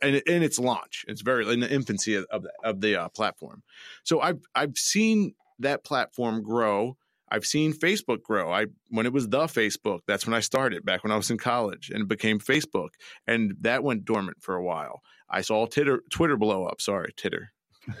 and 0.00 0.16
in 0.16 0.42
its 0.42 0.58
launch 0.58 1.04
it's 1.08 1.20
very 1.20 1.50
in 1.52 1.60
the 1.60 1.70
infancy 1.70 2.14
of, 2.14 2.24
of 2.30 2.42
the, 2.42 2.52
of 2.64 2.80
the 2.80 2.96
uh, 2.96 3.08
platform 3.10 3.62
so 4.02 4.20
i've 4.20 4.40
i've 4.54 4.76
seen 4.76 5.34
that 5.58 5.84
platform 5.84 6.42
grow 6.42 6.96
I've 7.28 7.46
seen 7.46 7.72
Facebook 7.72 8.22
grow. 8.22 8.52
I 8.52 8.66
when 8.88 9.06
it 9.06 9.12
was 9.12 9.28
the 9.28 9.46
Facebook, 9.46 10.00
that's 10.06 10.26
when 10.26 10.34
I 10.34 10.40
started 10.40 10.84
back 10.84 11.02
when 11.02 11.12
I 11.12 11.16
was 11.16 11.30
in 11.30 11.38
college 11.38 11.90
and 11.90 12.02
it 12.02 12.08
became 12.08 12.38
Facebook 12.38 12.90
and 13.26 13.56
that 13.62 13.82
went 13.82 14.04
dormant 14.04 14.38
for 14.40 14.54
a 14.54 14.62
while. 14.62 15.02
I 15.28 15.40
saw 15.40 15.66
Twitter 15.66 16.02
Twitter 16.10 16.36
blow 16.36 16.66
up. 16.66 16.80
Sorry, 16.80 17.12
Titter. 17.16 17.52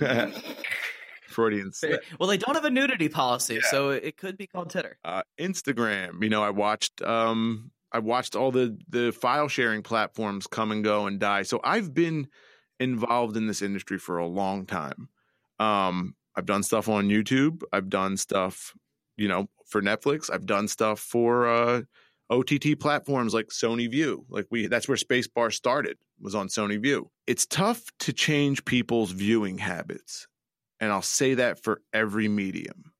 Freudian 1.36 1.72
slip. 1.72 2.02
Well, 2.18 2.28
they 2.28 2.36
don't 2.38 2.54
have 2.54 2.64
a 2.64 2.70
nudity 2.70 3.08
policy, 3.08 3.54
yeah. 3.54 3.70
so 3.70 3.90
it 3.90 4.16
could 4.16 4.36
be 4.36 4.46
called 4.46 4.70
Titter. 4.70 4.98
Uh, 5.04 5.22
Instagram. 5.38 6.22
You 6.22 6.30
know, 6.30 6.42
I 6.42 6.50
watched 6.50 7.02
um 7.02 7.70
I 7.92 8.00
watched 8.00 8.34
all 8.34 8.50
the 8.50 8.76
the 8.88 9.12
file 9.12 9.48
sharing 9.48 9.82
platforms 9.82 10.46
come 10.46 10.72
and 10.72 10.82
go 10.82 11.06
and 11.06 11.20
die. 11.20 11.42
So 11.42 11.60
I've 11.62 11.94
been 11.94 12.28
involved 12.80 13.36
in 13.36 13.46
this 13.46 13.62
industry 13.62 13.98
for 13.98 14.18
a 14.18 14.26
long 14.26 14.66
time. 14.66 15.08
Um 15.58 16.14
I've 16.34 16.46
done 16.46 16.62
stuff 16.62 16.88
on 16.88 17.08
YouTube. 17.08 17.62
I've 17.72 17.88
done 17.88 18.16
stuff 18.16 18.74
you 19.16 19.28
know, 19.28 19.48
for 19.66 19.82
Netflix. 19.82 20.30
I've 20.32 20.46
done 20.46 20.68
stuff 20.68 21.00
for 21.00 21.48
uh, 21.48 21.82
OTT 22.30 22.78
platforms 22.78 23.34
like 23.34 23.48
Sony 23.48 23.90
Vue. 23.90 24.24
Like 24.28 24.46
we, 24.50 24.66
that's 24.66 24.88
where 24.88 24.96
Spacebar 24.96 25.52
started 25.52 25.96
was 26.20 26.34
on 26.34 26.48
Sony 26.48 26.80
Vue. 26.80 27.10
It's 27.26 27.46
tough 27.46 27.84
to 28.00 28.12
change 28.12 28.64
people's 28.64 29.10
viewing 29.12 29.58
habits, 29.58 30.28
and 30.80 30.92
I'll 30.92 31.02
say 31.02 31.34
that 31.34 31.62
for 31.62 31.80
every 31.92 32.28
medium. 32.28 32.92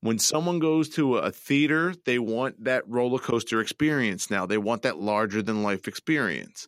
When 0.00 0.18
someone 0.18 0.58
goes 0.58 0.88
to 0.90 1.18
a 1.18 1.30
theater, 1.30 1.94
they 2.06 2.18
want 2.18 2.64
that 2.64 2.88
roller 2.88 3.20
coaster 3.20 3.60
experience 3.60 4.30
now. 4.30 4.46
They 4.46 4.58
want 4.58 4.82
that 4.82 4.98
larger 4.98 5.42
than 5.42 5.62
life 5.62 5.86
experience. 5.86 6.66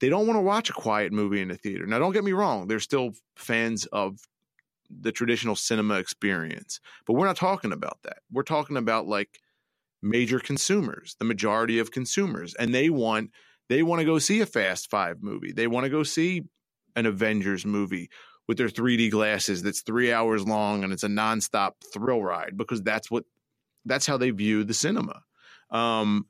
They 0.00 0.08
don't 0.08 0.26
want 0.26 0.36
to 0.36 0.42
watch 0.42 0.68
a 0.68 0.72
quiet 0.72 1.12
movie 1.12 1.40
in 1.40 1.52
a 1.52 1.56
theater. 1.56 1.86
Now, 1.86 2.00
don't 2.00 2.12
get 2.12 2.24
me 2.24 2.32
wrong, 2.32 2.66
they're 2.66 2.80
still 2.80 3.12
fans 3.36 3.86
of 3.86 4.18
the 4.90 5.12
traditional 5.12 5.54
cinema 5.54 5.94
experience. 5.94 6.80
But 7.06 7.14
we're 7.14 7.26
not 7.26 7.36
talking 7.36 7.72
about 7.72 7.98
that. 8.02 8.18
We're 8.30 8.42
talking 8.42 8.76
about 8.76 9.06
like 9.06 9.38
major 10.02 10.40
consumers, 10.40 11.14
the 11.18 11.24
majority 11.24 11.78
of 11.78 11.92
consumers, 11.92 12.54
and 12.54 12.74
they 12.74 12.90
want 12.90 13.30
they 13.68 13.82
want 13.82 14.00
to 14.00 14.04
go 14.04 14.18
see 14.18 14.40
a 14.40 14.46
Fast 14.46 14.90
5 14.90 15.22
movie. 15.22 15.52
They 15.52 15.66
want 15.66 15.84
to 15.84 15.90
go 15.90 16.02
see 16.02 16.42
an 16.96 17.06
Avengers 17.06 17.64
movie 17.64 18.10
with 18.48 18.58
their 18.58 18.68
3D 18.68 19.10
glasses 19.10 19.62
that's 19.62 19.82
3 19.82 20.12
hours 20.12 20.46
long 20.46 20.84
and 20.84 20.92
it's 20.92 21.04
a 21.04 21.08
nonstop 21.08 21.72
thrill 21.92 22.22
ride 22.22 22.56
because 22.56 22.82
that's 22.82 23.10
what 23.10 23.24
that's 23.84 24.06
how 24.06 24.16
they 24.16 24.30
view 24.30 24.64
the 24.64 24.74
cinema. 24.74 25.22
Um 25.70 26.26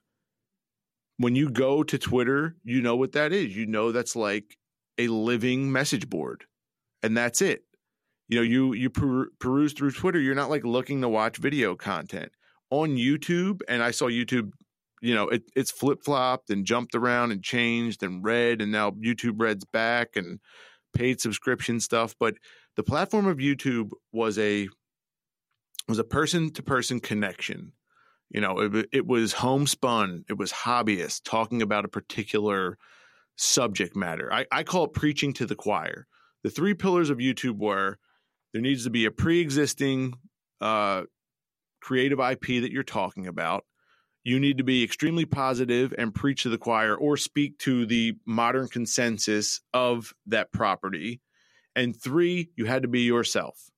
when 1.18 1.36
you 1.36 1.50
go 1.50 1.82
to 1.84 1.98
Twitter, 1.98 2.56
you 2.64 2.82
know 2.82 2.96
what 2.96 3.12
that 3.12 3.32
is. 3.32 3.54
You 3.56 3.66
know 3.66 3.92
that's 3.92 4.16
like 4.16 4.56
a 4.98 5.08
living 5.08 5.70
message 5.70 6.08
board. 6.08 6.44
And 7.02 7.16
that's 7.16 7.42
it 7.42 7.64
you 8.32 8.38
know 8.38 8.42
you 8.42 8.72
you 8.72 8.88
per- 8.88 9.28
peruse 9.38 9.74
through 9.74 9.90
twitter 9.90 10.18
you're 10.18 10.34
not 10.34 10.48
like 10.48 10.64
looking 10.64 11.02
to 11.02 11.08
watch 11.08 11.36
video 11.36 11.74
content 11.74 12.32
on 12.70 12.96
youtube 12.96 13.60
and 13.68 13.82
i 13.82 13.90
saw 13.90 14.06
youtube 14.06 14.50
you 15.02 15.14
know 15.14 15.28
it, 15.28 15.42
it's 15.54 15.70
flip-flopped 15.70 16.48
and 16.48 16.64
jumped 16.64 16.94
around 16.94 17.30
and 17.30 17.42
changed 17.42 18.02
and 18.02 18.24
red 18.24 18.62
and 18.62 18.72
now 18.72 18.90
youtube 18.92 19.34
red's 19.36 19.66
back 19.66 20.16
and 20.16 20.40
paid 20.94 21.20
subscription 21.20 21.80
stuff 21.80 22.14
but 22.18 22.34
the 22.76 22.82
platform 22.82 23.26
of 23.26 23.38
youtube 23.38 23.90
was 24.12 24.38
a 24.38 24.68
was 25.88 25.98
a 25.98 26.04
person 26.04 26.50
to 26.50 26.62
person 26.62 27.00
connection 27.00 27.72
you 28.30 28.40
know 28.40 28.58
it, 28.60 28.88
it 28.92 29.06
was 29.06 29.32
homespun 29.32 30.24
it 30.28 30.38
was 30.38 30.52
hobbyists 30.52 31.20
talking 31.24 31.62
about 31.62 31.84
a 31.84 31.88
particular 31.88 32.78
subject 33.36 33.96
matter 33.96 34.32
I, 34.32 34.46
I 34.52 34.62
call 34.62 34.84
it 34.84 34.92
preaching 34.92 35.32
to 35.34 35.46
the 35.46 35.56
choir 35.56 36.06
the 36.42 36.50
three 36.50 36.74
pillars 36.74 37.10
of 37.10 37.18
youtube 37.18 37.58
were 37.58 37.98
there 38.52 38.62
needs 38.62 38.84
to 38.84 38.90
be 38.90 39.06
a 39.06 39.10
pre-existing 39.10 40.14
uh, 40.60 41.02
creative 41.80 42.20
IP 42.20 42.62
that 42.62 42.70
you're 42.70 42.82
talking 42.82 43.26
about. 43.26 43.64
You 44.24 44.38
need 44.38 44.58
to 44.58 44.64
be 44.64 44.84
extremely 44.84 45.24
positive 45.24 45.92
and 45.98 46.14
preach 46.14 46.44
to 46.44 46.48
the 46.48 46.58
choir 46.58 46.94
or 46.94 47.16
speak 47.16 47.58
to 47.58 47.86
the 47.86 48.14
modern 48.24 48.68
consensus 48.68 49.60
of 49.74 50.14
that 50.26 50.52
property. 50.52 51.20
And 51.74 51.96
three, 51.96 52.50
you 52.56 52.66
had 52.66 52.82
to 52.82 52.88
be 52.88 53.00
yourself 53.00 53.72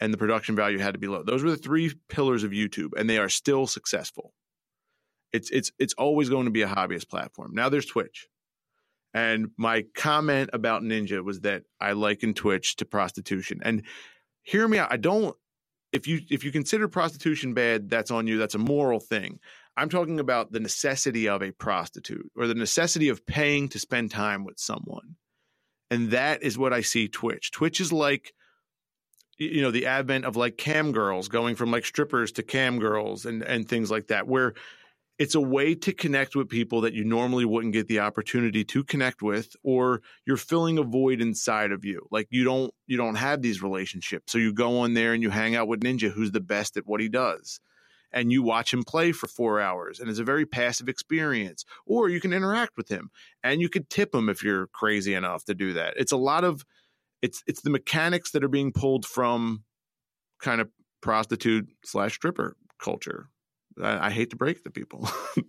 and 0.00 0.12
the 0.12 0.18
production 0.18 0.56
value 0.56 0.78
had 0.78 0.94
to 0.94 1.00
be 1.00 1.06
low. 1.06 1.22
Those 1.22 1.42
were 1.42 1.50
the 1.50 1.56
three 1.56 1.94
pillars 2.08 2.44
of 2.44 2.50
YouTube, 2.50 2.90
and 2.96 3.08
they 3.08 3.18
are 3.18 3.28
still 3.28 3.66
successful. 3.66 4.34
It's 5.32 5.50
it's 5.50 5.72
it's 5.78 5.94
always 5.94 6.28
going 6.28 6.44
to 6.44 6.50
be 6.50 6.62
a 6.62 6.68
hobbyist 6.68 7.08
platform. 7.08 7.52
Now 7.54 7.68
there's 7.68 7.86
Twitch. 7.86 8.28
And 9.14 9.50
my 9.56 9.84
comment 9.94 10.50
about 10.52 10.82
Ninja 10.82 11.24
was 11.24 11.40
that 11.40 11.62
I 11.80 11.92
liken 11.92 12.34
Twitch 12.34 12.76
to 12.76 12.84
prostitution. 12.84 13.60
And 13.62 13.84
hear 14.42 14.66
me 14.66 14.78
out. 14.78 14.92
I 14.92 14.96
don't 14.96 15.36
if 15.92 16.08
you 16.08 16.20
if 16.30 16.44
you 16.44 16.50
consider 16.50 16.88
prostitution 16.88 17.54
bad, 17.54 17.88
that's 17.88 18.10
on 18.10 18.26
you. 18.26 18.38
That's 18.38 18.56
a 18.56 18.58
moral 18.58 19.00
thing. 19.00 19.38
I'm 19.76 19.88
talking 19.88 20.20
about 20.20 20.52
the 20.52 20.60
necessity 20.60 21.28
of 21.28 21.42
a 21.42 21.52
prostitute 21.52 22.30
or 22.36 22.46
the 22.46 22.54
necessity 22.54 23.08
of 23.08 23.26
paying 23.26 23.68
to 23.70 23.78
spend 23.78 24.10
time 24.10 24.44
with 24.44 24.58
someone. 24.58 25.16
And 25.90 26.10
that 26.10 26.42
is 26.42 26.56
what 26.56 26.72
I 26.72 26.80
see 26.80 27.08
Twitch. 27.08 27.50
Twitch 27.50 27.80
is 27.80 27.92
like 27.92 28.32
you 29.38 29.62
know 29.62 29.70
the 29.70 29.86
advent 29.86 30.24
of 30.24 30.36
like 30.36 30.56
cam 30.56 30.92
girls 30.92 31.28
going 31.28 31.56
from 31.56 31.70
like 31.70 31.84
strippers 31.84 32.32
to 32.32 32.42
cam 32.42 32.78
girls 32.78 33.26
and 33.26 33.42
and 33.42 33.68
things 33.68 33.90
like 33.90 34.08
that 34.08 34.28
where 34.28 34.54
it's 35.18 35.34
a 35.36 35.40
way 35.40 35.76
to 35.76 35.92
connect 35.92 36.34
with 36.34 36.48
people 36.48 36.80
that 36.80 36.92
you 36.92 37.04
normally 37.04 37.44
wouldn't 37.44 37.72
get 37.72 37.86
the 37.86 38.00
opportunity 38.00 38.64
to 38.64 38.82
connect 38.82 39.22
with 39.22 39.54
or 39.62 40.02
you're 40.26 40.36
filling 40.36 40.78
a 40.78 40.82
void 40.82 41.20
inside 41.20 41.72
of 41.72 41.84
you 41.84 42.06
like 42.10 42.26
you 42.30 42.44
don't 42.44 42.72
you 42.86 42.96
don't 42.96 43.16
have 43.16 43.42
these 43.42 43.62
relationships 43.62 44.32
so 44.32 44.38
you 44.38 44.52
go 44.52 44.78
on 44.80 44.94
there 44.94 45.12
and 45.12 45.22
you 45.22 45.30
hang 45.30 45.54
out 45.56 45.68
with 45.68 45.80
ninja 45.80 46.10
who's 46.10 46.32
the 46.32 46.40
best 46.40 46.76
at 46.76 46.86
what 46.86 47.00
he 47.00 47.08
does 47.08 47.60
and 48.14 48.30
you 48.30 48.42
watch 48.42 48.72
him 48.72 48.84
play 48.84 49.12
for 49.12 49.26
four 49.26 49.60
hours 49.60 50.00
and 50.00 50.08
it's 50.08 50.20
a 50.20 50.24
very 50.24 50.46
passive 50.46 50.88
experience 50.88 51.64
or 51.84 52.08
you 52.08 52.20
can 52.20 52.32
interact 52.32 52.76
with 52.76 52.88
him 52.88 53.10
and 53.42 53.60
you 53.60 53.68
could 53.68 53.90
tip 53.90 54.14
him 54.14 54.28
if 54.28 54.42
you're 54.42 54.68
crazy 54.68 55.12
enough 55.12 55.44
to 55.44 55.54
do 55.54 55.74
that. 55.74 55.94
It's 55.96 56.12
a 56.12 56.16
lot 56.16 56.44
of 56.44 56.64
it's 57.20 57.42
it's 57.46 57.60
the 57.60 57.70
mechanics 57.70 58.30
that 58.30 58.44
are 58.44 58.48
being 58.48 58.72
pulled 58.72 59.04
from 59.04 59.64
kind 60.40 60.60
of 60.60 60.70
prostitute 61.02 61.68
slash 61.84 62.14
stripper 62.14 62.56
culture. 62.78 63.28
I, 63.82 64.06
I 64.06 64.10
hate 64.10 64.30
to 64.30 64.36
break 64.36 64.62
the 64.62 64.70
people, 64.70 65.08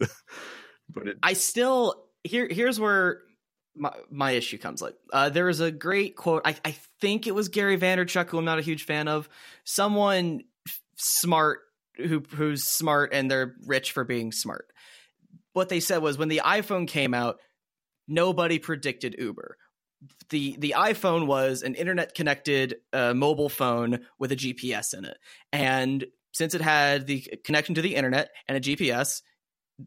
but 0.89 1.07
it, 1.07 1.17
I 1.21 1.33
still 1.33 2.03
here 2.23 2.47
here's 2.49 2.79
where 2.79 3.21
my, 3.77 3.91
my 4.09 4.31
issue 4.31 4.57
comes 4.57 4.81
like 4.81 4.95
uh, 5.13 5.29
there 5.29 5.49
is 5.49 5.59
a 5.59 5.69
great 5.69 6.15
quote 6.15 6.41
I, 6.45 6.55
I 6.63 6.75
think 7.01 7.27
it 7.27 7.35
was 7.35 7.49
gary 7.49 7.77
vaynerchuk 7.77 8.29
who 8.29 8.37
i'm 8.37 8.45
not 8.45 8.57
a 8.57 8.61
huge 8.61 8.85
fan 8.85 9.07
of. 9.07 9.29
Someone 9.65 10.43
smart 10.95 11.59
who 11.97 12.23
who's 12.35 12.63
smart 12.63 13.13
and 13.13 13.29
they're 13.29 13.55
rich 13.65 13.91
for 13.91 14.03
being 14.03 14.31
smart. 14.31 14.67
What 15.53 15.69
they 15.69 15.79
said 15.79 15.99
was 15.99 16.17
when 16.17 16.27
the 16.29 16.41
iphone 16.43 16.87
came 16.87 17.13
out 17.13 17.37
nobody 18.07 18.59
predicted 18.59 19.15
uber. 19.17 19.57
The 20.29 20.55
the 20.59 20.75
iphone 20.77 21.27
was 21.27 21.63
an 21.63 21.75
internet 21.75 22.13
connected 22.13 22.75
uh, 22.93 23.13
mobile 23.13 23.49
phone 23.49 24.05
with 24.19 24.31
a 24.31 24.35
gps 24.35 24.93
in 24.97 25.05
it. 25.05 25.17
And 25.51 26.05
since 26.33 26.53
it 26.53 26.61
had 26.61 27.07
the 27.07 27.21
connection 27.43 27.75
to 27.75 27.81
the 27.81 27.95
internet 27.95 28.29
and 28.47 28.57
a 28.57 28.61
gps 28.61 29.21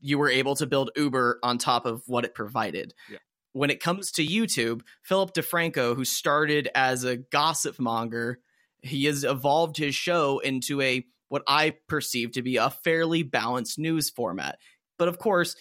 you 0.00 0.18
were 0.18 0.28
able 0.30 0.54
to 0.56 0.66
build 0.66 0.90
uber 0.96 1.38
on 1.42 1.58
top 1.58 1.86
of 1.86 2.02
what 2.06 2.24
it 2.24 2.34
provided. 2.34 2.92
Yeah. 3.10 3.18
when 3.52 3.70
it 3.70 3.80
comes 3.80 4.10
to 4.12 4.26
youtube 4.26 4.82
philip 5.02 5.34
defranco 5.34 5.94
who 5.94 6.04
started 6.04 6.68
as 6.74 7.04
a 7.04 7.16
gossip 7.16 7.78
monger 7.78 8.40
he 8.82 9.04
has 9.06 9.24
evolved 9.24 9.76
his 9.76 9.94
show 9.94 10.38
into 10.38 10.80
a 10.80 11.04
what 11.28 11.42
i 11.46 11.74
perceive 11.88 12.32
to 12.32 12.42
be 12.42 12.56
a 12.56 12.70
fairly 12.70 13.22
balanced 13.22 13.78
news 13.78 14.10
format 14.10 14.58
but 14.98 15.08
of 15.08 15.18
course 15.18 15.54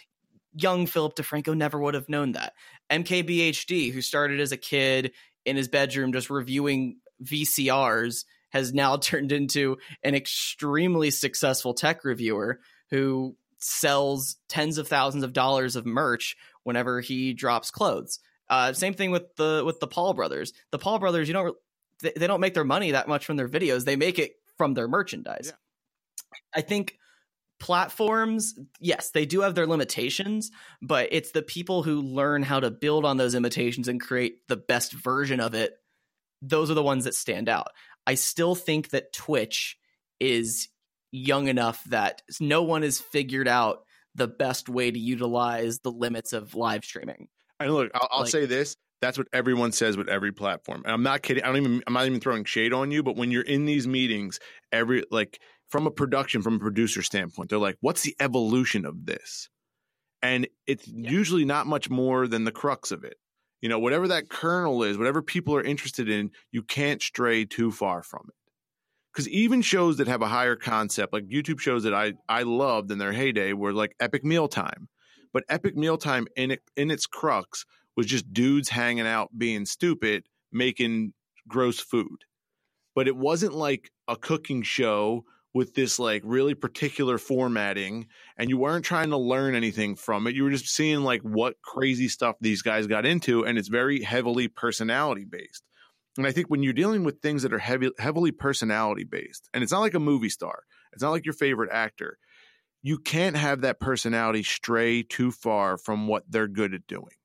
young 0.54 0.86
philip 0.88 1.16
defranco 1.16 1.56
never 1.56 1.80
would 1.80 1.94
have 1.94 2.10
known 2.10 2.34
that 2.34 2.54
mkbhd 2.92 3.92
who 3.92 4.02
started 4.02 4.40
as 4.40 4.52
a 4.52 4.58
kid 4.58 5.12
in 5.46 5.56
his 5.56 5.68
bedroom 5.68 6.14
just 6.14 6.30
reviewing 6.30 6.98
vcrs 7.24 8.26
has 8.50 8.74
now 8.74 8.98
turned 8.98 9.32
into 9.32 9.78
an 10.04 10.16
extremely 10.16 11.12
successful 11.12 11.74
tech 11.74 12.04
reviewer 12.04 12.60
who 12.90 13.36
sells 13.60 14.38
tens 14.50 14.78
of 14.78 14.88
thousands 14.88 15.24
of 15.24 15.34
dollars 15.34 15.76
of 15.76 15.86
merch 15.86 16.36
whenever 16.64 17.02
he 17.02 17.34
drops 17.34 17.72
clothes. 17.72 18.20
Uh, 18.50 18.74
same 18.74 18.94
thing 18.94 19.12
with 19.12 19.36
the 19.36 19.64
with 19.66 19.80
the 19.80 19.88
Paul 19.88 20.14
brothers. 20.14 20.54
The 20.72 20.80
Paul 20.80 21.00
brothers, 21.00 21.28
you 21.28 21.34
don't 21.34 21.56
they, 22.02 22.14
they 22.16 22.28
don't 22.28 22.40
make 22.40 22.54
their 22.54 22.64
money 22.64 22.92
that 22.92 23.08
much 23.08 23.26
from 23.26 23.36
their 23.36 23.50
videos. 23.50 23.84
They 23.84 23.96
make 23.96 24.20
it 24.20 24.34
from 24.58 24.74
their 24.74 24.88
merchandise. 24.88 25.54
Yeah. 25.54 26.30
I 26.56 26.62
think 26.62 26.98
platforms, 27.60 28.58
yes, 28.80 29.12
they 29.12 29.26
do 29.26 29.42
have 29.42 29.56
their 29.56 29.68
limitations, 29.68 30.52
but 30.82 31.10
it's 31.12 31.32
the 31.32 31.42
people 31.42 31.84
who 31.84 32.02
learn 32.02 32.44
how 32.44 32.60
to 32.60 32.72
build 32.72 33.06
on 33.06 33.18
those 33.18 33.36
imitations 33.36 33.88
and 33.88 34.00
create 34.02 34.48
the 34.48 34.58
best 34.58 34.94
version 34.94 35.40
of 35.40 35.54
it. 35.54 35.74
Those 36.42 36.70
are 36.70 36.76
the 36.76 36.84
ones 36.84 37.06
that 37.06 37.16
stand 37.16 37.50
out. 37.50 37.68
I 38.06 38.14
still 38.16 38.56
think 38.56 38.90
that 38.90 39.12
Twitch 39.14 39.78
is 40.20 40.70
young 41.12 41.48
enough 41.48 41.84
that 41.86 42.22
no 42.40 42.64
one 42.64 42.84
has 42.84 43.00
figured 43.00 43.48
out 43.48 43.84
the 44.16 44.28
best 44.28 44.70
way 44.70 44.92
to 44.92 45.00
utilize 45.00 45.80
the 45.80 45.92
limits 45.92 46.34
of 46.34 46.56
live 46.56 46.84
streaming. 46.86 47.28
And 47.60 47.74
look, 47.74 47.92
I'll, 47.96 48.08
I'll 48.12 48.20
Like- 48.22 48.30
say 48.32 48.46
this: 48.46 48.76
that's 49.02 49.18
what 49.18 49.28
everyone 49.32 49.72
says 49.72 49.98
with 49.98 50.10
every 50.10 50.32
platform. 50.32 50.82
And 50.84 50.94
I'm 50.94 51.04
not 51.04 51.22
kidding. 51.22 51.44
I 51.44 51.48
don't 51.48 51.58
even. 51.58 51.84
I'm 51.88 51.94
not 51.94 52.06
even 52.06 52.20
throwing 52.20 52.46
shade 52.46 52.74
on 52.74 52.92
you. 52.92 53.04
But 53.04 53.16
when 53.16 53.32
you're 53.32 53.44
in 53.44 53.66
these 53.66 53.88
meetings, 53.88 54.40
every 54.72 55.04
like 55.12 55.40
from 55.70 55.88
a 55.88 55.92
production, 55.92 56.42
from 56.42 56.56
a 56.56 56.60
producer 56.60 57.02
standpoint, 57.02 57.50
they're 57.50 57.60
like, 57.60 57.78
"What's 57.82 58.02
the 58.02 58.16
evolution 58.20 58.86
of 58.86 59.06
this?" 59.06 59.50
And 60.22 60.48
it's 60.66 60.88
usually 60.88 61.46
not 61.46 61.68
much 61.68 61.90
more 61.90 62.28
than 62.28 62.44
the 62.44 62.52
crux 62.52 62.92
of 62.92 63.04
it. 63.04 63.18
You 63.62 63.70
know, 63.70 63.80
whatever 63.80 64.08
that 64.08 64.30
kernel 64.30 64.84
is, 64.84 64.98
whatever 64.98 65.22
people 65.22 65.56
are 65.56 65.64
interested 65.64 66.10
in, 66.10 66.32
you 66.52 66.64
can't 66.64 67.02
stray 67.02 67.46
too 67.46 67.72
far 67.72 68.02
from 68.04 68.26
it. 68.28 68.36
Because 69.14 69.30
even 69.30 69.62
shows 69.62 69.98
that 69.98 70.08
have 70.08 70.22
a 70.22 70.28
higher 70.28 70.56
concept, 70.56 71.14
like 71.14 71.28
YouTube 71.28 71.60
shows 71.60 71.84
that 71.84 71.94
I 71.94 72.14
I 72.28 72.44
loved 72.44 72.92
in 72.92 72.98
their 72.98 73.14
heyday, 73.14 73.54
were 73.54 73.74
like 73.74 73.96
Epic 74.00 74.24
Mealtime. 74.24 74.90
But 75.34 75.44
Epic 75.50 75.76
Mealtime 75.76 76.28
in 76.36 76.52
it 76.52 76.62
in 76.76 76.90
its 76.90 77.06
crux 77.06 77.66
was 77.98 78.06
just 78.06 78.32
dudes 78.32 78.70
hanging 78.70 79.08
out 79.08 79.38
being 79.38 79.66
stupid, 79.66 80.24
making 80.52 81.14
gross 81.48 81.80
food. 81.80 82.24
But 82.96 83.08
it 83.08 83.18
wasn't 83.18 83.54
like 83.54 83.92
a 84.08 84.16
cooking 84.16 84.62
show 84.62 85.26
with 85.54 85.74
this 85.74 85.98
like 85.98 86.22
really 86.24 86.54
particular 86.54 87.18
formatting 87.18 88.08
and 88.38 88.50
you 88.50 88.58
weren't 88.58 88.86
trying 88.86 89.10
to 89.10 89.18
learn 89.18 89.56
anything 89.56 89.96
from 89.96 90.28
it. 90.28 90.36
You 90.36 90.44
were 90.44 90.52
just 90.52 90.68
seeing 90.68 91.02
like 91.02 91.22
what 91.22 91.62
crazy 91.64 92.08
stuff 92.08 92.36
these 92.40 92.62
guys 92.62 92.86
got 92.86 93.06
into 93.06 93.44
and 93.44 93.58
it's 93.58 93.68
very 93.68 94.04
heavily 94.04 94.48
personality 94.48 95.26
based. 95.26 95.64
And 96.18 96.28
I 96.28 96.32
think 96.32 96.48
when 96.48 96.64
you're 96.64 96.74
dealing 96.74 97.04
with 97.04 97.22
things 97.22 97.44
that 97.44 97.54
are 97.54 97.60
heavy, 97.60 97.90
heavily 98.00 98.32
personality 98.32 99.04
based, 99.04 99.50
and 99.54 99.64
it's 99.64 99.72
not 99.72 99.82
like 99.82 99.94
a 99.96 100.00
movie 100.00 100.30
star, 100.30 100.64
it's 100.94 101.02
not 101.02 101.12
like 101.12 101.26
your 101.26 101.34
favorite 101.34 101.72
actor, 101.72 102.18
you 102.82 103.00
can't 103.00 103.36
have 103.36 103.62
that 103.62 103.80
personality 103.80 104.44
stray 104.44 105.04
too 105.04 105.32
far 105.32 105.78
from 105.78 106.08
what 106.08 106.24
they're 106.30 106.48
good 106.48 106.74
at 106.74 106.88
doing. 106.88 107.16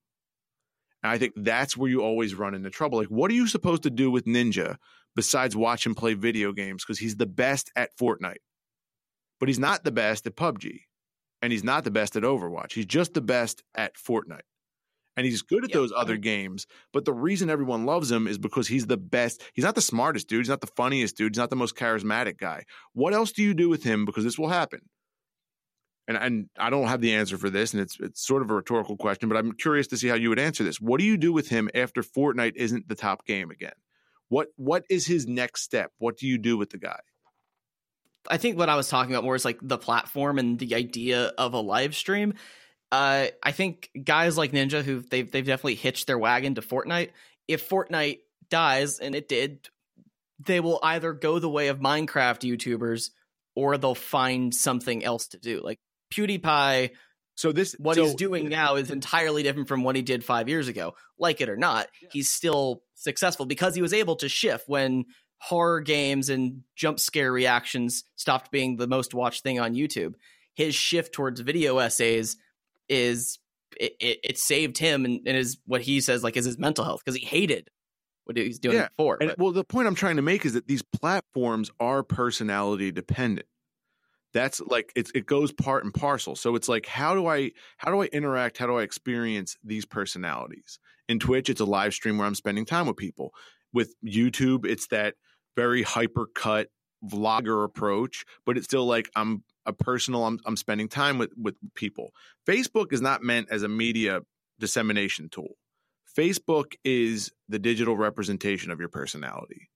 And 1.03 1.11
I 1.13 1.19
think 1.19 1.33
that's 1.37 1.77
where 1.77 1.91
you 1.91 2.01
always 2.03 2.35
run 2.35 2.55
into 2.55 2.71
trouble. 2.71 2.99
Like, 2.99 3.09
what 3.09 3.31
are 3.31 3.35
you 3.35 3.47
supposed 3.47 3.83
to 3.85 3.91
do 3.91 4.11
with 4.11 4.25
Ninja 4.25 4.77
besides 5.17 5.57
watch 5.57 5.85
him 5.85 5.95
play 5.95 6.15
video 6.15 6.53
games? 6.53 6.85
Because 6.85 6.99
he's 6.99 7.17
the 7.17 7.27
best 7.27 7.71
at 7.77 7.97
Fortnite, 7.99 8.37
but 9.41 9.49
he's 9.49 9.59
not 9.59 9.85
the 9.85 9.91
best 9.93 10.27
at 10.27 10.37
PUBG, 10.37 10.81
and 11.41 11.53
he's 11.53 11.65
not 11.65 11.85
the 11.85 11.91
best 11.91 12.15
at 12.17 12.23
Overwatch. 12.23 12.73
He's 12.73 12.87
just 12.87 13.15
the 13.15 13.21
best 13.21 13.63
at 13.75 13.95
Fortnite. 13.97 14.43
And 15.15 15.27
he's 15.27 15.43
good 15.43 15.63
at 15.65 15.71
Yeah. 15.71 15.77
those 15.77 15.93
other 15.95 16.17
games. 16.17 16.67
But 16.93 17.05
the 17.05 17.13
reason 17.13 17.51
everyone 17.51 17.85
loves 17.85 18.11
him 18.11 18.27
is 18.27 18.39
because 18.39 18.69
he's 18.69 18.87
the 18.87 18.97
best. 18.97 19.43
He's 19.53 19.65
not 19.65 19.75
the 19.75 19.83
smartest 19.83 20.27
dude. 20.27 20.41
He's 20.41 20.49
not 20.49 20.63
the 20.63 20.67
funniest 20.69 21.19
dude. 21.19 21.35
He's 21.35 21.39
not 21.39 21.51
the 21.51 21.57
most 21.57 21.77
charismatic 21.77 22.39
guy. 22.39 22.65
What 22.95 23.13
else 23.13 23.31
do 23.31 23.43
you 23.43 23.53
do 23.53 23.69
with 23.69 23.83
him? 23.83 24.07
Because 24.07 24.25
this 24.25 24.39
will 24.39 24.49
happen 24.49 24.81
and 26.09 26.17
and 26.17 26.49
I 26.59 26.71
don't 26.71 26.89
have 26.89 27.01
the 27.01 27.15
answer 27.15 27.39
for 27.39 27.51
this, 27.51 27.73
and 27.73 27.83
it's 27.83 27.99
it's 28.01 28.27
sort 28.27 28.43
of 28.43 28.51
a 28.51 28.55
rhetorical 28.55 28.97
question, 28.97 29.29
but 29.29 29.37
I'm 29.37 29.53
curious 29.53 29.87
to 29.89 29.97
see 29.97 30.09
how 30.09 30.15
you 30.15 30.29
would 30.31 30.39
answer 30.39 30.65
this. 30.65 30.81
What 30.81 30.99
do 30.99 31.07
you 31.07 31.17
do 31.17 31.33
with 31.33 31.49
him 31.49 31.71
after 31.75 32.03
Fortnite 32.03 32.57
isn't 32.57 32.89
the 32.89 32.95
top 32.95 33.27
game 33.27 33.51
again? 33.51 33.75
What 34.29 34.49
what 34.57 34.85
is 34.91 35.07
his 35.07 35.27
next 35.27 35.63
step? 35.63 35.93
What 35.99 36.17
do 36.17 36.27
you 36.27 36.39
do 36.39 36.57
with 36.57 36.71
the 36.71 36.79
guy? 36.79 37.01
I 38.31 38.37
think 38.37 38.57
what 38.57 38.69
I 38.69 38.77
was 38.77 38.89
talking 38.89 39.15
about 39.15 39.25
more 39.25 39.35
is 39.35 39.45
like 39.45 39.59
the 39.61 39.79
platform 39.79 40.39
and 40.39 40.59
the 40.59 40.75
idea 40.75 41.27
of 41.39 41.55
a 41.55 41.61
live 41.61 41.95
stream. 41.95 42.35
Uh, 42.91 43.27
I 43.43 43.53
think 43.53 43.91
guys 44.05 44.37
like 44.37 44.53
Ninja, 44.53 44.83
who 44.83 45.01
they've 45.01 45.31
they've 45.31 45.47
definitely 45.47 45.77
hitched 45.77 46.07
their 46.07 46.19
wagon 46.19 46.55
to 46.57 46.63
Fortnite. 46.63 47.11
If 47.49 47.69
Fortnite 47.69 48.21
dies, 48.49 48.99
and 48.99 49.15
it 49.15 49.29
did, 49.29 49.69
they 50.39 50.61
will 50.61 50.79
either 50.83 51.13
go 51.13 51.39
the 51.39 51.49
way 51.49 51.69
of 51.69 51.79
Minecraft 51.79 52.41
YouTubers 52.41 53.11
or 53.55 53.77
they'll 53.77 53.95
find 53.95 54.55
something 54.55 55.05
else 55.05 55.29
to 55.29 55.39
do. 55.39 55.61
Like 55.63 55.79
PewDiePie, 56.13 56.91
So 57.35 57.51
this 57.53 57.75
what 57.79 57.97
so- 57.97 58.05
he's 58.05 58.15
doing 58.15 58.49
now 58.49 58.77
is 58.77 58.91
entirely 58.91 59.43
different 59.43 59.69
from 59.69 59.83
what 59.85 59.97
he 59.97 60.03
did 60.03 60.25
five 60.25 60.49
years 60.49 60.69
ago. 60.69 60.95
Like 61.19 61.41
it 61.41 61.49
or 61.49 61.57
not, 61.57 61.89
Yeah. 62.03 62.09
he's 62.13 62.31
still 62.31 62.83
successful 62.95 63.47
because 63.47 63.75
he 63.75 63.83
was 63.83 63.93
able 63.93 64.17
to 64.17 64.29
shift 64.29 64.69
when 64.69 65.05
horror 65.39 65.81
games 65.81 66.29
and 66.29 66.63
jump 66.77 67.01
scare 67.01 67.33
reactions 67.33 68.05
stopped 68.17 68.51
being 68.53 68.77
the 68.77 68.87
most 68.87 69.13
watched 69.15 69.43
thing 69.43 69.59
on 69.59 69.75
YouTube. 69.75 70.15
His 70.55 70.75
shift 70.75 71.13
towards 71.13 71.41
video 71.41 71.79
essays 71.79 72.37
is 72.89 73.39
it, 73.81 73.95
it, 74.01 74.19
it 74.23 74.39
saved 74.39 74.77
him 74.79 75.05
and, 75.05 75.21
and 75.27 75.37
is 75.37 75.57
what 75.67 75.81
he 75.81 76.01
says 76.01 76.23
like 76.23 76.37
is 76.37 76.45
his 76.45 76.59
mental 76.59 76.85
health 76.85 77.01
because 77.05 77.19
he 77.19 77.25
hated 77.27 77.71
what 78.25 78.37
he 78.37 78.47
was 78.47 78.59
doing 78.61 78.77
Yeah, 78.77 78.89
before. 78.97 79.19
And 79.21 79.35
well, 79.39 79.51
the 79.51 79.65
point 79.65 79.89
I'm 79.89 79.95
trying 79.97 80.17
to 80.17 80.23
make 80.23 80.45
is 80.45 80.53
that 80.53 80.69
these 80.69 80.83
platforms 80.83 81.71
are 81.81 82.03
personality 82.05 82.93
dependent. 82.93 83.47
That's 84.33 84.61
like 84.61 84.93
it's 84.97 85.11
it 85.15 85.27
goes 85.27 85.53
part 85.53 85.85
and 85.85 85.93
parcel. 85.93 86.37
So 86.37 86.55
it's 86.57 86.69
like 86.69 86.87
how 86.87 87.15
do 87.15 87.27
I 87.27 87.53
how 87.79 87.91
do 87.91 88.03
I 88.03 88.07
interact? 88.07 88.59
How 88.59 88.67
do 88.67 88.79
I 88.79 88.83
experience 88.83 89.57
these 89.63 89.85
personalities? 89.85 90.79
In 91.09 91.19
Twitch, 91.19 91.51
it's 91.51 91.61
a 91.61 91.67
live 91.67 91.93
stream 91.93 92.19
where 92.19 92.27
I'm 92.27 92.35
spending 92.35 92.65
time 92.65 92.87
with 92.87 92.97
people. 92.97 93.35
With 93.73 93.95
YouTube, 94.05 94.67
it's 94.67 94.87
that 94.89 95.15
very 95.57 95.83
hyper 95.83 96.27
cut 96.35 96.69
vlogger 97.05 97.65
approach, 97.65 98.25
but 98.47 98.57
it's 98.57 98.67
still 98.67 98.87
like 98.87 99.11
I'm 99.17 99.43
a 99.67 99.73
personal. 99.73 100.25
I'm 100.27 100.39
I'm 100.47 100.57
spending 100.57 100.89
time 100.89 101.19
with 101.19 101.33
with 101.37 101.57
people. 101.75 102.13
Facebook 102.49 102.93
is 102.93 103.01
not 103.01 103.23
meant 103.23 103.49
as 103.51 103.63
a 103.63 103.69
media 103.69 104.21
dissemination 104.59 105.29
tool. 105.29 105.57
Facebook 106.17 106.75
is 106.85 107.33
the 107.49 107.59
digital 107.59 107.97
representation 107.97 108.71
of 108.71 108.79
your 108.79 108.89
personality. 108.89 109.69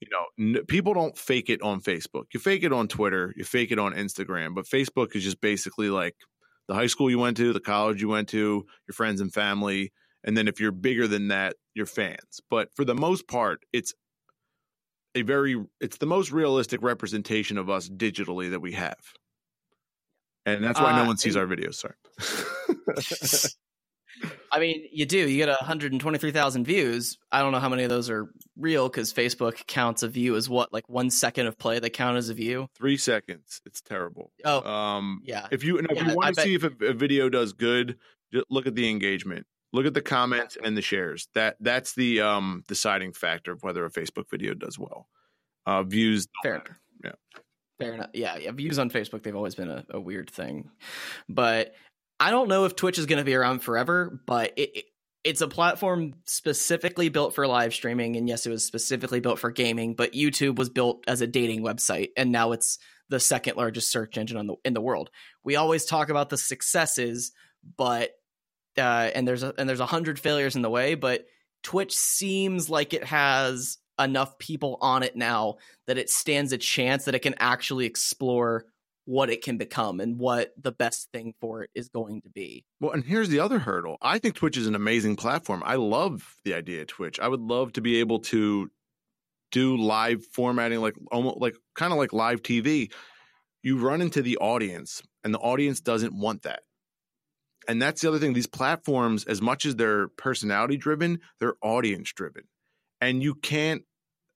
You 0.00 0.08
know, 0.10 0.58
n- 0.58 0.64
people 0.66 0.94
don't 0.94 1.16
fake 1.16 1.50
it 1.50 1.60
on 1.62 1.80
Facebook. 1.80 2.24
You 2.32 2.40
fake 2.40 2.62
it 2.64 2.72
on 2.72 2.88
Twitter, 2.88 3.34
you 3.36 3.44
fake 3.44 3.70
it 3.70 3.78
on 3.78 3.92
Instagram, 3.92 4.54
but 4.54 4.64
Facebook 4.64 5.14
is 5.14 5.22
just 5.22 5.40
basically 5.40 5.90
like 5.90 6.16
the 6.68 6.74
high 6.74 6.86
school 6.86 7.10
you 7.10 7.18
went 7.18 7.36
to, 7.36 7.52
the 7.52 7.60
college 7.60 8.00
you 8.00 8.08
went 8.08 8.28
to, 8.30 8.64
your 8.88 8.94
friends 8.94 9.20
and 9.20 9.32
family, 9.32 9.92
and 10.24 10.36
then 10.36 10.48
if 10.48 10.60
you're 10.60 10.72
bigger 10.72 11.06
than 11.06 11.28
that, 11.28 11.56
your 11.74 11.86
fans. 11.86 12.40
But 12.48 12.68
for 12.74 12.84
the 12.84 12.94
most 12.94 13.28
part, 13.28 13.60
it's 13.72 13.92
a 15.14 15.22
very 15.22 15.56
it's 15.80 15.98
the 15.98 16.06
most 16.06 16.30
realistic 16.30 16.82
representation 16.82 17.58
of 17.58 17.68
us 17.68 17.88
digitally 17.88 18.50
that 18.50 18.60
we 18.60 18.72
have. 18.72 18.96
And 20.46 20.64
that's 20.64 20.80
why 20.80 20.96
no 20.96 21.02
Uh, 21.02 21.06
one 21.06 21.16
sees 21.18 21.36
our 21.36 21.46
videos, 21.46 21.74
sorry. 21.74 21.94
I 24.52 24.58
mean, 24.60 24.86
you 24.92 25.06
do. 25.06 25.16
You 25.28 25.36
get 25.36 25.48
123,000 25.48 26.64
views. 26.64 27.18
I 27.30 27.40
don't 27.40 27.52
know 27.52 27.58
how 27.60 27.68
many 27.68 27.82
of 27.84 27.88
those 27.90 28.10
are 28.10 28.28
real 28.56 28.88
because 28.88 29.12
Facebook 29.12 29.66
counts 29.66 30.02
a 30.02 30.08
view 30.08 30.36
as 30.36 30.48
what, 30.48 30.72
like 30.72 30.88
one 30.88 31.10
second 31.10 31.46
of 31.46 31.58
play 31.58 31.78
they 31.78 31.90
count 31.90 32.16
as 32.16 32.28
a 32.28 32.34
view. 32.34 32.68
Three 32.76 32.96
seconds. 32.96 33.60
It's 33.66 33.80
terrible. 33.80 34.32
Oh, 34.44 34.62
Um, 34.68 35.20
yeah. 35.24 35.46
if 35.50 35.64
you, 35.64 35.78
and 35.78 35.90
if 35.90 35.96
Yeah, 35.96 36.08
you 36.10 36.14
want 36.16 36.34
to 36.36 36.42
see 36.42 36.54
if 36.54 36.64
a, 36.64 36.72
a 36.86 36.92
video 36.92 37.28
does 37.28 37.52
good, 37.52 37.96
just 38.32 38.46
look 38.50 38.66
at 38.66 38.74
the 38.74 38.88
engagement. 38.90 39.46
Look 39.72 39.86
at 39.86 39.94
the 39.94 40.02
comments 40.02 40.56
and 40.62 40.76
the 40.76 40.82
shares. 40.82 41.28
That 41.34 41.56
that's 41.60 41.94
the 41.94 42.22
um 42.22 42.64
deciding 42.66 43.12
factor 43.12 43.52
of 43.52 43.62
whether 43.62 43.84
a 43.84 43.90
Facebook 43.90 44.28
video 44.28 44.52
does 44.52 44.76
well. 44.80 45.06
Uh, 45.64 45.84
views. 45.84 46.26
Fair 46.42 46.54
matter. 46.58 46.78
enough. 47.04 47.16
Fair 47.78 47.94
enough. 47.94 48.10
Yeah, 48.12 48.36
yeah. 48.36 48.50
Views 48.50 48.80
on 48.80 48.90
Facebook, 48.90 49.22
they've 49.22 49.36
always 49.36 49.54
been 49.54 49.70
a, 49.70 49.84
a 49.90 50.00
weird 50.00 50.28
thing. 50.28 50.70
But 51.28 51.74
I 52.20 52.30
don't 52.30 52.48
know 52.48 52.66
if 52.66 52.76
Twitch 52.76 52.98
is 52.98 53.06
going 53.06 53.18
to 53.18 53.24
be 53.24 53.34
around 53.34 53.60
forever, 53.60 54.20
but 54.26 54.52
it, 54.56 54.76
it 54.76 54.84
it's 55.22 55.40
a 55.40 55.48
platform 55.48 56.14
specifically 56.24 57.08
built 57.08 57.34
for 57.34 57.46
live 57.46 57.74
streaming. 57.74 58.16
And 58.16 58.28
yes, 58.28 58.46
it 58.46 58.50
was 58.50 58.64
specifically 58.64 59.20
built 59.20 59.38
for 59.38 59.50
gaming, 59.50 59.94
but 59.94 60.12
YouTube 60.12 60.56
was 60.56 60.70
built 60.70 61.04
as 61.06 61.20
a 61.20 61.26
dating 61.26 61.62
website. 61.62 62.08
And 62.16 62.32
now 62.32 62.52
it's 62.52 62.78
the 63.10 63.20
second 63.20 63.56
largest 63.56 63.90
search 63.90 64.16
engine 64.16 64.38
on 64.38 64.46
the, 64.46 64.56
in 64.64 64.72
the 64.72 64.80
world. 64.80 65.10
We 65.44 65.56
always 65.56 65.84
talk 65.84 66.08
about 66.08 66.30
the 66.30 66.38
successes, 66.38 67.32
but 67.76 68.12
uh, 68.78 69.10
and 69.14 69.28
there's 69.28 69.42
a, 69.42 69.52
and 69.58 69.68
there's 69.68 69.80
a 69.80 69.86
hundred 69.86 70.18
failures 70.18 70.56
in 70.56 70.62
the 70.62 70.70
way, 70.70 70.94
but 70.94 71.26
Twitch 71.62 71.94
seems 71.94 72.70
like 72.70 72.94
it 72.94 73.04
has 73.04 73.78
enough 73.98 74.38
people 74.38 74.78
on 74.80 75.02
it 75.02 75.16
now 75.16 75.56
that 75.86 75.98
it 75.98 76.08
stands 76.08 76.52
a 76.52 76.58
chance 76.58 77.04
that 77.04 77.14
it 77.14 77.18
can 77.20 77.34
actually 77.38 77.84
explore 77.84 78.64
what 79.10 79.28
it 79.28 79.42
can 79.42 79.56
become 79.56 79.98
and 79.98 80.20
what 80.20 80.52
the 80.56 80.70
best 80.70 81.10
thing 81.12 81.34
for 81.40 81.64
it 81.64 81.70
is 81.74 81.88
going 81.88 82.22
to 82.22 82.28
be. 82.28 82.64
Well, 82.78 82.92
and 82.92 83.02
here's 83.02 83.28
the 83.28 83.40
other 83.40 83.58
hurdle. 83.58 83.98
I 84.00 84.20
think 84.20 84.36
Twitch 84.36 84.56
is 84.56 84.68
an 84.68 84.76
amazing 84.76 85.16
platform. 85.16 85.64
I 85.66 85.74
love 85.74 86.36
the 86.44 86.54
idea 86.54 86.82
of 86.82 86.86
Twitch. 86.86 87.18
I 87.18 87.26
would 87.26 87.40
love 87.40 87.72
to 87.72 87.80
be 87.80 87.98
able 87.98 88.20
to 88.20 88.70
do 89.50 89.76
live 89.76 90.24
formatting, 90.24 90.80
like 90.80 90.94
almost 91.10 91.38
like 91.40 91.56
kind 91.74 91.92
of 91.92 91.98
like 91.98 92.12
live 92.12 92.42
TV. 92.42 92.92
You 93.64 93.78
run 93.78 94.00
into 94.00 94.22
the 94.22 94.36
audience, 94.36 95.02
and 95.24 95.34
the 95.34 95.40
audience 95.40 95.80
doesn't 95.80 96.14
want 96.14 96.42
that. 96.42 96.60
And 97.66 97.82
that's 97.82 98.02
the 98.02 98.08
other 98.08 98.20
thing. 98.20 98.32
These 98.32 98.46
platforms, 98.46 99.24
as 99.24 99.42
much 99.42 99.66
as 99.66 99.74
they're 99.74 100.06
personality 100.06 100.76
driven, 100.76 101.18
they're 101.40 101.56
audience 101.62 102.12
driven. 102.12 102.44
And 103.00 103.24
you 103.24 103.34
can't, 103.34 103.82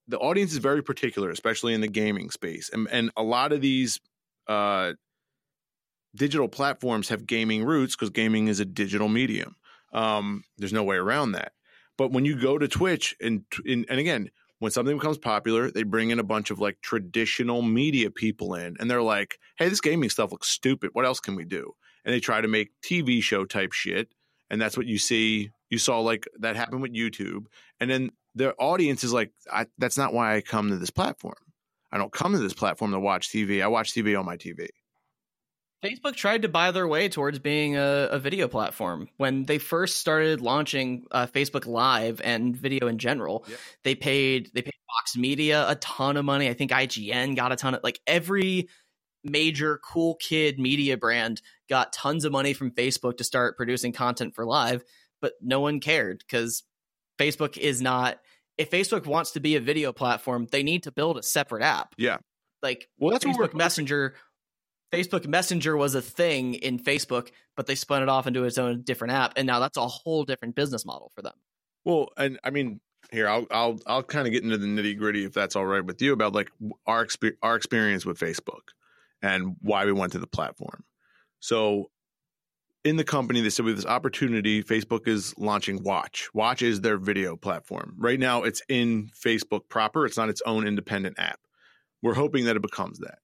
the 0.08 0.18
audience 0.18 0.50
is 0.50 0.58
very 0.58 0.82
particular, 0.82 1.30
especially 1.30 1.74
in 1.74 1.80
the 1.80 1.86
gaming 1.86 2.30
space. 2.30 2.70
And, 2.72 2.88
and 2.90 3.12
a 3.16 3.22
lot 3.22 3.52
of 3.52 3.60
these 3.60 4.00
uh, 4.46 4.92
digital 6.14 6.48
platforms 6.48 7.08
have 7.08 7.26
gaming 7.26 7.64
roots 7.64 7.94
because 7.94 8.10
gaming 8.10 8.48
is 8.48 8.60
a 8.60 8.64
digital 8.64 9.08
medium. 9.08 9.56
Um, 9.92 10.44
there's 10.58 10.72
no 10.72 10.82
way 10.82 10.96
around 10.96 11.32
that. 11.32 11.52
But 11.96 12.12
when 12.12 12.24
you 12.24 12.40
go 12.40 12.58
to 12.58 12.66
Twitch 12.66 13.14
and, 13.20 13.44
and 13.64 13.86
and 13.88 14.00
again, 14.00 14.30
when 14.58 14.72
something 14.72 14.96
becomes 14.96 15.18
popular, 15.18 15.70
they 15.70 15.82
bring 15.82 16.10
in 16.10 16.18
a 16.18 16.24
bunch 16.24 16.50
of 16.50 16.58
like 16.58 16.80
traditional 16.80 17.62
media 17.62 18.10
people 18.10 18.54
in, 18.54 18.76
and 18.78 18.90
they're 18.90 19.02
like, 19.02 19.38
"Hey, 19.58 19.68
this 19.68 19.80
gaming 19.80 20.10
stuff 20.10 20.32
looks 20.32 20.48
stupid. 20.48 20.90
What 20.92 21.04
else 21.04 21.20
can 21.20 21.36
we 21.36 21.44
do?" 21.44 21.72
And 22.04 22.12
they 22.12 22.20
try 22.20 22.40
to 22.40 22.48
make 22.48 22.70
TV 22.82 23.22
show 23.22 23.44
type 23.44 23.72
shit, 23.72 24.08
and 24.50 24.60
that's 24.60 24.76
what 24.76 24.86
you 24.86 24.98
see. 24.98 25.50
You 25.70 25.78
saw 25.78 26.00
like 26.00 26.26
that 26.40 26.56
happen 26.56 26.80
with 26.80 26.94
YouTube, 26.94 27.44
and 27.78 27.90
then 27.90 28.10
their 28.34 28.54
audience 28.60 29.04
is 29.04 29.12
like, 29.12 29.32
"That's 29.78 29.98
not 29.98 30.14
why 30.14 30.34
I 30.34 30.40
come 30.40 30.70
to 30.70 30.76
this 30.76 30.90
platform. 30.90 31.34
I 31.94 31.98
don't 31.98 32.12
come 32.12 32.32
to 32.32 32.38
this 32.38 32.52
platform 32.52 32.90
to 32.90 32.98
watch 32.98 33.28
TV. 33.30 33.62
I 33.62 33.68
watch 33.68 33.94
TV 33.94 34.18
on 34.18 34.26
my 34.26 34.36
TV." 34.36 34.68
Facebook 35.84 36.16
tried 36.16 36.42
to 36.42 36.48
buy 36.48 36.70
their 36.70 36.88
way 36.88 37.08
towards 37.08 37.38
being 37.38 37.76
a, 37.76 38.08
a 38.10 38.18
video 38.18 38.48
platform 38.48 39.08
when 39.18 39.44
they 39.44 39.58
first 39.58 39.98
started 39.98 40.40
launching 40.40 41.04
uh, 41.10 41.26
Facebook 41.26 41.66
Live 41.66 42.22
and 42.24 42.56
video 42.56 42.88
in 42.88 42.98
general. 42.98 43.44
Yep. 43.46 43.58
They 43.84 43.94
paid 43.94 44.50
they 44.54 44.62
paid 44.62 44.72
Vox 44.98 45.16
Media 45.16 45.68
a 45.68 45.74
ton 45.76 46.16
of 46.16 46.24
money. 46.24 46.48
I 46.48 46.54
think 46.54 46.70
IGN 46.70 47.36
got 47.36 47.52
a 47.52 47.56
ton 47.56 47.74
of 47.74 47.80
like 47.84 48.00
every 48.06 48.68
major 49.22 49.78
cool 49.84 50.16
kid 50.16 50.58
media 50.58 50.96
brand 50.96 51.42
got 51.68 51.92
tons 51.92 52.24
of 52.24 52.32
money 52.32 52.54
from 52.54 52.70
Facebook 52.70 53.18
to 53.18 53.24
start 53.24 53.56
producing 53.56 53.92
content 53.92 54.34
for 54.34 54.44
live, 54.44 54.84
but 55.20 55.34
no 55.40 55.60
one 55.60 55.80
cared 55.80 56.24
because 56.26 56.62
Facebook 57.18 57.58
is 57.58 57.82
not. 57.82 58.18
If 58.56 58.70
Facebook 58.70 59.06
wants 59.06 59.32
to 59.32 59.40
be 59.40 59.56
a 59.56 59.60
video 59.60 59.92
platform, 59.92 60.46
they 60.50 60.62
need 60.62 60.84
to 60.84 60.92
build 60.92 61.18
a 61.18 61.22
separate 61.22 61.62
app. 61.62 61.94
Yeah. 61.96 62.18
Like 62.62 62.88
Well, 62.98 63.10
that's 63.10 63.24
Facebook 63.24 63.54
Messenger 63.54 64.14
Facebook 64.94 65.26
Messenger 65.26 65.76
was 65.76 65.94
a 65.94 66.02
thing 66.02 66.54
in 66.54 66.78
Facebook, 66.78 67.30
but 67.56 67.66
they 67.66 67.74
spun 67.74 68.02
it 68.02 68.08
off 68.08 68.26
into 68.26 68.44
its 68.44 68.58
own 68.58 68.82
different 68.82 69.12
app, 69.12 69.32
and 69.36 69.46
now 69.46 69.58
that's 69.58 69.76
a 69.76 69.86
whole 69.86 70.24
different 70.24 70.54
business 70.54 70.86
model 70.86 71.10
for 71.14 71.22
them. 71.22 71.34
Well, 71.84 72.10
and 72.16 72.38
I 72.44 72.50
mean, 72.50 72.80
here 73.10 73.28
I'll 73.28 73.46
I'll 73.50 73.80
I'll 73.86 74.02
kind 74.02 74.26
of 74.26 74.32
get 74.32 74.44
into 74.44 74.56
the 74.56 74.66
nitty 74.66 74.96
gritty 74.96 75.24
if 75.24 75.32
that's 75.32 75.56
all 75.56 75.66
right 75.66 75.84
with 75.84 76.00
you 76.00 76.12
about 76.12 76.34
like 76.34 76.50
our 76.86 77.04
exper- 77.04 77.36
our 77.42 77.56
experience 77.56 78.06
with 78.06 78.18
Facebook 78.18 78.68
and 79.20 79.56
why 79.60 79.84
we 79.84 79.92
went 79.92 80.12
to 80.12 80.18
the 80.18 80.26
platform. 80.26 80.84
So, 81.40 81.90
in 82.84 82.96
the 82.96 83.04
company, 83.04 83.40
they 83.40 83.50
said 83.50 83.66
have 83.66 83.76
this 83.76 83.86
opportunity. 83.86 84.62
Facebook 84.62 85.08
is 85.08 85.34
launching 85.38 85.82
Watch. 85.82 86.28
Watch 86.34 86.60
is 86.60 86.82
their 86.82 86.98
video 86.98 87.34
platform. 87.34 87.94
Right 87.98 88.20
now, 88.20 88.42
it's 88.42 88.62
in 88.68 89.10
Facebook 89.18 89.68
proper. 89.68 90.04
It's 90.04 90.18
not 90.18 90.28
its 90.28 90.42
own 90.44 90.66
independent 90.66 91.18
app. 91.18 91.40
We're 92.02 92.14
hoping 92.14 92.44
that 92.44 92.56
it 92.56 92.62
becomes 92.62 92.98
that. 92.98 93.18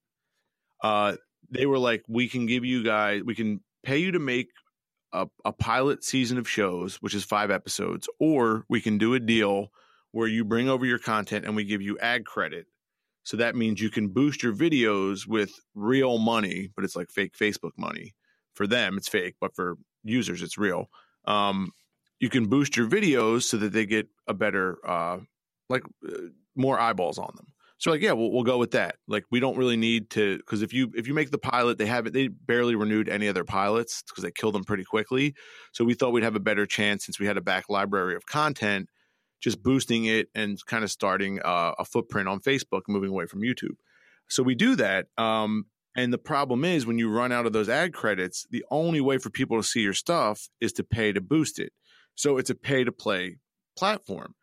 Uh, 0.81 1.15
they 1.51 1.67
were 1.67 1.77
like, 1.77 2.03
we 2.07 2.27
can 2.27 2.47
give 2.47 2.65
you 2.65 2.83
guys, 2.83 3.21
we 3.23 3.35
can 3.35 3.61
pay 3.83 3.99
you 3.99 4.11
to 4.11 4.19
make 4.19 4.47
a, 5.13 5.27
a 5.45 5.51
pilot 5.51 6.03
season 6.03 6.39
of 6.39 6.49
shows, 6.49 6.95
which 6.95 7.13
is 7.13 7.23
five 7.23 7.51
episodes, 7.51 8.09
or 8.19 8.65
we 8.67 8.81
can 8.81 8.97
do 8.97 9.13
a 9.13 9.19
deal 9.19 9.67
where 10.11 10.27
you 10.27 10.43
bring 10.43 10.69
over 10.69 10.85
your 10.85 10.97
content 10.97 11.45
and 11.45 11.55
we 11.55 11.63
give 11.63 11.81
you 11.81 11.99
ad 11.99 12.25
credit. 12.25 12.65
So 13.23 13.37
that 13.37 13.55
means 13.55 13.79
you 13.79 13.91
can 13.91 14.07
boost 14.07 14.41
your 14.41 14.53
videos 14.53 15.27
with 15.27 15.51
real 15.75 16.17
money, 16.17 16.71
but 16.75 16.83
it's 16.83 16.95
like 16.95 17.11
fake 17.11 17.37
Facebook 17.37 17.71
money. 17.77 18.15
For 18.53 18.67
them, 18.67 18.97
it's 18.97 19.09
fake, 19.09 19.35
but 19.39 19.55
for 19.55 19.77
users, 20.03 20.41
it's 20.41 20.57
real. 20.57 20.89
Um, 21.25 21.71
you 22.19 22.29
can 22.29 22.47
boost 22.47 22.77
your 22.77 22.87
videos 22.87 23.43
so 23.43 23.57
that 23.57 23.73
they 23.73 23.85
get 23.85 24.07
a 24.27 24.33
better, 24.33 24.77
uh, 24.87 25.19
like, 25.69 25.83
uh, 26.07 26.17
more 26.55 26.79
eyeballs 26.79 27.17
on 27.17 27.31
them. 27.35 27.47
So 27.81 27.89
like, 27.89 28.01
yeah, 28.01 28.11
we'll, 28.11 28.31
we'll 28.31 28.43
go 28.43 28.59
with 28.59 28.71
that. 28.71 28.97
Like, 29.07 29.23
we 29.31 29.39
don't 29.39 29.57
really 29.57 29.75
need 29.75 30.11
to 30.11 30.37
because 30.37 30.61
if 30.61 30.71
you 30.71 30.91
if 30.93 31.07
you 31.07 31.15
make 31.15 31.31
the 31.31 31.39
pilot, 31.39 31.79
they 31.79 31.87
haven't 31.87 32.13
they 32.13 32.27
barely 32.27 32.75
renewed 32.75 33.09
any 33.09 33.27
other 33.27 33.43
pilots 33.43 34.03
because 34.03 34.23
they 34.23 34.29
killed 34.29 34.53
them 34.53 34.63
pretty 34.63 34.83
quickly. 34.83 35.33
So 35.71 35.83
we 35.83 35.95
thought 35.95 36.11
we'd 36.11 36.23
have 36.23 36.35
a 36.35 36.39
better 36.39 36.67
chance 36.67 37.05
since 37.05 37.19
we 37.19 37.25
had 37.25 37.37
a 37.37 37.41
back 37.41 37.69
library 37.69 38.15
of 38.15 38.27
content, 38.27 38.87
just 39.41 39.63
boosting 39.63 40.05
it 40.05 40.27
and 40.35 40.63
kind 40.67 40.83
of 40.83 40.91
starting 40.91 41.41
uh, 41.43 41.73
a 41.79 41.83
footprint 41.83 42.27
on 42.27 42.39
Facebook, 42.39 42.81
moving 42.87 43.09
away 43.09 43.25
from 43.25 43.41
YouTube. 43.41 43.77
So 44.29 44.43
we 44.43 44.53
do 44.53 44.75
that. 44.75 45.07
Um, 45.17 45.65
and 45.95 46.13
the 46.13 46.17
problem 46.17 46.63
is 46.63 46.85
when 46.85 46.97
you 46.97 47.09
run 47.09 47.31
out 47.31 47.45
of 47.45 47.53
those 47.53 47.69
ad 47.69 47.93
credits, 47.93 48.47
the 48.49 48.63
only 48.71 49.01
way 49.01 49.17
for 49.17 49.29
people 49.29 49.57
to 49.57 49.63
see 49.63 49.81
your 49.81 49.93
stuff 49.93 50.47
is 50.61 50.71
to 50.73 50.83
pay 50.83 51.11
to 51.11 51.21
boost 51.21 51.59
it. 51.59 51.73
So 52.15 52.37
it's 52.37 52.49
a 52.49 52.55
pay 52.55 52.83
to 52.83 52.91
play 52.91 53.37
platform. 53.77 54.35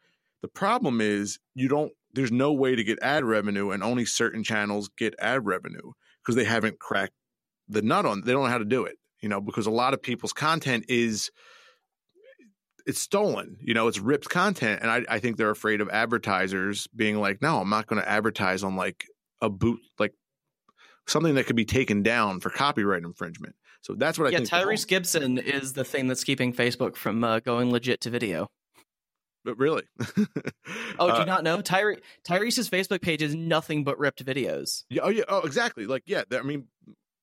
The 0.43 0.49
problem 0.49 1.01
is 1.01 1.39
you 1.55 1.69
don't 1.69 1.93
there's 2.15 2.33
no 2.33 2.53
way 2.53 2.75
to 2.75 2.85
get 2.85 2.99
ad 3.03 3.25
revenue 3.25 3.71
and 3.71 3.83
only 3.83 4.05
certain 4.05 4.43
channels 4.43 4.89
get 4.97 5.15
ad 5.21 5.45
revenue 5.45 5.93
because 6.23 6.37
they 6.37 6.45
haven't 6.45 6.79
cracked 6.79 7.13
the 7.69 7.83
nut 7.83 8.07
on 8.07 8.23
they 8.25 8.33
don't 8.33 8.45
know 8.45 8.51
how 8.51 8.59
to 8.59 8.65
do 8.65 8.85
it 8.85 8.97
you 9.21 9.29
know 9.29 9.41
because 9.41 9.67
a 9.67 9.71
lot 9.71 9.93
of 9.95 10.03
people's 10.03 10.33
content 10.33 10.85
is 10.89 11.31
it's 12.87 13.01
stolen 13.01 13.57
you 13.61 13.75
know 13.75 13.89
it's 13.89 13.99
ripped 13.99 14.29
content 14.29 14.81
and 14.81 14.91
i, 14.91 15.05
I 15.09 15.19
think 15.19 15.37
they're 15.37 15.51
afraid 15.51 15.81
of 15.81 15.89
advertisers 15.91 16.87
being 16.97 17.21
like 17.21 17.43
no 17.43 17.61
i'm 17.61 17.69
not 17.69 17.87
going 17.87 18.01
to 18.01 18.09
advertise 18.09 18.65
on 18.65 18.75
like 18.77 19.05
a 19.43 19.51
boot 19.51 19.81
like 19.99 20.15
something 21.09 21.35
that 21.35 21.47
could 21.47 21.57
be 21.57 21.65
taken 21.65 22.03
down 22.03 22.39
for 22.41 22.51
copyright 22.51 23.03
infringement 23.03 23.55
so 23.81 23.95
that's 23.95 24.19
what 24.19 24.31
yeah, 24.33 24.39
i 24.39 24.41
think 24.41 24.51
whole- 24.51 24.65
Tyrese 24.67 24.87
Gibson 24.87 25.39
is 25.39 25.73
the 25.73 25.85
thing 25.85 26.07
that's 26.09 26.23
keeping 26.25 26.53
Facebook 26.53 26.95
from 26.97 27.25
uh, 27.25 27.41
going 27.41 27.71
legit 27.73 28.01
to 28.03 28.11
video. 28.11 28.49
but 29.45 29.57
really 29.59 29.83
Oh, 30.99 31.07
do 31.09 31.13
Uh, 31.15 31.19
you 31.21 31.27
not 31.27 31.45
know? 31.45 31.61
Tyre- 31.61 31.99
Tyrese's 32.29 32.69
Facebook 32.69 33.01
page 33.03 33.23
is 33.23 33.35
nothing 33.35 33.85
but 33.85 33.99
ripped 33.99 34.25
videos. 34.25 34.85
Yeah, 34.91 35.03
oh 35.05 35.09
yeah, 35.09 35.25
oh 35.29 35.41
exactly. 35.43 35.87
Like 35.87 36.03
yeah, 36.07 36.23
I 36.33 36.43
mean, 36.43 36.67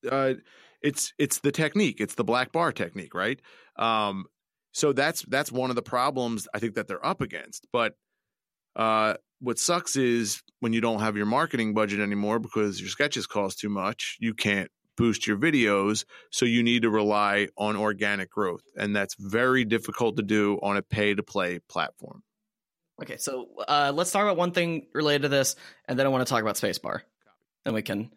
uh, 0.10 0.36
it's 0.82 1.14
it's 1.20 1.40
the 1.40 1.52
technique. 1.52 1.98
It's 1.99 2.16
the 2.16 2.24
black 2.24 2.52
bar 2.52 2.72
technique, 2.72 3.14
right? 3.14 3.40
Um, 3.78 4.26
so 4.72 4.94
that's 4.94 5.24
that's 5.24 5.52
one 5.52 5.70
of 5.70 5.76
the 5.76 5.82
problems 5.84 6.48
I 6.53 6.60
think 6.60 6.76
that 6.76 6.88
they're 6.88 7.06
up 7.06 7.22
against. 7.22 7.68
But 7.74 7.95
uh, 8.76 9.16
what 9.40 9.60
sucks 9.60 9.95
is 9.95 10.41
when 10.60 10.73
you 10.73 10.82
don't 10.82 10.99
have 10.99 11.18
your 11.18 11.26
marketing 11.26 11.73
budget 11.73 11.99
anymore 11.99 12.40
because 12.40 12.80
your 12.80 12.90
sketches 12.90 13.27
cost 13.27 13.60
too 13.60 13.69
much, 13.69 14.18
you 14.19 14.34
can't 14.34 14.69
boost 14.98 15.27
your 15.27 15.38
videos. 15.38 16.06
So 16.32 16.45
you 16.45 16.64
need 16.64 16.84
to 16.84 16.90
rely 16.90 17.49
on 17.57 17.76
organic 17.76 18.30
growth, 18.32 18.64
and 18.77 18.95
that's 18.95 19.15
very 19.19 19.65
difficult 19.65 20.18
to 20.18 20.23
do 20.23 20.60
on 20.61 20.77
a 20.77 20.82
pay 20.82 21.14
to 21.14 21.23
play 21.23 21.60
platform. 21.69 22.23
Okay, 23.02 23.18
so 23.18 23.49
uh, 23.68 23.91
let's 23.94 24.11
talk 24.11 24.23
about 24.23 24.38
one 24.38 24.52
thing 24.52 24.88
related 24.94 25.23
to 25.23 25.30
this, 25.30 25.56
and 25.88 25.99
then 25.99 26.06
I 26.06 26.10
want 26.10 26.26
to 26.26 26.30
talk 26.30 26.41
about 26.41 26.56
Spacebar. 26.56 27.02
Then 27.65 27.73
we 27.73 27.82
can 27.82 28.11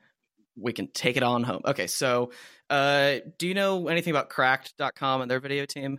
we 0.57 0.73
can 0.73 0.89
take 0.89 1.17
it 1.17 1.23
on 1.23 1.43
home. 1.43 1.63
Okay, 1.65 1.87
so 1.87 2.31
uh, 2.71 3.17
do 3.39 3.49
you 3.49 3.55
know 3.55 3.89
anything 3.89 4.13
about 4.13 4.29
Cracked.com 4.29 5.23
and 5.23 5.31
their 5.31 5.41
video 5.41 5.67
team? 5.67 5.99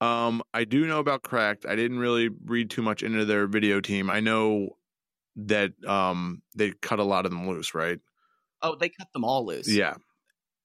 Um, 0.00 0.42
I 0.54 0.64
do 0.64 0.86
know 0.86 0.98
about 0.98 1.22
Cracked. 1.22 1.66
I 1.66 1.76
didn't 1.76 1.98
really 1.98 2.28
read 2.28 2.70
too 2.70 2.82
much 2.82 3.02
into 3.02 3.24
their 3.24 3.46
video 3.46 3.80
team. 3.80 4.08
I 4.08 4.20
know 4.20 4.76
that 5.36 5.72
um 5.86 6.42
they 6.54 6.70
cut 6.70 6.98
a 6.98 7.04
lot 7.04 7.24
of 7.24 7.32
them 7.32 7.48
loose, 7.48 7.74
right? 7.74 7.98
Oh, 8.62 8.76
they 8.76 8.88
cut 8.88 9.12
them 9.12 9.24
all 9.24 9.46
loose. 9.46 9.68
Yeah. 9.68 9.94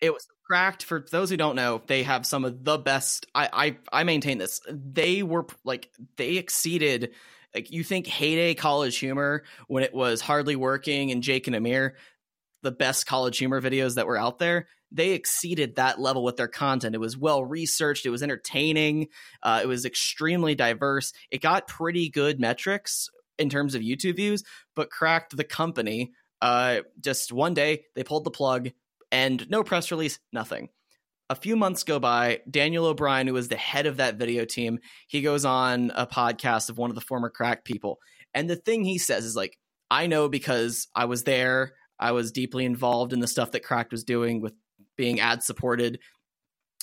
It 0.02 0.14
was 0.14 0.28
cracked. 0.46 0.84
For 0.84 1.06
those 1.12 1.30
who 1.30 1.38
don't 1.38 1.56
know, 1.56 1.82
they 1.88 2.04
have 2.04 2.26
some 2.26 2.46
of 2.46 2.64
the 2.64 2.78
best. 2.78 3.26
I 3.34 3.78
I, 3.92 4.00
I 4.02 4.04
maintain 4.04 4.38
this. 4.38 4.62
They 4.70 5.24
were 5.24 5.46
like 5.64 5.90
they 6.18 6.38
exceeded. 6.38 7.14
Like 7.54 7.72
you 7.72 7.84
think 7.84 8.06
heyday 8.06 8.54
college 8.54 8.98
humor 8.98 9.44
when 9.68 9.84
it 9.84 9.94
was 9.94 10.20
hardly 10.20 10.58
working 10.58 11.12
and 11.12 11.24
Jake 11.24 11.48
and 11.48 11.56
Amir, 11.56 11.96
the 12.64 12.72
best 12.72 13.06
college 13.06 13.38
humor 13.38 13.62
videos 13.62 13.96
that 13.96 14.08
were 14.08 14.18
out 14.18 14.40
there. 14.40 14.68
They 14.92 15.12
exceeded 15.12 15.76
that 15.76 16.00
level 16.00 16.24
with 16.24 16.36
their 16.36 16.50
content. 16.50 16.96
It 16.96 17.00
was 17.00 17.18
well 17.18 17.44
researched. 17.44 18.06
It 18.06 18.10
was 18.10 18.24
entertaining. 18.24 19.08
Uh, 19.42 19.62
it 19.64 19.68
was 19.68 19.86
extremely 19.86 20.54
diverse. 20.54 21.14
It 21.32 21.42
got 21.42 21.68
pretty 21.68 22.10
good 22.10 22.40
metrics 22.40 23.10
in 23.38 23.50
terms 23.50 23.76
of 23.76 23.82
YouTube 23.82 24.16
views, 24.16 24.44
but 24.76 24.90
cracked 24.90 25.36
the 25.36 25.44
company. 25.44 26.12
Uh, 26.42 26.82
just 27.00 27.32
one 27.32 27.54
day 27.54 27.84
they 27.96 28.04
pulled 28.04 28.24
the 28.24 28.32
plug 28.32 28.70
and 29.12 29.50
no 29.50 29.64
press 29.64 29.92
release, 29.92 30.20
nothing. 30.34 30.70
A 31.30 31.36
few 31.36 31.56
months 31.56 31.84
go 31.84 32.00
by. 32.00 32.42
Daniel 32.50 32.86
O'Brien, 32.86 33.26
who 33.28 33.34
was 33.34 33.48
the 33.48 33.56
head 33.56 33.88
of 33.88 33.98
that 33.98 34.18
video 34.18 34.46
team, 34.46 34.80
he 35.08 35.22
goes 35.22 35.44
on 35.44 35.92
a 35.96 36.06
podcast 36.06 36.70
of 36.70 36.78
one 36.78 36.92
of 36.92 36.96
the 36.96 37.02
former 37.02 37.30
crack 37.30 37.64
people. 37.64 38.00
And 38.34 38.50
the 38.50 38.56
thing 38.56 38.84
he 38.84 39.00
says 39.00 39.26
is 39.26 39.36
like, 39.36 39.58
I 39.90 40.08
know 40.08 40.30
because 40.30 40.88
I 40.96 41.06
was 41.06 41.24
there. 41.24 41.74
I 42.00 42.12
was 42.12 42.32
deeply 42.32 42.66
involved 42.66 43.14
in 43.14 43.22
the 43.22 43.28
stuff 43.28 43.52
that 43.52 43.64
Cracked 43.64 43.92
was 43.92 44.04
doing 44.04 44.42
with 44.42 44.54
being 44.98 45.20
ad 45.20 45.44
supported. 45.44 46.00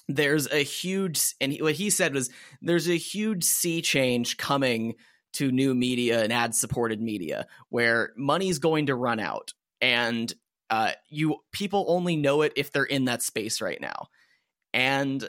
There's 0.08 0.50
a 0.50 0.62
huge, 0.62 1.34
and 1.40 1.56
what 1.60 1.74
he 1.74 1.90
said 1.90 2.14
was, 2.14 2.30
there's 2.60 2.88
a 2.88 2.96
huge 2.96 3.44
sea 3.44 3.82
change 3.82 4.36
coming 4.36 4.94
to 5.34 5.50
new 5.52 5.74
media 5.74 6.22
and 6.22 6.32
ad 6.32 6.54
supported 6.54 7.00
media 7.00 7.46
where 7.68 8.12
money's 8.16 8.58
going 8.58 8.86
to 8.86 8.94
run 8.94 9.20
out 9.20 9.52
and 9.80 10.32
uh, 10.70 10.92
you 11.10 11.36
people 11.52 11.84
only 11.88 12.16
know 12.16 12.42
it 12.42 12.52
if 12.56 12.70
they're 12.72 12.84
in 12.84 13.04
that 13.06 13.22
space 13.22 13.60
right 13.60 13.80
now 13.80 14.06
and 14.72 15.28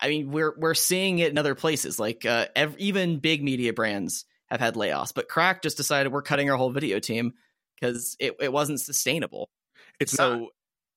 i 0.00 0.08
mean 0.08 0.30
we're 0.30 0.54
we're 0.58 0.74
seeing 0.74 1.18
it 1.18 1.30
in 1.30 1.38
other 1.38 1.54
places 1.54 1.98
like 1.98 2.24
uh, 2.24 2.46
ev- 2.54 2.76
even 2.78 3.18
big 3.18 3.42
media 3.42 3.72
brands 3.72 4.24
have 4.46 4.60
had 4.60 4.74
layoffs 4.74 5.12
but 5.14 5.28
crack 5.28 5.62
just 5.62 5.76
decided 5.76 6.12
we're 6.12 6.22
cutting 6.22 6.50
our 6.50 6.56
whole 6.56 6.70
video 6.70 6.98
team 6.98 7.32
because 7.80 8.16
it, 8.20 8.34
it 8.40 8.52
wasn't 8.52 8.80
sustainable 8.80 9.48
It's 9.98 10.12
so 10.12 10.36
not. 10.38 10.48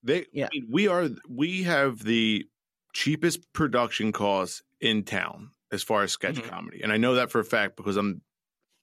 They. 0.04 0.26
Yeah. 0.32 0.46
I 0.46 0.50
mean, 0.54 0.68
we 0.70 0.88
are. 0.88 1.10
We 1.28 1.64
have 1.64 2.04
the 2.04 2.46
cheapest 2.94 3.52
production 3.52 4.12
costs 4.12 4.62
in 4.80 5.04
town 5.04 5.52
as 5.72 5.82
far 5.82 6.04
as 6.04 6.12
sketch 6.12 6.36
Mhm. 6.36 6.48
comedy, 6.50 6.82
and 6.84 6.94
I 6.94 6.98
know 6.98 7.16
that 7.16 7.32
for 7.32 7.40
a 7.40 7.44
fact 7.44 7.76
because 7.76 7.98
I'm 7.98 8.22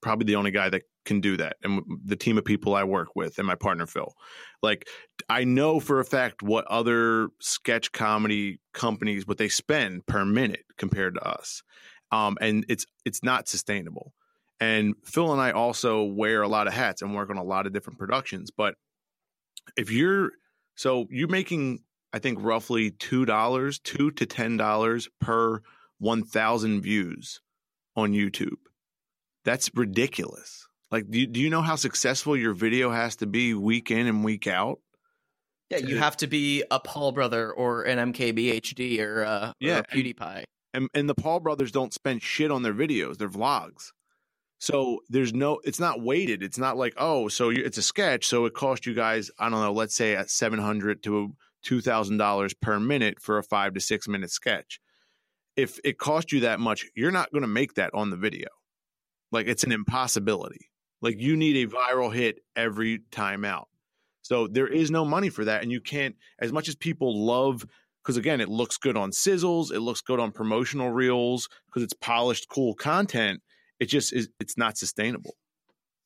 probably 0.05 0.27
the 0.27 0.37
only 0.37 0.53
guy 0.53 0.69
that 0.69 0.83
can 1.05 1.21
do 1.21 1.37
that, 1.39 1.57
and 1.65 1.83
the 2.05 2.15
team 2.15 2.39
of 2.39 2.45
people 2.45 2.75
I 2.75 2.85
work 2.85 3.09
with, 3.17 3.39
and 3.39 3.47
my 3.47 3.57
partner 3.57 3.87
Phil. 3.87 4.15
Like, 4.63 4.87
I 5.29 5.45
know 5.45 5.81
for 5.81 5.99
a 5.99 6.05
fact 6.05 6.43
what 6.43 6.67
other 6.67 7.29
sketch 7.41 7.91
comedy 7.91 8.61
companies 8.73 9.27
what 9.27 9.39
they 9.39 9.49
spend 9.49 10.07
per 10.07 10.25
minute 10.25 10.65
compared 10.79 11.15
to 11.15 11.23
us, 11.27 11.63
um, 12.13 12.37
and 12.41 12.65
it's 12.69 12.87
it's 13.05 13.25
not 13.25 13.49
sustainable. 13.49 14.13
And 14.61 14.95
Phil 15.05 15.33
and 15.33 15.41
I 15.41 15.51
also 15.51 16.05
wear 16.05 16.43
a 16.43 16.49
lot 16.49 16.69
of 16.69 16.75
hats 16.75 17.03
and 17.03 17.15
work 17.15 17.31
on 17.31 17.39
a 17.39 17.43
lot 17.43 17.67
of 17.67 17.73
different 17.73 17.99
productions. 17.99 18.51
But 18.57 18.75
if 19.77 19.91
you're 19.91 20.31
so 20.77 21.07
you're 21.11 21.29
making, 21.29 21.81
I 22.13 22.19
think 22.19 22.39
roughly 22.41 22.93
two 22.93 23.25
dollars, 23.25 23.79
two 23.79 24.11
to 24.13 24.27
ten 24.27 24.57
dollars 24.57 25.09
per 25.21 25.61
one 25.99 26.23
thousand 26.25 26.83
views 26.83 27.41
on 27.97 28.13
YouTube. 28.13 28.61
That's 29.45 29.71
ridiculous. 29.75 30.67
Like, 30.91 31.11
do 31.11 31.21
you, 31.21 31.27
do 31.27 31.41
you 31.41 31.51
know 31.51 31.63
how 31.63 31.77
successful 31.77 32.37
your 32.37 32.55
video 32.55 32.91
has 32.91 33.17
to 33.17 33.27
be 33.27 33.55
week 33.55 33.91
in 33.91 34.07
and 34.07 34.25
week 34.25 34.47
out? 34.47 34.81
yeah 35.71 35.79
you 35.79 35.97
have 35.97 36.15
to 36.15 36.27
be 36.27 36.63
a 36.71 36.79
paul 36.79 37.11
brother 37.11 37.51
or 37.51 37.85
an 37.85 38.13
mkbhd 38.13 39.01
or, 39.01 39.25
uh, 39.25 39.53
or 39.63 39.79
a 39.79 39.83
pewdiepie 39.83 40.45
and 40.75 40.91
and 40.93 41.09
the 41.09 41.15
Paul 41.15 41.41
brothers 41.41 41.73
don't 41.73 41.95
spend 41.95 42.23
shit 42.23 42.51
on 42.51 42.63
their 42.63 42.75
videos, 42.75 43.17
their 43.17 43.29
vlogs. 43.29 43.93
So 44.59 45.01
there's 45.09 45.33
no, 45.33 45.61
it's 45.65 45.81
not 45.81 46.03
weighted. 46.03 46.43
It's 46.43 46.59
not 46.59 46.77
like 46.77 46.95
oh, 46.99 47.29
so 47.29 47.49
you, 47.49 47.65
it's 47.65 47.79
a 47.79 47.83
sketch, 47.83 48.27
so 48.27 48.45
it 48.45 48.55
cost 48.55 48.85
you 48.85 48.93
guys, 48.93 49.31
I 49.39 49.49
don't 49.49 49.61
know, 49.61 49.73
let's 49.73 49.95
say 49.95 50.17
at 50.17 50.31
seven 50.31 50.59
hundred 50.59 51.03
to 51.05 51.35
two 51.63 51.81
thousand 51.81 52.19
dollars 52.19 52.53
per 52.53 52.79
minute 52.79 53.21
for 53.21 53.39
a 53.39 53.43
five 53.43 53.75
to 53.75 53.81
six 53.81 54.09
minute 54.09 54.31
sketch. 54.31 54.81
If 55.57 55.79
it 55.85 55.99
cost 55.99 56.33
you 56.33 56.41
that 56.41 56.59
much, 56.59 56.85
you're 56.97 57.13
not 57.13 57.31
going 57.31 57.43
to 57.43 57.49
make 57.49 57.75
that 57.75 57.95
on 57.95 58.11
the 58.11 58.17
video. 58.17 58.49
Like 59.35 59.49
it's 59.49 59.65
an 59.65 59.73
impossibility. 59.73 60.71
Like 61.03 61.21
you 61.21 61.37
need 61.37 61.57
a 61.57 61.71
viral 61.71 62.15
hit 62.15 62.39
every 62.57 63.01
time 63.11 63.45
out. 63.45 63.69
So 64.23 64.47
there 64.47 64.69
is 64.69 64.91
no 64.91 65.05
money 65.05 65.29
for 65.29 65.45
that, 65.45 65.63
and 65.63 65.71
you 65.71 65.81
can't. 65.81 66.15
As 66.39 66.53
much 66.53 66.69
as 66.69 66.77
people 66.77 67.27
love 67.27 67.67
because 68.03 68.17
again, 68.17 68.41
it 68.41 68.49
looks 68.49 68.77
good 68.77 68.97
on 68.97 69.11
sizzles, 69.11 69.73
it 69.73 69.81
looks 69.81 70.03
good 70.03 70.21
on 70.21 70.31
promotional 70.31 70.91
reels 70.91 71.49
because 71.67 71.83
it's 71.83 71.95
polished, 71.95 72.47
cool 72.49 72.75
content. 72.75 73.41
It 73.81 73.87
just 73.87 74.13
is. 74.13 74.29
It's 74.39 74.57
not 74.57 74.79
sustainable. 74.79 75.35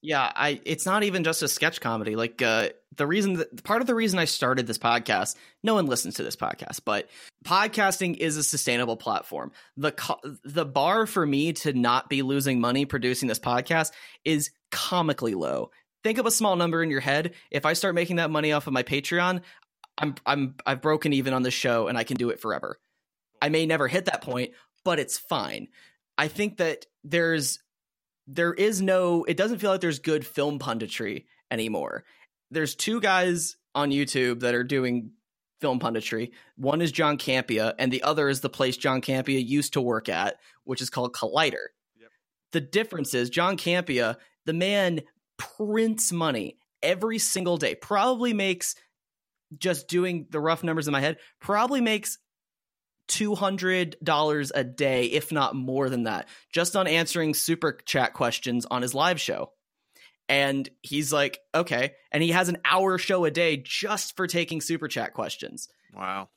Yeah, 0.00 0.30
I 0.34 0.60
it's 0.64 0.86
not 0.86 1.02
even 1.02 1.24
just 1.24 1.42
a 1.42 1.48
sketch 1.48 1.80
comedy. 1.80 2.14
Like 2.14 2.40
uh 2.40 2.68
the 2.96 3.06
reason 3.06 3.34
that 3.34 3.64
part 3.64 3.80
of 3.80 3.86
the 3.86 3.94
reason 3.94 4.18
I 4.18 4.26
started 4.26 4.66
this 4.66 4.78
podcast, 4.78 5.36
no 5.62 5.74
one 5.74 5.86
listens 5.86 6.14
to 6.14 6.22
this 6.22 6.36
podcast, 6.36 6.80
but 6.84 7.08
podcasting 7.44 8.16
is 8.16 8.36
a 8.36 8.42
sustainable 8.42 8.96
platform. 8.96 9.52
The 9.76 9.92
co- 9.92 10.20
the 10.44 10.64
bar 10.64 11.06
for 11.06 11.26
me 11.26 11.52
to 11.54 11.72
not 11.72 12.08
be 12.08 12.22
losing 12.22 12.60
money 12.60 12.84
producing 12.84 13.28
this 13.28 13.40
podcast 13.40 13.92
is 14.24 14.50
comically 14.70 15.34
low. 15.34 15.70
Think 16.04 16.18
of 16.18 16.26
a 16.26 16.30
small 16.30 16.54
number 16.54 16.82
in 16.82 16.90
your 16.90 17.00
head. 17.00 17.34
If 17.50 17.66
I 17.66 17.72
start 17.72 17.94
making 17.96 18.16
that 18.16 18.30
money 18.30 18.52
off 18.52 18.68
of 18.68 18.72
my 18.72 18.84
Patreon, 18.84 19.42
I'm 19.98 20.14
I'm 20.24 20.54
I've 20.64 20.80
broken 20.80 21.12
even 21.12 21.34
on 21.34 21.42
the 21.42 21.50
show 21.50 21.88
and 21.88 21.98
I 21.98 22.04
can 22.04 22.16
do 22.16 22.30
it 22.30 22.40
forever. 22.40 22.78
I 23.42 23.48
may 23.48 23.66
never 23.66 23.88
hit 23.88 24.04
that 24.04 24.22
point, 24.22 24.52
but 24.84 25.00
it's 25.00 25.18
fine. 25.18 25.68
I 26.16 26.28
think 26.28 26.58
that 26.58 26.86
there's 27.04 27.58
there 28.28 28.52
is 28.52 28.80
no 28.82 29.24
it 29.24 29.36
doesn't 29.36 29.58
feel 29.58 29.70
like 29.70 29.80
there's 29.80 29.98
good 29.98 30.24
film 30.24 30.58
punditry 30.58 31.24
anymore. 31.50 32.04
There's 32.50 32.74
two 32.74 33.00
guys 33.00 33.56
on 33.74 33.90
YouTube 33.90 34.40
that 34.40 34.54
are 34.54 34.64
doing 34.64 35.12
film 35.60 35.80
punditry. 35.80 36.30
One 36.56 36.80
is 36.80 36.92
John 36.92 37.18
Campea 37.18 37.74
and 37.78 37.90
the 37.90 38.02
other 38.02 38.28
is 38.28 38.40
the 38.40 38.50
place 38.50 38.76
John 38.76 39.00
Campea 39.00 39.44
used 39.44 39.72
to 39.72 39.80
work 39.80 40.08
at, 40.08 40.36
which 40.64 40.80
is 40.80 40.90
called 40.90 41.14
Collider. 41.14 41.72
Yep. 41.98 42.10
The 42.52 42.60
difference 42.60 43.14
is 43.14 43.30
John 43.30 43.56
Campea, 43.56 44.16
the 44.44 44.52
man 44.52 45.00
prints 45.38 46.12
money 46.12 46.58
every 46.82 47.18
single 47.18 47.56
day. 47.56 47.74
Probably 47.74 48.34
makes 48.34 48.74
just 49.56 49.88
doing 49.88 50.26
the 50.30 50.40
rough 50.40 50.62
numbers 50.62 50.86
in 50.86 50.92
my 50.92 51.00
head, 51.00 51.16
probably 51.40 51.80
makes 51.80 52.18
$200 53.08 54.50
a 54.54 54.64
day, 54.64 55.04
if 55.04 55.32
not 55.32 55.54
more 55.54 55.88
than 55.88 56.04
that, 56.04 56.28
just 56.52 56.76
on 56.76 56.86
answering 56.86 57.34
super 57.34 57.78
chat 57.84 58.12
questions 58.12 58.66
on 58.66 58.82
his 58.82 58.94
live 58.94 59.20
show. 59.20 59.52
And 60.28 60.68
he's 60.82 61.12
like, 61.12 61.40
okay. 61.54 61.94
And 62.12 62.22
he 62.22 62.30
has 62.30 62.48
an 62.48 62.58
hour 62.64 62.98
show 62.98 63.24
a 63.24 63.30
day 63.30 63.56
just 63.56 64.14
for 64.16 64.26
taking 64.26 64.60
super 64.60 64.86
chat 64.86 65.14
questions. 65.14 65.68
Wow. 65.94 66.28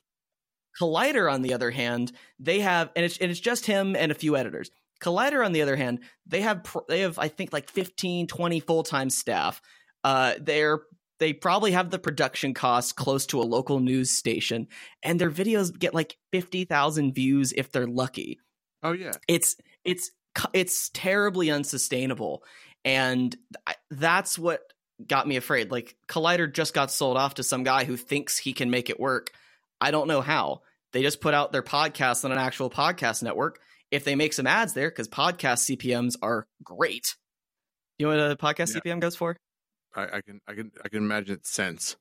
Collider, 0.80 1.30
on 1.30 1.42
the 1.42 1.52
other 1.52 1.70
hand, 1.70 2.12
they 2.38 2.60
have, 2.60 2.90
and 2.96 3.04
it's, 3.04 3.18
and 3.18 3.30
it's 3.30 3.40
just 3.40 3.66
him 3.66 3.94
and 3.94 4.10
a 4.10 4.14
few 4.14 4.36
editors. 4.36 4.70
Collider, 5.02 5.44
on 5.44 5.52
the 5.52 5.62
other 5.62 5.76
hand, 5.76 6.00
they 6.26 6.40
have, 6.40 6.64
they 6.88 7.00
have, 7.00 7.18
I 7.18 7.28
think, 7.28 7.52
like 7.52 7.68
15, 7.68 8.26
20 8.28 8.60
full 8.60 8.82
time 8.82 9.10
staff. 9.10 9.60
Uh, 10.02 10.34
they're, 10.40 10.80
they 11.22 11.32
probably 11.32 11.70
have 11.70 11.90
the 11.90 11.98
production 12.00 12.52
costs 12.52 12.92
close 12.92 13.26
to 13.26 13.40
a 13.40 13.44
local 13.44 13.78
news 13.78 14.10
station, 14.10 14.66
and 15.04 15.20
their 15.20 15.30
videos 15.30 15.76
get 15.78 15.94
like 15.94 16.16
50,000 16.32 17.14
views 17.14 17.52
if 17.56 17.70
they're 17.70 17.86
lucky. 17.86 18.40
Oh 18.82 18.90
yeah. 18.92 19.12
it's 19.28 19.56
it's 19.84 20.10
it's 20.52 20.88
terribly 20.92 21.50
unsustainable 21.52 22.42
and 22.84 23.36
that's 23.90 24.36
what 24.36 24.62
got 25.06 25.28
me 25.28 25.36
afraid. 25.36 25.70
Like 25.70 25.94
collider 26.08 26.52
just 26.52 26.74
got 26.74 26.90
sold 26.90 27.16
off 27.16 27.34
to 27.34 27.44
some 27.44 27.62
guy 27.62 27.84
who 27.84 27.96
thinks 27.96 28.36
he 28.38 28.52
can 28.52 28.70
make 28.70 28.90
it 28.90 28.98
work. 28.98 29.30
I 29.80 29.92
don't 29.92 30.08
know 30.08 30.20
how. 30.20 30.62
They 30.92 31.02
just 31.02 31.20
put 31.20 31.32
out 31.34 31.52
their 31.52 31.62
podcast 31.62 32.24
on 32.24 32.32
an 32.32 32.38
actual 32.38 32.70
podcast 32.70 33.22
network. 33.22 33.60
If 33.92 34.02
they 34.04 34.16
make 34.16 34.32
some 34.32 34.46
ads 34.48 34.72
there 34.74 34.90
because 34.90 35.06
podcast 35.08 35.76
cpms 35.76 36.16
are 36.20 36.48
great. 36.64 37.14
You 37.98 38.08
know 38.08 38.16
what 38.16 38.32
a 38.32 38.36
podcast 38.36 38.74
Yeah. 38.74 38.80
cpm 38.80 38.98
goes 39.00 39.14
for 39.14 39.36
I, 39.94 40.02
I 40.04 40.20
can. 40.22 40.40
I 40.48 40.54
can. 40.54 40.72
I 40.84 40.88
can 40.88 40.98
imagine 40.98 41.34
its 41.36 41.50
sense. 41.50 41.96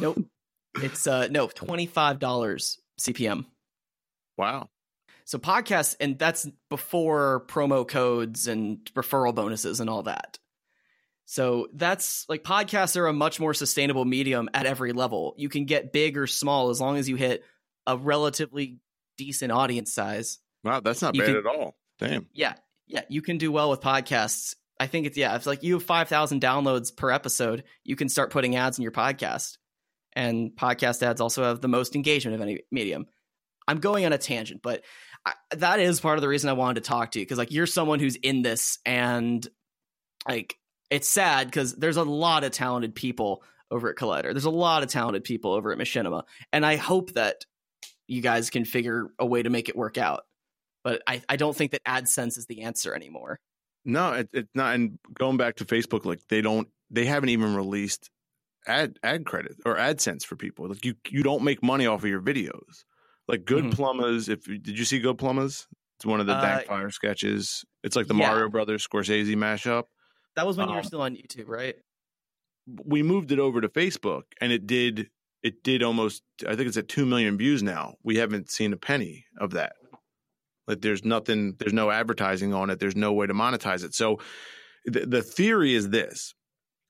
nope 0.00 0.18
it's 0.82 1.06
uh 1.06 1.28
no 1.30 1.48
$25 1.48 2.18
cpm 3.00 3.44
Wow. 4.36 4.68
So 5.26 5.38
podcasts, 5.38 5.94
and 6.00 6.18
that's 6.18 6.46
before 6.68 7.44
promo 7.46 7.86
codes 7.88 8.46
and 8.48 8.78
referral 8.94 9.34
bonuses 9.34 9.80
and 9.80 9.88
all 9.88 10.02
that. 10.02 10.38
So 11.24 11.68
that's 11.72 12.26
like 12.28 12.42
podcasts 12.42 12.96
are 12.98 13.06
a 13.06 13.12
much 13.12 13.40
more 13.40 13.54
sustainable 13.54 14.04
medium 14.04 14.50
at 14.52 14.66
every 14.66 14.92
level. 14.92 15.34
You 15.38 15.48
can 15.48 15.64
get 15.64 15.92
big 15.92 16.18
or 16.18 16.26
small 16.26 16.68
as 16.70 16.80
long 16.80 16.96
as 16.98 17.08
you 17.08 17.16
hit 17.16 17.42
a 17.86 17.96
relatively 17.96 18.80
decent 19.16 19.50
audience 19.52 19.92
size. 19.92 20.40
Wow, 20.64 20.80
that's 20.80 21.00
not 21.00 21.14
You 21.14 21.22
bad 21.22 21.28
can- 21.28 21.36
at 21.38 21.46
all. 21.46 21.76
Damn. 21.98 22.26
Yeah, 22.34 22.54
yeah, 22.88 23.02
you 23.08 23.22
can 23.22 23.38
do 23.38 23.50
well 23.52 23.70
with 23.70 23.80
podcasts. 23.80 24.56
I 24.84 24.86
think 24.86 25.06
it's 25.06 25.16
yeah, 25.16 25.34
it's 25.34 25.46
like 25.46 25.62
you 25.62 25.74
have 25.74 25.82
five 25.82 26.08
thousand 26.08 26.42
downloads 26.42 26.94
per 26.94 27.10
episode, 27.10 27.64
you 27.84 27.96
can 27.96 28.10
start 28.10 28.30
putting 28.30 28.54
ads 28.54 28.76
in 28.76 28.82
your 28.82 28.92
podcast, 28.92 29.56
and 30.12 30.50
podcast 30.50 31.02
ads 31.02 31.22
also 31.22 31.42
have 31.42 31.62
the 31.62 31.68
most 31.68 31.96
engagement 31.96 32.34
of 32.34 32.42
any 32.42 32.60
medium. 32.70 33.06
I'm 33.66 33.78
going 33.78 34.04
on 34.04 34.12
a 34.12 34.18
tangent, 34.18 34.60
but 34.62 34.84
I, 35.24 35.32
that 35.52 35.80
is 35.80 36.00
part 36.00 36.18
of 36.18 36.20
the 36.22 36.28
reason 36.28 36.50
I 36.50 36.52
wanted 36.52 36.82
to 36.84 36.86
talk 36.86 37.12
to 37.12 37.18
you 37.18 37.24
because 37.24 37.38
like 37.38 37.50
you're 37.50 37.66
someone 37.66 37.98
who's 37.98 38.16
in 38.16 38.42
this, 38.42 38.78
and 38.84 39.48
like 40.28 40.54
it's 40.90 41.08
sad 41.08 41.46
because 41.46 41.74
there's 41.74 41.96
a 41.96 42.04
lot 42.04 42.44
of 42.44 42.52
talented 42.52 42.94
people 42.94 43.42
over 43.70 43.88
at 43.88 43.96
Collider. 43.96 44.34
There's 44.34 44.44
a 44.44 44.50
lot 44.50 44.82
of 44.82 44.90
talented 44.90 45.24
people 45.24 45.54
over 45.54 45.72
at 45.72 45.78
Machinima, 45.78 46.24
and 46.52 46.66
I 46.66 46.76
hope 46.76 47.14
that 47.14 47.46
you 48.06 48.20
guys 48.20 48.50
can 48.50 48.66
figure 48.66 49.08
a 49.18 49.24
way 49.24 49.42
to 49.42 49.48
make 49.48 49.70
it 49.70 49.76
work 49.76 49.96
out 49.96 50.24
but 50.84 51.02
I, 51.06 51.22
I 51.28 51.36
don't 51.36 51.56
think 51.56 51.72
that 51.72 51.82
AdSense 51.84 52.38
is 52.38 52.46
the 52.46 52.62
answer 52.62 52.94
anymore. 52.94 53.40
No, 53.84 54.12
it, 54.12 54.28
it's 54.32 54.50
not. 54.54 54.74
And 54.74 54.98
going 55.18 55.36
back 55.36 55.56
to 55.56 55.64
Facebook, 55.64 56.04
like 56.04 56.20
they 56.28 56.40
don't, 56.40 56.68
they 56.90 57.04
haven't 57.04 57.28
even 57.30 57.54
released 57.54 58.10
ad 58.66 58.98
ad 59.02 59.26
credit 59.26 59.56
or 59.66 59.76
AdSense 59.76 60.24
for 60.24 60.36
people. 60.36 60.68
Like 60.68 60.84
you, 60.84 60.94
you 61.10 61.22
don't 61.22 61.42
make 61.42 61.62
money 61.62 61.86
off 61.86 62.02
of 62.02 62.08
your 62.08 62.22
videos. 62.22 62.84
Like 63.28 63.44
Good 63.44 63.64
Mhm. 63.64 63.74
Plumbers. 63.74 64.28
If 64.28 64.44
did 64.44 64.78
you 64.78 64.84
see 64.84 64.98
Good 65.00 65.18
Plumbers? 65.18 65.66
It's 65.96 66.06
one 66.06 66.20
of 66.20 66.26
the 66.26 66.34
Uh, 66.34 66.60
Fire 66.62 66.90
sketches. 66.90 67.64
It's 67.82 67.94
like 67.96 68.06
the 68.06 68.14
yeah. 68.14 68.28
Mario 68.30 68.48
Brothers 68.48 68.86
Scorsese 68.86 69.34
mashup. 69.36 69.84
That 70.36 70.46
was 70.46 70.56
when 70.56 70.68
you 70.68 70.74
were 70.74 70.80
Um, 70.80 70.84
still 70.86 71.02
on 71.02 71.14
YouTube, 71.14 71.48
right? 71.48 71.76
we 72.86 73.02
moved 73.02 73.30
it 73.30 73.38
over 73.38 73.60
to 73.60 73.68
Facebook 73.68 74.22
and 74.40 74.50
it 74.50 74.66
did 74.66 75.10
it 75.42 75.62
did 75.62 75.82
almost 75.82 76.22
I 76.48 76.56
think 76.56 76.68
it's 76.68 76.78
at 76.78 76.88
2 76.88 77.04
million 77.04 77.36
views 77.36 77.62
now. 77.62 77.96
We 78.02 78.16
haven't 78.16 78.50
seen 78.50 78.72
a 78.72 78.78
penny 78.78 79.26
of 79.38 79.50
that. 79.50 79.74
Like 80.66 80.80
there's 80.80 81.04
nothing 81.04 81.54
there's 81.58 81.72
no 81.72 81.90
advertising 81.90 82.54
on 82.54 82.70
it. 82.70 82.78
There's 82.78 82.96
no 82.96 83.12
way 83.12 83.26
to 83.26 83.34
monetize 83.34 83.84
it. 83.84 83.94
So 83.94 84.20
the, 84.84 85.06
the 85.06 85.22
theory 85.22 85.74
is 85.74 85.90
this. 85.90 86.34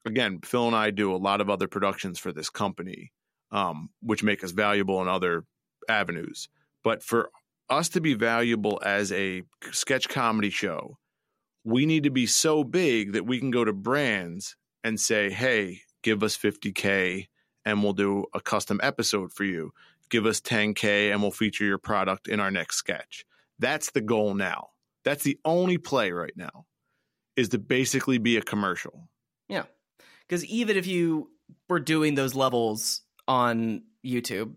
Again, 0.06 0.40
Phil 0.44 0.66
and 0.66 0.76
I 0.76 0.90
do 0.90 1.14
a 1.14 1.16
lot 1.16 1.40
of 1.40 1.48
other 1.48 1.66
productions 1.66 2.18
for 2.18 2.32
this 2.32 2.50
company 2.50 3.12
um, 3.50 3.88
which 4.02 4.22
make 4.22 4.44
us 4.44 4.50
valuable 4.50 5.00
in 5.00 5.08
other 5.08 5.44
avenues. 5.88 6.48
But 6.82 7.02
for 7.02 7.30
us 7.70 7.88
to 7.90 8.00
be 8.00 8.14
valuable 8.14 8.80
as 8.84 9.12
a 9.12 9.42
sketch 9.70 10.08
comedy 10.08 10.50
show, 10.50 10.98
we 11.64 11.86
need 11.86 12.02
to 12.02 12.10
be 12.10 12.26
so 12.26 12.62
big 12.64 13.12
that 13.12 13.24
we 13.24 13.38
can 13.38 13.50
go 13.50 13.64
to 13.64 13.72
brands 13.72 14.56
and 14.82 15.00
say, 15.00 15.30
hey, 15.30 15.80
give 16.02 16.22
us 16.22 16.36
50K 16.36 17.28
and 17.64 17.82
we'll 17.82 17.94
do 17.94 18.26
a 18.34 18.40
custom 18.40 18.80
episode 18.82 19.32
for 19.32 19.44
you. 19.44 19.72
Give 20.10 20.26
us 20.26 20.40
10K 20.40 21.10
and 21.10 21.22
we'll 21.22 21.30
feature 21.30 21.64
your 21.64 21.78
product 21.78 22.28
in 22.28 22.40
our 22.40 22.50
next 22.50 22.76
sketch. 22.76 23.24
That's 23.58 23.90
the 23.92 24.00
goal 24.00 24.34
now. 24.34 24.68
That's 25.04 25.22
the 25.22 25.38
only 25.44 25.78
play 25.78 26.12
right 26.12 26.32
now 26.36 26.66
is 27.36 27.50
to 27.50 27.58
basically 27.58 28.18
be 28.18 28.36
a 28.36 28.42
commercial. 28.42 29.08
Yeah. 29.48 29.64
Because 30.28 30.44
even 30.46 30.76
if 30.76 30.86
you 30.86 31.30
were 31.68 31.80
doing 31.80 32.14
those 32.14 32.34
levels 32.34 33.02
on 33.28 33.82
YouTube 34.04 34.54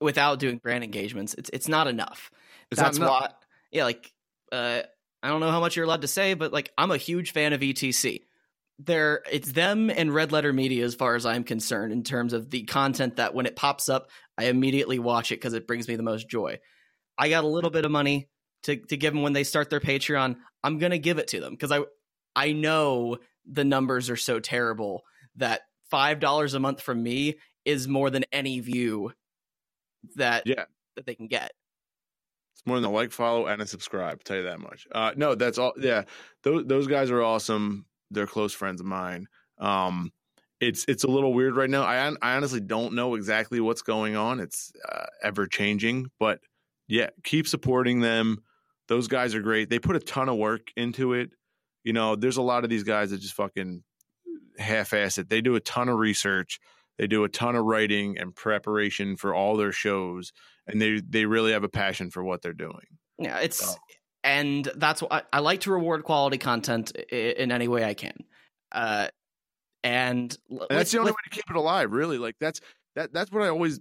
without 0.00 0.38
doing 0.38 0.58
brand 0.58 0.84
engagements, 0.84 1.34
it's 1.34 1.50
it's 1.52 1.68
not 1.68 1.88
enough. 1.88 2.30
It's 2.70 2.80
That's 2.80 2.98
not 2.98 3.06
enough. 3.06 3.20
why, 3.22 3.30
yeah, 3.72 3.84
like 3.84 4.12
uh, 4.52 4.82
I 5.22 5.28
don't 5.28 5.40
know 5.40 5.50
how 5.50 5.60
much 5.60 5.76
you're 5.76 5.84
allowed 5.84 6.02
to 6.02 6.08
say, 6.08 6.34
but 6.34 6.52
like 6.52 6.70
I'm 6.78 6.90
a 6.90 6.96
huge 6.96 7.32
fan 7.32 7.52
of 7.52 7.60
ETC. 7.60 8.22
There, 8.80 9.22
it's 9.30 9.50
them 9.50 9.90
and 9.90 10.14
Red 10.14 10.30
Letter 10.30 10.52
Media 10.52 10.84
as 10.84 10.94
far 10.94 11.16
as 11.16 11.26
I'm 11.26 11.42
concerned 11.42 11.92
in 11.92 12.04
terms 12.04 12.32
of 12.32 12.48
the 12.48 12.62
content 12.62 13.16
that 13.16 13.34
when 13.34 13.46
it 13.46 13.56
pops 13.56 13.88
up, 13.88 14.10
I 14.38 14.44
immediately 14.44 15.00
watch 15.00 15.32
it 15.32 15.36
because 15.36 15.54
it 15.54 15.66
brings 15.66 15.88
me 15.88 15.96
the 15.96 16.04
most 16.04 16.28
joy. 16.28 16.60
I 17.18 17.28
got 17.28 17.44
a 17.44 17.48
little 17.48 17.70
bit 17.70 17.84
of 17.84 17.90
money 17.90 18.28
to 18.64 18.76
to 18.76 18.96
give 18.96 19.12
them 19.12 19.22
when 19.22 19.32
they 19.32 19.44
start 19.44 19.70
their 19.70 19.80
Patreon. 19.80 20.36
I'm 20.62 20.78
gonna 20.78 20.98
give 20.98 21.18
it 21.18 21.28
to 21.28 21.40
them 21.40 21.52
because 21.52 21.72
I 21.72 21.80
I 22.36 22.52
know 22.52 23.18
the 23.46 23.64
numbers 23.64 24.10
are 24.10 24.16
so 24.16 24.40
terrible 24.40 25.02
that 25.36 25.62
five 25.90 26.20
dollars 26.20 26.54
a 26.54 26.60
month 26.60 26.80
from 26.80 27.02
me 27.02 27.38
is 27.64 27.88
more 27.88 28.10
than 28.10 28.24
any 28.32 28.60
view 28.60 29.12
that 30.16 30.46
Yeah. 30.46 30.64
that 30.96 31.06
they 31.06 31.14
can 31.14 31.26
get. 31.28 31.52
It's 32.54 32.66
more 32.66 32.76
than 32.80 32.84
a 32.84 32.92
like, 32.92 33.12
follow, 33.12 33.46
and 33.46 33.62
a 33.62 33.66
subscribe. 33.66 34.24
Tell 34.24 34.36
you 34.38 34.42
that 34.44 34.58
much. 34.60 34.86
Uh, 34.92 35.12
no, 35.16 35.34
that's 35.34 35.58
all. 35.58 35.72
Yeah, 35.78 36.04
those 36.42 36.66
those 36.66 36.86
guys 36.86 37.10
are 37.10 37.22
awesome. 37.22 37.86
They're 38.10 38.26
close 38.26 38.52
friends 38.52 38.80
of 38.80 38.86
mine. 38.86 39.28
Um, 39.58 40.12
it's 40.60 40.84
it's 40.88 41.04
a 41.04 41.08
little 41.08 41.32
weird 41.32 41.54
right 41.56 41.70
now. 41.70 41.82
I 41.84 42.08
I 42.20 42.36
honestly 42.36 42.60
don't 42.60 42.94
know 42.94 43.14
exactly 43.14 43.60
what's 43.60 43.82
going 43.82 44.16
on. 44.16 44.40
It's 44.40 44.72
uh, 44.90 45.06
ever 45.22 45.46
changing, 45.46 46.10
but 46.18 46.40
yeah, 46.88 47.10
keep 47.22 47.46
supporting 47.46 48.00
them. 48.00 48.42
Those 48.88 49.06
guys 49.06 49.34
are 49.34 49.42
great. 49.42 49.68
They 49.70 49.78
put 49.78 49.96
a 49.96 50.00
ton 50.00 50.28
of 50.28 50.36
work 50.36 50.68
into 50.76 51.12
it. 51.12 51.30
You 51.84 51.92
know, 51.92 52.16
there's 52.16 52.38
a 52.38 52.42
lot 52.42 52.64
of 52.64 52.70
these 52.70 52.82
guys 52.84 53.10
that 53.10 53.20
just 53.20 53.34
fucking 53.34 53.82
half-ass 54.58 55.18
it. 55.18 55.28
They 55.28 55.40
do 55.40 55.54
a 55.54 55.60
ton 55.60 55.88
of 55.88 55.98
research. 55.98 56.58
They 56.98 57.06
do 57.06 57.22
a 57.24 57.28
ton 57.28 57.54
of 57.54 57.64
writing 57.64 58.18
and 58.18 58.34
preparation 58.34 59.16
for 59.16 59.34
all 59.34 59.56
their 59.56 59.70
shows, 59.72 60.32
and 60.66 60.82
they 60.82 61.00
they 61.06 61.26
really 61.26 61.52
have 61.52 61.62
a 61.64 61.68
passion 61.68 62.10
for 62.10 62.24
what 62.24 62.42
they're 62.42 62.52
doing. 62.52 62.86
Yeah, 63.18 63.38
it's 63.38 63.58
So- 63.58 63.74
and 64.24 64.68
that's 64.74 65.00
why 65.00 65.08
I, 65.10 65.22
I 65.34 65.38
like 65.40 65.60
to 65.60 65.70
reward 65.70 66.02
quality 66.02 66.38
content 66.38 66.90
in 66.90 67.52
any 67.52 67.68
way 67.68 67.84
I 67.84 67.94
can. 67.94 68.16
Uh, 68.72 69.08
and, 69.84 70.36
And 70.50 70.66
that's 70.68 70.90
the 70.90 70.98
only 70.98 71.12
way 71.12 71.16
to 71.24 71.30
keep 71.30 71.44
it 71.48 71.54
alive, 71.56 71.92
really. 71.92 72.18
Like 72.18 72.34
that's 72.40 72.60
that 72.96 73.12
that's 73.12 73.30
what 73.30 73.44
I 73.44 73.48
always 73.48 73.78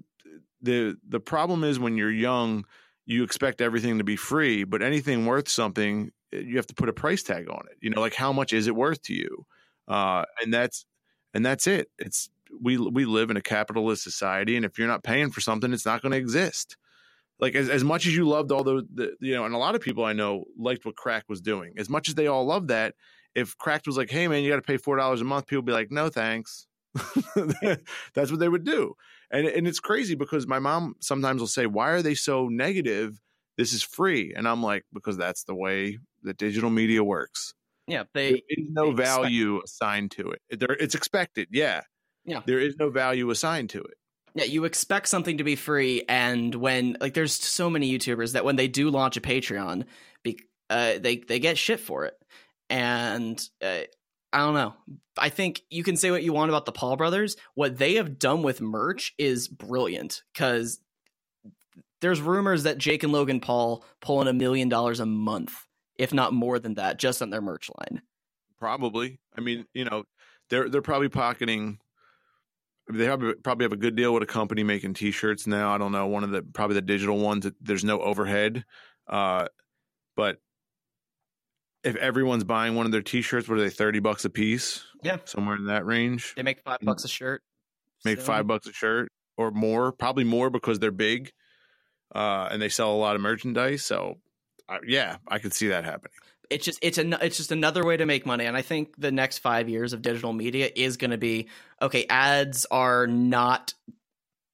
the 0.61 0.95
the 1.07 1.19
problem 1.19 1.63
is 1.63 1.79
when 1.79 1.97
you're 1.97 2.11
young, 2.11 2.65
you 3.07 3.23
expect 3.23 3.61
everything 3.61 3.97
to 3.97 4.03
be 4.03 4.17
free, 4.17 4.65
but 4.65 4.83
anything 4.83 5.25
worth 5.25 5.47
something, 5.47 6.11
eh, 6.33 6.39
you 6.39 6.57
have 6.57 6.67
to 6.67 6.75
put 6.75 6.89
a 6.89 6.93
price 6.93 7.23
tag 7.23 7.49
on 7.49 7.63
it. 7.71 7.77
You 7.81 7.89
know, 7.89 8.01
like 8.01 8.13
how 8.13 8.31
much 8.33 8.53
is 8.53 8.67
it 8.67 8.75
worth 8.75 9.01
to 9.03 9.13
you? 9.13 9.45
Uh, 9.87 10.25
and 10.43 10.53
that's 10.53 10.85
and 11.33 11.45
that's 11.45 11.65
it. 11.65 11.89
It's 11.97 12.29
we 12.61 12.77
we 12.77 13.05
live 13.05 13.31
in 13.31 13.37
a 13.37 13.41
capitalist 13.41 14.03
society, 14.03 14.57
and 14.57 14.65
if 14.65 14.77
you're 14.77 14.89
not 14.89 15.03
paying 15.03 15.31
for 15.31 15.41
something, 15.41 15.73
it's 15.73 15.85
not 15.85 16.01
going 16.01 16.11
to 16.11 16.17
exist. 16.17 16.75
Like 17.39 17.55
as 17.55 17.69
as 17.69 17.83
much 17.83 18.05
as 18.05 18.15
you 18.15 18.27
loved 18.27 18.51
all 18.51 18.63
the, 18.63 18.85
the 18.93 19.15
you 19.21 19.33
know, 19.33 19.45
and 19.45 19.55
a 19.55 19.59
lot 19.59 19.75
of 19.75 19.81
people 19.81 20.03
I 20.03 20.13
know 20.13 20.43
liked 20.57 20.85
what 20.85 20.97
Crack 20.97 21.23
was 21.29 21.39
doing. 21.39 21.73
As 21.77 21.89
much 21.89 22.09
as 22.09 22.15
they 22.15 22.27
all 22.27 22.45
loved 22.45 22.67
that, 22.67 22.95
if 23.35 23.57
Cracked 23.57 23.87
was 23.87 23.95
like, 23.95 24.09
"Hey 24.09 24.27
man, 24.27 24.43
you 24.43 24.49
got 24.49 24.57
to 24.57 24.61
pay 24.61 24.77
four 24.77 24.97
dollars 24.97 25.21
a 25.21 25.25
month," 25.25 25.47
people 25.47 25.61
be 25.61 25.71
like, 25.71 25.91
"No, 25.91 26.09
thanks." 26.09 26.67
That's 28.15 28.31
what 28.31 28.39
they 28.39 28.49
would 28.49 28.65
do, 28.65 28.95
and 29.31 29.47
and 29.47 29.67
it's 29.67 29.79
crazy 29.79 30.15
because 30.15 30.47
my 30.47 30.59
mom 30.59 30.95
sometimes 30.99 31.39
will 31.41 31.47
say, 31.47 31.65
"Why 31.65 31.89
are 31.91 32.01
they 32.01 32.15
so 32.15 32.47
negative? 32.47 33.19
This 33.57 33.73
is 33.73 33.83
free," 33.83 34.33
and 34.35 34.47
I'm 34.47 34.61
like, 34.63 34.85
"Because 34.93 35.17
that's 35.17 35.43
the 35.45 35.55
way 35.55 35.99
that 36.23 36.37
digital 36.37 36.69
media 36.69 37.03
works. 37.03 37.53
yeah, 37.87 38.03
There 38.13 38.31
they 38.31 38.43
is 38.49 38.67
no 38.69 38.91
they 38.93 39.03
value 39.03 39.61
assigned 39.63 40.11
to 40.11 40.31
it. 40.31 40.59
There, 40.59 40.71
it's 40.79 40.95
expected, 40.95 41.47
yeah, 41.51 41.81
Yeah. 42.25 42.41
There 42.45 42.59
is 42.59 42.75
no 42.77 42.89
value 42.89 43.29
assigned 43.29 43.69
to 43.71 43.81
it. 43.81 43.97
yeah 44.35 44.43
you 44.45 44.65
expect 44.65 45.07
something 45.07 45.37
to 45.37 45.43
be 45.43 45.55
free, 45.55 46.03
and 46.09 46.53
when 46.55 46.97
like 46.99 47.13
there's 47.13 47.33
so 47.33 47.69
many 47.69 47.91
YouTubers 47.97 48.33
that 48.33 48.43
when 48.45 48.55
they 48.57 48.67
do 48.67 48.89
launch 48.89 49.17
a 49.17 49.21
Patreon, 49.21 49.85
be, 50.23 50.39
uh, 50.69 50.99
they 50.99 51.17
they 51.17 51.39
get 51.39 51.57
shit 51.57 51.79
for 51.79 52.05
it, 52.05 52.15
and 52.69 53.41
uh, 53.61 53.81
I 54.37 54.41
don't 54.41 54.53
know. 54.53 54.75
I 55.17 55.29
think 55.29 55.63
you 55.71 55.83
can 55.83 55.97
say 55.97 56.11
what 56.11 56.21
you 56.21 56.31
want 56.31 56.51
about 56.51 56.67
the 56.67 56.71
Paul 56.71 56.95
brothers. 56.95 57.37
What 57.55 57.79
they 57.79 57.95
have 57.95 58.19
done 58.19 58.43
with 58.43 58.61
merch 58.61 59.15
is 59.17 59.47
brilliant 59.47 60.21
because 60.31 60.79
there's 62.01 62.21
rumors 62.21 62.61
that 62.61 62.77
Jake 62.77 63.01
and 63.01 63.11
Logan 63.11 63.39
Paul 63.39 63.83
pull 63.99 64.21
in 64.21 64.27
a 64.27 64.33
million 64.33 64.69
dollars 64.69 64.99
a 64.99 65.07
month, 65.07 65.55
if 65.95 66.13
not 66.13 66.33
more 66.33 66.59
than 66.59 66.75
that, 66.75 66.99
just 66.99 67.23
on 67.23 67.31
their 67.31 67.41
merch 67.41 67.71
line. 67.79 68.03
Probably. 68.59 69.19
I 69.35 69.41
mean, 69.41 69.65
you 69.73 69.85
know, 69.85 70.03
they're 70.51 70.69
they're 70.69 70.83
probably 70.83 71.09
pocketing. 71.09 71.79
They 72.87 73.05
have 73.05 73.23
probably 73.41 73.63
have 73.63 73.73
a 73.73 73.77
good 73.77 73.95
deal 73.95 74.13
with 74.13 74.21
a 74.21 74.27
company 74.27 74.61
making 74.61 74.93
T-shirts 74.93 75.47
now. 75.47 75.73
I 75.73 75.79
don't 75.79 75.91
know 75.91 76.05
one 76.05 76.23
of 76.23 76.29
the 76.29 76.43
probably 76.43 76.75
the 76.75 76.81
digital 76.83 77.17
ones. 77.17 77.45
That 77.45 77.55
there's 77.59 77.83
no 77.83 78.01
overhead, 78.01 78.65
uh, 79.07 79.47
but 80.15 80.37
if 81.83 81.95
everyone's 81.95 82.43
buying 82.43 82.75
one 82.75 82.85
of 82.85 82.91
their 82.91 83.01
T-shirts, 83.01 83.47
what 83.47 83.57
are 83.57 83.61
they? 83.61 83.69
Thirty 83.69 83.99
bucks 83.99 84.25
a 84.25 84.29
piece. 84.29 84.83
Yeah. 85.03 85.17
somewhere 85.25 85.55
in 85.55 85.65
that 85.67 85.85
range. 85.85 86.33
They 86.35 86.43
make 86.43 86.61
five 86.61 86.79
bucks 86.81 87.03
a 87.05 87.07
shirt. 87.07 87.43
Make 88.03 88.17
So- 88.19 88.25
five 88.25 88.47
bucks 88.47 88.67
a 88.67 88.73
shirt 88.73 89.11
or 89.37 89.51
more. 89.51 89.91
Probably 89.91 90.23
more 90.23 90.49
because 90.49 90.79
they're 90.79 90.91
big, 90.91 91.31
uh, 92.13 92.49
and 92.51 92.61
they 92.61 92.69
sell 92.69 92.91
a 92.93 92.97
lot 92.97 93.15
of 93.15 93.21
merchandise. 93.21 93.85
So, 93.85 94.15
uh, 94.67 94.79
yeah, 94.85 95.17
I 95.27 95.39
could 95.39 95.53
see 95.53 95.67
that 95.67 95.85
happening. 95.85 96.13
it's 96.49 96.63
just 96.65 96.79
it's 96.81 96.97
an 96.97 97.13
it's 97.21 97.37
just 97.37 97.51
another 97.51 97.85
way 97.85 97.97
to 97.97 98.05
make 98.05 98.25
money 98.25 98.45
and 98.45 98.55
i 98.55 98.61
think 98.61 98.95
the 98.97 99.11
next 99.11 99.39
five 99.39 99.67
years 99.67 99.91
of 99.91 100.01
digital 100.01 100.31
media 100.31 100.69
is 100.77 100.95
going 100.95 101.11
to 101.11 101.17
be 101.17 101.49
okay 101.81 102.05
ads 102.09 102.65
are 102.71 103.05
not 103.05 103.73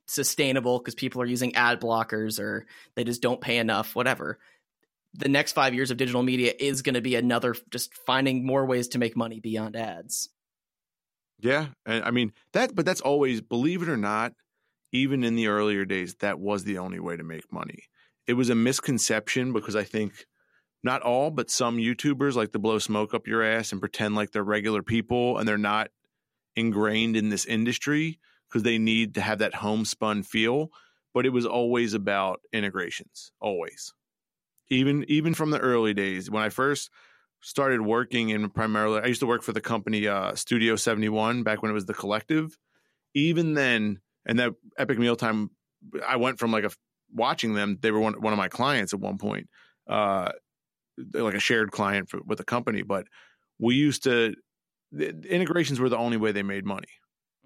sustainable 0.07 0.79
because 0.79 0.95
people 0.95 1.21
are 1.21 1.25
using 1.27 1.53
ad 1.55 1.79
blockers 1.79 2.39
or 2.39 2.65
they 2.95 3.03
just 3.03 3.21
don't 3.21 3.41
pay 3.41 3.57
enough 3.57 3.95
whatever 3.95 4.39
the 5.13 5.29
next 5.29 5.51
five 5.53 5.73
years 5.73 5.91
of 5.91 5.97
digital 5.97 6.23
media 6.23 6.53
is 6.59 6.81
going 6.81 6.95
to 6.95 7.01
be 7.01 7.15
another 7.15 7.55
just 7.71 7.93
finding 7.93 8.45
more 8.45 8.65
ways 8.65 8.87
to 8.89 8.97
make 8.99 9.15
money 9.15 9.39
beyond 9.39 9.75
ads 9.75 10.29
Yeah, 11.39 11.67
and 11.85 12.03
I 12.03 12.11
mean 12.11 12.33
that, 12.53 12.75
but 12.75 12.85
that's 12.85 13.01
always, 13.01 13.41
believe 13.41 13.81
it 13.81 13.89
or 13.89 13.97
not, 13.97 14.33
even 14.91 15.23
in 15.23 15.35
the 15.35 15.47
earlier 15.47 15.85
days, 15.85 16.15
that 16.21 16.39
was 16.39 16.63
the 16.63 16.77
only 16.77 16.99
way 16.99 17.17
to 17.17 17.23
make 17.23 17.51
money. 17.51 17.83
it 18.27 18.33
was 18.33 18.49
a 18.49 18.55
misconception 18.55 19.51
because 19.53 19.75
I 19.75 19.83
think 19.83 20.25
not 20.83 21.01
all, 21.01 21.31
but 21.31 21.49
some 21.49 21.77
YouTubers 21.77 22.35
like 22.35 22.51
to 22.51 22.59
blow 22.59 22.79
smoke 22.79 23.13
up 23.13 23.27
your 23.27 23.43
ass 23.43 23.71
and 23.71 23.81
pretend 23.81 24.15
like 24.15 24.31
they're 24.31 24.43
regular 24.43 24.83
people 24.83 25.37
and 25.37 25.47
they're 25.47 25.57
not 25.57 25.89
ingrained 26.55 27.15
in 27.15 27.29
this 27.29 27.45
industry 27.45 28.19
because 28.47 28.63
they 28.63 28.77
need 28.77 29.15
to 29.15 29.21
have 29.21 29.39
that 29.39 29.55
homespun 29.55 30.23
feel. 30.23 30.69
But 31.13 31.25
it 31.25 31.29
was 31.29 31.45
always 31.45 31.93
about 31.93 32.41
integrations, 32.51 33.31
always. 33.39 33.93
Even 34.73 35.05
even 35.07 35.33
from 35.33 35.51
the 35.51 35.59
early 35.59 35.93
days 35.93 36.29
when 36.29 36.43
I 36.43 36.49
first 36.49 36.89
started 37.41 37.81
working 37.81 38.29
in 38.29 38.49
primarily, 38.49 39.01
I 39.01 39.05
used 39.05 39.19
to 39.19 39.27
work 39.27 39.43
for 39.43 39.53
the 39.53 39.61
company 39.61 40.07
uh, 40.07 40.33
Studio 40.35 40.75
Seventy 40.75 41.09
One 41.09 41.43
back 41.43 41.61
when 41.61 41.71
it 41.71 41.73
was 41.73 41.85
the 41.85 41.93
Collective. 41.93 42.57
Even 43.13 43.53
then, 43.53 43.99
and 44.25 44.39
that 44.39 44.53
Epic 44.77 44.97
Mealtime, 44.97 45.49
I 46.07 46.15
went 46.15 46.39
from 46.39 46.51
like 46.51 46.63
a 46.63 46.71
watching 47.13 47.53
them. 47.53 47.77
They 47.81 47.91
were 47.91 47.99
one 47.99 48.13
one 48.19 48.33
of 48.33 48.37
my 48.37 48.49
clients 48.49 48.93
at 48.93 48.99
one 48.99 49.17
point. 49.17 49.49
Uh, 49.87 50.31
like 51.13 51.33
a 51.33 51.39
shared 51.39 51.71
client 51.71 52.09
for, 52.09 52.19
with 52.25 52.37
the 52.37 52.43
company, 52.43 52.83
but 52.83 53.07
we 53.59 53.75
used 53.75 54.03
to 54.03 54.35
the 54.91 55.09
integrations 55.27 55.79
were 55.79 55.89
the 55.89 55.97
only 55.97 56.17
way 56.17 56.31
they 56.31 56.43
made 56.43 56.65
money. 56.65 56.87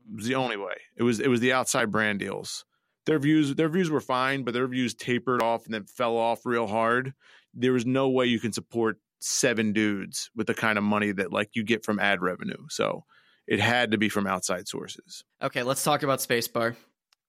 It 0.10 0.16
was 0.16 0.26
the 0.26 0.36
only 0.36 0.58
way. 0.58 0.76
It 0.96 1.04
was 1.04 1.20
it 1.20 1.30
was 1.30 1.40
the 1.40 1.54
outside 1.54 1.92
brand 1.92 2.20
deals. 2.20 2.66
Their 3.08 3.20
views 3.20 3.56
their 3.56 3.70
views 3.70 3.90
were 3.90 4.02
fine, 4.02 4.44
but 4.44 4.54
their 4.54 4.68
views 4.68 4.94
tapered 4.94 5.42
off 5.42 5.66
and 5.66 5.74
then 5.74 5.86
fell 5.86 6.18
off 6.18 6.46
real 6.46 6.68
hard. 6.68 7.14
There 7.54 7.74
was 7.74 7.86
no 7.86 8.10
way 8.10 8.26
you 8.26 8.40
can 8.40 8.54
support 8.54 9.00
seven 9.20 9.74
dudes 9.74 10.30
with 10.36 10.46
the 10.46 10.54
kind 10.54 10.78
of 10.78 10.84
money 10.84 11.12
that 11.14 11.32
like 11.34 11.50
you 11.54 11.64
get 11.64 11.84
from 11.84 12.00
ad 12.00 12.22
revenue. 12.22 12.68
So 12.70 13.06
it 13.48 13.60
had 13.60 13.92
to 13.92 13.98
be 13.98 14.10
from 14.10 14.28
outside 14.28 14.68
sources. 14.68 15.24
Okay, 15.42 15.64
let's 15.64 15.84
talk 15.84 16.04
about 16.04 16.20
Spacebar. 16.20 16.76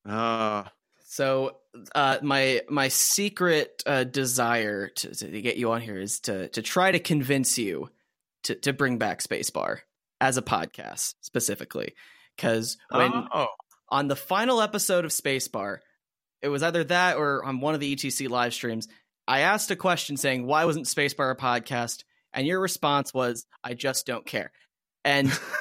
Uh 0.05 0.64
so 1.10 1.56
uh, 1.94 2.18
my 2.22 2.60
my 2.68 2.88
secret 2.88 3.82
uh, 3.86 4.05
desire 4.05 4.88
to, 4.88 5.14
to 5.14 5.40
get 5.40 5.56
you 5.56 5.70
on 5.70 5.80
here 5.80 5.98
is 5.98 6.20
to 6.20 6.48
to 6.48 6.60
try 6.60 6.92
to 6.92 6.98
convince 6.98 7.56
you 7.56 7.88
to 8.42 8.55
to 8.56 8.74
bring 8.74 8.98
back 8.98 9.22
Spacebar 9.22 9.78
as 10.20 10.36
a 10.36 10.42
podcast 10.42 11.14
specifically 11.22 11.94
because 12.36 12.76
when 12.90 13.10
oh. 13.32 13.46
On 13.90 14.09
the 14.09 14.16
final 14.16 14.60
episode 14.60 15.05
of 15.05 15.10
Spacebar, 15.10 15.78
it 16.43 16.48
was 16.48 16.62
either 16.62 16.85
that 16.85 17.16
or 17.16 17.44
on 17.44 17.60
one 17.60 17.74
of 17.74 17.81
the 17.81 17.94
ETC 17.94 18.28
live 18.28 18.55
streams. 18.55 18.89
I 19.27 19.40
asked 19.40 19.70
a 19.70 19.77
question 19.77 20.16
saying, 20.16 20.47
"Why 20.47 20.65
wasn't 20.65 20.86
Spacebar 20.86 21.31
a 21.31 21.36
podcast?" 21.36 22.05
And 22.32 22.47
your 22.47 22.60
response 22.60 23.12
was, 23.12 23.47
"I 23.65 23.74
just 23.74 24.06
don't 24.06 24.24
care." 24.27 24.52
And 25.05 25.28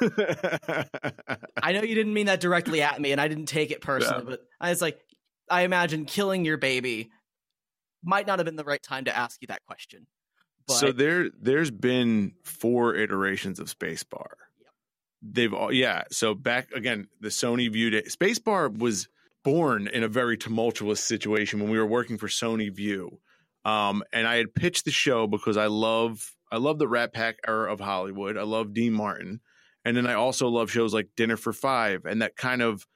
I 1.62 1.72
know 1.72 1.82
you 1.82 1.94
didn't 1.94 2.12
mean 2.14 2.26
that 2.26 2.40
directly 2.40 2.82
at 2.82 3.00
me, 3.00 3.12
and 3.12 3.20
I 3.20 3.28
didn't 3.28 3.46
take 3.46 3.70
it 3.70 3.80
personally, 3.80 4.24
Yeah. 4.24 4.30
but 4.30 4.40
I 4.60 4.70
was 4.70 4.82
like, 4.82 5.00
I 5.50 5.62
imagine 5.62 6.04
killing 6.04 6.44
your 6.44 6.58
baby 6.58 7.10
might 8.02 8.26
not 8.26 8.38
have 8.38 8.46
been 8.46 8.56
the 8.56 8.64
right 8.64 8.82
time 8.82 9.04
to 9.06 9.16
ask 9.16 9.40
you 9.40 9.48
that 9.48 9.64
question. 9.66 10.06
But 10.66 10.74
so 10.74 10.92
there 10.92 11.30
there's 11.40 11.70
been 11.70 12.32
four 12.44 12.94
iterations 12.94 13.58
of 13.58 13.66
Spacebar. 13.68 14.32
They've 15.22 15.52
all 15.52 15.72
yeah. 15.72 16.04
So 16.10 16.34
back 16.34 16.70
again, 16.72 17.08
the 17.20 17.28
Sony 17.28 17.72
viewed 17.72 17.94
it. 17.94 18.08
Spacebar 18.08 18.76
was 18.76 19.08
born 19.44 19.88
in 19.88 20.02
a 20.02 20.08
very 20.08 20.36
tumultuous 20.36 21.02
situation 21.02 21.60
when 21.60 21.70
we 21.70 21.78
were 21.78 21.86
working 21.86 22.18
for 22.18 22.28
Sony 22.28 22.74
Vue. 22.74 23.18
Um, 23.64 24.02
and 24.12 24.26
I 24.26 24.36
had 24.36 24.54
pitched 24.54 24.84
the 24.84 24.90
show 24.90 25.26
because 25.26 25.56
I 25.56 25.66
love 25.66 26.34
I 26.50 26.56
love 26.56 26.78
the 26.78 26.88
Rat 26.88 27.12
Pack 27.12 27.36
era 27.46 27.72
of 27.72 27.80
Hollywood. 27.80 28.36
I 28.36 28.42
love 28.42 28.72
Dean 28.72 28.92
Martin. 28.92 29.40
And 29.84 29.96
then 29.96 30.06
I 30.06 30.14
also 30.14 30.48
love 30.48 30.70
shows 30.70 30.94
like 30.94 31.08
Dinner 31.16 31.36
for 31.36 31.52
Five 31.52 32.04
and 32.04 32.22
that 32.22 32.36
kind 32.36 32.62
of 32.62 32.86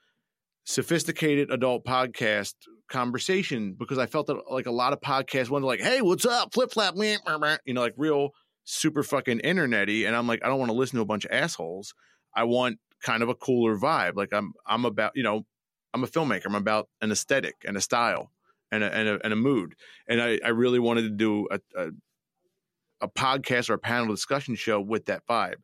sophisticated 0.64 1.50
adult 1.50 1.84
podcast 1.84 2.54
conversation 2.88 3.74
because 3.76 3.98
I 3.98 4.06
felt 4.06 4.28
that 4.28 4.36
like 4.50 4.66
a 4.66 4.70
lot 4.70 4.92
of 4.92 5.00
podcasts 5.00 5.50
wanted 5.50 5.66
like, 5.66 5.80
hey, 5.80 6.02
what's 6.02 6.26
up? 6.26 6.52
Flip 6.54 6.70
flap, 6.70 6.94
meh, 6.94 7.16
meh, 7.26 7.38
meh," 7.38 7.56
you 7.64 7.74
know, 7.74 7.80
like 7.80 7.94
real 7.96 8.30
super 8.64 9.02
fucking 9.02 9.40
internety. 9.40 10.06
And 10.06 10.14
I'm 10.14 10.26
like, 10.26 10.44
I 10.44 10.48
don't 10.48 10.58
want 10.58 10.70
to 10.70 10.76
listen 10.76 10.96
to 10.96 11.02
a 11.02 11.06
bunch 11.06 11.24
of 11.24 11.32
assholes. 11.32 11.94
I 12.34 12.44
want 12.44 12.78
kind 13.02 13.22
of 13.22 13.28
a 13.28 13.34
cooler 13.34 13.76
vibe. 13.76 14.16
Like 14.16 14.32
I'm 14.32 14.52
I'm 14.66 14.84
about, 14.84 15.12
you 15.14 15.22
know, 15.22 15.46
I'm 15.94 16.04
a 16.04 16.09
filmmaker. 16.09 16.46
I'm 16.46 16.54
about 16.54 16.88
an 17.00 17.12
aesthetic 17.12 17.56
and 17.66 17.76
a 17.76 17.80
style 17.80 18.30
and 18.70 18.82
a 18.82 18.94
and 18.94 19.09
a, 19.09 19.20
and 19.24 19.32
a 19.32 19.36
mood. 19.36 19.74
And 20.09 20.20
I, 20.20 20.38
I 20.44 20.48
really 20.48 20.78
wanted 20.78 21.02
to 21.02 21.10
do 21.10 21.48
a, 21.50 21.60
a 21.76 21.90
a 23.02 23.09
podcast 23.09 23.68
or 23.68 23.74
a 23.74 23.78
panel 23.78 24.06
discussion 24.06 24.54
show 24.54 24.80
with 24.80 25.06
that 25.06 25.26
vibe. 25.26 25.56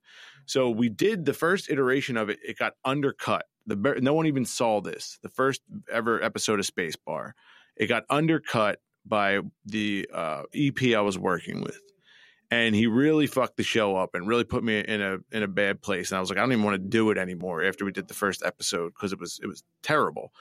So 0.44 0.70
we 0.70 0.88
did 0.88 1.24
the 1.24 1.34
first 1.34 1.70
iteration 1.70 2.16
of 2.16 2.28
it. 2.28 2.38
It 2.44 2.58
got 2.58 2.72
undercut. 2.84 3.46
The 3.66 3.76
no 4.00 4.14
one 4.14 4.26
even 4.26 4.44
saw 4.44 4.80
this. 4.80 5.18
The 5.22 5.28
first 5.28 5.62
ever 5.92 6.22
episode 6.22 6.58
of 6.58 6.66
Spacebar, 6.66 7.32
it 7.76 7.86
got 7.86 8.04
undercut 8.10 8.80
by 9.06 9.40
the 9.64 10.08
uh, 10.12 10.42
EP 10.54 10.94
I 10.96 11.00
was 11.00 11.18
working 11.18 11.62
with, 11.62 11.80
and 12.50 12.74
he 12.74 12.86
really 12.86 13.26
fucked 13.26 13.56
the 13.56 13.62
show 13.62 13.96
up 13.96 14.14
and 14.14 14.26
really 14.26 14.44
put 14.44 14.64
me 14.64 14.80
in 14.80 15.02
a 15.02 15.18
in 15.32 15.42
a 15.42 15.48
bad 15.48 15.82
place. 15.82 16.10
And 16.10 16.18
I 16.18 16.20
was 16.20 16.30
like, 16.30 16.38
I 16.38 16.42
don't 16.42 16.52
even 16.52 16.64
want 16.64 16.82
to 16.82 16.88
do 16.88 17.10
it 17.10 17.18
anymore 17.18 17.62
after 17.62 17.84
we 17.84 17.92
did 17.92 18.08
the 18.08 18.14
first 18.14 18.42
episode 18.44 18.88
because 18.94 19.12
it 19.12 19.20
was 19.20 19.38
it 19.42 19.46
was 19.46 19.62
terrible. 19.82 20.32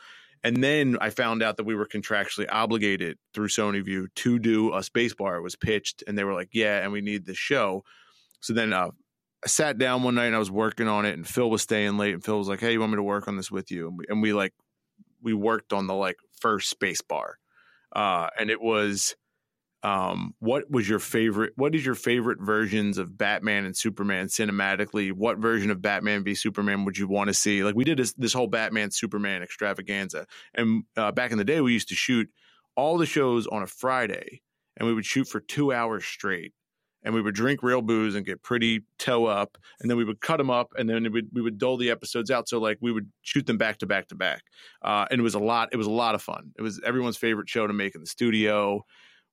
And 0.43 0.63
then 0.63 0.97
I 1.01 1.09
found 1.09 1.41
out 1.41 1.57
that 1.57 1.65
we 1.65 1.75
were 1.75 1.87
contractually 1.87 2.45
obligated 2.49 3.17
through 3.33 3.47
Sony 3.47 3.83
Vue 3.83 4.07
to 4.07 4.39
do 4.39 4.71
a 4.71 4.79
Spacebar. 4.79 5.37
It 5.37 5.41
was 5.41 5.55
pitched, 5.55 6.03
and 6.07 6.17
they 6.17 6.23
were 6.23 6.33
like, 6.33 6.49
"Yeah, 6.53 6.81
and 6.81 6.91
we 6.91 7.01
need 7.01 7.25
this 7.25 7.37
show." 7.37 7.83
So 8.39 8.53
then 8.53 8.71
uh, 8.71 8.91
I 9.43 9.47
sat 9.47 9.77
down 9.77 10.03
one 10.03 10.15
night 10.15 10.27
and 10.27 10.35
I 10.35 10.39
was 10.39 10.51
working 10.51 10.87
on 10.87 11.05
it, 11.05 11.13
and 11.13 11.27
Phil 11.27 11.49
was 11.49 11.63
staying 11.63 11.97
late, 11.97 12.13
and 12.13 12.23
Phil 12.23 12.37
was 12.37 12.47
like, 12.47 12.59
"Hey, 12.59 12.73
you 12.73 12.79
want 12.79 12.91
me 12.91 12.97
to 12.97 13.03
work 13.03 13.27
on 13.27 13.35
this 13.35 13.51
with 13.51 13.71
you?" 13.71 13.87
And 13.87 13.97
we, 13.97 14.05
and 14.07 14.21
we 14.21 14.33
like 14.33 14.53
we 15.21 15.33
worked 15.33 15.73
on 15.73 15.87
the 15.87 15.95
like 15.95 16.17
first 16.39 16.73
Spacebar, 16.79 17.33
uh, 17.93 18.29
and 18.39 18.49
it 18.49 18.61
was 18.61 19.15
um 19.83 20.33
what 20.39 20.69
was 20.71 20.89
your 20.89 20.97
favorite 20.97 21.53
what 21.55 21.75
is 21.75 21.85
your 21.85 21.93
favorite 21.93 22.39
versions 22.41 22.97
of 22.97 23.15
batman 23.15 23.63
and 23.65 23.77
superman 23.77 24.27
cinematically? 24.27 25.11
What 25.11 25.37
version 25.37 25.69
of 25.69 25.81
batman 25.81 26.23
v 26.23 26.33
superman 26.33 26.83
would 26.85 26.97
you 26.97 27.07
want 27.07 27.27
to 27.27 27.33
see? 27.33 27.63
Like 27.63 27.75
we 27.75 27.83
did 27.83 27.99
this, 27.99 28.13
this 28.13 28.33
whole 28.33 28.47
batman 28.47 28.89
superman 28.91 29.43
extravaganza 29.43 30.25
and 30.55 30.83
uh, 30.95 31.11
back 31.11 31.31
in 31.31 31.37
the 31.37 31.45
day 31.45 31.61
we 31.61 31.73
used 31.73 31.89
to 31.89 31.95
shoot 31.95 32.27
all 32.75 32.97
the 32.97 33.05
shows 33.05 33.45
on 33.47 33.61
a 33.61 33.67
friday 33.67 34.41
and 34.77 34.87
we 34.87 34.93
would 34.93 35.05
shoot 35.05 35.27
for 35.27 35.39
two 35.39 35.71
hours 35.71 36.05
straight 36.05 36.53
and 37.03 37.13
we 37.13 37.21
would 37.21 37.35
drink 37.35 37.63
real 37.63 37.81
booze 37.81 38.15
and 38.15 38.25
get 38.25 38.41
pretty 38.43 38.83
toe 38.99 39.25
up 39.25 39.57
and 39.79 39.89
then 39.89 39.97
we 39.97 40.03
would 40.03 40.19
cut 40.19 40.37
them 40.37 40.49
up 40.49 40.73
and 40.77 40.89
then 40.89 41.03
we 41.03 41.09
would, 41.09 41.29
we 41.31 41.41
would 41.41 41.57
dole 41.57 41.77
the 41.77 41.89
episodes 41.89 42.31
out 42.31 42.49
so 42.49 42.59
like 42.59 42.77
we 42.81 42.91
would 42.91 43.09
shoot 43.21 43.45
them 43.45 43.57
back 43.57 43.77
to 43.77 43.85
back 43.85 44.07
to 44.07 44.15
back. 44.15 44.43
Uh, 44.81 45.05
and 45.09 45.19
it 45.19 45.23
was 45.23 45.35
a 45.35 45.39
lot 45.39 45.69
it 45.71 45.77
was 45.77 45.87
a 45.87 45.91
lot 45.91 46.15
of 46.15 46.21
fun. 46.21 46.51
It 46.57 46.61
was 46.61 46.81
everyone's 46.85 47.17
favorite 47.17 47.47
show 47.47 47.67
to 47.67 47.73
make 47.73 47.95
in 47.95 48.01
the 48.01 48.07
studio 48.07 48.83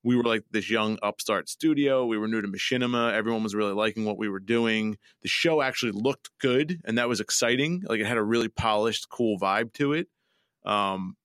we 0.04 0.16
were 0.16 0.22
like 0.22 0.44
this 0.50 0.70
young 0.70 0.98
upstart 1.02 1.48
studio. 1.48 2.04
We 2.04 2.18
were 2.18 2.28
new 2.28 2.42
to 2.42 2.48
machinima. 2.48 3.12
Everyone 3.12 3.42
was 3.42 3.54
really 3.54 3.72
liking 3.72 4.04
what 4.04 4.18
we 4.18 4.28
were 4.28 4.38
doing. 4.38 4.98
The 5.22 5.28
show 5.28 5.62
actually 5.62 5.92
looked 5.92 6.30
good, 6.40 6.80
and 6.84 6.98
that 6.98 7.08
was 7.08 7.20
exciting. 7.20 7.82
Like 7.88 8.00
it 8.00 8.06
had 8.06 8.18
a 8.18 8.22
really 8.22 8.48
polished, 8.48 9.08
cool 9.08 9.38
vibe 9.38 9.72
to 9.74 9.94
it. 9.94 10.08
Um, 10.66 11.16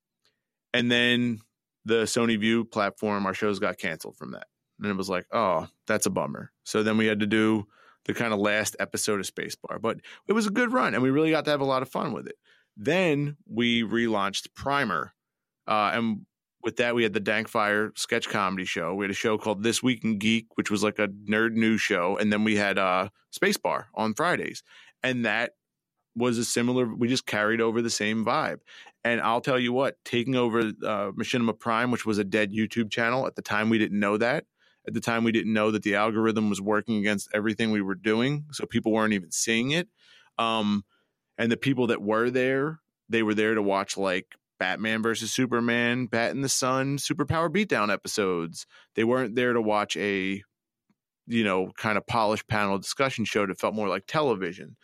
and 0.74 0.90
then 0.90 1.42
the 1.84 2.04
Sony 2.04 2.40
Vue 2.40 2.64
platform, 2.64 3.26
our 3.26 3.34
shows 3.34 3.60
got 3.60 3.78
canceled 3.78 4.16
from 4.16 4.32
that, 4.32 4.48
and 4.80 4.90
it 4.90 4.96
was 4.96 5.10
like, 5.10 5.26
oh, 5.34 5.68
that's 5.86 6.06
a 6.06 6.12
bummer. 6.12 6.52
So 6.64 6.82
then 6.82 6.98
we 6.98 7.06
had 7.06 7.20
to 7.20 7.28
do 7.28 7.68
the 8.06 8.14
kind 8.14 8.34
of 8.34 8.40
last 8.40 8.78
episode 8.80 9.20
of 9.20 9.26
Spacebar, 9.26 9.82
but 9.82 9.98
it 10.28 10.34
was 10.34 10.48
a 10.48 10.52
good 10.52 10.72
run, 10.72 10.94
and 10.94 11.04
we 11.04 11.10
really 11.10 11.32
got 11.32 11.44
to 11.46 11.52
have 11.52 11.62
a 11.62 11.66
lot 11.66 11.82
of 11.82 11.90
fun 11.90 12.14
with 12.14 12.28
it. 12.28 12.36
Then 12.78 13.36
we 13.46 13.84
relaunched 13.84 14.54
Primer, 14.56 15.14
uh, 15.68 15.92
and 15.94 16.26
with 16.62 16.78
that, 16.78 16.96
we 16.96 17.04
had 17.04 17.14
the 17.14 17.22
Dankfire 17.22 17.98
sketch 17.98 18.28
comedy 18.28 18.66
show. 18.66 18.94
We 18.94 19.06
had 19.06 19.12
a 19.12 19.16
show 19.16 19.38
called 19.38 19.64
This 19.64 19.82
Week 19.82 20.04
in 20.04 20.18
Geek, 20.18 20.48
which 20.56 20.70
was 20.70 20.84
like 20.84 21.00
a 21.00 21.08
nerd 21.08 21.54
news 21.54 21.82
show, 21.82 22.18
and 22.18 22.32
then 22.32 22.44
we 22.44 22.56
had 22.56 22.78
uh, 22.78 23.10
Spacebar 23.34 23.86
on 23.96 24.14
Fridays, 24.14 24.64
and 25.02 25.26
that 25.26 25.54
was 26.16 26.38
a 26.38 26.46
similar. 26.46 26.94
We 26.94 27.08
just 27.08 27.26
carried 27.26 27.62
over 27.62 27.82
the 27.82 27.90
same 27.90 28.26
vibe. 28.26 28.60
And 29.06 29.22
I'll 29.22 29.42
tell 29.42 29.58
you 29.58 29.72
what, 29.72 29.96
taking 30.04 30.36
over 30.36 30.60
uh, 30.60 31.12
Machinima 31.12 31.58
Prime, 31.58 31.90
which 31.90 32.06
was 32.06 32.18
a 32.18 32.24
dead 32.26 32.52
YouTube 32.52 32.92
channel 32.92 33.26
at 33.26 33.36
the 33.36 33.42
time, 33.42 33.70
we 33.70 33.78
didn't 33.78 34.00
know 34.00 34.18
that. 34.18 34.46
At 34.86 34.94
the 34.94 35.00
time, 35.00 35.24
we 35.24 35.32
didn't 35.32 35.54
know 35.54 35.72
that 35.72 35.84
the 35.84 35.96
algorithm 35.96 36.50
was 36.50 36.62
working 36.62 36.98
against 36.98 37.30
everything 37.34 37.72
we 37.72 37.82
were 37.82 37.96
doing, 37.96 38.46
so 38.52 38.66
people 38.66 38.92
weren't 38.92 39.14
even 39.14 39.32
seeing 39.32 39.72
it. 39.72 39.88
Um, 40.38 40.84
and 41.38 41.52
the 41.52 41.58
people 41.58 41.88
that 41.88 42.02
were 42.02 42.30
there, 42.30 42.80
they 43.08 43.24
were 43.24 43.34
there 43.34 43.56
to 43.56 43.62
watch 43.62 43.98
like 43.98 44.36
Batman 44.60 45.02
versus 45.02 45.32
Superman, 45.32 46.06
Bat 46.06 46.32
in 46.32 46.42
the 46.42 46.50
Sun, 46.50 46.98
Superpower 46.98 47.50
Beatdown 47.50 47.92
episodes. 47.92 48.66
They 48.96 49.04
weren't 49.04 49.36
there 49.36 49.54
to 49.54 49.62
watch 49.62 49.98
a, 49.98 50.44
you 51.28 51.44
know, 51.44 51.72
kind 51.78 51.98
of 51.98 52.06
polished 52.06 52.48
panel 52.48 52.78
discussion 52.78 53.26
show 53.26 53.46
that 53.46 53.60
felt 53.60 53.74
more 53.74 53.88
like 53.88 54.04
television. 54.06 54.76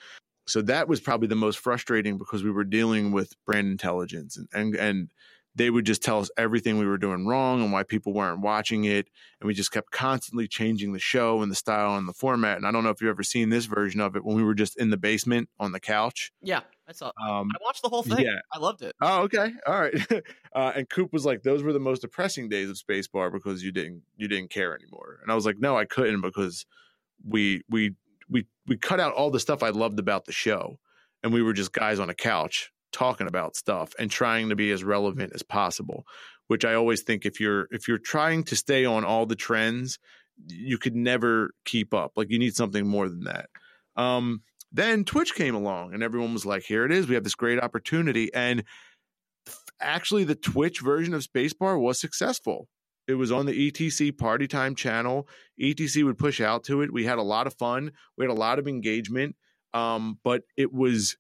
So 0.48 0.62
that 0.64 0.88
was 0.88 1.00
probably 1.02 1.28
the 1.28 1.36
most 1.36 1.60
frustrating 1.60 2.18
because 2.18 2.44
we 2.44 2.52
were 2.52 2.64
dealing 2.64 3.12
with 3.12 3.34
brand 3.46 3.68
intelligence 3.68 4.38
and, 4.38 4.48
and, 4.54 4.76
and 4.76 5.10
they 5.56 5.70
would 5.70 5.86
just 5.86 6.04
tell 6.04 6.20
us 6.20 6.30
everything 6.38 6.78
we 6.78 6.86
were 6.86 6.98
doing 6.98 7.26
wrong 7.26 7.62
and 7.62 7.72
why 7.72 7.84
people 7.84 8.14
weren't 8.14 8.42
watching 8.42 8.84
it. 8.84 9.08
And 9.40 9.48
we 9.48 9.54
just 9.54 9.72
kept 9.72 9.90
constantly 9.92 10.48
changing 10.48 10.92
the 10.92 11.00
show 11.00 11.42
and 11.42 11.50
the 11.50 11.56
style 11.56 11.96
and 11.96 12.08
the 12.08 12.14
format. 12.14 12.58
And 12.58 12.68
I 12.68 12.72
don't 12.72 12.84
know 12.84 12.90
if 12.90 13.02
you've 13.02 13.10
ever 13.10 13.24
seen 13.24 13.50
this 13.50 13.66
version 13.66 14.02
of 14.02 14.16
it 14.16 14.26
when 14.26 14.36
we 14.36 14.44
were 14.44 14.54
just 14.54 14.78
in 14.78 14.90
the 14.90 14.98
basement 14.98 15.50
on 15.60 15.72
the 15.72 15.80
couch 15.80 16.32
yeah, 16.42 16.62
I 16.88 16.92
saw. 16.92 17.08
Um, 17.08 17.50
I 17.54 17.64
watched 17.64 17.82
the 17.82 17.90
whole 17.90 18.04
thing. 18.04 18.20
Yeah, 18.20 18.40
I 18.54 18.60
loved 18.60 18.82
it. 18.82 18.96
Oh, 19.02 19.24
okay, 19.24 19.52
all 19.68 19.80
right. 19.80 19.96
uh, 20.56 20.74
and 20.76 20.90
Coop 20.90 21.12
was 21.12 21.26
like, 21.26 21.44
"Those 21.44 21.64
were 21.64 21.74
the 21.74 21.80
most 21.80 22.02
depressing 22.02 22.50
days 22.50 22.70
of 22.70 22.78
Spacebar 22.78 23.32
because 23.32 23.64
you 23.64 23.72
didn't 23.72 24.04
you 24.18 24.28
didn't 24.28 24.52
care 24.52 24.76
anymore." 24.76 25.20
And 25.22 25.32
I 25.32 25.36
was 25.36 25.46
like, 25.46 25.60
"No, 25.60 25.78
I 25.78 25.86
couldn't 25.86 26.22
because 26.22 26.66
we 27.28 27.62
we 27.70 27.96
we 28.30 28.46
we 28.68 28.78
cut 28.78 29.00
out 29.00 29.14
all 29.14 29.32
the 29.32 29.40
stuff 29.40 29.64
I 29.64 29.70
loved 29.70 30.00
about 30.00 30.26
the 30.26 30.32
show, 30.32 30.80
and 31.24 31.34
we 31.34 31.42
were 31.42 31.54
just 31.54 31.74
guys 31.74 32.00
on 32.00 32.10
a 32.10 32.16
couch 32.16 32.72
talking 32.92 33.28
about 33.28 33.56
stuff 33.56 33.94
and 34.00 34.10
trying 34.10 34.50
to 34.50 34.56
be 34.56 34.72
as 34.72 34.84
relevant 34.84 35.34
as 35.34 35.44
possible." 35.44 36.06
Which 36.48 36.64
I 36.64 36.76
always 36.76 37.02
think 37.02 37.26
if 37.26 37.40
you're 37.40 37.68
if 37.72 37.88
you're 37.88 37.98
trying 37.98 38.44
to 38.46 38.56
stay 38.56 38.86
on 38.86 39.04
all 39.04 39.26
the 39.26 39.36
trends, 39.36 39.98
you 40.48 40.78
could 40.78 40.96
never 40.96 41.52
keep 41.66 41.92
up. 41.92 42.12
Like 42.16 42.30
you 42.30 42.38
need 42.38 42.56
something 42.56 42.86
more 42.86 43.10
than 43.10 43.24
that. 43.24 43.50
Um, 43.96 44.44
then 44.76 45.06
Twitch 45.06 45.36
came 45.36 45.56
along 45.56 45.94
and 45.94 46.04
everyone 46.04 46.34
was 46.34 46.46
like, 46.46 46.64
here 46.64 46.86
it 46.86 46.92
is. 46.92 47.08
We 47.08 47.16
have 47.16 47.24
this 47.24 47.36
great 47.36 47.60
opportunity. 47.60 48.34
And 48.34 48.64
actually, 49.80 50.24
the 50.24 50.36
Twitch 50.36 50.82
version 50.82 51.14
of 51.14 51.22
Spacebar 51.22 51.80
was 51.80 52.00
successful. 52.00 52.68
It 53.08 53.14
was 53.14 53.32
on 53.32 53.46
the 53.46 53.72
ETC 53.72 54.18
Party 54.18 54.48
Time 54.48 54.76
channel. 54.76 55.28
ETC 55.62 56.04
would 56.04 56.18
push 56.18 56.42
out 56.42 56.64
to 56.66 56.82
it. 56.82 56.92
We 56.92 57.06
had 57.06 57.20
a 57.20 57.24
lot 57.24 57.48
of 57.48 57.54
fun. 57.54 57.92
We 58.18 58.26
had 58.26 58.32
a 58.32 58.40
lot 58.40 58.60
of 58.60 58.68
engagement. 58.68 59.36
Um, 59.74 60.20
but 60.24 60.44
it 60.58 60.74
was, 60.74 61.18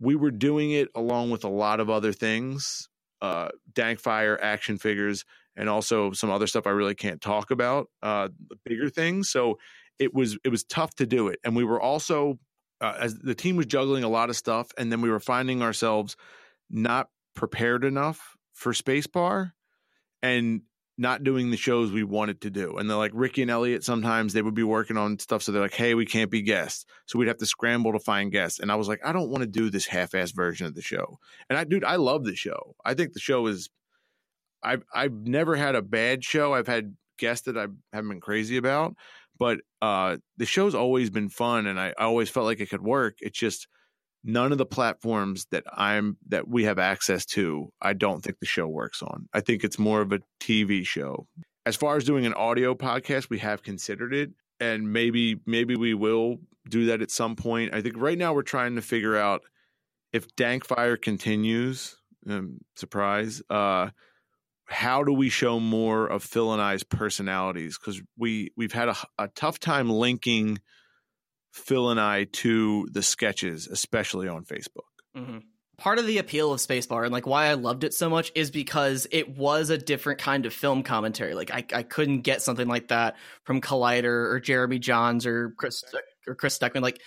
we 0.00 0.14
were 0.14 0.30
doing 0.30 0.70
it 0.72 0.88
along 0.94 1.30
with 1.30 1.44
a 1.44 1.48
lot 1.48 1.80
of 1.80 1.90
other 1.90 2.12
things 2.12 2.88
uh, 3.22 3.48
Dankfire, 3.72 4.36
action 4.42 4.76
figures, 4.76 5.24
and 5.56 5.68
also 5.68 6.10
some 6.10 6.30
other 6.30 6.48
stuff 6.48 6.66
I 6.66 6.70
really 6.70 6.96
can't 6.96 7.20
talk 7.20 7.52
about, 7.52 7.88
uh, 8.02 8.28
bigger 8.64 8.90
things. 8.90 9.30
So 9.30 9.58
it 9.98 10.12
was 10.12 10.36
it 10.44 10.48
was 10.48 10.64
tough 10.64 10.96
to 10.96 11.06
do 11.06 11.28
it, 11.28 11.38
and 11.44 11.54
we 11.54 11.64
were 11.64 11.80
also 11.80 12.38
uh, 12.82 12.96
as 12.98 13.14
the 13.18 13.34
team 13.34 13.56
was 13.56 13.66
juggling 13.66 14.04
a 14.04 14.08
lot 14.08 14.28
of 14.28 14.36
stuff, 14.36 14.72
and 14.76 14.90
then 14.90 15.00
we 15.00 15.08
were 15.08 15.20
finding 15.20 15.62
ourselves 15.62 16.16
not 16.68 17.08
prepared 17.34 17.84
enough 17.84 18.36
for 18.52 18.72
Spacebar 18.72 19.52
and 20.22 20.62
not 20.98 21.24
doing 21.24 21.50
the 21.50 21.56
shows 21.56 21.90
we 21.90 22.04
wanted 22.04 22.42
to 22.42 22.50
do. 22.50 22.76
And 22.76 22.88
they're 22.88 22.96
like 22.96 23.12
Ricky 23.14 23.42
and 23.42 23.50
Elliot 23.50 23.82
sometimes 23.82 24.32
they 24.32 24.42
would 24.42 24.54
be 24.54 24.62
working 24.62 24.96
on 24.96 25.18
stuff. 25.18 25.42
So 25.42 25.50
they're 25.50 25.62
like, 25.62 25.74
hey, 25.74 25.94
we 25.94 26.04
can't 26.04 26.30
be 26.30 26.42
guests. 26.42 26.84
So 27.06 27.18
we'd 27.18 27.28
have 27.28 27.38
to 27.38 27.46
scramble 27.46 27.92
to 27.92 27.98
find 27.98 28.30
guests. 28.30 28.60
And 28.60 28.70
I 28.70 28.74
was 28.74 28.88
like, 28.88 29.00
I 29.04 29.12
don't 29.12 29.30
want 29.30 29.42
to 29.42 29.48
do 29.48 29.70
this 29.70 29.86
half 29.86 30.14
ass 30.14 30.32
version 30.32 30.66
of 30.66 30.74
the 30.74 30.82
show. 30.82 31.18
And 31.48 31.58
I 31.58 31.64
dude, 31.64 31.84
I 31.84 31.96
love 31.96 32.24
the 32.24 32.36
show. 32.36 32.76
I 32.84 32.94
think 32.94 33.14
the 33.14 33.20
show 33.20 33.46
is 33.46 33.70
I've 34.62 34.84
I've 34.94 35.12
never 35.12 35.56
had 35.56 35.74
a 35.74 35.82
bad 35.82 36.24
show. 36.24 36.52
I've 36.52 36.68
had 36.68 36.96
guests 37.18 37.46
that 37.46 37.56
I 37.56 37.68
haven't 37.92 38.10
been 38.10 38.20
crazy 38.20 38.56
about 38.56 38.94
but 39.42 39.58
uh, 39.80 40.18
the 40.36 40.46
show's 40.46 40.72
always 40.72 41.10
been 41.10 41.28
fun, 41.28 41.66
and 41.66 41.80
I, 41.80 41.88
I 41.98 42.04
always 42.04 42.30
felt 42.30 42.46
like 42.46 42.60
it 42.60 42.70
could 42.70 42.80
work. 42.80 43.16
It's 43.18 43.36
just 43.36 43.66
none 44.22 44.52
of 44.52 44.58
the 44.58 44.64
platforms 44.64 45.46
that 45.50 45.64
I'm 45.76 46.16
that 46.28 46.46
we 46.46 46.62
have 46.62 46.78
access 46.78 47.26
to. 47.34 47.72
I 47.82 47.94
don't 47.94 48.22
think 48.22 48.38
the 48.38 48.46
show 48.46 48.68
works 48.68 49.02
on. 49.02 49.26
I 49.34 49.40
think 49.40 49.64
it's 49.64 49.80
more 49.80 50.00
of 50.00 50.12
a 50.12 50.20
TV 50.40 50.86
show. 50.86 51.26
As 51.66 51.74
far 51.74 51.96
as 51.96 52.04
doing 52.04 52.24
an 52.24 52.34
audio 52.34 52.76
podcast, 52.76 53.30
we 53.30 53.40
have 53.40 53.64
considered 53.64 54.14
it, 54.14 54.30
and 54.60 54.92
maybe 54.92 55.40
maybe 55.44 55.74
we 55.74 55.92
will 55.92 56.36
do 56.68 56.86
that 56.86 57.02
at 57.02 57.10
some 57.10 57.34
point. 57.34 57.74
I 57.74 57.82
think 57.82 57.96
right 57.98 58.16
now 58.16 58.34
we're 58.34 58.42
trying 58.42 58.76
to 58.76 58.80
figure 58.80 59.16
out 59.16 59.42
if 60.12 60.28
Dankfire 60.36 61.02
continues. 61.02 61.96
Um, 62.30 62.58
surprise. 62.76 63.42
Uh, 63.50 63.90
how 64.72 65.04
do 65.04 65.12
we 65.12 65.28
show 65.28 65.60
more 65.60 66.06
of 66.06 66.24
Phil 66.24 66.52
and 66.52 66.60
I's 66.60 66.82
personalities? 66.82 67.78
Because 67.78 68.00
we 68.16 68.50
we've 68.56 68.72
had 68.72 68.88
a, 68.88 68.96
a, 69.18 69.28
tough 69.28 69.58
time 69.60 69.90
linking 69.90 70.58
Phil 71.52 71.90
and 71.90 72.00
I 72.00 72.24
to 72.24 72.88
the 72.90 73.02
sketches, 73.02 73.66
especially 73.66 74.28
on 74.28 74.44
Facebook. 74.44 74.88
Mm-hmm. 75.16 75.38
Part 75.76 75.98
of 75.98 76.06
the 76.06 76.18
appeal 76.18 76.52
of 76.52 76.60
Spacebar 76.60 77.04
and 77.04 77.12
like 77.12 77.26
why 77.26 77.46
I 77.46 77.54
loved 77.54 77.84
it 77.84 77.92
so 77.92 78.08
much 78.08 78.32
is 78.34 78.50
because 78.50 79.06
it 79.10 79.36
was 79.36 79.70
a 79.70 79.78
different 79.78 80.20
kind 80.20 80.46
of 80.46 80.54
film 80.54 80.82
commentary. 80.82 81.34
Like 81.34 81.50
I, 81.50 81.64
I 81.72 81.82
couldn't 81.82 82.20
get 82.20 82.40
something 82.40 82.68
like 82.68 82.88
that 82.88 83.16
from 83.44 83.60
Collider 83.60 84.30
or 84.30 84.40
Jeremy 84.40 84.78
Jahns 84.78 85.26
or 85.26 85.50
Chris 85.58 85.82
or 86.26 86.34
Chris 86.34 86.58
Stuckman. 86.58 86.82
Like, 86.82 87.00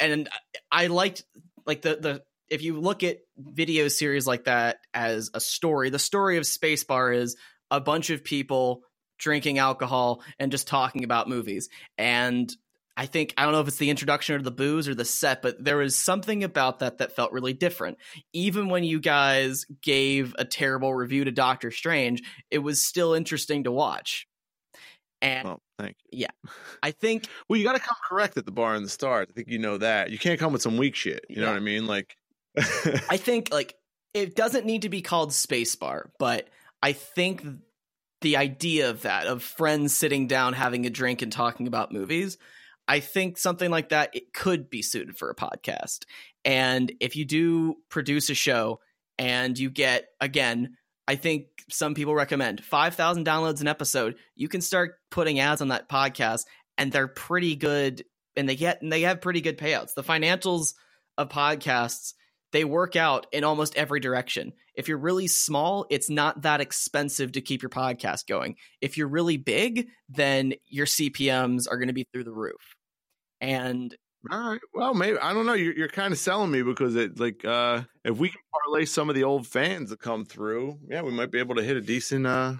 and 0.00 0.28
I 0.70 0.88
liked 0.88 1.24
like 1.66 1.82
the 1.82 1.96
the 1.96 2.22
if 2.50 2.62
you 2.62 2.80
look 2.80 3.02
at 3.02 3.18
video 3.36 3.88
series 3.88 4.26
like 4.26 4.44
that 4.44 4.78
as 4.92 5.30
a 5.34 5.40
story, 5.40 5.90
the 5.90 5.98
story 5.98 6.36
of 6.36 6.44
Spacebar 6.44 7.16
is 7.16 7.36
a 7.70 7.80
bunch 7.80 8.10
of 8.10 8.24
people 8.24 8.82
drinking 9.18 9.58
alcohol 9.58 10.22
and 10.38 10.50
just 10.52 10.68
talking 10.68 11.04
about 11.04 11.28
movies. 11.28 11.68
And 11.96 12.52
I 12.96 13.06
think 13.06 13.34
I 13.36 13.44
don't 13.44 13.52
know 13.52 13.60
if 13.60 13.68
it's 13.68 13.78
the 13.78 13.90
introduction 13.90 14.36
or 14.36 14.42
the 14.42 14.50
booze 14.50 14.88
or 14.88 14.94
the 14.94 15.04
set, 15.04 15.42
but 15.42 15.62
there 15.62 15.78
was 15.78 15.96
something 15.96 16.44
about 16.44 16.78
that 16.78 16.98
that 16.98 17.16
felt 17.16 17.32
really 17.32 17.52
different. 17.52 17.98
Even 18.32 18.68
when 18.68 18.84
you 18.84 19.00
guys 19.00 19.66
gave 19.82 20.34
a 20.38 20.44
terrible 20.44 20.94
review 20.94 21.24
to 21.24 21.32
Doctor 21.32 21.70
Strange, 21.70 22.22
it 22.50 22.58
was 22.58 22.84
still 22.84 23.14
interesting 23.14 23.64
to 23.64 23.72
watch. 23.72 24.28
And 25.20 25.44
well, 25.48 25.62
thank 25.78 25.96
you. 26.12 26.20
Yeah, 26.20 26.50
I 26.82 26.92
think. 26.92 27.26
well, 27.48 27.58
you 27.58 27.64
got 27.64 27.72
to 27.72 27.80
come 27.80 27.96
correct 28.08 28.36
at 28.36 28.46
the 28.46 28.52
bar 28.52 28.74
and 28.74 28.84
the 28.84 28.90
start. 28.90 29.28
I 29.30 29.32
think 29.32 29.48
you 29.48 29.58
know 29.58 29.78
that. 29.78 30.10
You 30.10 30.18
can't 30.18 30.38
come 30.38 30.52
with 30.52 30.62
some 30.62 30.76
weak 30.76 30.94
shit. 30.94 31.24
You 31.28 31.36
yeah. 31.36 31.46
know 31.46 31.50
what 31.52 31.56
I 31.56 31.60
mean? 31.60 31.86
Like, 31.86 32.16
I 32.56 33.16
think 33.16 33.48
like 33.52 33.74
it 34.12 34.36
doesn't 34.36 34.66
need 34.66 34.82
to 34.82 34.88
be 34.88 35.02
called 35.02 35.30
spacebar, 35.30 36.10
but 36.18 36.48
I 36.82 36.92
think 36.92 37.44
the 38.20 38.36
idea 38.36 38.90
of 38.90 39.02
that 39.02 39.26
of 39.26 39.42
friends 39.42 39.94
sitting 39.94 40.26
down 40.26 40.54
having 40.54 40.86
a 40.86 40.90
drink 40.90 41.20
and 41.22 41.32
talking 41.32 41.66
about 41.66 41.92
movies, 41.92 42.38
I 42.86 43.00
think 43.00 43.38
something 43.38 43.70
like 43.70 43.90
that 43.90 44.10
it 44.14 44.32
could 44.32 44.70
be 44.70 44.82
suited 44.82 45.16
for 45.16 45.30
a 45.30 45.34
podcast. 45.34 46.04
And 46.44 46.92
if 47.00 47.16
you 47.16 47.24
do 47.24 47.76
produce 47.90 48.30
a 48.30 48.34
show 48.34 48.80
and 49.18 49.58
you 49.58 49.70
get 49.70 50.06
again, 50.20 50.76
I 51.06 51.16
think 51.16 51.46
some 51.70 51.94
people 51.94 52.14
recommend 52.14 52.64
5,000 52.64 53.26
downloads 53.26 53.60
an 53.60 53.68
episode, 53.68 54.16
you 54.34 54.48
can 54.48 54.60
start 54.60 54.96
putting 55.10 55.38
ads 55.38 55.60
on 55.60 55.68
that 55.68 55.88
podcast 55.88 56.44
and 56.78 56.90
they're 56.90 57.08
pretty 57.08 57.56
good 57.56 58.04
and 58.36 58.48
they 58.48 58.56
get 58.56 58.80
and 58.80 58.92
they 58.92 59.02
have 59.02 59.20
pretty 59.20 59.40
good 59.40 59.58
payouts. 59.58 59.94
The 59.94 60.02
financials 60.02 60.74
of 61.18 61.28
podcasts 61.28 62.14
they 62.54 62.64
work 62.64 62.94
out 62.94 63.26
in 63.32 63.42
almost 63.42 63.74
every 63.74 63.98
direction. 63.98 64.52
If 64.76 64.86
you're 64.86 64.96
really 64.96 65.26
small, 65.26 65.86
it's 65.90 66.08
not 66.08 66.42
that 66.42 66.60
expensive 66.60 67.32
to 67.32 67.40
keep 67.40 67.62
your 67.62 67.68
podcast 67.68 68.28
going. 68.28 68.54
If 68.80 68.96
you're 68.96 69.08
really 69.08 69.36
big, 69.36 69.88
then 70.08 70.54
your 70.68 70.86
CPMs 70.86 71.66
are 71.68 71.76
going 71.76 71.88
to 71.88 71.92
be 71.92 72.06
through 72.12 72.22
the 72.22 72.32
roof. 72.32 72.76
And 73.40 73.92
all 74.30 74.52
right. 74.52 74.60
Well, 74.72 74.94
maybe 74.94 75.18
I 75.18 75.34
don't 75.34 75.46
know. 75.46 75.54
You're, 75.54 75.74
you're 75.74 75.88
kind 75.88 76.12
of 76.12 76.18
selling 76.18 76.52
me 76.52 76.62
because 76.62 76.94
it 76.94 77.18
like 77.18 77.44
uh 77.44 77.82
if 78.04 78.16
we 78.16 78.28
can 78.28 78.40
parlay 78.52 78.84
some 78.84 79.08
of 79.08 79.16
the 79.16 79.24
old 79.24 79.48
fans 79.48 79.90
that 79.90 79.98
come 79.98 80.24
through, 80.24 80.78
yeah, 80.88 81.02
we 81.02 81.10
might 81.10 81.32
be 81.32 81.40
able 81.40 81.56
to 81.56 81.62
hit 81.62 81.76
a 81.76 81.80
decent 81.80 82.24
uh 82.24 82.54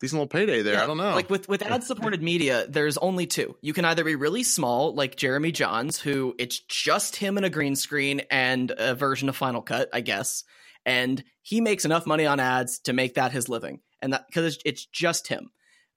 decent 0.00 0.18
little 0.20 0.28
payday 0.28 0.62
there. 0.62 0.74
Yeah, 0.74 0.84
I 0.84 0.86
don't 0.86 0.96
know. 0.96 1.14
Like 1.14 1.30
with 1.30 1.48
with 1.48 1.62
ad 1.62 1.84
supported 1.84 2.22
media, 2.22 2.66
there's 2.68 2.96
only 2.98 3.26
two. 3.26 3.56
You 3.60 3.72
can 3.72 3.84
either 3.84 4.04
be 4.04 4.14
really 4.14 4.42
small, 4.42 4.94
like 4.94 5.16
Jeremy 5.16 5.52
Jahns, 5.52 6.00
who 6.00 6.34
it's 6.38 6.60
just 6.60 7.16
him 7.16 7.36
and 7.36 7.46
a 7.46 7.50
green 7.50 7.76
screen 7.76 8.22
and 8.30 8.72
a 8.76 8.94
version 8.94 9.28
of 9.28 9.36
Final 9.36 9.62
Cut, 9.62 9.88
I 9.92 10.00
guess, 10.00 10.44
and 10.84 11.22
he 11.42 11.60
makes 11.60 11.84
enough 11.84 12.06
money 12.06 12.26
on 12.26 12.40
ads 12.40 12.80
to 12.80 12.92
make 12.92 13.14
that 13.14 13.32
his 13.32 13.48
living, 13.48 13.80
and 14.00 14.12
that 14.12 14.26
because 14.26 14.58
it's 14.64 14.86
just 14.86 15.28
him. 15.28 15.50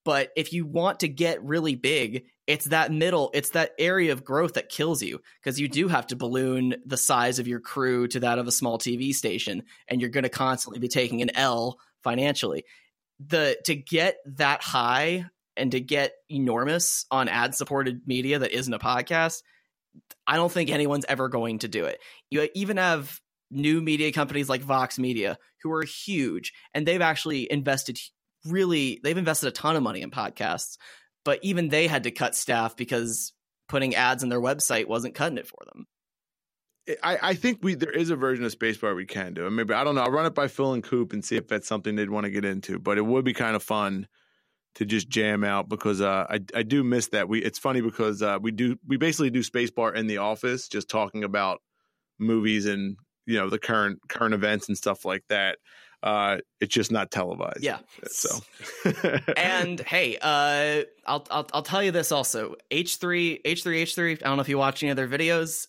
But 0.05 0.31
if 0.35 0.51
you 0.51 0.65
want 0.65 0.99
to 1.01 1.07
get 1.07 1.43
really 1.43 1.75
big, 1.75 2.25
it's 2.45 2.65
that 2.65 2.91
middle, 2.91 3.31
it's 3.33 3.51
that 3.51 3.71
area 3.79 4.11
of 4.11 4.25
growth 4.25 4.53
that 4.55 4.67
kills 4.67 5.01
you 5.01 5.21
because 5.41 5.59
you 5.59 5.69
do 5.69 5.87
have 5.87 6.07
to 6.07 6.17
balloon 6.17 6.75
the 6.85 6.97
size 6.97 7.39
of 7.39 7.47
your 7.47 7.61
crew 7.61 8.07
to 8.09 8.19
that 8.19 8.37
of 8.37 8.47
a 8.47 8.51
small 8.51 8.77
TV 8.77 9.13
station, 9.13 9.63
and 9.87 10.01
you're 10.01 10.09
going 10.09 10.25
to 10.25 10.29
constantly 10.29 10.79
be 10.79 10.89
taking 10.89 11.21
an 11.21 11.35
L 11.35 11.77
financially. 12.03 12.65
The 13.27 13.57
to 13.65 13.75
get 13.75 14.17
that 14.37 14.61
high 14.61 15.25
and 15.55 15.71
to 15.71 15.79
get 15.79 16.13
enormous 16.29 17.05
on 17.11 17.29
ad 17.29 17.55
supported 17.55 18.07
media 18.07 18.39
that 18.39 18.51
isn't 18.51 18.73
a 18.73 18.79
podcast, 18.79 19.43
I 20.25 20.35
don't 20.35 20.51
think 20.51 20.69
anyone's 20.69 21.05
ever 21.07 21.29
going 21.29 21.59
to 21.59 21.67
do 21.67 21.85
it. 21.85 21.99
You 22.29 22.47
even 22.55 22.77
have 22.77 23.19
new 23.51 23.81
media 23.81 24.11
companies 24.11 24.49
like 24.49 24.61
Vox 24.61 24.97
Media 24.97 25.37
who 25.61 25.71
are 25.71 25.83
huge 25.83 26.53
and 26.73 26.85
they've 26.85 27.01
actually 27.01 27.51
invested 27.51 27.99
really 28.45 28.99
they've 29.03 29.17
invested 29.17 29.47
a 29.47 29.51
ton 29.51 29.75
of 29.75 29.83
money 29.83 30.01
in 30.01 30.11
podcasts, 30.11 30.77
but 31.23 31.39
even 31.43 31.69
they 31.69 31.87
had 31.87 32.03
to 32.03 32.11
cut 32.11 32.35
staff 32.35 32.75
because 32.75 33.33
putting 33.69 33.95
ads 33.95 34.23
on 34.23 34.29
their 34.29 34.41
website 34.41 34.87
wasn't 34.87 35.15
cutting 35.15 35.37
it 35.37 35.47
for 35.47 35.59
them. 35.65 35.85
I, 37.01 37.17
I 37.21 37.33
think 37.33 37.59
we 37.61 37.75
there 37.75 37.91
is 37.91 38.09
a 38.09 38.15
version 38.15 38.43
of 38.43 38.57
Spacebar 38.57 38.95
we 38.95 39.05
can 39.05 39.33
do. 39.33 39.47
And 39.47 39.55
maybe 39.55 39.73
I 39.73 39.83
don't 39.83 39.95
know. 39.95 40.01
I'll 40.01 40.11
run 40.11 40.25
it 40.25 40.35
by 40.35 40.47
Phil 40.47 40.73
and 40.73 40.83
Coop 40.83 41.13
and 41.13 41.23
see 41.23 41.37
if 41.37 41.47
that's 41.47 41.67
something 41.67 41.95
they'd 41.95 42.09
want 42.09 42.25
to 42.25 42.29
get 42.29 42.45
into. 42.45 42.79
But 42.79 42.97
it 42.97 43.05
would 43.05 43.23
be 43.23 43.33
kind 43.33 43.55
of 43.55 43.63
fun 43.63 44.07
to 44.75 44.85
just 44.85 45.07
jam 45.07 45.43
out 45.43 45.69
because 45.69 46.01
uh, 46.01 46.25
I 46.29 46.39
I 46.53 46.63
do 46.63 46.83
miss 46.83 47.07
that. 47.09 47.29
We 47.29 47.41
it's 47.41 47.59
funny 47.59 47.81
because 47.81 48.21
uh, 48.21 48.39
we 48.41 48.51
do 48.51 48.77
we 48.85 48.97
basically 48.97 49.29
do 49.29 49.41
Spacebar 49.41 49.95
in 49.95 50.07
the 50.07 50.17
office, 50.17 50.67
just 50.67 50.89
talking 50.89 51.23
about 51.23 51.61
movies 52.19 52.65
and 52.65 52.97
you 53.25 53.37
know 53.37 53.49
the 53.49 53.59
current 53.59 53.99
current 54.09 54.33
events 54.33 54.67
and 54.67 54.77
stuff 54.77 55.05
like 55.05 55.23
that. 55.29 55.59
Uh, 56.01 56.39
it's 56.59 56.73
just 56.73 56.91
not 56.91 57.11
televised. 57.11 57.63
Yeah. 57.63 57.77
So, 58.07 58.39
and 59.37 59.79
hey, 59.79 60.17
uh, 60.21 60.83
I'll, 61.07 61.25
I'll 61.31 61.47
I'll 61.53 61.61
tell 61.61 61.81
you 61.81 61.91
this 61.91 62.11
also. 62.11 62.55
H 62.71 62.97
three 62.97 63.39
H 63.45 63.63
three 63.63 63.79
H 63.79 63.95
three. 63.95 64.11
I 64.11 64.15
don't 64.15 64.35
know 64.35 64.41
if 64.41 64.49
you 64.49 64.57
watch 64.57 64.83
any 64.83 64.91
other 64.91 65.07
videos. 65.07 65.67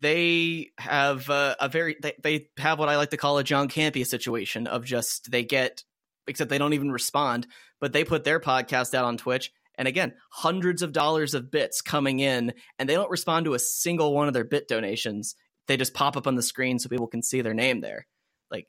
They 0.00 0.70
have 0.78 1.28
uh, 1.28 1.56
a 1.60 1.68
very 1.68 1.96
they, 2.00 2.14
they 2.22 2.48
have 2.58 2.78
what 2.78 2.88
I 2.88 2.96
like 2.96 3.10
to 3.10 3.16
call 3.16 3.38
a 3.38 3.44
John 3.44 3.68
Campea 3.68 4.06
situation 4.06 4.66
of 4.66 4.84
just 4.84 5.30
they 5.30 5.44
get 5.44 5.84
except 6.26 6.50
they 6.50 6.58
don't 6.58 6.74
even 6.74 6.92
respond, 6.92 7.46
but 7.80 7.92
they 7.92 8.04
put 8.04 8.24
their 8.24 8.40
podcast 8.40 8.94
out 8.94 9.04
on 9.04 9.16
Twitch 9.16 9.52
and 9.76 9.88
again, 9.88 10.12
hundreds 10.30 10.82
of 10.82 10.92
dollars 10.92 11.32
of 11.32 11.50
bits 11.50 11.80
coming 11.80 12.20
in 12.20 12.52
and 12.78 12.88
they 12.88 12.94
don't 12.94 13.10
respond 13.10 13.46
to 13.46 13.54
a 13.54 13.58
single 13.58 14.14
one 14.14 14.28
of 14.28 14.34
their 14.34 14.44
bit 14.44 14.68
donations. 14.68 15.34
They 15.68 15.76
just 15.76 15.94
pop 15.94 16.16
up 16.16 16.26
on 16.26 16.34
the 16.34 16.42
screen 16.42 16.78
so 16.78 16.88
people 16.88 17.06
can 17.06 17.22
see 17.22 17.40
their 17.40 17.54
name 17.54 17.80
there. 17.80 18.06
Like 18.50 18.68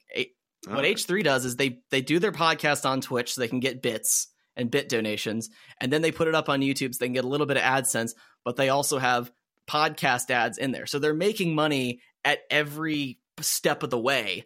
what 0.68 0.86
H3 0.86 1.24
does 1.24 1.44
is 1.46 1.56
they 1.56 1.80
they 1.90 2.02
do 2.02 2.20
their 2.20 2.32
podcast 2.32 2.88
on 2.90 3.02
Twitch 3.02 3.34
so 3.34 3.42
they 3.42 3.48
can 3.48 3.60
get 3.60 3.82
bits 3.82 4.28
and 4.56 4.72
bit 4.72 4.90
donations 4.90 5.50
and 5.80 5.92
then 5.92 6.02
they 6.02 6.12
put 6.12 6.28
it 6.28 6.36
up 6.36 6.50
on 6.50 6.62
YouTube 6.62 6.94
so 6.94 7.00
they 7.00 7.08
can 7.08 7.14
get 7.14 7.26
a 7.26 7.30
little 7.30 7.48
bit 7.48 7.58
of 7.58 7.64
AdSense, 7.64 8.14
but 8.46 8.56
they 8.56 8.70
also 8.70 8.98
have 8.98 9.32
podcast 9.72 10.30
ads 10.30 10.58
in 10.58 10.72
there. 10.72 10.86
So 10.86 11.00
they're 11.00 11.14
making 11.14 11.56
money 11.56 12.02
at 12.26 12.40
every 12.50 13.20
step 13.40 13.84
of 13.84 13.90
the 13.90 14.00
way. 14.00 14.46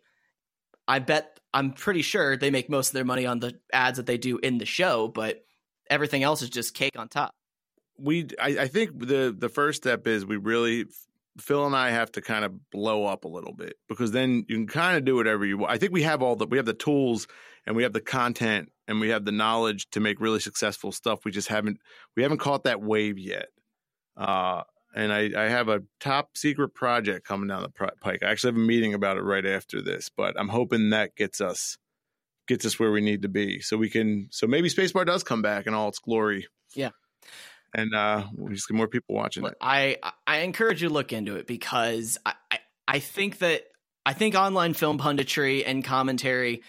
I 0.88 1.00
bet 1.00 1.40
I'm 1.54 1.72
pretty 1.72 2.02
sure 2.02 2.38
they 2.38 2.52
make 2.52 2.70
most 2.70 2.90
of 2.90 2.94
their 2.94 3.06
money 3.06 3.26
on 3.26 3.40
the 3.40 3.56
ads 3.74 3.98
that 3.98 4.06
they 4.06 4.18
do 4.18 4.38
in 4.38 4.58
the 4.58 4.66
show, 4.66 5.08
but 5.08 5.44
everything 5.90 6.22
else 6.24 6.42
is 6.42 6.50
just 6.50 6.74
cake 6.74 6.98
on 6.98 7.08
top. 7.08 7.34
We 7.98 8.28
I, 8.40 8.50
I 8.60 8.68
think 8.68 9.00
the 9.00 9.36
the 9.38 9.50
first 9.50 9.82
step 9.82 10.06
is 10.06 10.26
we 10.26 10.38
really 10.38 10.86
Phil 11.40 11.66
and 11.66 11.76
I 11.76 11.92
have 11.92 12.12
to 12.14 12.22
kind 12.22 12.46
of 12.46 12.70
blow 12.72 13.06
up 13.06 13.26
a 13.26 13.30
little 13.30 13.54
bit 13.54 13.76
because 13.90 14.12
then 14.12 14.46
you 14.48 14.56
can 14.56 14.68
kind 14.68 14.98
of 14.98 15.06
do 15.06 15.16
whatever 15.16 15.46
you 15.46 15.58
want. 15.58 15.72
I 15.72 15.78
think 15.78 15.92
we 15.92 16.04
have 16.04 16.22
all 16.22 16.36
the 16.36 16.46
we 16.46 16.58
have 16.58 16.66
the 16.66 16.74
tools 16.74 17.28
and 17.66 17.76
we 17.76 17.84
have 17.84 17.94
the 17.94 18.02
content 18.02 18.70
and 18.88 19.00
we 19.00 19.10
have 19.10 19.26
the 19.26 19.32
knowledge 19.32 19.90
to 19.92 20.00
make 20.00 20.20
really 20.20 20.40
successful 20.40 20.92
stuff. 20.92 21.26
We 21.26 21.32
just 21.32 21.48
haven't 21.48 21.80
we 22.16 22.24
haven't 22.24 22.40
caught 22.40 22.66
that 22.66 22.82
wave 22.82 23.18
yet. 23.18 23.48
Uh, 24.18 24.64
and 24.96 25.12
I, 25.12 25.30
I 25.38 25.50
have 25.50 25.68
a 25.68 25.84
top 26.00 26.38
secret 26.38 26.70
project 26.70 27.28
coming 27.28 27.50
down 27.50 27.62
the 27.62 27.92
pike. 28.02 28.24
I 28.24 28.32
actually 28.32 28.54
have 28.54 28.62
a 28.62 28.66
meeting 28.66 28.94
about 28.94 29.18
it 29.18 29.24
right 29.24 29.46
after 29.46 29.82
this, 29.82 30.10
but 30.10 30.40
I'm 30.40 30.48
hoping 30.48 30.92
that 30.92 31.16
gets 31.16 31.42
us 31.42 31.78
gets 32.48 32.66
us 32.66 32.80
where 32.80 32.92
we 32.92 33.02
need 33.02 33.24
to 33.24 33.28
be, 33.28 33.60
so 33.60 33.76
we 33.76 33.90
can. 33.90 34.30
So 34.32 34.48
maybe 34.48 34.70
Spacebar 34.70 35.06
does 35.06 35.24
come 35.24 35.42
back 35.42 35.68
in 35.68 35.74
all 35.74 35.90
its 35.90 36.00
glory. 36.00 36.48
Yeah, 36.74 36.92
and 37.74 37.94
uh, 37.94 38.26
we 38.36 38.56
just 38.56 38.70
get 38.70 38.76
more 38.76 38.88
people 38.88 39.16
watching 39.16 39.44
Look, 39.44 39.52
it. 39.52 39.58
I 39.62 39.98
I 40.26 40.40
encourage 40.40 40.82
you 40.82 40.88
to 40.88 40.94
look 40.94 41.12
into 41.12 41.36
it 41.36 41.46
because 41.46 42.18
I, 42.26 42.34
I 42.50 42.60
I 42.88 43.00
think 43.00 43.40
that 43.40 43.64
I 44.06 44.14
think 44.14 44.36
online 44.36 44.74
film 44.74 44.98
punditry 44.98 45.64
and 45.66 45.84
commentary 45.84 46.64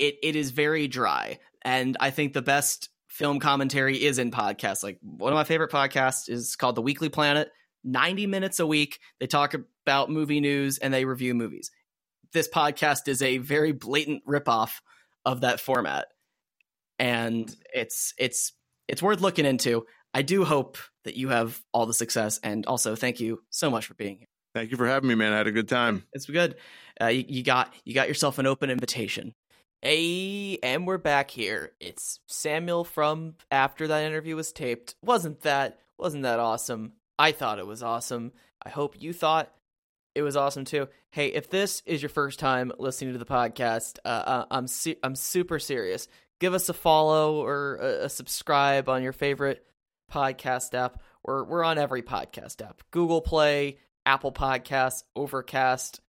it 0.00 0.16
it 0.24 0.34
is 0.34 0.50
very 0.50 0.88
dry, 0.88 1.38
and 1.62 1.96
I 2.00 2.10
think 2.10 2.32
the 2.32 2.42
best 2.42 2.88
film 3.06 3.38
commentary 3.38 4.02
is 4.02 4.18
in 4.18 4.32
podcasts. 4.32 4.82
Like 4.82 4.98
one 5.02 5.32
of 5.32 5.36
my 5.36 5.44
favorite 5.44 5.70
podcasts 5.70 6.28
is 6.28 6.56
called 6.56 6.74
The 6.74 6.82
Weekly 6.82 7.08
Planet. 7.08 7.50
90 7.84 8.26
minutes 8.26 8.60
a 8.60 8.66
week. 8.66 8.98
They 9.18 9.26
talk 9.26 9.54
about 9.54 10.10
movie 10.10 10.40
news 10.40 10.78
and 10.78 10.92
they 10.92 11.04
review 11.04 11.34
movies. 11.34 11.70
This 12.32 12.48
podcast 12.48 13.08
is 13.08 13.22
a 13.22 13.38
very 13.38 13.72
blatant 13.72 14.24
ripoff 14.26 14.80
of 15.24 15.40
that 15.40 15.60
format. 15.60 16.06
And 16.98 17.54
it's 17.74 18.14
it's 18.18 18.52
it's 18.88 19.02
worth 19.02 19.20
looking 19.20 19.46
into. 19.46 19.86
I 20.12 20.22
do 20.22 20.44
hope 20.44 20.76
that 21.04 21.16
you 21.16 21.28
have 21.28 21.60
all 21.72 21.86
the 21.86 21.94
success 21.94 22.38
and 22.42 22.66
also 22.66 22.94
thank 22.94 23.20
you 23.20 23.42
so 23.50 23.70
much 23.70 23.86
for 23.86 23.94
being 23.94 24.18
here. 24.18 24.26
Thank 24.54 24.70
you 24.70 24.76
for 24.76 24.86
having 24.86 25.08
me, 25.08 25.14
man. 25.14 25.32
I 25.32 25.38
had 25.38 25.46
a 25.46 25.52
good 25.52 25.68
time. 25.68 26.04
It's 26.12 26.26
good. 26.26 26.56
Uh, 27.00 27.06
you, 27.06 27.24
you 27.28 27.42
got 27.42 27.72
you 27.84 27.94
got 27.94 28.08
yourself 28.08 28.38
an 28.38 28.46
open 28.46 28.70
invitation. 28.70 29.34
Hey, 29.82 30.58
and 30.62 30.86
we're 30.86 30.98
back 30.98 31.30
here. 31.30 31.72
It's 31.80 32.20
Samuel 32.26 32.84
from 32.84 33.36
after 33.50 33.86
that 33.88 34.04
interview 34.04 34.36
was 34.36 34.52
taped. 34.52 34.94
Wasn't 35.02 35.40
that 35.42 35.78
wasn't 35.98 36.24
that 36.24 36.40
awesome? 36.40 36.92
I 37.20 37.32
thought 37.32 37.58
it 37.58 37.66
was 37.66 37.82
awesome. 37.82 38.32
I 38.64 38.70
hope 38.70 38.96
you 38.98 39.12
thought 39.12 39.52
it 40.14 40.22
was 40.22 40.36
awesome 40.36 40.64
too. 40.64 40.88
Hey, 41.10 41.26
if 41.26 41.50
this 41.50 41.82
is 41.84 42.00
your 42.00 42.08
first 42.08 42.38
time 42.38 42.72
listening 42.78 43.12
to 43.12 43.18
the 43.18 43.26
podcast, 43.26 43.98
uh, 44.06 44.08
uh 44.08 44.44
I'm 44.50 44.66
su- 44.66 44.96
I'm 45.02 45.14
super 45.14 45.58
serious. 45.58 46.08
Give 46.40 46.54
us 46.54 46.70
a 46.70 46.72
follow 46.72 47.44
or 47.44 47.76
a, 47.76 48.04
a 48.06 48.08
subscribe 48.08 48.88
on 48.88 49.02
your 49.02 49.12
favorite 49.12 49.66
podcast 50.10 50.72
app. 50.72 51.02
We're 51.22 51.44
we're 51.44 51.62
on 51.62 51.76
every 51.76 52.00
podcast 52.00 52.66
app: 52.66 52.80
Google 52.90 53.20
Play, 53.20 53.76
Apple 54.06 54.32
Podcasts, 54.32 55.04
Overcast. 55.14 56.00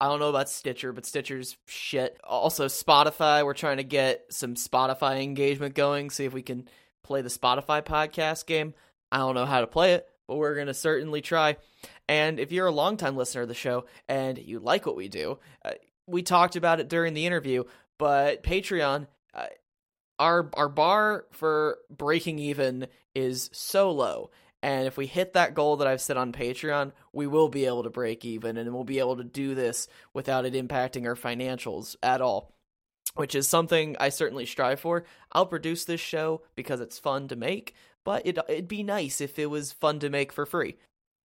I 0.00 0.06
don't 0.06 0.20
know 0.20 0.28
about 0.28 0.48
Stitcher, 0.48 0.92
but 0.92 1.06
Stitcher's 1.06 1.56
shit. 1.66 2.20
Also, 2.22 2.66
Spotify. 2.66 3.44
We're 3.44 3.54
trying 3.54 3.78
to 3.78 3.84
get 3.84 4.26
some 4.30 4.54
Spotify 4.54 5.24
engagement 5.24 5.74
going. 5.74 6.10
See 6.10 6.24
if 6.24 6.32
we 6.32 6.42
can 6.42 6.68
play 7.02 7.20
the 7.20 7.30
Spotify 7.30 7.82
podcast 7.82 8.46
game. 8.46 8.74
I 9.10 9.18
don't 9.18 9.34
know 9.34 9.44
how 9.44 9.60
to 9.60 9.66
play 9.66 9.94
it, 9.94 10.08
but 10.26 10.36
we're 10.36 10.54
going 10.54 10.66
to 10.66 10.74
certainly 10.74 11.20
try. 11.20 11.56
And 12.08 12.38
if 12.38 12.52
you're 12.52 12.66
a 12.66 12.72
longtime 12.72 13.16
listener 13.16 13.42
of 13.42 13.48
the 13.48 13.54
show 13.54 13.86
and 14.08 14.38
you 14.38 14.58
like 14.58 14.86
what 14.86 14.96
we 14.96 15.08
do, 15.08 15.38
uh, 15.64 15.72
we 16.06 16.22
talked 16.22 16.56
about 16.56 16.80
it 16.80 16.88
during 16.88 17.14
the 17.14 17.26
interview, 17.26 17.64
but 17.98 18.42
Patreon, 18.42 19.06
uh, 19.34 19.46
our 20.18 20.50
our 20.54 20.68
bar 20.68 21.26
for 21.30 21.78
breaking 21.90 22.38
even 22.38 22.86
is 23.14 23.50
so 23.52 23.90
low. 23.90 24.30
And 24.62 24.86
if 24.86 24.96
we 24.96 25.06
hit 25.06 25.32
that 25.32 25.54
goal 25.54 25.78
that 25.78 25.88
I've 25.88 26.00
set 26.00 26.16
on 26.16 26.32
Patreon, 26.32 26.92
we 27.12 27.26
will 27.26 27.48
be 27.48 27.66
able 27.66 27.82
to 27.82 27.90
break 27.90 28.24
even 28.24 28.56
and 28.56 28.72
we'll 28.72 28.84
be 28.84 29.00
able 29.00 29.16
to 29.16 29.24
do 29.24 29.54
this 29.54 29.88
without 30.14 30.44
it 30.44 30.54
impacting 30.54 31.04
our 31.06 31.16
financials 31.16 31.96
at 32.00 32.20
all, 32.20 32.52
which 33.16 33.34
is 33.34 33.48
something 33.48 33.96
I 33.98 34.10
certainly 34.10 34.46
strive 34.46 34.78
for. 34.78 35.04
I'll 35.32 35.46
produce 35.46 35.84
this 35.84 36.00
show 36.00 36.42
because 36.54 36.80
it's 36.80 36.98
fun 36.98 37.26
to 37.28 37.36
make, 37.36 37.74
but 38.04 38.26
it, 38.26 38.38
it'd 38.48 38.68
be 38.68 38.82
nice 38.82 39.20
if 39.20 39.38
it 39.38 39.50
was 39.50 39.72
fun 39.72 39.98
to 40.00 40.10
make 40.10 40.32
for 40.32 40.46
free. 40.46 40.76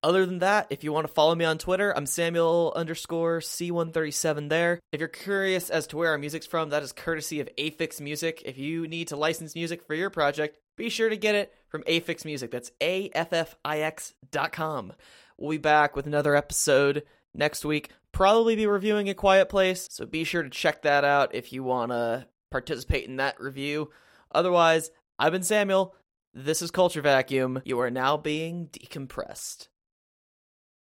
Other 0.02 0.24
than 0.24 0.38
that, 0.38 0.68
if 0.70 0.84
you 0.84 0.92
want 0.92 1.08
to 1.08 1.12
follow 1.12 1.34
me 1.34 1.44
on 1.44 1.58
Twitter, 1.58 1.96
I'm 1.96 2.06
Samuel 2.06 2.72
underscore 2.76 3.40
C137 3.40 4.48
there. 4.48 4.78
If 4.92 5.00
you're 5.00 5.08
curious 5.08 5.70
as 5.70 5.88
to 5.88 5.96
where 5.96 6.12
our 6.12 6.18
music's 6.18 6.46
from, 6.46 6.70
that 6.70 6.84
is 6.84 6.92
courtesy 6.92 7.40
of 7.40 7.48
Affix 7.58 8.00
Music. 8.00 8.42
If 8.44 8.58
you 8.58 8.86
need 8.86 9.08
to 9.08 9.16
license 9.16 9.56
music 9.56 9.84
for 9.84 9.94
your 9.94 10.08
project, 10.08 10.56
be 10.76 10.88
sure 10.88 11.08
to 11.08 11.16
get 11.16 11.34
it 11.34 11.52
from 11.68 11.82
Affix 11.82 12.24
Music. 12.24 12.52
That's 12.52 12.70
A-F-F-I-X 12.80 14.14
dot 14.30 14.52
com. 14.52 14.92
We'll 15.36 15.50
be 15.50 15.58
back 15.58 15.96
with 15.96 16.06
another 16.06 16.36
episode 16.36 17.02
next 17.34 17.64
week. 17.64 17.90
Probably 18.12 18.54
be 18.54 18.68
reviewing 18.68 19.08
A 19.08 19.14
Quiet 19.14 19.48
Place, 19.48 19.88
so 19.90 20.06
be 20.06 20.22
sure 20.22 20.44
to 20.44 20.50
check 20.50 20.82
that 20.82 21.04
out 21.04 21.34
if 21.34 21.52
you 21.52 21.64
want 21.64 21.90
to 21.90 22.26
participate 22.52 23.08
in 23.08 23.16
that 23.16 23.40
review. 23.40 23.90
Otherwise, 24.32 24.92
I've 25.18 25.32
been 25.32 25.42
Samuel. 25.42 25.96
This 26.40 26.62
is 26.62 26.70
Culture 26.70 27.02
Vacuum. 27.02 27.62
You 27.64 27.80
are 27.80 27.90
now 27.90 28.16
being 28.16 28.68
decompressed. 28.68 29.66